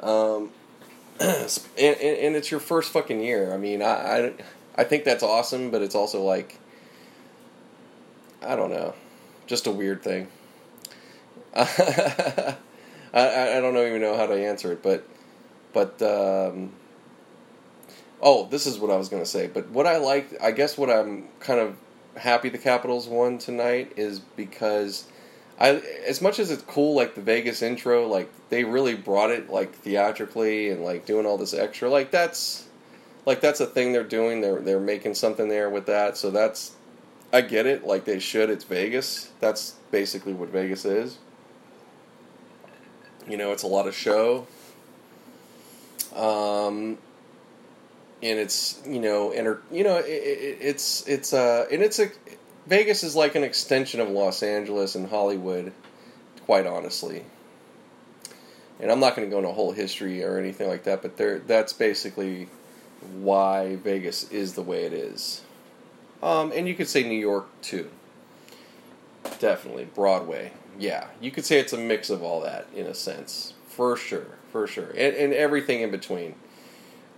Um, 0.01 0.51
and, 1.21 1.51
and, 1.79 1.97
and 2.01 2.37
it's 2.37 2.51
your 2.51 2.61
first 2.61 2.93
fucking 2.93 3.21
year. 3.21 3.53
I 3.53 3.57
mean, 3.57 3.83
I, 3.83 3.87
I 3.87 4.33
I 4.77 4.85
think 4.85 5.05
that's 5.05 5.23
awesome, 5.23 5.71
but 5.71 5.83
it's 5.83 5.95
also 5.95 6.23
like 6.23 6.59
I 8.43 8.57
don't 8.57 8.71
know, 8.71 8.95
just 9.47 9.67
a 9.67 9.71
weird 9.71 10.03
thing. 10.03 10.29
I, 11.57 12.57
I 13.13 13.61
don't 13.61 13.77
even 13.77 14.01
know 14.01 14.17
how 14.17 14.27
to 14.27 14.35
answer 14.35 14.73
it, 14.73 14.83
but 14.83 15.07
but 15.73 16.01
um, 16.03 16.73
oh, 18.23 18.47
this 18.47 18.67
is 18.67 18.79
what 18.79 18.91
I 18.91 18.97
was 18.97 19.09
gonna 19.09 19.27
say. 19.27 19.47
But 19.47 19.69
what 19.71 19.87
I 19.87 19.99
like, 19.99 20.41
I 20.43 20.51
guess, 20.51 20.77
what 20.77 20.91
I'm 20.91 21.29
kind 21.41 21.61
of 21.61 21.77
happy 22.17 22.49
the 22.49 22.59
Capitals 22.59 23.07
won 23.07 23.39
tonight 23.39 23.93
is 23.97 24.19
because 24.19 25.07
I 25.59 25.83
as 26.07 26.21
much 26.21 26.39
as 26.39 26.51
it's 26.51 26.63
cool 26.63 26.95
like 26.95 27.15
the 27.15 27.21
Vegas 27.21 27.63
intro, 27.63 28.07
like 28.07 28.31
they 28.49 28.65
really 28.65 28.95
brought 28.95 29.31
it 29.31 29.51
like 29.51 29.75
theatrically 29.75 30.71
and 30.71 30.85
like 30.85 31.05
doing 31.05 31.27
all 31.27 31.39
this 31.39 31.55
extra. 31.55 31.91
Like 31.91 32.11
that's 32.11 32.67
like 33.27 33.41
that's 33.41 33.61
a 33.61 33.67
thing 33.67 33.93
they're 33.93 34.05
doing. 34.05 34.41
They're 34.41 34.61
they're 34.61 34.81
making 34.81 35.15
something 35.15 35.49
there 35.49 35.69
with 35.69 35.87
that. 35.87 36.17
So 36.17 36.31
that's 36.31 36.73
I 37.33 37.41
get 37.41 37.67
it. 37.67 37.85
Like 37.85 38.05
they 38.05 38.19
should. 38.19 38.51
It's 38.51 38.65
Vegas. 38.65 39.31
That's 39.41 39.75
basically 39.91 40.33
what 40.33 40.49
Vegas 40.51 40.85
is. 40.85 41.19
You 43.29 43.37
know, 43.37 43.53
it's 43.53 43.63
a 43.63 43.67
lot 43.67 43.87
of 43.87 43.95
show. 43.95 44.47
Um, 46.15 46.99
and 48.21 48.39
it's 48.39 48.81
you 48.85 49.01
know 49.01 49.31
enter 49.31 49.63
you 49.71 49.85
know 49.85 49.99
it, 49.99 50.09
it, 50.09 50.59
it's 50.61 51.07
it's 51.07 51.33
uh 51.33 51.67
and 51.71 51.83
it's 51.83 52.01
a 52.01 52.11
Vegas 52.69 53.03
is 53.03 53.17
like 53.17 53.35
an 53.35 53.45
extension 53.45 53.99
of 53.99 54.11
Los 54.11 54.43
Angeles 54.43 54.95
and 54.95 55.09
Hollywood, 55.09 55.73
quite 56.45 56.67
honestly. 56.67 57.25
And 58.79 58.93
I'm 58.93 59.01
not 59.01 59.17
going 59.17 59.27
to 59.27 59.31
go 59.31 59.39
into 59.39 59.49
a 59.49 59.55
whole 59.55 59.73
history 59.73 60.23
or 60.23 60.39
anything 60.39 60.69
like 60.69 60.85
that, 60.85 61.01
but 61.01 61.17
there 61.17 61.39
that's 61.39 61.73
basically 61.73 62.49
why 63.21 63.77
Vegas 63.77 64.31
is 64.31 64.53
the 64.53 64.63
way 64.63 64.85
it 64.85 64.93
is. 64.93 65.41
Um, 66.23 66.53
and 66.55 66.69
you 66.69 66.75
could 66.75 66.89
say 66.89 67.05
New 67.05 67.19
York 67.19 67.49
too. 67.63 67.91
Definitely 69.39 69.87
Broadway. 69.87 70.53
Yeah, 70.79 71.07
you 71.21 71.31
could 71.31 71.47
say 71.47 71.59
it's 71.59 71.73
a 71.73 71.79
mix 71.79 72.11
of 72.11 72.23
all 72.23 72.43
that 72.43 72.67
in 72.75 72.87
a 72.87 72.95
sense, 72.95 73.55
for 73.79 73.97
sure, 73.97 74.27
for 74.51 74.67
sure, 74.67 74.89
and, 74.89 75.15
and 75.15 75.33
everything 75.33 75.83
in 75.83 75.93
between. 75.93 76.35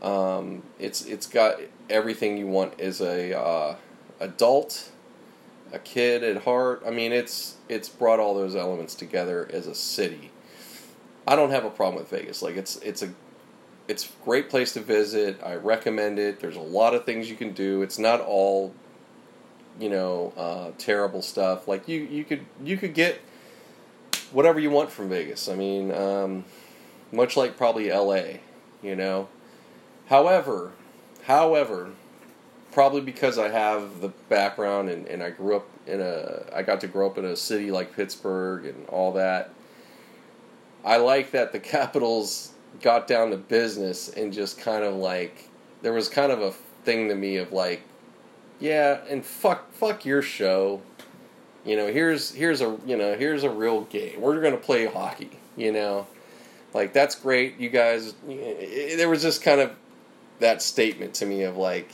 Um, 0.02 0.62
it's 0.78 1.06
it's 1.06 1.26
got 1.26 1.58
everything 1.88 2.36
you 2.36 2.48
want 2.48 2.78
as 2.78 3.00
a 3.00 3.34
uh, 3.34 3.76
adult, 4.20 4.90
a 5.72 5.78
kid 5.78 6.22
at 6.22 6.42
heart. 6.42 6.82
I 6.86 6.90
mean, 6.90 7.12
it's 7.12 7.56
it's 7.70 7.88
brought 7.88 8.20
all 8.20 8.34
those 8.34 8.54
elements 8.54 8.94
together 8.94 9.48
as 9.50 9.66
a 9.66 9.74
city. 9.74 10.32
I 11.26 11.34
don't 11.34 11.48
have 11.48 11.64
a 11.64 11.70
problem 11.70 11.98
with 12.02 12.10
Vegas. 12.10 12.42
Like 12.42 12.58
it's 12.58 12.76
it's 12.76 13.00
a 13.00 13.14
it's 13.88 14.04
a 14.04 14.08
great 14.22 14.50
place 14.50 14.74
to 14.74 14.80
visit. 14.80 15.40
I 15.42 15.54
recommend 15.54 16.18
it. 16.18 16.40
There's 16.40 16.56
a 16.56 16.60
lot 16.60 16.94
of 16.94 17.06
things 17.06 17.30
you 17.30 17.36
can 17.36 17.54
do. 17.54 17.80
It's 17.80 17.98
not 17.98 18.20
all 18.20 18.74
you 19.80 19.88
know 19.88 20.34
uh, 20.36 20.72
terrible 20.76 21.22
stuff. 21.22 21.66
Like 21.66 21.88
you 21.88 22.02
you 22.02 22.22
could 22.22 22.44
you 22.62 22.76
could 22.76 22.92
get 22.92 23.22
whatever 24.32 24.58
you 24.60 24.70
want 24.70 24.90
from 24.90 25.08
Vegas. 25.08 25.48
I 25.48 25.54
mean, 25.54 25.92
um, 25.92 26.44
much 27.12 27.36
like 27.36 27.56
probably 27.56 27.90
L.A. 27.90 28.40
You 28.82 28.96
know 28.96 29.28
However, 30.10 30.72
however, 31.22 31.90
probably 32.72 33.00
because 33.00 33.38
I 33.38 33.48
have 33.48 34.00
the 34.00 34.08
background 34.28 34.88
and, 34.90 35.06
and 35.06 35.22
I 35.22 35.30
grew 35.30 35.54
up 35.54 35.68
in 35.86 36.00
a 36.00 36.46
I 36.52 36.62
got 36.64 36.80
to 36.80 36.88
grow 36.88 37.06
up 37.06 37.16
in 37.16 37.24
a 37.24 37.36
city 37.36 37.70
like 37.70 37.94
Pittsburgh 37.94 38.66
and 38.66 38.88
all 38.88 39.12
that. 39.12 39.50
I 40.84 40.96
like 40.96 41.30
that 41.30 41.52
the 41.52 41.60
Capitals 41.60 42.52
got 42.82 43.06
down 43.06 43.30
to 43.30 43.36
business 43.36 44.08
and 44.08 44.32
just 44.32 44.58
kind 44.58 44.82
of 44.82 44.96
like 44.96 45.48
there 45.82 45.92
was 45.92 46.08
kind 46.08 46.32
of 46.32 46.42
a 46.42 46.50
thing 46.84 47.08
to 47.08 47.14
me 47.14 47.36
of 47.36 47.52
like 47.52 47.82
yeah 48.58 49.00
and 49.08 49.24
fuck 49.24 49.72
fuck 49.72 50.04
your 50.04 50.22
show 50.22 50.82
you 51.64 51.76
know 51.76 51.86
here's 51.88 52.32
here's 52.32 52.60
a 52.60 52.78
you 52.86 52.96
know 52.96 53.16
here's 53.16 53.44
a 53.44 53.50
real 53.50 53.82
game 53.82 54.20
we're 54.20 54.40
to 54.40 54.56
play 54.56 54.86
hockey 54.86 55.30
you 55.56 55.72
know 55.72 56.06
like 56.72 56.92
that's 56.92 57.14
great 57.14 57.58
you 57.58 57.68
guys 57.68 58.14
there 58.26 59.08
was 59.08 59.22
just 59.22 59.42
kind 59.42 59.60
of 59.60 59.72
that 60.40 60.62
statement 60.62 61.14
to 61.14 61.26
me 61.26 61.42
of 61.42 61.56
like 61.56 61.92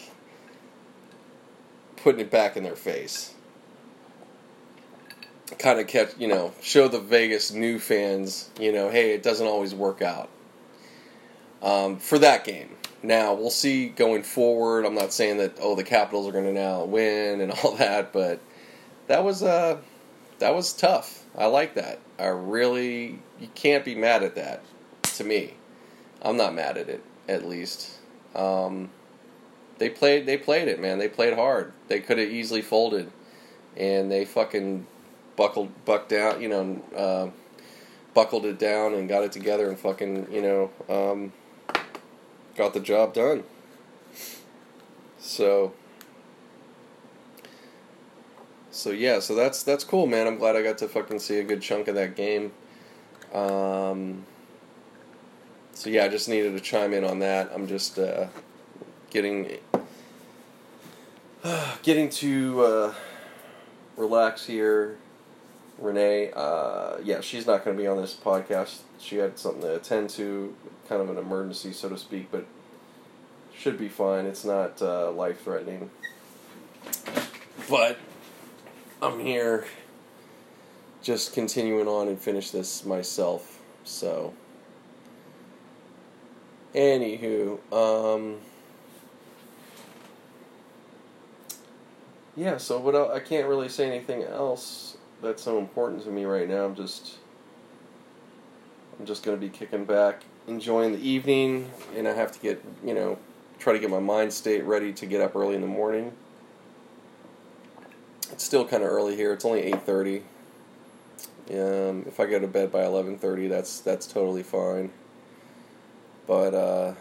putting 2.07 2.21
it 2.21 2.31
back 2.31 2.57
in 2.57 2.63
their 2.63 2.77
face. 2.77 3.35
Kind 5.59 5.81
of 5.81 5.89
kept, 5.89 6.19
you 6.21 6.29
know, 6.29 6.53
show 6.63 6.87
the 6.87 7.01
Vegas 7.01 7.53
new 7.53 7.81
fans, 7.81 8.49
you 8.61 8.73
know, 8.73 8.91
hey, 8.91 9.13
it 9.13 9.25
doesn't 9.25 9.47
always 9.47 9.75
work 9.75 10.03
out. 10.03 10.29
Um, 11.63 11.99
for 11.99 12.19
that 12.21 12.45
game. 12.45 12.71
Now 13.03 13.35
we'll 13.35 13.51
see 13.51 13.89
going 13.89 14.23
forward. 14.23 14.85
I'm 14.85 14.95
not 14.95 15.13
saying 15.13 15.39
that 15.39 15.59
oh 15.61 15.75
the 15.75 15.83
Capitals 15.85 16.29
are 16.29 16.33
going 16.33 16.45
to 16.45 16.53
now 16.53 16.85
win 16.85 17.41
and 17.41 17.51
all 17.65 17.77
that, 17.77 18.13
but 18.13 18.41
that 19.07 19.25
was 19.25 19.43
uh 19.43 19.79
that 20.39 20.55
was 20.55 20.73
tough. 20.73 21.25
I 21.37 21.47
like 21.47 21.75
that. 21.75 21.99
I 22.19 22.27
really 22.27 23.19
you 23.41 23.49
can't 23.55 23.85
be 23.85 23.95
mad 23.95 24.23
at 24.23 24.35
that. 24.35 24.63
To 25.03 25.25
me, 25.25 25.55
I'm 26.23 26.37
not 26.37 26.55
mad 26.55 26.77
at 26.77 26.89
it. 26.89 27.03
At 27.29 27.47
least 27.47 27.99
um, 28.35 28.91
they 29.79 29.89
played 29.89 30.27
they 30.27 30.37
played 30.37 30.69
it, 30.69 30.81
man. 30.81 30.99
They 30.99 31.09
played 31.09 31.35
hard. 31.35 31.73
They 31.89 32.01
could 32.01 32.19
have 32.19 32.31
easily 32.31 32.63
folded, 32.63 33.11
and 33.77 34.11
they 34.11 34.25
fucking 34.25 34.87
buckled 35.37 35.85
bucked 35.85 36.11
down, 36.11 36.41
you 36.41 36.49
know, 36.49 36.83
uh, 36.97 37.29
buckled 38.15 38.45
it 38.45 38.59
down 38.59 38.95
and 38.95 39.09
got 39.09 39.23
it 39.23 39.33
together 39.33 39.69
and 39.69 39.79
fucking 39.79 40.29
you 40.31 40.43
know 40.43 40.71
um, 40.89 41.33
got 42.57 42.75
the 42.75 42.81
job 42.81 43.15
done. 43.15 43.45
So. 45.19 45.73
So 48.77 48.91
yeah, 48.91 49.21
so 49.21 49.35
that's 49.35 49.63
that's 49.63 49.85
cool, 49.85 50.07
man. 50.07 50.27
I'm 50.27 50.37
glad 50.37 50.55
I 50.55 50.63
got 50.63 50.77
to 50.79 50.89
fucking 50.89 51.19
see 51.19 51.39
a 51.39 51.45
good 51.45 51.63
chunk 51.63 51.89
of 51.89 51.95
that 51.95 52.15
game. 52.15 52.53
Um, 53.33 54.27
so 55.73 55.89
yeah, 55.89 56.05
I 56.05 56.09
just 56.09 56.29
needed 56.29 56.53
to 56.53 56.61
chime 56.61 56.93
in 56.93 57.03
on 57.03 57.21
that. 57.21 57.51
I'm 57.55 57.67
just 57.67 57.99
uh, 57.99 58.27
getting 59.09 59.57
uh, 61.43 61.77
getting 61.83 62.11
to 62.11 62.61
uh, 62.61 62.95
relax 63.97 64.45
here. 64.45 64.99
Renee, 65.79 66.33
uh, 66.37 66.99
yeah, 67.03 67.23
she's 67.23 67.47
not 67.47 67.65
going 67.65 67.77
to 67.77 67.83
be 67.83 67.87
on 67.87 67.97
this 67.97 68.15
podcast. 68.15 68.81
She 68.99 69.17
had 69.17 69.39
something 69.39 69.63
to 69.63 69.77
attend 69.77 70.11
to, 70.11 70.55
kind 70.87 71.01
of 71.01 71.09
an 71.09 71.17
emergency, 71.17 71.73
so 71.73 71.89
to 71.89 71.97
speak, 71.97 72.31
but 72.31 72.47
should 73.55 73.79
be 73.79 73.89
fine. 73.89 74.27
It's 74.27 74.45
not 74.45 74.81
uh, 74.83 75.11
life 75.13 75.43
threatening. 75.45 75.91
But 77.69 77.99
I'm 79.03 79.21
here 79.21 79.67
just 81.03 81.35
continuing 81.35 81.87
on 81.87 82.09
and 82.09 82.19
finish 82.19 82.51
this 82.51 82.85
myself. 82.85 83.61
So. 83.85 84.33
Anywho, 86.75 87.59
um, 87.73 88.37
yeah. 92.37 92.57
So 92.57 92.79
what 92.79 92.95
I 92.95 93.21
can't 93.21 93.49
really 93.49 93.69
say 93.69 93.87
anything 93.87 94.23
else 94.25 94.97
that's 95.23 95.43
so 95.43 95.59
important 95.59 96.03
to 96.05 96.11
me 96.11 96.25
right 96.25 96.49
now. 96.49 96.65
I'm 96.65 96.75
just, 96.75 97.17
I'm 98.99 99.07
just 99.07 99.23
gonna 99.23 99.37
be 99.37 99.49
kicking 99.49 99.85
back, 99.85 100.25
enjoying 100.47 100.93
the 100.93 101.01
evening, 101.01 101.71
and 101.95 102.07
I 102.07 102.13
have 102.13 102.33
to 102.33 102.39
get, 102.41 102.63
you 102.85 102.95
know, 102.95 103.19
try 103.59 103.73
to 103.73 103.79
get 103.79 103.91
my 103.91 104.01
mind 104.01 104.33
state 104.33 104.65
ready 104.65 104.93
to 104.93 105.07
get 105.07 105.21
up 105.21 105.35
early 105.35 105.55
in 105.55 105.63
the 105.63 105.67
morning. 105.67 106.13
It's 108.33 108.45
still 108.45 108.67
kind 108.67 108.83
of 108.83 108.91
early 108.91 109.17
here. 109.17 109.33
It's 109.33 109.45
only 109.45 109.61
eight 109.63 109.83
thirty. 109.83 110.23
Um, 111.51 112.05
if 112.07 112.19
I 112.21 112.27
go 112.27 112.39
to 112.39 112.49
bed 112.49 112.73
by 112.73 112.85
eleven 112.85 113.19
thirty, 113.19 113.49
that's 113.49 113.81
that's 113.81 114.07
totally 114.07 114.43
fine. 114.43 114.91
But 116.27 116.55
uh, 116.55 116.95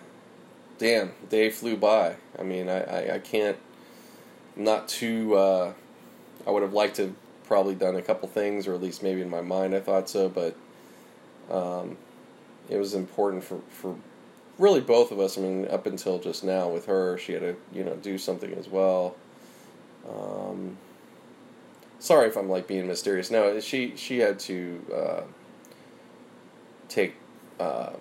damn, 0.77 1.13
day 1.29 1.49
flew 1.49 1.77
by. 1.77 2.15
I 2.39 2.43
mean, 2.43 2.69
I, 2.69 2.81
I, 2.83 3.15
I 3.15 3.19
can't. 3.19 3.57
not 4.55 4.87
too. 4.87 5.35
Uh, 5.35 5.73
I 6.47 6.51
would 6.51 6.63
have 6.63 6.73
liked 6.73 6.97
to 6.97 7.15
probably 7.45 7.75
done 7.75 7.95
a 7.95 8.01
couple 8.01 8.27
things, 8.29 8.67
or 8.67 8.73
at 8.73 8.81
least 8.81 9.03
maybe 9.03 9.21
in 9.21 9.29
my 9.29 9.41
mind 9.41 9.75
I 9.75 9.79
thought 9.79 10.09
so. 10.09 10.29
But 10.29 10.55
um, 11.51 11.97
it 12.69 12.77
was 12.77 12.93
important 12.93 13.43
for 13.43 13.59
for 13.69 13.95
really 14.59 14.81
both 14.81 15.11
of 15.11 15.19
us. 15.19 15.37
I 15.37 15.41
mean, 15.41 15.67
up 15.67 15.85
until 15.87 16.19
just 16.19 16.43
now 16.43 16.69
with 16.69 16.85
her, 16.85 17.17
she 17.17 17.33
had 17.33 17.41
to 17.41 17.55
you 17.73 17.83
know 17.83 17.95
do 17.95 18.17
something 18.17 18.53
as 18.53 18.67
well. 18.67 19.15
Um, 20.07 20.77
sorry 21.99 22.27
if 22.27 22.37
I'm 22.37 22.49
like 22.49 22.67
being 22.67 22.87
mysterious. 22.87 23.31
No, 23.31 23.59
she 23.59 23.95
she 23.95 24.19
had 24.19 24.39
to 24.39 24.85
uh, 24.93 25.21
take. 26.89 27.15
Um, 27.59 27.95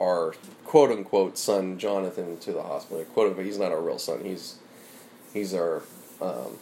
our 0.00 0.34
quote 0.64 0.90
unquote 0.90 1.36
son 1.38 1.78
Jonathan 1.78 2.38
to 2.38 2.52
the 2.52 2.62
hospital. 2.62 3.04
Quote 3.04 3.28
unquote, 3.28 3.46
he's 3.46 3.58
not 3.58 3.72
our 3.72 3.80
real 3.80 3.98
son. 3.98 4.24
He's 4.24 4.56
he's 5.32 5.54
our 5.54 5.82
um, 6.20 6.58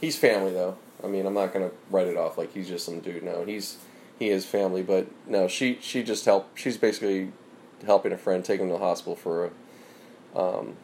he's 0.00 0.16
family 0.16 0.52
though. 0.52 0.76
I 1.02 1.08
mean, 1.08 1.26
I'm 1.26 1.34
not 1.34 1.52
gonna 1.52 1.70
write 1.90 2.06
it 2.06 2.16
off 2.16 2.38
like 2.38 2.52
he's 2.52 2.68
just 2.68 2.84
some 2.84 3.00
dude. 3.00 3.22
No, 3.22 3.44
he's 3.44 3.78
he 4.18 4.28
is 4.28 4.46
family. 4.46 4.82
But 4.82 5.06
no, 5.26 5.48
she 5.48 5.78
she 5.80 6.02
just 6.02 6.24
helped. 6.24 6.58
She's 6.58 6.76
basically 6.76 7.32
helping 7.84 8.12
a 8.12 8.18
friend 8.18 8.44
take 8.44 8.60
him 8.60 8.68
to 8.68 8.74
the 8.74 8.78
hospital 8.78 9.16
for 9.16 9.50
a 10.34 10.38
um, 10.38 10.76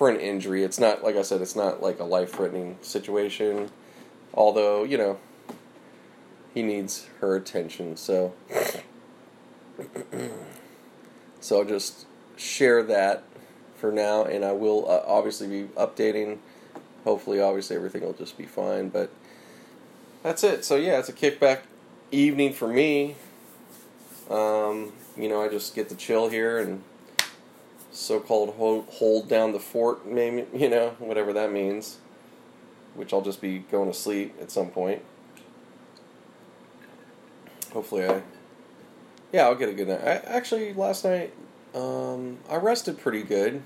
for 0.00 0.08
an 0.08 0.18
injury. 0.18 0.64
It's 0.64 0.80
not 0.80 1.04
like 1.04 1.14
I 1.14 1.20
said. 1.20 1.42
It's 1.42 1.54
not 1.54 1.82
like 1.82 2.00
a 2.00 2.04
life 2.04 2.32
threatening 2.32 2.78
situation. 2.80 3.68
Although 4.32 4.82
you 4.82 4.96
know 4.96 5.18
he 6.54 6.62
needs 6.62 7.06
her 7.20 7.36
attention. 7.36 7.98
So 7.98 8.32
so 11.40 11.58
I'll 11.58 11.66
just 11.66 12.06
share 12.34 12.82
that 12.84 13.24
for 13.76 13.92
now, 13.92 14.24
and 14.24 14.42
I 14.42 14.52
will 14.52 14.90
uh, 14.90 15.02
obviously 15.06 15.48
be 15.48 15.68
updating. 15.74 16.38
Hopefully, 17.04 17.42
obviously, 17.42 17.76
everything 17.76 18.00
will 18.00 18.14
just 18.14 18.38
be 18.38 18.46
fine. 18.46 18.88
But 18.88 19.10
that's 20.22 20.42
it. 20.42 20.64
So 20.64 20.76
yeah, 20.76 20.98
it's 20.98 21.10
a 21.10 21.12
kickback 21.12 21.58
evening 22.10 22.54
for 22.54 22.68
me. 22.68 23.16
Um, 24.30 24.94
you 25.14 25.28
know, 25.28 25.42
I 25.42 25.48
just 25.48 25.74
get 25.74 25.90
to 25.90 25.94
chill 25.94 26.30
here 26.30 26.58
and 26.58 26.84
so-called 27.92 28.54
hold, 28.54 28.86
hold 28.88 29.28
down 29.28 29.52
the 29.52 29.60
fort, 29.60 30.06
maybe 30.06 30.46
you 30.56 30.68
know, 30.68 30.90
whatever 30.98 31.32
that 31.32 31.52
means. 31.52 31.98
Which 32.94 33.12
I'll 33.12 33.22
just 33.22 33.40
be 33.40 33.60
going 33.60 33.90
to 33.90 33.96
sleep 33.96 34.34
at 34.40 34.50
some 34.50 34.70
point. 34.70 35.02
Hopefully, 37.72 38.06
I 38.06 38.22
yeah, 39.32 39.44
I'll 39.44 39.54
get 39.54 39.68
a 39.68 39.72
good 39.72 39.88
night. 39.88 40.00
I, 40.00 40.16
actually, 40.26 40.74
last 40.74 41.04
night, 41.04 41.32
um, 41.74 42.38
I 42.48 42.56
rested 42.56 42.98
pretty 42.98 43.22
good. 43.22 43.62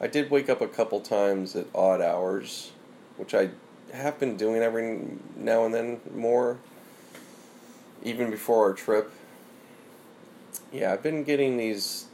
I 0.00 0.06
did 0.06 0.30
wake 0.30 0.50
up 0.50 0.60
a 0.60 0.68
couple 0.68 1.00
times 1.00 1.56
at 1.56 1.66
odd 1.74 2.00
hours, 2.00 2.72
which 3.16 3.34
I 3.34 3.50
have 3.92 4.18
been 4.18 4.36
doing 4.36 4.62
every 4.62 5.00
now 5.36 5.64
and 5.64 5.74
then 5.74 6.00
more, 6.14 6.58
even 8.02 8.30
before 8.30 8.64
our 8.64 8.74
trip. 8.74 9.10
Yeah, 10.72 10.92
I've 10.92 11.02
been 11.02 11.24
getting 11.24 11.56
these 11.56 12.06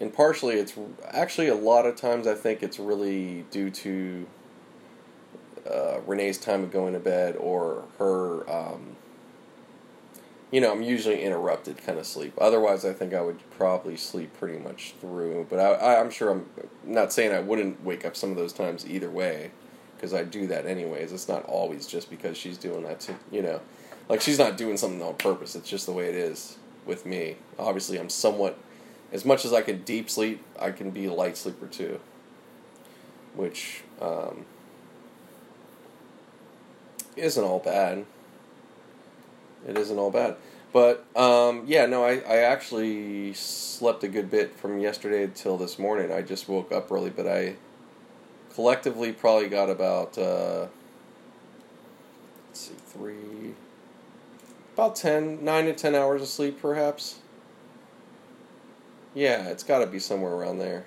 and 0.00 0.12
partially 0.12 0.54
it's 0.54 0.74
actually 1.10 1.48
a 1.48 1.54
lot 1.54 1.86
of 1.86 1.96
times 1.96 2.26
I 2.26 2.34
think 2.34 2.62
it's 2.62 2.78
really 2.78 3.44
due 3.50 3.70
to 3.70 4.26
uh, 5.70 6.00
Renee's 6.06 6.38
time 6.38 6.62
of 6.62 6.70
going 6.70 6.92
to 6.94 7.00
bed 7.00 7.36
or 7.36 7.84
her. 7.98 8.48
Um, 8.50 8.96
you 10.50 10.60
know, 10.60 10.70
I'm 10.70 10.82
usually 10.82 11.20
interrupted 11.22 11.78
kind 11.78 11.98
of 11.98 12.06
sleep. 12.06 12.32
Otherwise, 12.38 12.84
I 12.84 12.92
think 12.92 13.12
I 13.12 13.20
would 13.22 13.38
probably 13.50 13.96
sleep 13.96 14.32
pretty 14.38 14.58
much 14.58 14.94
through. 15.00 15.48
But 15.50 15.58
I, 15.58 15.96
I'm 15.96 16.10
sure 16.10 16.30
I'm 16.30 16.48
not 16.84 17.12
saying 17.12 17.32
I 17.32 17.40
wouldn't 17.40 17.82
wake 17.82 18.04
up 18.04 18.14
some 18.14 18.30
of 18.30 18.36
those 18.36 18.52
times 18.52 18.86
either 18.88 19.10
way, 19.10 19.50
because 19.96 20.14
I 20.14 20.22
do 20.22 20.46
that 20.48 20.66
anyways. 20.66 21.12
It's 21.12 21.28
not 21.28 21.44
always 21.46 21.88
just 21.88 22.08
because 22.08 22.36
she's 22.36 22.56
doing 22.56 22.84
that 22.84 23.00
to 23.00 23.14
you 23.32 23.42
know, 23.42 23.60
like 24.08 24.20
she's 24.20 24.38
not 24.38 24.56
doing 24.56 24.76
something 24.76 25.02
on 25.02 25.14
purpose. 25.14 25.56
It's 25.56 25.68
just 25.68 25.86
the 25.86 25.92
way 25.92 26.08
it 26.08 26.14
is 26.14 26.58
with 26.86 27.04
me. 27.04 27.36
Obviously, 27.58 27.98
I'm 27.98 28.10
somewhat, 28.10 28.56
as 29.12 29.24
much 29.24 29.44
as 29.44 29.52
I 29.52 29.62
can 29.62 29.82
deep 29.82 30.10
sleep, 30.10 30.42
I 30.58 30.70
can 30.70 30.90
be 30.90 31.06
a 31.06 31.12
light 31.12 31.36
sleeper 31.36 31.66
too. 31.66 32.00
Which 33.34 33.82
um, 34.00 34.44
isn't 37.16 37.42
all 37.42 37.58
bad. 37.58 38.06
It 39.66 39.76
isn't 39.76 39.98
all 39.98 40.10
bad. 40.10 40.36
But 40.72 41.04
um, 41.16 41.62
yeah, 41.66 41.86
no, 41.86 42.04
I, 42.04 42.14
I 42.18 42.38
actually 42.38 43.32
slept 43.34 44.02
a 44.02 44.08
good 44.08 44.30
bit 44.30 44.56
from 44.56 44.80
yesterday 44.80 45.30
till 45.32 45.56
this 45.56 45.78
morning. 45.78 46.12
I 46.12 46.22
just 46.22 46.48
woke 46.48 46.72
up 46.72 46.90
early, 46.90 47.10
but 47.10 47.28
I 47.28 47.54
collectively 48.54 49.12
probably 49.12 49.48
got 49.48 49.70
about 49.70 50.18
uh, 50.18 50.66
let's 52.48 52.60
see, 52.60 52.74
three, 52.86 53.54
about 54.74 54.96
10, 54.96 55.44
9 55.44 55.64
to 55.66 55.72
10 55.72 55.94
hours 55.94 56.22
of 56.22 56.28
sleep 56.28 56.60
perhaps. 56.60 57.16
Yeah, 59.14 59.48
it's 59.48 59.62
got 59.62 59.78
to 59.78 59.86
be 59.86 60.00
somewhere 60.00 60.32
around 60.32 60.58
there. 60.58 60.84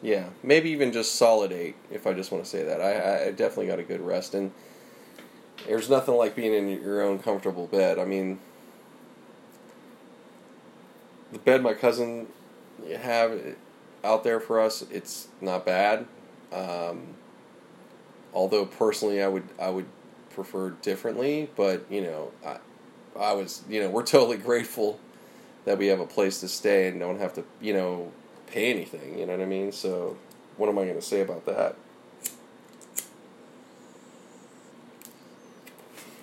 Yeah, 0.00 0.28
maybe 0.42 0.70
even 0.70 0.92
just 0.92 1.16
solid 1.16 1.52
eight, 1.52 1.76
if 1.90 2.06
I 2.06 2.14
just 2.14 2.30
want 2.30 2.44
to 2.44 2.50
say 2.50 2.62
that. 2.64 2.80
I, 2.80 3.26
I 3.26 3.30
definitely 3.32 3.66
got 3.66 3.78
a 3.78 3.82
good 3.82 4.00
rest. 4.00 4.34
And 4.34 4.52
there's 5.66 5.90
nothing 5.90 6.14
like 6.14 6.34
being 6.34 6.54
in 6.54 6.68
your 6.82 7.02
own 7.02 7.18
comfortable 7.18 7.66
bed. 7.66 7.98
I 7.98 8.04
mean, 8.04 8.38
the 11.32 11.38
bed 11.38 11.62
my 11.62 11.74
cousin 11.74 12.28
have 13.00 13.56
out 14.04 14.24
there 14.24 14.40
for 14.40 14.60
us, 14.60 14.82
it's 14.90 15.28
not 15.40 15.66
bad. 15.66 16.06
Um, 16.52 17.14
although 18.32 18.64
personally, 18.64 19.22
I 19.22 19.28
would 19.28 19.48
I 19.58 19.70
would 19.70 19.86
prefer 20.30 20.70
differently. 20.70 21.50
But 21.56 21.84
you 21.90 22.02
know, 22.02 22.30
I 22.46 22.58
I 23.18 23.32
was 23.32 23.64
you 23.68 23.80
know 23.80 23.90
we're 23.90 24.02
totally 24.04 24.36
grateful 24.38 25.00
that 25.68 25.76
we 25.76 25.88
have 25.88 26.00
a 26.00 26.06
place 26.06 26.40
to 26.40 26.48
stay 26.48 26.88
and 26.88 26.98
don't 26.98 27.18
have 27.18 27.34
to 27.34 27.44
you 27.60 27.74
know 27.74 28.10
pay 28.46 28.70
anything. 28.70 29.18
You 29.18 29.26
know 29.26 29.32
what 29.32 29.42
I 29.42 29.46
mean? 29.46 29.70
So 29.70 30.16
what 30.56 30.70
am 30.70 30.78
I 30.78 30.84
going 30.84 30.96
to 30.96 31.02
say 31.02 31.20
about 31.20 31.44
that? 31.44 31.76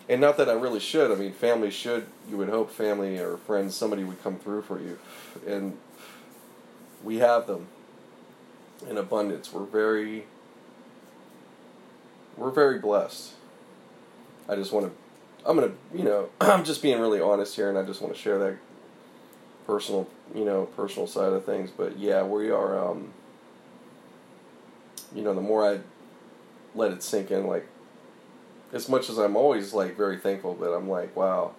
and 0.07 0.21
not 0.21 0.37
that 0.37 0.49
I 0.49 0.53
really 0.53 0.79
should. 0.79 1.11
I 1.11 1.15
mean, 1.15 1.31
family 1.31 1.71
should. 1.71 2.07
You 2.29 2.37
would 2.37 2.49
hope 2.49 2.71
family 2.71 3.17
or 3.17 3.37
friends, 3.37 3.75
somebody 3.75 4.03
would 4.03 4.21
come 4.21 4.37
through 4.37 4.61
for 4.63 4.79
you, 4.79 4.99
and 5.47 5.77
we 7.03 7.17
have 7.17 7.47
them 7.47 7.67
in 8.87 8.97
abundance. 8.97 9.51
We're 9.51 9.65
very, 9.65 10.25
we're 12.37 12.51
very 12.51 12.79
blessed. 12.79 13.33
I 14.47 14.55
just 14.55 14.71
want 14.71 14.87
to. 14.87 14.91
I'm 15.47 15.55
gonna, 15.55 15.73
you 15.93 16.03
know, 16.03 16.29
I'm 16.41 16.63
just 16.63 16.81
being 16.81 16.99
really 16.99 17.19
honest 17.19 17.55
here, 17.55 17.69
and 17.69 17.77
I 17.77 17.83
just 17.83 18.01
want 18.01 18.13
to 18.13 18.19
share 18.19 18.37
that 18.39 18.57
personal, 19.65 20.07
you 20.33 20.45
know, 20.45 20.65
personal 20.77 21.07
side 21.07 21.33
of 21.33 21.45
things. 21.45 21.71
But 21.71 21.97
yeah, 21.97 22.23
we 22.23 22.49
are. 22.51 22.89
Um, 22.89 23.13
you 25.13 25.21
know, 25.21 25.33
the 25.33 25.41
more 25.41 25.67
I 25.67 25.79
let 26.73 26.91
it 26.91 27.01
sink 27.01 27.31
in, 27.31 27.47
like 27.47 27.65
as 28.73 28.89
much 28.89 29.09
as 29.09 29.17
I'm 29.17 29.35
always 29.35 29.73
like 29.73 29.95
very 29.95 30.17
thankful, 30.17 30.53
but 30.53 30.73
I'm 30.73 30.89
like, 30.89 31.15
wow. 31.15 31.53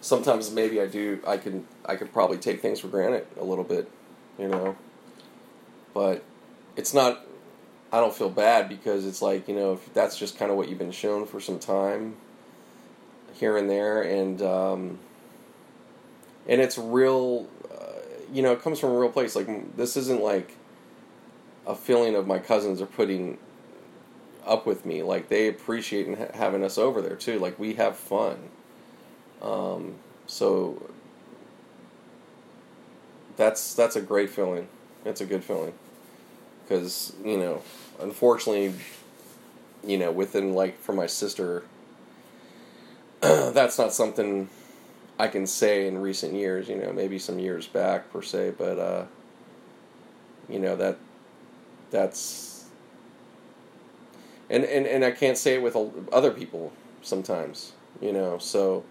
Sometimes 0.00 0.50
maybe 0.50 0.80
I 0.80 0.86
do. 0.86 1.20
I 1.26 1.36
can 1.36 1.66
I 1.84 1.96
could 1.96 2.12
probably 2.12 2.38
take 2.38 2.60
things 2.60 2.80
for 2.80 2.88
granted 2.88 3.26
a 3.38 3.44
little 3.44 3.64
bit, 3.64 3.90
you 4.38 4.48
know. 4.48 4.76
But 5.94 6.24
it's 6.76 6.94
not. 6.94 7.26
I 7.92 8.00
don't 8.00 8.14
feel 8.14 8.30
bad 8.30 8.68
because 8.68 9.04
it's 9.04 9.20
like 9.20 9.46
you 9.46 9.54
know 9.54 9.74
if 9.74 9.92
that's 9.92 10.18
just 10.18 10.38
kind 10.38 10.50
of 10.50 10.56
what 10.56 10.68
you've 10.68 10.78
been 10.78 10.90
shown 10.90 11.26
for 11.26 11.38
some 11.38 11.58
time, 11.58 12.16
here 13.34 13.58
and 13.58 13.68
there, 13.68 14.00
and 14.00 14.40
um, 14.40 14.98
and 16.48 16.60
it's 16.60 16.78
real. 16.78 17.48
Uh, 17.70 18.00
you 18.32 18.42
know, 18.42 18.52
it 18.52 18.62
comes 18.62 18.78
from 18.78 18.90
a 18.90 18.98
real 18.98 19.10
place. 19.10 19.36
Like 19.36 19.76
this 19.76 19.96
isn't 19.96 20.22
like 20.22 20.56
a 21.66 21.74
feeling 21.74 22.14
of 22.14 22.26
my 22.26 22.38
cousins 22.38 22.80
are 22.80 22.86
putting 22.86 23.38
up 24.46 24.66
with 24.66 24.84
me. 24.84 25.02
Like 25.02 25.28
they 25.28 25.48
appreciate 25.48 26.18
ha- 26.18 26.26
having 26.34 26.64
us 26.64 26.78
over 26.78 27.00
there 27.00 27.16
too. 27.16 27.38
Like 27.38 27.58
we 27.58 27.74
have 27.74 27.96
fun. 27.96 28.36
Um, 29.42 29.94
so 30.26 30.90
that's 33.36 33.74
that's 33.74 33.96
a 33.96 34.00
great 34.00 34.30
feeling. 34.30 34.68
It's 35.04 35.20
a 35.20 35.26
good 35.26 35.44
feeling 35.44 35.72
because 36.64 37.12
you 37.24 37.38
know, 37.38 37.62
unfortunately, 38.00 38.74
you 39.84 39.98
know, 39.98 40.10
within 40.10 40.54
like 40.54 40.80
for 40.80 40.92
my 40.92 41.06
sister, 41.06 41.64
that's 43.20 43.78
not 43.78 43.92
something 43.92 44.48
I 45.20 45.28
can 45.28 45.46
say 45.46 45.86
in 45.86 45.98
recent 45.98 46.32
years. 46.32 46.68
You 46.68 46.76
know, 46.76 46.92
maybe 46.92 47.18
some 47.18 47.38
years 47.38 47.66
back 47.66 48.10
per 48.10 48.22
se, 48.22 48.54
but 48.56 48.78
uh, 48.78 49.04
you 50.48 50.58
know 50.58 50.76
that 50.76 50.96
that's 51.90 52.64
and 54.48 54.64
and 54.64 54.86
and 54.86 55.04
I 55.04 55.10
can't 55.10 55.36
say 55.36 55.54
it 55.54 55.62
with 55.62 55.76
other 56.10 56.30
people 56.30 56.72
sometimes, 57.02 57.72
you 58.00 58.12
know. 58.12 58.38
So 58.38 58.84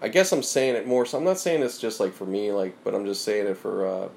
I 0.00 0.08
guess 0.08 0.30
I'm 0.32 0.42
saying 0.42 0.76
it 0.76 0.86
more. 0.86 1.04
So 1.04 1.18
I'm 1.18 1.24
not 1.24 1.38
saying 1.38 1.62
it's 1.62 1.78
just 1.78 1.98
like 1.98 2.12
for 2.12 2.26
me, 2.26 2.52
like, 2.52 2.76
but 2.84 2.94
I'm 2.94 3.04
just 3.04 3.24
saying 3.24 3.46
it 3.48 3.56
for 3.56 3.86
uh, 3.86 4.08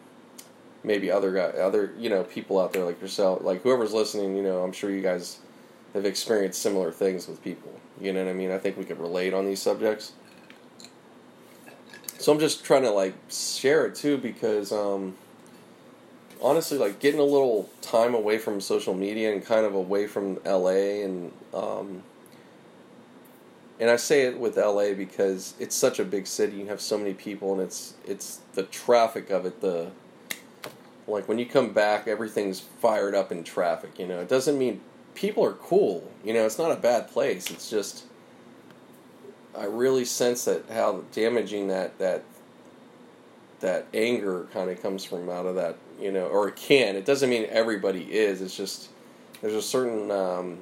maybe 0.84 1.10
other 1.10 1.34
guy, 1.34 1.58
other 1.60 1.94
you 1.98 2.10
know 2.10 2.24
people 2.24 2.60
out 2.60 2.74
there 2.74 2.86
like 2.86 3.02
yourself, 3.02 3.42
like 3.42 3.64
whoever's 3.64 3.94
listening. 3.94 4.36
You 4.36 4.44
know, 4.44 4.64
I'm 4.64 4.72
sure 4.72 4.92
you 4.92 5.02
guys 5.02 5.40
have 5.96 6.06
experienced 6.06 6.62
similar 6.62 6.92
things 6.92 7.28
with 7.28 7.44
people. 7.44 7.72
You 8.00 8.14
know 8.14 8.24
what 8.24 8.30
I 8.30 8.34
mean? 8.34 8.52
I 8.52 8.60
think 8.60 8.78
we 8.78 8.86
could 8.86 9.00
relate 9.00 9.34
on 9.34 9.46
these 9.46 9.62
subjects. 9.62 10.14
So 12.18 12.32
I'm 12.32 12.40
just 12.40 12.64
trying 12.64 12.84
to 12.84 12.92
like 12.92 13.14
share 13.30 13.86
it 13.86 13.96
too 13.96 14.18
because 14.18 14.72
um, 14.72 15.16
honestly 16.42 16.78
like 16.78 17.00
getting 17.00 17.20
a 17.20 17.24
little 17.24 17.70
time 17.82 18.16
away 18.16 18.38
from 18.38 18.62
social 18.62 18.94
media 18.94 19.34
and 19.34 19.46
kind 19.46 19.66
of 19.66 19.74
away 19.76 20.08
from 20.08 20.40
LA 20.46 21.04
and 21.04 21.32
um, 21.54 22.04
and 23.80 23.90
I 23.90 23.98
say 23.98 24.24
it 24.24 24.40
with 24.40 24.58
LA 24.58 24.94
because 24.94 25.54
it's 25.60 25.76
such 25.76 26.00
a 26.00 26.06
big 26.06 26.28
city. 26.28 26.58
You 26.58 26.68
have 26.68 26.80
so 26.80 26.98
many 26.98 27.14
people, 27.14 27.54
and 27.54 27.62
it's 27.62 27.96
it's 28.06 28.40
the 28.54 28.64
traffic 28.64 29.30
of 29.30 29.46
it. 29.46 29.62
The 29.62 29.92
like 31.08 31.28
when 31.28 31.40
you 31.40 31.46
come 31.46 31.74
back, 31.74 32.08
everything's 32.08 32.60
fired 32.60 33.14
up 33.14 33.32
in 33.32 33.44
traffic. 33.44 34.00
You 34.00 34.08
know, 34.08 34.22
it 34.22 34.30
doesn't 34.30 34.58
mean 34.58 34.82
people 35.14 35.44
are 35.44 35.54
cool. 35.54 36.10
You 36.24 36.34
know, 36.34 36.46
it's 36.46 36.58
not 36.58 36.72
a 36.72 36.78
bad 36.78 37.10
place. 37.10 37.52
It's 37.52 37.70
just 37.70 38.06
I 39.58 39.66
really 39.66 40.06
sense 40.06 40.46
that 40.46 40.70
how 40.70 41.04
damaging 41.12 41.68
that 41.70 41.98
that 42.00 42.24
that 43.62 43.88
anger 43.94 44.48
kind 44.54 44.70
of 44.70 44.82
comes 44.82 45.06
from 45.06 45.30
out 45.30 45.46
of 45.46 45.56
that 45.56 45.78
you 46.00 46.12
know, 46.12 46.28
or 46.28 46.48
it 46.50 46.56
can. 46.56 46.96
It 46.96 47.06
doesn't 47.06 47.30
mean 47.30 47.46
everybody 47.50 48.04
is. 48.14 48.42
It's 48.42 48.56
just 48.56 48.90
there's 49.42 49.54
a 49.54 49.62
certain 49.62 50.12
um, 50.12 50.58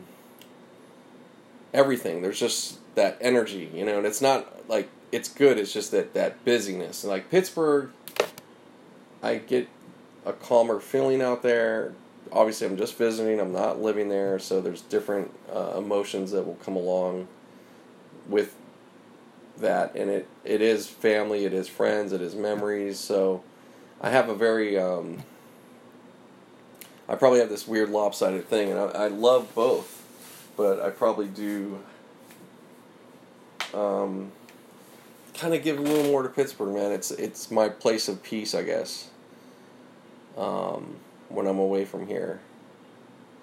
everything. 1.73 2.21
There's 2.21 2.39
just 2.39 2.79
that 2.95 3.17
energy, 3.21 3.69
you 3.73 3.85
know, 3.85 3.97
and 3.97 4.05
it's 4.05 4.21
not 4.21 4.69
like 4.69 4.89
it's 5.11 5.29
good. 5.29 5.57
It's 5.57 5.73
just 5.73 5.91
that 5.91 6.13
that 6.13 6.43
busyness. 6.45 7.03
like 7.03 7.29
Pittsburgh, 7.29 7.89
I 9.21 9.35
get 9.35 9.67
a 10.25 10.33
calmer 10.33 10.79
feeling 10.79 11.21
out 11.21 11.41
there. 11.41 11.93
Obviously, 12.31 12.67
I'm 12.67 12.77
just 12.77 12.97
visiting. 12.97 13.39
I'm 13.39 13.51
not 13.51 13.81
living 13.81 14.09
there, 14.09 14.39
so 14.39 14.61
there's 14.61 14.81
different 14.81 15.31
uh, 15.51 15.73
emotions 15.77 16.31
that 16.31 16.45
will 16.45 16.55
come 16.55 16.75
along 16.75 17.27
with 18.27 18.55
that, 19.57 19.95
and 19.95 20.09
it 20.09 20.27
it 20.43 20.61
is 20.61 20.88
family, 20.88 21.45
it 21.45 21.53
is 21.53 21.67
friends, 21.67 22.11
it 22.11 22.21
is 22.21 22.35
memories. 22.35 22.99
So 22.99 23.43
I 24.01 24.09
have 24.09 24.30
a 24.30 24.35
very 24.35 24.77
um, 24.77 25.23
I 27.07 27.15
probably 27.15 27.39
have 27.39 27.49
this 27.49 27.67
weird 27.67 27.89
lopsided 27.89 28.47
thing, 28.47 28.71
and 28.71 28.80
I, 28.80 28.85
I 28.85 29.07
love 29.07 29.53
both, 29.53 30.03
but 30.55 30.81
I 30.81 30.89
probably 30.89 31.27
do 31.27 31.80
um, 33.73 34.31
kind 35.34 35.53
of 35.53 35.63
give 35.63 35.77
a 35.77 35.81
little 35.81 36.05
more 36.11 36.23
to 36.23 36.30
Pittsburgh, 36.30 36.73
man. 36.73 36.91
It's 36.91 37.11
it's 37.11 37.51
my 37.51 37.69
place 37.69 38.07
of 38.07 38.23
peace, 38.23 38.53
I 38.55 38.63
guess. 38.63 39.09
Um, 40.38 40.95
when 41.34 41.47
I'm 41.47 41.59
away 41.59 41.85
from 41.85 42.07
here. 42.07 42.39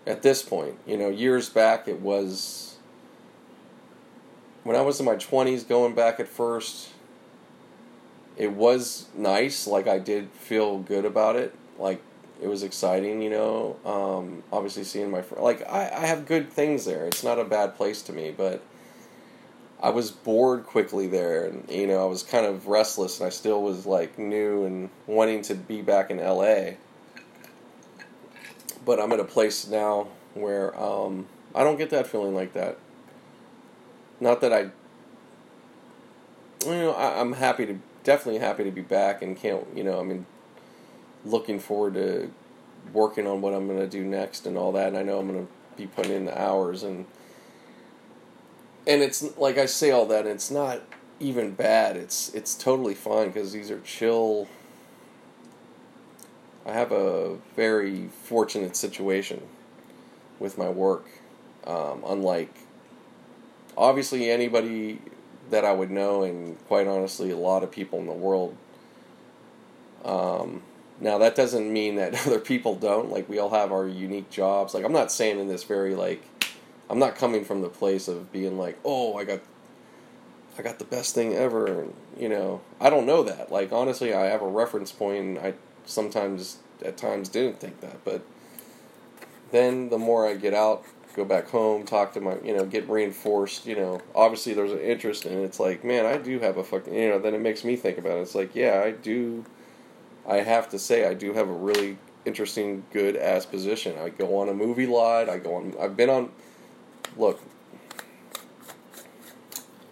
At 0.07 0.23
this 0.23 0.43
point, 0.43 0.77
you 0.87 0.97
know, 0.97 1.09
years 1.09 1.49
back, 1.49 1.87
it 1.87 2.01
was 2.01 2.70
when 4.65 4.77
I 4.77 4.82
was 4.82 5.01
in 5.01 5.07
my 5.07 5.16
20s, 5.16 5.66
going 5.66 5.95
back 5.95 6.20
at 6.20 6.28
first 6.28 6.91
it 8.41 8.53
was 8.53 9.07
nice. 9.15 9.66
Like 9.66 9.87
I 9.87 9.99
did 9.99 10.31
feel 10.31 10.78
good 10.78 11.05
about 11.05 11.37
it. 11.37 11.55
Like 11.78 12.01
it 12.41 12.49
was 12.49 12.62
exciting, 12.62 13.20
you 13.20 13.28
know. 13.28 13.77
Um, 13.85 14.43
obviously, 14.51 14.85
seeing 14.85 15.11
my 15.11 15.20
friend, 15.20 15.45
like 15.45 15.69
I, 15.69 15.91
I 15.95 16.07
have 16.07 16.24
good 16.24 16.51
things 16.51 16.87
there. 16.87 17.05
It's 17.07 17.23
not 17.23 17.39
a 17.39 17.45
bad 17.45 17.77
place 17.77 18.01
to 18.03 18.15
me, 18.15 18.32
but 18.35 18.62
I 19.78 19.91
was 19.91 20.11
bored 20.11 20.65
quickly 20.65 21.07
there, 21.07 21.45
and 21.45 21.69
you 21.69 21.87
know, 21.87 22.03
I 22.03 22.07
was 22.07 22.23
kind 22.23 22.47
of 22.47 22.66
restless, 22.66 23.20
and 23.20 23.27
I 23.27 23.31
still 23.31 23.62
was 23.62 23.85
like 23.85 24.19
new 24.19 24.65
and 24.65 24.89
wanting 25.07 25.43
to 25.43 25.55
be 25.55 25.82
back 25.82 26.11
in 26.11 26.16
LA. 26.16 26.77
But 28.87 28.99
I'm 28.99 29.12
at 29.12 29.20
a 29.20 29.24
place 29.24 29.69
now 29.69 30.09
where 30.32 30.74
um, 30.81 31.27
I 31.55 31.62
don't 31.62 31.77
get 31.77 31.91
that 31.91 32.07
feeling 32.07 32.35
like 32.35 32.55
that. 32.55 32.78
Not 34.21 34.41
that 34.43 34.53
I, 34.53 34.61
you 36.67 36.75
know, 36.75 36.93
I, 36.93 37.21
I'm 37.21 37.33
happy 37.33 37.67
to 37.67 37.79
definitely 38.05 38.41
happy 38.41 38.65
to 38.65 38.71
be 38.71 38.83
back 38.83 39.23
and 39.23 39.37
can't, 39.37 39.67
you 39.75 39.83
know, 39.83 40.01
I 40.01 40.03
mean, 40.03 40.27
looking 41.25 41.59
forward 41.59 41.95
to 41.95 42.31
working 42.93 43.27
on 43.27 43.41
what 43.41 43.55
I'm 43.55 43.67
going 43.67 43.79
to 43.79 43.89
do 43.89 44.05
next 44.05 44.47
and 44.47 44.57
all 44.57 44.73
that. 44.73 44.89
And 44.89 44.97
I 44.97 45.03
know 45.03 45.19
I'm 45.19 45.29
going 45.29 45.47
to 45.47 45.53
be 45.77 45.87
putting 45.87 46.13
in 46.13 46.25
the 46.27 46.41
hours 46.41 46.83
and 46.83 47.07
and 48.87 49.03
it's 49.03 49.37
like 49.37 49.59
I 49.59 49.67
say 49.67 49.91
all 49.91 50.07
that. 50.07 50.27
it's 50.27 50.51
not 50.51 50.83
even 51.21 51.53
bad. 51.53 51.97
It's 51.97 52.35
it's 52.35 52.55
totally 52.55 52.95
fine 52.95 53.29
because 53.29 53.53
these 53.53 53.71
are 53.71 53.81
chill. 53.81 54.49
I 56.67 56.73
have 56.73 56.93
a 56.93 57.37
very 57.57 58.09
fortunate 58.25 58.77
situation 58.77 59.43
with 60.39 60.59
my 60.59 60.69
work. 60.69 61.07
Um, 61.67 62.03
unlike 62.07 62.55
obviously 63.77 64.31
anybody 64.31 65.01
that 65.51 65.65
I 65.65 65.73
would 65.73 65.91
know, 65.91 66.23
and 66.23 66.59
quite 66.67 66.87
honestly, 66.87 67.31
a 67.31 67.37
lot 67.37 67.63
of 67.63 67.71
people 67.71 67.99
in 67.99 68.07
the 68.07 68.13
world. 68.13 68.57
Um, 70.05 70.63
now 71.01 71.19
that 71.19 71.35
doesn't 71.35 71.73
mean 71.73 71.97
that 71.97 72.15
other 72.27 72.39
people 72.39 72.75
don't. 72.75 73.11
Like 73.11 73.29
we 73.29 73.39
all 73.39 73.51
have 73.51 73.73
our 73.73 73.87
unique 73.87 74.31
jobs. 74.31 74.75
Like 74.75 74.85
I'm 74.85 74.93
not 74.93 75.13
saying 75.13 75.39
in 75.39 75.49
this 75.49 75.65
very 75.65 75.95
like, 75.95 76.23
I'm 76.89 76.99
not 76.99 77.17
coming 77.17 77.45
from 77.45 77.63
the 77.63 77.69
place 77.69 78.09
of 78.09 78.33
being 78.33 78.59
like, 78.59 78.79
oh, 78.85 79.17
I 79.17 79.25
got, 79.25 79.41
I 80.59 80.63
got 80.63 80.79
the 80.79 80.85
best 80.85 81.15
thing 81.15 81.35
ever. 81.35 81.83
And, 81.83 81.95
you 82.19 82.29
know, 82.29 82.61
I 82.81 82.91
don't 82.91 83.07
know 83.07 83.23
that. 83.23 83.53
Like 83.53 83.73
honestly, 83.73 84.13
I 84.15 84.27
have 84.27 84.43
a 84.43 84.49
reference 84.49 84.93
point, 84.93 85.19
and 85.19 85.39
I 85.39 85.55
sometimes 85.85 86.59
at 86.85 86.97
times 86.97 87.29
didn't 87.29 87.61
think 87.61 87.81
that, 87.81 88.05
but 88.05 88.23
then 89.51 89.91
the 89.91 89.99
more 89.99 90.27
I 90.27 90.35
get 90.35 90.55
out 90.55 90.85
go 91.15 91.24
back 91.24 91.49
home, 91.49 91.85
talk 91.85 92.12
to 92.15 92.20
my, 92.20 92.37
you 92.45 92.55
know, 92.57 92.65
get 92.65 92.89
reinforced, 92.89 93.66
you 93.66 93.74
know, 93.77 94.01
obviously 94.15 94.55
there's 94.55 94.73
an 94.73 94.81
interest 94.81 95.24
and 95.24 95.45
it's 95.45 95.59
like, 95.59 95.85
man, 95.85 96.07
I 96.07 96.16
do 96.16 96.39
have 96.39 96.57
a 96.57 96.65
fucking, 96.65 96.95
you 96.95 97.09
know, 97.09 97.19
then 97.19 97.35
it 97.35 97.41
makes 97.41 97.65
me 97.65 97.77
think 97.77 97.99
about 97.99 98.19
it. 98.19 98.23
It's 98.23 98.35
like, 98.35 98.55
yeah, 98.55 98.82
I 98.85 98.93
do, 98.93 99.45
I 100.27 100.37
have 100.37 100.69
to 100.70 100.78
say, 100.78 101.07
I 101.07 101.15
do 101.15 101.35
have 101.35 101.49
a 101.49 101.53
really 101.53 101.99
interesting, 102.24 102.85
good 102.93 103.16
ass 103.16 103.45
position. 103.45 103.99
I 103.99 104.11
go 104.11 104.39
on 104.39 104.49
a 104.49 104.55
movie 104.55 104.87
lot, 104.87 105.28
I 105.28 105.39
go 105.39 105.57
on, 105.57 105.74
I've 105.81 105.97
been 105.97 106.11
on, 106.11 106.31
look, 107.16 107.41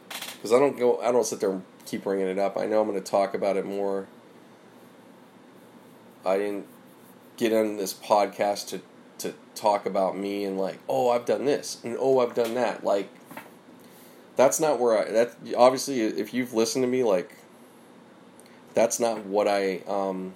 because 0.09 0.53
I 0.53 0.59
don't 0.59 0.79
go, 0.79 1.01
I 1.01 1.11
don't 1.11 1.27
sit 1.27 1.41
there 1.41 1.51
and 1.51 1.65
keep 1.85 2.05
bringing 2.05 2.29
it 2.29 2.39
up. 2.39 2.57
I 2.57 2.67
know 2.67 2.81
I'm 2.81 2.89
going 2.89 3.03
to 3.03 3.11
talk 3.11 3.35
about 3.35 3.57
it 3.57 3.67
more. 3.67 4.07
I 6.25 6.37
didn't 6.37 6.67
get 7.37 7.53
on 7.53 7.77
this 7.77 7.95
podcast 7.95 8.69
to 8.69 8.81
to 9.19 9.35
talk 9.55 9.87
about 9.87 10.17
me 10.17 10.45
and 10.45 10.59
like, 10.59 10.79
oh, 10.89 11.11
I've 11.11 11.25
done 11.25 11.45
this 11.45 11.79
and 11.85 11.97
oh, 11.99 12.21
I've 12.21 12.35
done 12.35 12.55
that. 12.55 12.85
Like, 12.85 13.09
that's 14.37 14.61
not 14.61 14.79
where 14.79 14.99
I. 14.99 15.11
That 15.11 15.35
obviously, 15.57 16.01
if 16.01 16.33
you've 16.33 16.55
listened 16.55 16.85
to 16.85 16.89
me, 16.89 17.03
like, 17.03 17.35
that's 18.75 19.01
not 19.01 19.25
what 19.27 19.49
I 19.49 19.83
um, 19.89 20.35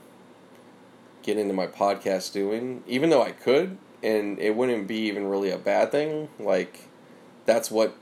get 1.23 1.39
into 1.39 1.55
my 1.55 1.67
podcast 1.67 2.33
doing. 2.33 2.83
Even 2.87 3.11
though 3.11 3.23
I 3.23 3.31
could, 3.31 3.79
and 4.03 4.39
it 4.41 4.57
wouldn't 4.57 4.89
be 4.89 4.97
even 5.07 5.29
really 5.29 5.51
a 5.51 5.59
bad 5.59 5.93
thing. 5.93 6.29
Like, 6.41 6.89
that's 7.47 7.71
what 7.71 7.97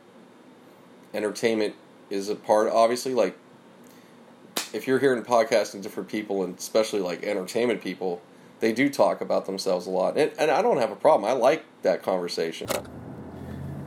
entertainment 1.12 1.74
is 2.08 2.28
a 2.30 2.34
part. 2.34 2.70
Obviously, 2.72 3.12
like, 3.12 3.36
if 4.72 4.86
you're 4.86 4.98
hearing 4.98 5.22
podcasting 5.22 5.82
different 5.82 6.08
people, 6.08 6.44
and 6.44 6.56
especially 6.58 7.00
like 7.00 7.22
entertainment 7.24 7.82
people 7.82 8.22
they 8.60 8.72
do 8.72 8.88
talk 8.88 9.20
about 9.20 9.46
themselves 9.46 9.86
a 9.86 9.90
lot, 9.90 10.16
and, 10.16 10.32
and 10.38 10.50
I 10.50 10.62
don't 10.62 10.78
have 10.78 10.92
a 10.92 10.96
problem. 10.96 11.28
I 11.28 11.34
like 11.34 11.64
that 11.82 12.02
conversation. 12.02 12.68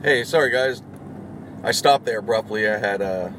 Hey, 0.02 0.24
sorry 0.24 0.50
guys, 0.50 0.82
I 1.62 1.72
stopped 1.72 2.04
there 2.04 2.18
abruptly. 2.18 2.68
I 2.68 2.78
had 2.78 3.00
uh, 3.00 3.30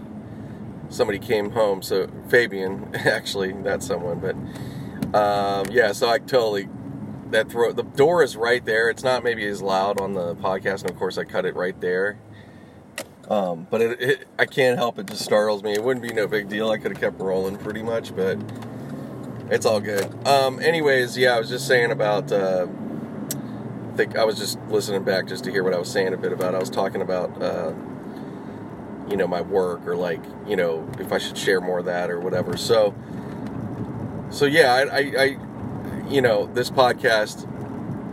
somebody 0.89 1.19
came 1.19 1.51
home, 1.51 1.81
so 1.81 2.07
Fabian, 2.29 2.89
actually, 2.95 3.51
that's 3.51 3.85
someone, 3.85 4.19
but 4.19 4.35
um, 5.17 5.67
yeah, 5.71 5.91
so 5.91 6.09
I 6.09 6.19
totally 6.19 6.67
that 7.31 7.49
throw 7.49 7.71
the 7.71 7.83
door 7.83 8.23
is 8.23 8.35
right 8.35 8.63
there. 8.65 8.89
It's 8.89 9.03
not 9.03 9.23
maybe 9.23 9.45
as 9.45 9.61
loud 9.61 9.99
on 9.99 10.13
the 10.13 10.35
podcast, 10.35 10.81
and 10.81 10.91
of 10.91 10.97
course 10.97 11.17
I 11.17 11.23
cut 11.23 11.45
it 11.45 11.55
right 11.55 11.79
there. 11.81 12.17
Um, 13.29 13.67
but 13.69 13.81
it, 13.81 14.01
it, 14.01 14.27
I 14.37 14.45
can't 14.45 14.77
help 14.77 14.99
it; 14.99 15.07
just 15.07 15.23
startles 15.23 15.63
me. 15.63 15.73
It 15.73 15.83
wouldn't 15.83 16.05
be 16.05 16.13
no 16.13 16.27
big 16.27 16.47
deal. 16.47 16.69
I 16.69 16.77
could 16.77 16.91
have 16.91 17.01
kept 17.01 17.19
rolling 17.19 17.57
pretty 17.57 17.81
much, 17.81 18.15
but 18.15 18.37
it's 19.49 19.65
all 19.65 19.79
good. 19.79 20.27
Um, 20.27 20.59
anyways, 20.59 21.17
yeah, 21.17 21.35
I 21.35 21.39
was 21.39 21.49
just 21.49 21.67
saying 21.67 21.91
about. 21.91 22.31
Uh, 22.31 22.67
I 23.95 23.97
think 23.97 24.17
I 24.17 24.25
was 24.25 24.37
just 24.37 24.59
listening 24.67 25.03
back 25.03 25.25
just 25.25 25.45
to 25.45 25.51
hear 25.51 25.63
what 25.63 25.73
I 25.73 25.79
was 25.79 25.89
saying 25.89 26.13
a 26.13 26.17
bit 26.17 26.33
about. 26.33 26.53
I 26.53 26.59
was 26.59 26.69
talking 26.69 27.01
about, 27.01 27.41
uh, 27.41 27.71
you 29.09 29.15
know, 29.15 29.25
my 29.25 29.39
work 29.39 29.87
or 29.87 29.95
like, 29.95 30.21
you 30.45 30.57
know, 30.57 30.85
if 30.99 31.13
I 31.13 31.17
should 31.17 31.37
share 31.37 31.61
more 31.61 31.79
of 31.79 31.85
that 31.85 32.09
or 32.09 32.19
whatever. 32.19 32.57
So, 32.57 32.93
so 34.31 34.45
yeah, 34.45 34.73
I, 34.73 34.81
I, 34.81 34.99
I 35.17 35.37
you 36.09 36.21
know, 36.21 36.47
this 36.47 36.69
podcast, 36.69 37.47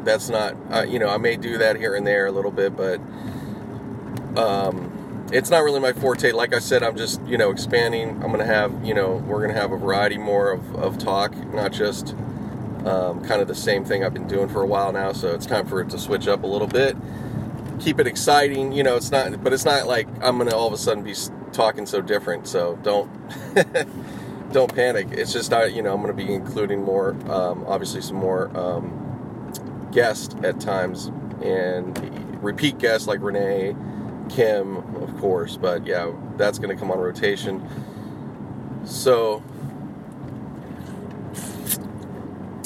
that's 0.04 0.28
not, 0.28 0.56
uh, 0.70 0.82
you 0.82 1.00
know, 1.00 1.09
I 1.09 1.16
may 1.16 1.36
do 1.36 1.59
that 1.59 1.76
here 1.76 1.96
and 1.96 2.06
there 2.06 2.26
a 2.26 2.32
little 2.32 2.52
bit, 2.52 2.76
but, 2.76 3.00
um, 4.36 4.91
it's 5.32 5.48
not 5.48 5.60
really 5.60 5.80
my 5.80 5.92
forte. 5.92 6.32
Like 6.32 6.54
I 6.54 6.59
said, 6.59 6.82
I'm 6.82 6.96
just, 6.96 7.20
you 7.26 7.38
know, 7.38 7.50
expanding. 7.50 8.10
I'm 8.22 8.28
going 8.28 8.38
to 8.38 8.44
have, 8.44 8.84
you 8.84 8.92
know, 8.92 9.16
we're 9.26 9.38
going 9.38 9.54
to 9.54 9.60
have 9.60 9.72
a 9.72 9.76
variety 9.76 10.18
more 10.18 10.52
of, 10.52 10.74
of 10.76 10.98
talk, 10.98 11.34
not 11.52 11.72
just 11.72 12.14
um, 12.84 13.24
kind 13.24 13.40
of 13.40 13.48
the 13.48 13.54
same 13.54 13.84
thing 13.84 14.04
I've 14.04 14.12
been 14.12 14.28
doing 14.28 14.48
for 14.48 14.60
a 14.60 14.66
while 14.66 14.92
now. 14.92 15.12
So 15.12 15.34
it's 15.34 15.46
time 15.46 15.66
for 15.66 15.80
it 15.80 15.88
to 15.90 15.98
switch 15.98 16.28
up 16.28 16.42
a 16.42 16.46
little 16.46 16.66
bit. 16.66 16.96
Keep 17.80 17.98
it 17.98 18.06
exciting. 18.06 18.72
You 18.72 18.82
know, 18.82 18.96
it's 18.96 19.10
not, 19.10 19.42
but 19.42 19.54
it's 19.54 19.64
not 19.64 19.86
like 19.86 20.06
I'm 20.20 20.36
going 20.36 20.50
to 20.50 20.56
all 20.56 20.66
of 20.66 20.74
a 20.74 20.78
sudden 20.78 21.02
be 21.02 21.14
talking 21.52 21.86
so 21.86 22.02
different. 22.02 22.46
So 22.46 22.78
don't, 22.82 23.10
don't 24.52 24.72
panic. 24.74 25.09
It's 25.12 25.32
just 25.32 25.50
not, 25.50 25.72
you 25.72 25.82
know, 25.82 25.94
I'm 25.94 26.02
going 26.02 26.14
to 26.14 26.24
be 26.24 26.32
including 26.32 26.82
more, 26.82 27.12
um, 27.30 27.64
obviously 27.66 28.02
some 28.02 28.16
more 28.16 28.54
um, 28.56 29.88
guests 29.92 30.34
at 30.44 30.60
times 30.60 31.06
and 31.42 32.42
repeat 32.42 32.78
guests 32.78 33.09
like 33.09 33.20
Renee 33.22 33.74
Kim, 34.34 34.78
of 34.96 35.14
course, 35.18 35.56
but 35.59 35.86
yeah, 35.86 36.10
that's 36.36 36.59
going 36.59 36.74
to 36.74 36.76
come 36.76 36.90
on 36.90 36.98
rotation. 36.98 37.62
So, 38.84 39.42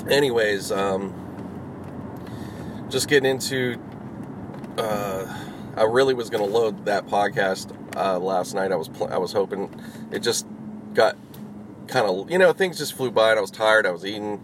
anyways, 0.09 0.70
um, 0.70 1.12
just 2.88 3.09
getting 3.09 3.30
into. 3.30 3.80
Uh, 4.78 5.26
I 5.76 5.84
really 5.84 6.14
was 6.14 6.30
going 6.30 6.44
to 6.44 6.51
load 6.51 6.84
that 6.84 7.06
podcast 7.06 7.74
uh, 7.97 8.18
last 8.18 8.55
night. 8.55 8.70
I 8.70 8.76
was 8.76 8.88
pl- 8.88 9.12
I 9.12 9.18
was 9.18 9.32
hoping 9.32 9.68
it 10.12 10.20
just 10.20 10.47
got 10.94 11.16
kind 11.88 12.06
of 12.06 12.30
you 12.30 12.38
know 12.38 12.52
things 12.52 12.78
just 12.78 12.94
flew 12.94 13.10
by 13.10 13.30
and 13.30 13.38
I 13.38 13.43
was 13.43 13.51
tired. 13.51 13.86
I 13.86 13.90
was 13.90 14.05
eating. 14.05 14.40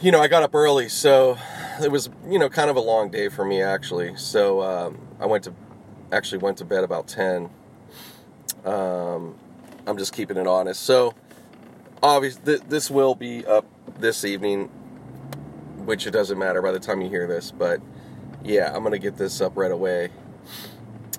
You 0.00 0.10
know, 0.10 0.20
I 0.20 0.28
got 0.28 0.42
up 0.42 0.54
early, 0.54 0.88
so 0.88 1.36
it 1.82 1.90
was 1.90 2.08
you 2.26 2.38
know 2.38 2.48
kind 2.48 2.70
of 2.70 2.76
a 2.76 2.80
long 2.80 3.10
day 3.10 3.28
for 3.28 3.44
me 3.44 3.60
actually. 3.60 4.16
So 4.16 4.62
um, 4.62 4.98
I 5.22 5.26
went 5.26 5.44
to 5.44 5.54
actually 6.10 6.38
went 6.38 6.58
to 6.58 6.64
bed 6.64 6.84
about 6.84 7.06
ten. 7.06 7.48
Um, 8.64 9.36
I'm 9.86 9.96
just 9.96 10.12
keeping 10.12 10.36
it 10.36 10.46
honest. 10.46 10.82
So 10.82 11.14
obviously 12.02 12.42
th- 12.44 12.68
this 12.68 12.90
will 12.90 13.14
be 13.14 13.46
up 13.46 13.64
this 13.98 14.24
evening, 14.24 14.66
which 15.84 16.06
it 16.06 16.10
doesn't 16.10 16.38
matter 16.38 16.60
by 16.60 16.72
the 16.72 16.80
time 16.80 17.00
you 17.00 17.08
hear 17.08 17.26
this. 17.26 17.50
But 17.50 17.80
yeah, 18.44 18.72
I'm 18.74 18.82
gonna 18.82 18.98
get 18.98 19.16
this 19.16 19.40
up 19.40 19.56
right 19.56 19.72
away. 19.72 20.10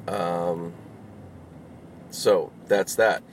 Um, 0.07 0.73
so 2.09 2.51
that's 2.67 2.95
that. 2.95 3.23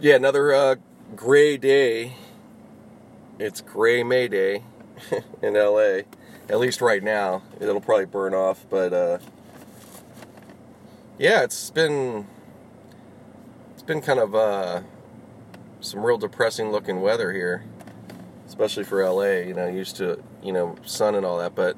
Yeah, 0.00 0.16
another 0.16 0.52
uh, 0.52 0.76
gray 1.16 1.56
day. 1.56 2.12
It's 3.38 3.60
gray 3.60 4.02
May 4.02 4.28
Day. 4.28 4.62
in 5.42 5.54
LA. 5.54 6.00
At 6.48 6.58
least 6.58 6.80
right 6.80 7.02
now. 7.02 7.42
It'll 7.60 7.80
probably 7.80 8.06
burn 8.06 8.34
off, 8.34 8.66
but 8.70 8.92
uh, 8.92 9.18
yeah, 11.18 11.42
it's 11.42 11.70
been 11.70 12.26
it's 13.72 13.82
been 13.82 14.00
kind 14.00 14.18
of 14.18 14.34
uh, 14.34 14.82
some 15.80 16.04
real 16.04 16.18
depressing 16.18 16.70
looking 16.70 17.00
weather 17.00 17.32
here, 17.32 17.64
especially 18.46 18.84
for 18.84 19.04
LA. 19.04 19.46
You 19.46 19.54
know, 19.54 19.66
used 19.66 19.96
to 19.96 20.22
you 20.42 20.52
know 20.52 20.76
sun 20.84 21.14
and 21.14 21.26
all 21.26 21.38
that, 21.38 21.54
but 21.54 21.76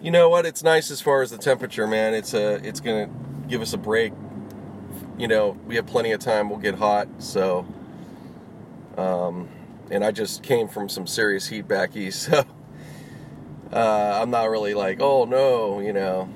you 0.00 0.10
know 0.10 0.28
what? 0.28 0.46
It's 0.46 0.62
nice 0.62 0.90
as 0.90 1.00
far 1.00 1.22
as 1.22 1.30
the 1.30 1.38
temperature, 1.38 1.86
man. 1.86 2.14
It's 2.14 2.34
a 2.34 2.54
it's 2.66 2.80
gonna 2.80 3.08
give 3.48 3.60
us 3.60 3.72
a 3.72 3.78
break 3.78 4.12
you 5.18 5.28
know, 5.28 5.56
we 5.66 5.76
have 5.76 5.86
plenty 5.86 6.12
of 6.12 6.20
time. 6.20 6.48
We'll 6.48 6.58
get 6.58 6.74
hot. 6.74 7.08
So, 7.18 7.66
um, 8.96 9.48
and 9.90 10.04
I 10.04 10.10
just 10.10 10.42
came 10.42 10.68
from 10.68 10.88
some 10.88 11.06
serious 11.06 11.46
heat 11.46 11.68
back 11.68 11.96
east, 11.96 12.22
so 12.30 12.44
uh, 13.72 14.20
I'm 14.20 14.30
not 14.30 14.50
really 14.50 14.74
like, 14.74 15.00
oh 15.00 15.24
no, 15.24 15.80
you 15.80 15.92
know. 15.92 16.28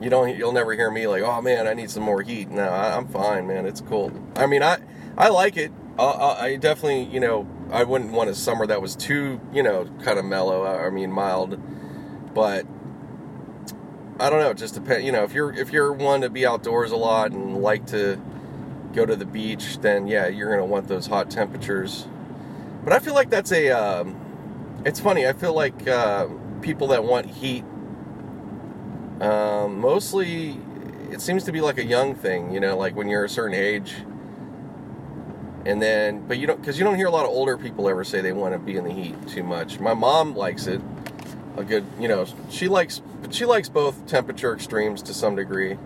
You 0.00 0.10
don't. 0.10 0.36
You'll 0.36 0.52
never 0.52 0.74
hear 0.74 0.90
me 0.90 1.06
like, 1.06 1.22
oh 1.22 1.40
man, 1.40 1.66
I 1.66 1.74
need 1.74 1.90
some 1.90 2.02
more 2.02 2.22
heat. 2.22 2.50
No, 2.50 2.62
I, 2.62 2.96
am 2.96 3.08
fine, 3.08 3.46
man. 3.46 3.66
It's 3.66 3.80
cool. 3.80 4.12
I 4.36 4.46
mean, 4.46 4.62
I 4.62 4.78
I 5.16 5.28
like 5.28 5.56
it. 5.56 5.72
I, 5.98 6.36
I 6.38 6.56
definitely, 6.56 7.04
you 7.04 7.20
know, 7.20 7.48
I 7.70 7.84
wouldn't 7.84 8.12
want 8.12 8.28
a 8.28 8.34
summer 8.34 8.66
that 8.66 8.82
was 8.82 8.94
too, 8.94 9.40
you 9.52 9.62
know, 9.62 9.86
kind 10.02 10.18
of 10.18 10.26
mellow. 10.26 10.66
I 10.66 10.90
mean, 10.90 11.10
mild, 11.10 11.58
but 12.34 12.66
I 14.20 14.30
don't 14.30 14.40
know. 14.40 14.52
Just 14.52 14.74
depends. 14.74 15.04
You 15.04 15.12
know, 15.12 15.24
if 15.24 15.32
you're 15.32 15.52
if 15.52 15.72
you're 15.72 15.92
one 15.92 16.20
to 16.20 16.30
be 16.30 16.46
outdoors 16.46 16.92
a 16.92 16.96
lot 16.96 17.32
and 17.32 17.56
like 17.58 17.86
to 17.86 18.20
go 18.92 19.06
to 19.06 19.16
the 19.16 19.26
beach, 19.26 19.78
then 19.80 20.06
yeah, 20.06 20.26
you're 20.26 20.50
gonna 20.50 20.66
want 20.66 20.88
those 20.88 21.06
hot 21.06 21.30
temperatures. 21.30 22.06
But 22.84 22.92
I 22.92 22.98
feel 22.98 23.14
like 23.14 23.30
that's 23.30 23.52
a. 23.52 23.70
Um, 23.70 24.82
it's 24.84 25.00
funny. 25.00 25.26
I 25.26 25.32
feel 25.32 25.54
like 25.54 25.88
uh, 25.88 26.28
people 26.62 26.88
that 26.88 27.02
want 27.04 27.26
heat, 27.26 27.64
um, 29.20 29.80
mostly, 29.80 30.58
it 31.10 31.20
seems 31.20 31.44
to 31.44 31.52
be 31.52 31.60
like 31.60 31.78
a 31.78 31.84
young 31.84 32.14
thing. 32.14 32.52
You 32.52 32.60
know, 32.60 32.76
like 32.76 32.96
when 32.96 33.08
you're 33.08 33.24
a 33.24 33.28
certain 33.28 33.54
age. 33.54 33.94
And 35.64 35.82
then, 35.82 36.24
but 36.28 36.38
you 36.38 36.46
don't, 36.46 36.60
because 36.60 36.78
you 36.78 36.84
don't 36.84 36.94
hear 36.94 37.08
a 37.08 37.10
lot 37.10 37.24
of 37.24 37.30
older 37.32 37.58
people 37.58 37.88
ever 37.88 38.04
say 38.04 38.20
they 38.20 38.30
want 38.32 38.54
to 38.54 38.58
be 38.60 38.76
in 38.76 38.84
the 38.84 38.92
heat 38.92 39.26
too 39.26 39.42
much. 39.42 39.80
My 39.80 39.94
mom 39.94 40.36
likes 40.36 40.68
it 40.68 40.80
a 41.56 41.64
good, 41.64 41.84
you 41.98 42.06
know, 42.06 42.24
she 42.50 42.68
likes, 42.68 43.00
but 43.20 43.34
she 43.34 43.44
likes 43.44 43.68
both 43.68 44.06
temperature 44.06 44.54
extremes 44.54 45.02
to 45.02 45.12
some 45.12 45.34
degree. 45.34 45.76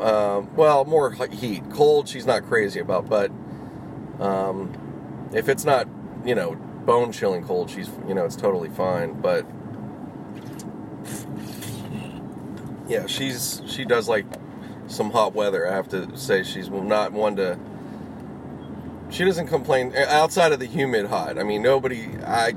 Uh, 0.00 0.42
well, 0.56 0.86
more 0.86 1.12
heat. 1.12 1.62
Cold, 1.70 2.08
she's 2.08 2.24
not 2.24 2.44
crazy 2.44 2.80
about, 2.80 3.10
but 3.10 3.30
um, 4.18 4.72
if 5.34 5.50
it's 5.50 5.66
not, 5.66 5.86
you 6.24 6.34
know, 6.34 6.54
bone 6.54 7.12
chilling 7.12 7.44
cold, 7.44 7.68
she's, 7.68 7.90
you 8.08 8.14
know, 8.14 8.24
it's 8.24 8.36
totally 8.36 8.70
fine. 8.70 9.20
But 9.20 9.44
yeah, 12.90 13.06
she's 13.06 13.62
she 13.66 13.84
does 13.84 14.08
like 14.08 14.26
some 14.88 15.12
hot 15.12 15.32
weather. 15.32 15.66
I 15.66 15.74
have 15.74 15.88
to 15.90 16.16
say, 16.16 16.42
she's 16.42 16.68
not 16.68 17.12
one 17.12 17.36
to. 17.36 17.58
She 19.10 19.24
doesn't 19.24 19.46
complain 19.46 19.94
outside 19.96 20.52
of 20.52 20.58
the 20.58 20.66
humid 20.66 21.06
hot. 21.06 21.38
I 21.38 21.44
mean, 21.44 21.62
nobody. 21.62 22.08
I 22.26 22.54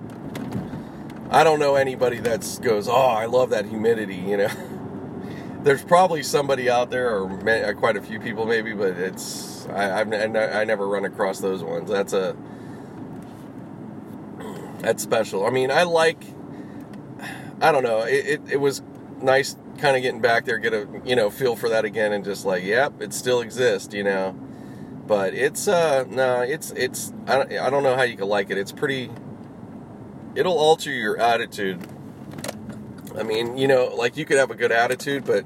I 1.30 1.44
don't 1.44 1.60
know 1.60 1.76
anybody 1.76 2.20
that 2.20 2.60
goes, 2.62 2.88
oh, 2.88 2.94
I 2.94 3.26
love 3.26 3.52
that 3.52 3.66
humidity, 3.66 4.16
you 4.16 4.38
know. 4.38 4.50
There's 5.64 5.84
probably 5.84 6.24
somebody 6.24 6.70
out 6.70 6.90
there, 6.90 7.16
or 7.16 7.50
uh, 7.50 7.74
quite 7.74 7.96
a 7.96 8.02
few 8.02 8.20
people 8.20 8.46
maybe, 8.46 8.74
but 8.74 8.98
it's 8.98 9.68
I, 9.68 10.02
I've 10.02 10.12
I 10.12 10.64
never 10.64 10.88
run 10.88 11.06
across 11.06 11.40
those 11.40 11.64
ones. 11.64 11.90
That's 11.90 12.14
a 12.14 12.36
that's 14.80 15.04
special. 15.04 15.46
I 15.46 15.52
mean, 15.52 15.70
I 15.70 15.84
like. 15.84 16.24
I 17.62 17.72
don't 17.72 17.84
know. 17.84 18.02
It, 18.02 18.26
it, 18.26 18.42
it 18.54 18.58
was 18.58 18.82
nice, 19.22 19.56
kind 19.78 19.96
of 19.96 20.02
getting 20.02 20.22
back 20.22 20.46
there, 20.46 20.58
get 20.58 20.74
a 20.74 20.88
you 21.06 21.16
know 21.16 21.30
feel 21.30 21.56
for 21.56 21.70
that 21.70 21.86
again, 21.86 22.14
and 22.14 22.24
just 22.24 22.46
like, 22.46 22.64
yep, 22.64 23.02
it 23.02 23.14
still 23.14 23.42
exists, 23.42 23.94
you 23.94 24.04
know. 24.04 24.32
But 25.06 25.34
it's 25.34 25.68
uh 25.68 26.06
no, 26.10 26.42
it's 26.42 26.72
it's 26.72 27.14
I 27.28 27.38
don't, 27.38 27.52
I 27.54 27.70
don't 27.70 27.84
know 27.84 27.96
how 27.96 28.04
you 28.04 28.16
could 28.16 28.28
like 28.28 28.50
it. 28.50 28.58
It's 28.58 28.72
pretty 28.72 29.10
it'll 30.36 30.58
alter 30.58 30.92
your 30.92 31.20
attitude. 31.20 31.86
I 33.18 33.24
mean, 33.24 33.58
you 33.58 33.68
know, 33.68 33.94
like 33.96 34.18
you 34.18 34.26
could 34.26 34.38
have 34.38 34.50
a 34.50 34.56
good 34.56 34.72
attitude, 34.72 35.26
but 35.26 35.46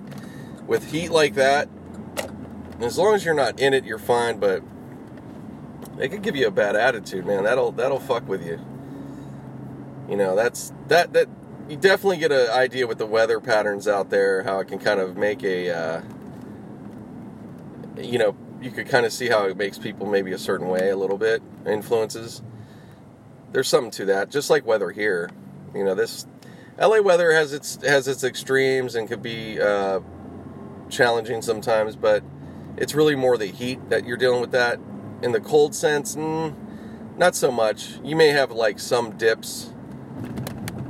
with 0.67 0.91
heat 0.91 1.09
like 1.09 1.33
that, 1.35 1.69
as 2.79 2.97
long 2.97 3.15
as 3.15 3.25
you're 3.25 3.33
not 3.33 3.59
in 3.59 3.73
it, 3.73 3.83
you're 3.83 3.97
fine. 3.97 4.39
But 4.39 4.63
it 5.99 6.09
could 6.09 6.21
give 6.21 6.35
you 6.35 6.47
a 6.47 6.51
bad 6.51 6.75
attitude, 6.75 7.25
man. 7.25 7.43
That'll 7.43 7.71
that'll 7.71 7.99
fuck 7.99 8.27
with 8.27 8.45
you. 8.45 8.59
You 10.09 10.15
know, 10.15 10.35
that's 10.35 10.71
that 10.87 11.13
that 11.13 11.27
you 11.69 11.77
definitely 11.77 12.17
get 12.17 12.31
an 12.31 12.49
idea 12.49 12.87
with 12.87 12.97
the 12.97 13.05
weather 13.05 13.39
patterns 13.39 13.87
out 13.87 14.09
there, 14.09 14.43
how 14.43 14.59
it 14.59 14.67
can 14.67 14.79
kind 14.79 14.99
of 14.99 15.17
make 15.17 15.43
a, 15.43 15.69
uh, 15.69 16.01
you 17.97 18.17
know, 18.17 18.35
you 18.61 18.71
could 18.71 18.87
kind 18.87 19.05
of 19.05 19.13
see 19.13 19.27
how 19.27 19.45
it 19.45 19.57
makes 19.57 19.77
people 19.77 20.05
maybe 20.05 20.31
a 20.31 20.37
certain 20.37 20.67
way 20.67 20.89
a 20.89 20.95
little 20.95 21.17
bit, 21.17 21.41
influences 21.65 22.41
there's 23.51 23.67
something 23.67 23.91
to 23.91 24.05
that. 24.05 24.29
Just 24.29 24.49
like 24.49 24.65
weather 24.65 24.91
here, 24.91 25.29
you 25.73 25.83
know, 25.83 25.95
this 25.95 26.25
LA 26.79 26.99
weather 26.99 27.31
has 27.31 27.53
its 27.53 27.83
has 27.83 28.07
its 28.07 28.23
extremes 28.23 28.95
and 28.95 29.07
could 29.07 29.21
be 29.21 29.59
uh, 29.59 29.99
challenging 30.89 31.41
sometimes, 31.41 31.95
but 31.95 32.23
it's 32.77 32.93
really 32.93 33.15
more 33.15 33.37
the 33.37 33.47
heat 33.47 33.89
that 33.89 34.05
you're 34.05 34.17
dealing 34.17 34.41
with. 34.41 34.51
That 34.51 34.79
in 35.21 35.31
the 35.31 35.39
cold 35.39 35.73
sense, 35.73 36.15
mm, 36.15 36.53
not 37.17 37.35
so 37.35 37.51
much. 37.51 37.99
You 38.03 38.15
may 38.15 38.27
have 38.27 38.51
like 38.51 38.79
some 38.79 39.17
dips, 39.17 39.73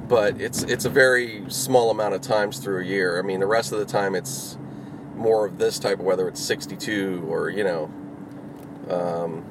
but 0.07 0.39
it's 0.39 0.63
it's 0.63 0.85
a 0.85 0.89
very 0.89 1.43
small 1.49 1.89
amount 1.91 2.13
of 2.13 2.21
times 2.21 2.59
through 2.59 2.81
a 2.81 2.85
year. 2.85 3.19
I 3.19 3.21
mean, 3.21 3.39
the 3.39 3.47
rest 3.47 3.71
of 3.71 3.79
the 3.79 3.85
time 3.85 4.15
it's 4.15 4.57
more 5.15 5.45
of 5.45 5.57
this 5.57 5.79
type 5.79 5.99
of 5.99 6.05
weather. 6.05 6.27
It's 6.27 6.41
62 6.41 7.25
or 7.27 7.49
you 7.49 7.63
know, 7.63 7.91
um, 8.89 9.45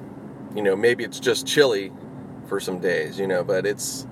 you 0.54 0.62
know 0.62 0.76
maybe 0.76 1.04
it's 1.04 1.20
just 1.20 1.46
chilly 1.46 1.92
for 2.48 2.60
some 2.60 2.78
days, 2.78 3.18
you 3.18 3.26
know, 3.26 3.44
but 3.44 3.66
it's 3.66 4.06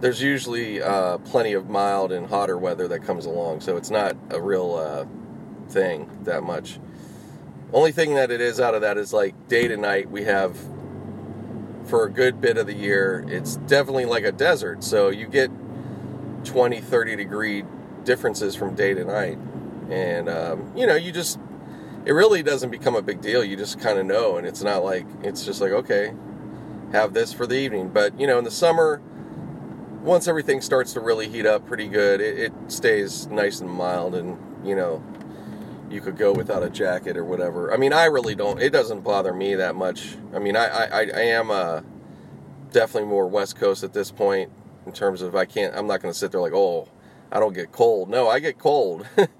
there's 0.00 0.22
usually 0.22 0.82
uh, 0.82 1.18
plenty 1.18 1.54
of 1.54 1.68
mild 1.68 2.12
and 2.12 2.26
hotter 2.26 2.58
weather 2.58 2.86
that 2.88 3.00
comes 3.00 3.26
along, 3.26 3.60
so 3.60 3.76
it's 3.76 3.90
not 3.90 4.16
a 4.30 4.40
real 4.40 4.74
uh, 4.74 5.06
thing 5.70 6.10
that 6.24 6.42
much. 6.42 6.78
Only 7.72 7.90
thing 7.90 8.14
that 8.14 8.30
it 8.30 8.40
is 8.40 8.60
out 8.60 8.74
of 8.74 8.82
that 8.82 8.98
is 8.98 9.12
like 9.12 9.48
day 9.48 9.66
to 9.66 9.76
night 9.76 10.10
we 10.10 10.24
have 10.24 10.56
for 11.86 12.04
a 12.04 12.10
good 12.10 12.40
bit 12.40 12.56
of 12.56 12.66
the 12.66 12.74
year, 12.74 13.24
it's 13.28 13.56
definitely 13.56 14.06
like 14.06 14.24
a 14.24 14.32
desert. 14.32 14.82
So 14.84 15.08
you 15.10 15.26
get 15.26 15.50
20, 16.44 16.80
30 16.80 17.16
degree 17.16 17.64
differences 18.04 18.54
from 18.54 18.74
day 18.74 18.94
to 18.94 19.04
night. 19.04 19.38
And, 19.90 20.28
um, 20.28 20.72
you 20.76 20.86
know, 20.86 20.94
you 20.94 21.12
just, 21.12 21.38
it 22.04 22.12
really 22.12 22.42
doesn't 22.42 22.70
become 22.70 22.96
a 22.96 23.02
big 23.02 23.20
deal. 23.20 23.44
You 23.44 23.56
just 23.56 23.80
kind 23.80 23.98
of 23.98 24.06
know. 24.06 24.36
And 24.36 24.46
it's 24.46 24.62
not 24.62 24.84
like, 24.84 25.06
it's 25.22 25.44
just 25.44 25.60
like, 25.60 25.72
okay, 25.72 26.12
have 26.94 27.12
this 27.12 27.32
for 27.32 27.46
the 27.46 27.56
evening. 27.56 27.88
But 27.88 28.18
you 28.18 28.26
know, 28.26 28.38
in 28.38 28.44
the 28.44 28.50
summer, 28.50 29.02
once 30.02 30.28
everything 30.28 30.60
starts 30.60 30.92
to 30.94 31.00
really 31.00 31.28
heat 31.28 31.44
up 31.44 31.66
pretty 31.66 31.88
good, 31.88 32.20
it, 32.20 32.38
it 32.38 32.52
stays 32.68 33.26
nice 33.26 33.60
and 33.60 33.70
mild, 33.70 34.14
and 34.14 34.38
you 34.64 34.76
know, 34.76 35.02
you 35.94 36.00
could 36.00 36.18
go 36.18 36.32
without 36.32 36.62
a 36.62 36.68
jacket 36.68 37.16
or 37.16 37.24
whatever. 37.24 37.72
I 37.72 37.76
mean, 37.76 37.92
I 37.92 38.06
really 38.06 38.34
don't. 38.34 38.60
It 38.60 38.70
doesn't 38.70 39.02
bother 39.02 39.32
me 39.32 39.54
that 39.54 39.76
much. 39.76 40.16
I 40.34 40.40
mean, 40.40 40.56
I 40.56 40.66
I, 40.66 41.00
I 41.02 41.20
am 41.20 41.50
uh, 41.50 41.80
definitely 42.72 43.08
more 43.08 43.28
West 43.28 43.56
Coast 43.56 43.84
at 43.84 43.92
this 43.92 44.10
point 44.10 44.50
in 44.84 44.92
terms 44.92 45.22
of 45.22 45.34
I 45.36 45.44
can't. 45.44 45.74
I'm 45.74 45.86
not 45.86 46.02
going 46.02 46.12
to 46.12 46.18
sit 46.18 46.32
there 46.32 46.40
like, 46.40 46.52
oh, 46.52 46.88
I 47.30 47.38
don't 47.38 47.54
get 47.54 47.72
cold. 47.72 48.10
No, 48.10 48.28
I 48.28 48.40
get 48.40 48.58
cold. 48.58 49.06
it, 49.16 49.30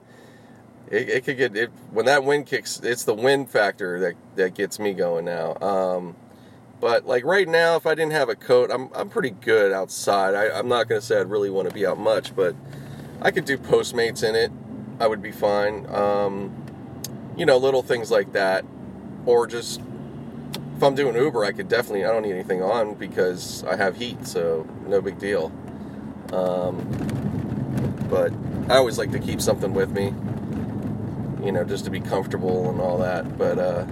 it 0.90 1.24
could 1.24 1.36
get 1.36 1.56
it 1.56 1.70
when 1.90 2.06
that 2.06 2.24
wind 2.24 2.46
kicks. 2.46 2.80
It's 2.80 3.04
the 3.04 3.14
wind 3.14 3.50
factor 3.50 3.98
that 4.00 4.14
that 4.36 4.54
gets 4.54 4.78
me 4.78 4.94
going 4.94 5.24
now. 5.24 5.56
Um, 5.56 6.16
but 6.80 7.06
like 7.06 7.24
right 7.24 7.48
now, 7.48 7.76
if 7.76 7.86
I 7.86 7.94
didn't 7.94 8.12
have 8.12 8.28
a 8.28 8.36
coat, 8.36 8.70
I'm 8.70 8.90
I'm 8.94 9.08
pretty 9.08 9.30
good 9.30 9.72
outside. 9.72 10.34
I, 10.34 10.58
am 10.58 10.68
not 10.68 10.88
gonna 10.88 11.00
say 11.00 11.20
I'd 11.20 11.30
really 11.30 11.50
want 11.50 11.68
to 11.68 11.74
be 11.74 11.84
out 11.84 11.98
much, 11.98 12.34
but 12.36 12.54
I 13.20 13.30
could 13.30 13.44
do 13.44 13.58
Postmates 13.58 14.22
in 14.22 14.34
it. 14.34 14.52
I 15.00 15.06
would 15.06 15.22
be 15.22 15.32
fine. 15.32 15.86
Um, 15.86 16.54
you 17.36 17.46
know, 17.46 17.56
little 17.56 17.82
things 17.82 18.10
like 18.10 18.32
that, 18.32 18.64
or 19.26 19.46
just 19.46 19.80
if 20.76 20.82
I'm 20.82 20.94
doing 20.94 21.16
Uber, 21.16 21.44
I 21.44 21.52
could 21.52 21.68
definitely. 21.68 22.04
I 22.04 22.12
don't 22.12 22.22
need 22.22 22.32
anything 22.32 22.62
on 22.62 22.94
because 22.94 23.64
I 23.64 23.76
have 23.76 23.96
heat, 23.96 24.26
so 24.26 24.66
no 24.86 25.00
big 25.00 25.18
deal. 25.18 25.52
Um, 26.32 26.78
but 28.08 28.32
I 28.68 28.76
always 28.76 28.98
like 28.98 29.12
to 29.12 29.18
keep 29.18 29.40
something 29.40 29.74
with 29.74 29.90
me, 29.90 30.14
you 31.44 31.52
know, 31.52 31.64
just 31.64 31.84
to 31.84 31.90
be 31.90 32.00
comfortable 32.00 32.70
and 32.70 32.80
all 32.80 32.98
that. 32.98 33.36
But 33.36 33.58
uh, 33.58 33.86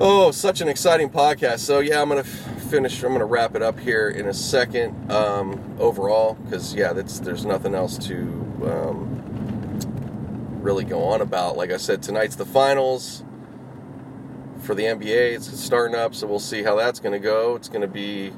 Oh, 0.00 0.30
such 0.30 0.60
an 0.60 0.68
exciting 0.68 1.10
podcast. 1.10 1.58
So, 1.58 1.80
yeah, 1.80 2.00
I'm 2.00 2.08
to 2.10 2.22
finish, 2.22 3.02
I'm 3.02 3.18
to 3.18 3.24
wrap 3.24 3.56
it 3.56 3.62
up 3.62 3.80
here 3.80 4.08
in 4.08 4.28
a 4.28 4.32
second 4.32 5.10
um, 5.10 5.76
overall 5.80 6.34
because, 6.34 6.72
yeah, 6.72 6.92
that's, 6.92 7.18
there's 7.18 7.44
nothing 7.44 7.74
else 7.74 7.98
to 8.06 8.47
um, 8.64 10.60
really 10.60 10.84
go 10.84 11.04
on 11.04 11.20
about. 11.20 11.56
Like 11.56 11.70
I 11.70 11.76
said, 11.76 12.02
tonight's 12.02 12.36
the 12.36 12.46
finals 12.46 13.24
for 14.62 14.74
the 14.74 14.84
NBA. 14.84 15.34
It's 15.34 15.60
starting 15.60 15.96
up, 15.96 16.14
so 16.14 16.26
we'll 16.26 16.38
see 16.38 16.62
how 16.62 16.76
that's 16.76 17.00
going 17.00 17.12
to 17.12 17.18
go. 17.18 17.56
It's 17.56 17.68
going 17.68 17.82
to 17.82 17.88
be 17.88 18.32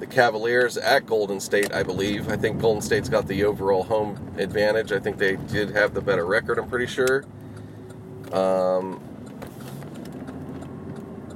the 0.00 0.06
Cavaliers 0.06 0.76
at 0.76 1.06
Golden 1.06 1.38
State, 1.38 1.72
I 1.72 1.82
believe. 1.82 2.28
I 2.28 2.36
think 2.36 2.60
Golden 2.60 2.82
State's 2.82 3.08
got 3.08 3.28
the 3.28 3.44
overall 3.44 3.84
home 3.84 4.34
advantage. 4.38 4.90
I 4.90 4.98
think 4.98 5.18
they 5.18 5.36
did 5.36 5.70
have 5.70 5.94
the 5.94 6.00
better 6.00 6.26
record, 6.26 6.58
I'm 6.58 6.68
pretty 6.68 6.86
sure. 6.86 7.24
Um, 8.32 9.00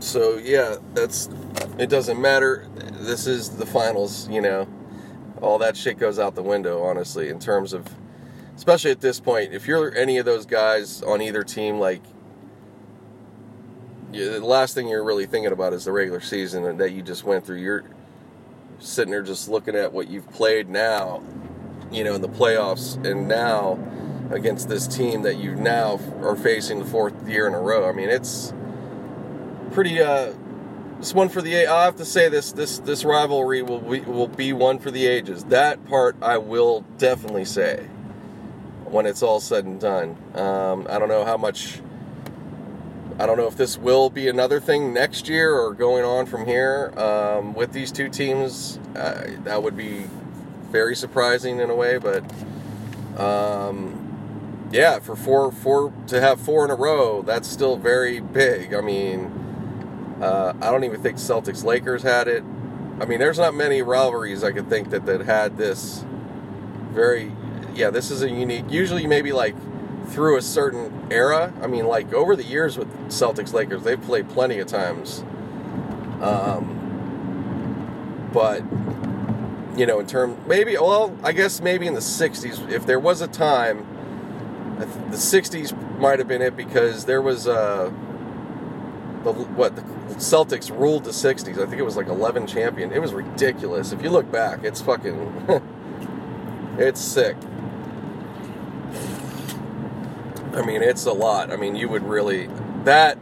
so 0.00 0.38
yeah, 0.38 0.76
that's 0.94 1.28
it 1.78 1.88
doesn't 1.88 2.20
matter. 2.20 2.66
This 3.00 3.26
is 3.26 3.50
the 3.50 3.66
finals, 3.66 4.28
you 4.28 4.40
know. 4.40 4.66
All 5.42 5.58
that 5.58 5.76
shit 5.76 5.98
goes 5.98 6.18
out 6.18 6.34
the 6.34 6.42
window, 6.42 6.82
honestly, 6.82 7.28
in 7.28 7.38
terms 7.38 7.72
of 7.72 7.86
especially 8.56 8.90
at 8.90 9.00
this 9.00 9.20
point, 9.20 9.52
if 9.52 9.66
you're 9.66 9.94
any 9.94 10.18
of 10.18 10.24
those 10.24 10.46
guys 10.46 11.02
on 11.02 11.22
either 11.22 11.42
team, 11.42 11.78
like 11.78 12.02
the 14.12 14.40
last 14.40 14.74
thing 14.74 14.88
you're 14.88 15.04
really 15.04 15.26
thinking 15.26 15.52
about 15.52 15.72
is 15.72 15.84
the 15.84 15.92
regular 15.92 16.20
season 16.20 16.78
that 16.78 16.92
you 16.92 17.02
just 17.02 17.24
went 17.24 17.44
through. 17.44 17.58
You're 17.58 17.84
sitting 18.78 19.10
there 19.10 19.22
just 19.22 19.48
looking 19.48 19.76
at 19.76 19.92
what 19.92 20.08
you've 20.08 20.30
played 20.30 20.68
now, 20.68 21.22
you 21.90 22.02
know, 22.02 22.14
in 22.14 22.22
the 22.22 22.28
playoffs, 22.28 23.02
and 23.04 23.28
now 23.28 23.78
against 24.30 24.68
this 24.68 24.86
team 24.86 25.22
that 25.22 25.36
you 25.36 25.54
now 25.54 26.00
are 26.22 26.36
facing 26.36 26.78
the 26.78 26.84
fourth 26.84 27.28
year 27.28 27.46
in 27.46 27.54
a 27.54 27.60
row. 27.60 27.88
I 27.88 27.92
mean, 27.92 28.08
it's 28.08 28.52
pretty. 29.72 30.00
Uh, 30.00 30.32
it's 30.98 31.12
one 31.12 31.28
for 31.28 31.42
the. 31.42 31.66
I 31.66 31.84
have 31.84 31.96
to 31.96 32.04
say 32.04 32.28
this. 32.28 32.52
This 32.52 32.78
this 32.78 33.04
rivalry 33.04 33.62
will 33.62 33.80
be, 33.80 34.00
will 34.00 34.28
be 34.28 34.52
one 34.52 34.78
for 34.78 34.90
the 34.90 35.06
ages. 35.06 35.44
That 35.44 35.84
part 35.86 36.16
I 36.22 36.38
will 36.38 36.82
definitely 36.96 37.44
say. 37.44 37.86
When 38.88 39.04
it's 39.06 39.22
all 39.22 39.40
said 39.40 39.64
and 39.64 39.80
done, 39.80 40.16
um, 40.34 40.86
I 40.88 40.98
don't 40.98 41.08
know 41.08 41.24
how 41.24 41.36
much. 41.36 41.80
I 43.18 43.26
don't 43.26 43.36
know 43.38 43.46
if 43.46 43.56
this 43.56 43.78
will 43.78 44.10
be 44.10 44.28
another 44.28 44.60
thing 44.60 44.92
next 44.92 45.28
year 45.28 45.54
or 45.54 45.72
going 45.72 46.04
on 46.04 46.26
from 46.26 46.44
here 46.46 46.92
um, 46.98 47.54
with 47.54 47.72
these 47.72 47.90
two 47.90 48.08
teams. 48.08 48.78
Uh, 48.94 49.28
that 49.44 49.62
would 49.62 49.76
be 49.76 50.06
very 50.70 50.94
surprising 50.94 51.58
in 51.58 51.70
a 51.70 51.74
way, 51.74 51.98
but 51.98 52.22
um, 53.18 54.68
yeah, 54.70 54.98
for 54.98 55.16
four 55.16 55.50
four 55.50 55.92
to 56.08 56.20
have 56.20 56.40
four 56.40 56.64
in 56.64 56.70
a 56.70 56.74
row, 56.74 57.22
that's 57.22 57.48
still 57.48 57.76
very 57.76 58.20
big. 58.20 58.74
I 58.74 58.80
mean, 58.80 60.18
uh, 60.20 60.52
I 60.60 60.70
don't 60.70 60.84
even 60.84 61.02
think 61.02 61.16
Celtics 61.16 61.64
Lakers 61.64 62.02
had 62.02 62.28
it. 62.28 62.44
I 63.00 63.04
mean, 63.04 63.18
there's 63.18 63.38
not 63.38 63.54
many 63.54 63.82
rivalries 63.82 64.44
I 64.44 64.52
could 64.52 64.68
think 64.68 64.90
that 64.90 65.06
that 65.06 65.22
had 65.22 65.56
this 65.56 66.04
very. 66.92 67.32
Yeah, 67.76 67.90
this 67.90 68.10
is 68.10 68.22
a 68.22 68.30
unique. 68.30 68.64
Usually, 68.70 69.06
maybe 69.06 69.32
like 69.32 69.54
through 70.08 70.38
a 70.38 70.42
certain 70.42 71.08
era. 71.10 71.52
I 71.62 71.66
mean, 71.66 71.86
like 71.86 72.12
over 72.12 72.34
the 72.34 72.44
years 72.44 72.78
with 72.78 72.88
Celtics 73.08 73.52
Lakers, 73.52 73.82
they've 73.82 74.00
played 74.00 74.28
plenty 74.30 74.58
of 74.58 74.66
times. 74.66 75.24
Um, 76.20 76.72
but 78.32 78.62
you 79.78 79.86
know, 79.86 80.00
in 80.00 80.06
terms 80.06 80.38
maybe 80.46 80.76
well, 80.76 81.16
I 81.22 81.32
guess 81.32 81.60
maybe 81.60 81.86
in 81.86 81.94
the 81.94 82.00
'60s, 82.00 82.70
if 82.70 82.86
there 82.86 82.98
was 82.98 83.20
a 83.20 83.28
time 83.28 83.86
the 84.78 85.16
60s 85.16 85.98
might 85.98 86.18
have 86.18 86.28
been 86.28 86.42
it 86.42 86.56
because 86.56 87.06
there 87.06 87.22
was 87.22 87.48
uh, 87.48 87.90
the 89.24 89.32
what 89.32 89.74
the 89.76 89.82
Celtics 90.16 90.70
ruled 90.70 91.04
the 91.04 91.10
60s. 91.10 91.52
I 91.52 91.66
think 91.66 91.78
it 91.78 91.82
was 91.82 91.96
like 91.96 92.08
11 92.08 92.46
champion. 92.46 92.92
It 92.92 93.00
was 93.00 93.12
ridiculous. 93.12 93.92
If 93.92 94.02
you 94.02 94.10
look 94.10 94.30
back, 94.30 94.64
it's 94.64 94.80
fucking 94.80 95.46
it's 96.78 97.00
sick. 97.00 97.36
I 100.56 100.62
mean, 100.62 100.82
it's 100.82 101.04
a 101.06 101.12
lot. 101.12 101.52
I 101.52 101.56
mean, 101.56 101.76
you 101.76 101.88
would 101.88 102.02
really 102.02 102.48
that 102.84 103.18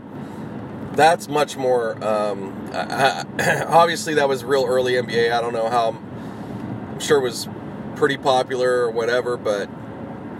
that's 0.93 1.29
much 1.29 1.57
more 1.57 2.03
um, 2.05 2.71
obviously 2.73 4.15
that 4.15 4.29
was 4.29 4.45
real 4.45 4.65
early 4.65 4.93
NBA. 4.93 5.33
I 5.33 5.41
don't 5.41 5.53
know 5.53 5.69
how 5.69 5.89
I'm 5.91 7.01
sure 7.01 7.19
it 7.19 7.23
was 7.23 7.49
pretty 7.97 8.17
popular 8.17 8.71
or 8.81 8.91
whatever, 8.91 9.37
but 9.37 9.69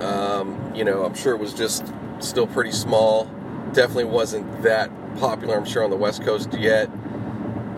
um, 0.01 0.73
you 0.75 0.85
know, 0.85 1.05
I'm 1.05 1.15
sure 1.15 1.35
it 1.35 1.39
was 1.39 1.53
just 1.53 1.93
still 2.21 2.47
pretty 2.47 2.73
small. 2.73 3.25
Definitely 3.73 4.05
wasn't 4.05 4.63
that 4.63 4.91
popular, 5.19 5.57
I'm 5.57 5.65
sure, 5.65 5.85
on 5.85 5.91
the 5.91 5.97
West 5.97 6.23
Coast 6.23 6.53
yet. 6.55 6.89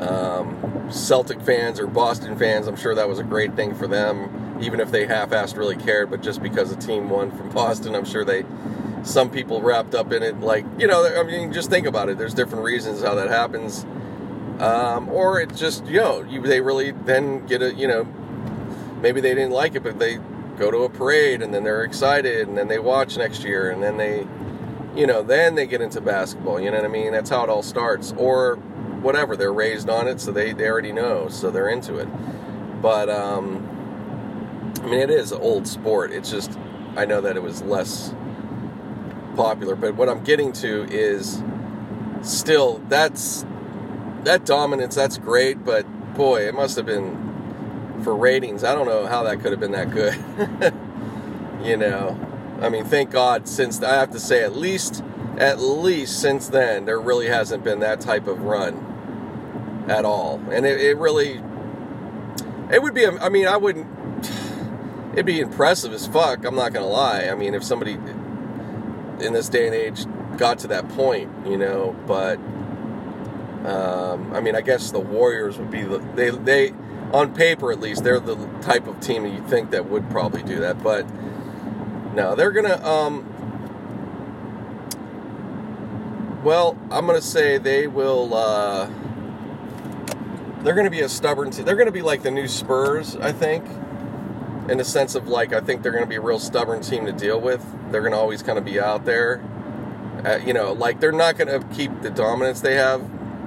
Um, 0.01 0.89
Celtic 0.91 1.41
fans 1.41 1.81
or 1.81 1.87
Boston 1.87 2.37
fans, 2.39 2.67
I'm 2.67 2.77
sure 2.77 2.95
that 2.95 3.09
was 3.09 3.19
a 3.19 3.25
great 3.25 3.57
thing 3.57 3.75
for 3.75 3.87
them, 3.87 4.59
even 4.61 4.79
if 4.79 4.91
they 4.91 5.07
half-assed 5.07 5.57
really 5.57 5.77
cared. 5.77 6.11
But 6.11 6.23
just 6.23 6.43
because 6.43 6.71
a 6.71 6.77
team 6.77 7.09
won 7.09 7.31
from 7.31 7.51
Boston, 7.55 7.95
I'm 7.95 8.05
sure 8.05 8.25
they, 8.25 8.45
some 9.07 9.31
people 9.31 9.63
wrapped 9.63 9.95
up 9.95 10.13
in 10.13 10.23
it. 10.23 10.41
Like 10.41 10.65
you 10.79 10.87
know, 10.87 11.19
I 11.19 11.23
mean, 11.23 11.53
just 11.53 11.71
think 11.71 11.87
about 11.87 12.09
it. 12.09 12.19
There's 12.19 12.35
different 12.35 12.65
reasons 12.65 13.03
how 13.03 13.15
that 13.15 13.29
happens, 13.29 13.85
um, 14.61 15.09
or 15.09 15.41
it 15.41 15.55
just 15.55 15.87
you 15.87 16.01
know, 16.01 16.23
you, 16.23 16.43
they 16.43 16.61
really 16.61 16.91
then 16.91 17.47
get 17.47 17.63
a 17.63 17.73
you 17.75 17.87
know, 17.87 18.05
maybe 19.01 19.21
they 19.21 19.35
didn't 19.35 19.53
like 19.53 19.75
it, 19.75 19.83
but 19.83 19.99
they 19.99 20.19
go 20.57 20.71
to 20.71 20.79
a 20.79 20.89
parade 20.89 21.43
and 21.43 21.53
then 21.53 21.65
they're 21.65 21.85
excited 21.85 22.49
and 22.49 22.57
then 22.57 22.69
they 22.69 22.79
watch 22.79 23.17
next 23.17 23.45
year 23.45 23.71
and 23.71 23.83
then 23.83 23.97
they 23.97 24.27
you 24.97 25.07
know 25.07 25.23
then 25.23 25.55
they 25.55 25.67
get 25.67 25.81
into 25.81 26.01
basketball 26.01 26.59
you 26.59 26.71
know 26.71 26.79
what 26.79 26.85
i 26.85 26.89
mean 26.89 27.13
that's 27.13 27.29
how 27.29 27.45
it 27.45 27.51
all 27.51 27.63
starts 27.63 28.15
or 28.17 28.57
whatever 29.03 29.37
they're 29.37 29.53
raised 29.53 29.91
on 29.91 30.09
it 30.09 30.21
so 30.21 30.33
they, 30.33 30.53
they 30.53 30.67
already 30.67 30.93
know 30.93 31.29
so 31.29 31.51
they're 31.51 31.69
into 31.69 31.99
it 31.99 32.09
but 32.81 33.11
um 33.11 33.69
i 34.83 34.87
mean 34.87 35.01
it 35.01 35.11
is 35.11 35.31
an 35.33 35.41
old 35.43 35.69
sport 35.69 36.11
it's 36.11 36.31
just 36.31 36.59
i 36.97 37.05
know 37.05 37.21
that 37.21 37.37
it 37.37 37.43
was 37.43 37.63
less 37.63 38.15
popular 39.37 39.77
but 39.77 39.95
what 39.95 40.09
i'm 40.09 40.25
getting 40.25 40.53
to 40.53 40.85
is 40.91 41.43
still 42.23 42.81
that's 42.89 43.45
that 44.25 44.45
dominance 44.45 44.95
that's 44.95 45.19
great 45.19 45.65
but 45.65 45.85
boy 46.15 46.49
it 46.49 46.55
must 46.55 46.77
have 46.77 46.87
been 46.87 47.27
for 48.03 48.15
ratings, 48.15 48.65
I 48.65 48.75
don't 48.75 48.87
know 48.87 49.07
how 49.07 49.23
that 49.25 49.41
could 49.41 49.53
have 49.53 49.61
been 49.61 49.73
that 49.73 49.91
good. 49.91 50.15
you 51.67 51.77
know, 51.77 52.19
I 52.61 52.69
mean, 52.69 52.85
thank 52.85 53.11
God 53.11 53.49
since 53.49 53.83
I 53.83 53.95
have 53.95 54.11
to 54.13 54.21
say 54.21 54.43
at 54.43 54.57
least 54.57 55.03
at 55.39 55.61
least 55.61 56.21
since 56.21 56.49
then 56.49 56.87
there 56.87 56.99
really 56.99 57.27
hasn't 57.27 57.63
been 57.63 57.81
that 57.81 58.01
type 58.01 58.27
of 58.27 58.43
run 58.43 59.85
at 59.89 60.05
all, 60.05 60.41
and 60.51 60.65
it, 60.65 60.81
it 60.81 60.97
really 60.97 61.43
it 62.71 62.83
would 62.83 62.95
be. 62.95 63.07
I 63.07 63.29
mean, 63.29 63.47
I 63.47 63.57
wouldn't. 63.57 63.87
It'd 65.13 65.25
be 65.25 65.41
impressive 65.41 65.93
as 65.93 66.07
fuck. 66.07 66.45
I'm 66.45 66.55
not 66.55 66.73
gonna 66.73 66.87
lie. 66.87 67.29
I 67.29 67.35
mean, 67.35 67.55
if 67.55 67.65
somebody 67.65 67.99
in 69.21 69.33
this 69.33 69.49
day 69.49 69.67
and 69.67 69.75
age 69.75 70.07
got 70.37 70.59
to 70.61 70.69
that 70.69 70.89
point, 70.91 71.31
you 71.47 71.59
know, 71.59 71.97
but. 72.07 72.39
Um, 73.67 74.33
I 74.33 74.41
mean, 74.41 74.55
I 74.55 74.61
guess 74.61 74.93
the 74.93 75.01
Warriors 75.01 75.59
would 75.59 75.73
be 75.73 75.83
the 75.83 75.99
they 76.15 76.31
they 76.31 76.73
on 77.13 77.35
paper 77.35 77.73
at 77.73 77.81
least, 77.81 78.05
they're 78.05 78.21
the 78.21 78.37
type 78.61 78.87
of 78.87 79.01
team 79.01 79.27
you 79.27 79.43
think 79.49 79.71
that 79.71 79.89
would 79.89 80.09
probably 80.11 80.43
do 80.43 80.61
that. 80.61 80.83
But 80.83 81.07
no, 82.15 82.35
they're 82.35 82.51
gonna. 82.51 82.85
Um, 82.85 83.33
well, 86.43 86.79
I'm 86.91 87.07
gonna 87.07 87.21
say 87.21 87.59
they 87.59 87.87
will. 87.87 88.35
Uh, 88.35 88.91
they're 90.63 90.75
gonna 90.75 90.91
be 90.91 91.01
a 91.01 91.09
stubborn 91.09 91.51
team. 91.51 91.65
They're 91.65 91.77
gonna 91.77 91.93
be 91.93 92.03
like 92.03 92.23
the 92.23 92.31
new 92.31 92.49
Spurs, 92.49 93.17
I 93.17 93.33
think, 93.33 93.65
in 94.69 94.79
the 94.79 94.85
sense 94.85 95.15
of 95.15 95.29
like 95.29 95.53
I 95.53 95.61
think 95.61 95.83
they're 95.83 95.93
gonna 95.93 96.07
be 96.07 96.17
a 96.17 96.21
real 96.21 96.39
stubborn 96.39 96.83
team 96.83 97.07
to 97.07 97.13
deal 97.13 97.41
with. 97.41 97.65
They're 97.91 98.03
gonna 98.03 98.19
always 98.19 98.43
kind 98.43 98.59
of 98.59 98.65
be 98.65 98.81
out 98.81 99.05
there. 99.05 99.43
Uh, 100.25 100.39
you 100.45 100.53
know, 100.53 100.73
like 100.73 101.01
they're 101.01 101.13
not 101.13 101.37
gonna 101.37 101.63
keep 101.75 102.03
the 102.03 102.11
dominance 102.11 102.61
they 102.61 102.75
have 102.75 103.03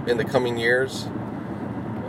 in 0.08 0.18
the 0.18 0.26
coming 0.26 0.58
years 0.58 1.08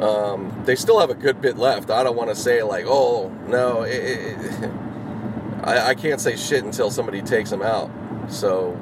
um, 0.01 0.63
they 0.65 0.77
still 0.77 0.99
have 0.99 1.11
a 1.11 1.15
good 1.15 1.41
bit 1.43 1.59
left. 1.59 1.91
I 1.91 2.03
don't 2.03 2.17
want 2.17 2.31
to 2.31 2.37
say 2.37 2.63
like, 2.63 2.87
oh 2.89 3.29
no, 3.47 3.83
it, 3.83 3.97
it, 3.97 4.71
I, 5.63 5.89
I 5.91 5.95
can't 5.95 6.21
say 6.21 6.37
shit 6.37 6.65
until 6.65 6.91
somebody 6.91 7.21
takes 7.21 7.51
them 7.51 7.63
out. 7.63 7.91
So, 8.29 8.81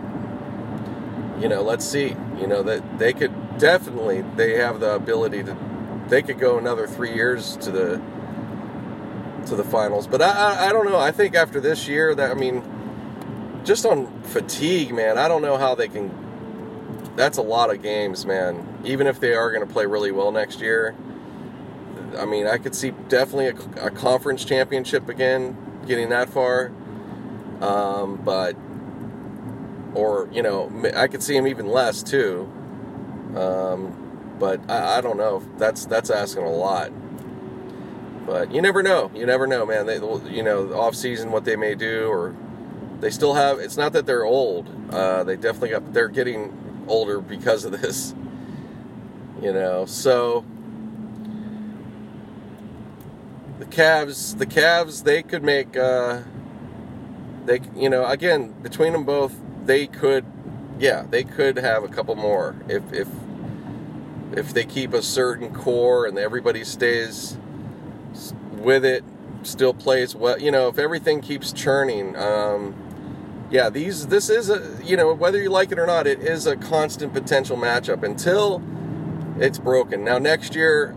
you 1.40 1.48
know, 1.48 1.62
let's 1.62 1.84
see. 1.84 2.14
You 2.38 2.46
know 2.46 2.62
that 2.62 2.98
they 3.00 3.12
could 3.12 3.58
definitely 3.58 4.22
they 4.36 4.54
have 4.58 4.78
the 4.78 4.94
ability 4.94 5.42
to 5.42 5.56
they 6.06 6.22
could 6.22 6.38
go 6.38 6.56
another 6.56 6.86
three 6.86 7.12
years 7.12 7.56
to 7.58 7.72
the 7.72 8.00
to 9.48 9.56
the 9.56 9.64
finals. 9.64 10.06
But 10.06 10.22
I, 10.22 10.30
I, 10.30 10.68
I 10.68 10.72
don't 10.72 10.86
know. 10.86 10.98
I 10.98 11.10
think 11.10 11.34
after 11.34 11.60
this 11.60 11.88
year 11.88 12.14
that 12.14 12.30
I 12.30 12.34
mean, 12.34 12.62
just 13.64 13.84
on 13.84 14.22
fatigue, 14.22 14.94
man. 14.94 15.18
I 15.18 15.28
don't 15.28 15.42
know 15.42 15.56
how 15.56 15.74
they 15.74 15.88
can. 15.88 16.10
That's 17.16 17.38
a 17.38 17.42
lot 17.42 17.70
of 17.74 17.82
games, 17.82 18.24
man. 18.24 18.80
Even 18.84 19.06
if 19.06 19.20
they 19.20 19.34
are 19.34 19.50
going 19.50 19.66
to 19.66 19.72
play 19.72 19.86
really 19.86 20.12
well 20.12 20.30
next 20.30 20.60
year, 20.60 20.94
I 22.16 22.24
mean, 22.24 22.46
I 22.46 22.58
could 22.58 22.74
see 22.74 22.92
definitely 23.08 23.48
a, 23.48 23.86
a 23.86 23.90
conference 23.90 24.44
championship 24.44 25.08
again, 25.08 25.56
getting 25.86 26.08
that 26.10 26.30
far. 26.30 26.72
Um, 27.60 28.20
but, 28.24 28.56
or 29.94 30.28
you 30.32 30.42
know, 30.42 30.72
I 30.96 31.08
could 31.08 31.22
see 31.22 31.36
him 31.36 31.46
even 31.46 31.66
less 31.66 32.02
too. 32.02 32.50
Um, 33.36 34.36
but 34.38 34.60
I, 34.70 34.98
I, 34.98 35.00
don't 35.00 35.16
know. 35.16 35.42
That's 35.58 35.84
that's 35.86 36.08
asking 36.10 36.44
a 36.44 36.52
lot. 36.52 36.92
But 38.28 38.52
you 38.52 38.60
never 38.60 38.82
know. 38.82 39.10
You 39.14 39.24
never 39.24 39.46
know, 39.46 39.64
man. 39.64 39.86
They, 39.86 39.94
you 39.94 40.42
know, 40.42 40.74
off 40.74 40.94
season 40.94 41.32
what 41.32 41.46
they 41.46 41.56
may 41.56 41.74
do, 41.74 42.08
or 42.08 42.36
they 43.00 43.08
still 43.08 43.32
have. 43.32 43.58
It's 43.58 43.78
not 43.78 43.94
that 43.94 44.04
they're 44.04 44.26
old. 44.26 44.68
Uh, 44.92 45.24
they 45.24 45.34
definitely 45.34 45.70
got. 45.70 45.94
They're 45.94 46.08
getting 46.08 46.84
older 46.88 47.22
because 47.22 47.64
of 47.64 47.72
this. 47.80 48.14
You 49.40 49.54
know, 49.54 49.86
so 49.86 50.44
the 53.58 53.64
Cavs, 53.64 54.36
the 54.36 54.46
Cavs, 54.46 55.04
they 55.04 55.22
could 55.22 55.42
make, 55.42 55.76
uh, 55.76 56.20
they, 57.46 57.60
you 57.74 57.88
know, 57.88 58.04
again 58.04 58.52
between 58.60 58.92
them 58.92 59.04
both, 59.04 59.34
they 59.64 59.86
could, 59.86 60.26
yeah, 60.78 61.06
they 61.08 61.24
could 61.24 61.56
have 61.56 61.82
a 61.82 61.88
couple 61.88 62.14
more 62.14 62.56
if 62.68 62.82
if 62.92 63.08
if 64.32 64.52
they 64.52 64.64
keep 64.64 64.92
a 64.92 65.02
certain 65.02 65.54
core 65.54 66.04
and 66.04 66.18
everybody 66.18 66.62
stays 66.62 67.38
with 68.58 68.84
it. 68.84 69.04
still 69.44 69.74
plays 69.74 70.14
well, 70.16 70.38
you 70.40 70.50
know, 70.50 70.68
if 70.68 70.78
everything 70.78 71.20
keeps 71.20 71.52
churning, 71.52 72.16
um, 72.16 72.74
yeah, 73.50 73.70
these 73.70 74.08
this 74.08 74.30
is 74.30 74.50
a 74.50 74.78
you 74.84 74.96
know 74.96 75.14
whether 75.14 75.40
you 75.42 75.50
like 75.50 75.72
it 75.72 75.78
or 75.78 75.86
not, 75.86 76.06
it 76.06 76.20
is 76.20 76.46
a 76.46 76.56
constant 76.56 77.12
potential 77.14 77.56
matchup 77.56 78.02
until 78.02 78.62
it's 79.40 79.58
broken. 79.58 80.04
Now 80.04 80.18
next 80.18 80.54
year, 80.54 80.96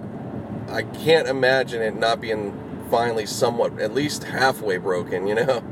I 0.70 0.84
can't 0.84 1.28
imagine 1.28 1.82
it 1.82 1.96
not 1.98 2.22
being 2.22 2.58
finally 2.90 3.26
somewhat 3.26 3.80
at 3.80 3.94
least 3.94 4.26
halfway 4.26 4.78
broken. 4.78 5.28
You 5.28 5.36
know, 5.36 5.64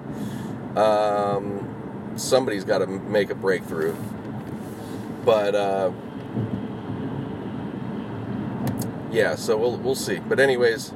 um, 0.82 2.14
somebody's 2.18 2.64
got 2.66 2.80
to 2.80 2.88
make 2.88 3.30
a 3.32 3.36
breakthrough, 3.36 3.96
but. 5.26 5.56
Uh, 5.56 5.92
yeah, 9.12 9.36
so 9.36 9.58
we'll 9.58 9.78
we'll 9.78 9.96
see. 9.96 10.20
But 10.20 10.40
anyways, 10.40 10.94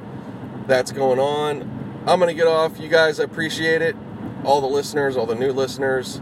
that's 0.66 0.92
going 0.92 1.18
on. 1.18 1.62
I'm 2.06 2.18
gonna 2.20 2.34
get 2.34 2.46
off. 2.46 2.78
You 2.78 2.88
guys, 2.88 3.20
I 3.20 3.24
appreciate 3.24 3.82
it. 3.82 3.96
All 4.44 4.60
the 4.60 4.66
listeners, 4.66 5.16
all 5.16 5.26
the 5.26 5.34
new 5.34 5.52
listeners, 5.52 6.20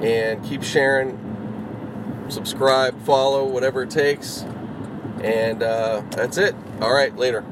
and 0.00 0.44
keep 0.44 0.62
sharing, 0.62 2.26
subscribe, 2.28 3.00
follow, 3.02 3.44
whatever 3.46 3.82
it 3.82 3.90
takes. 3.90 4.42
And 5.22 5.62
uh, 5.62 6.02
that's 6.10 6.36
it. 6.36 6.56
All 6.80 6.92
right, 6.92 7.14
later. 7.16 7.44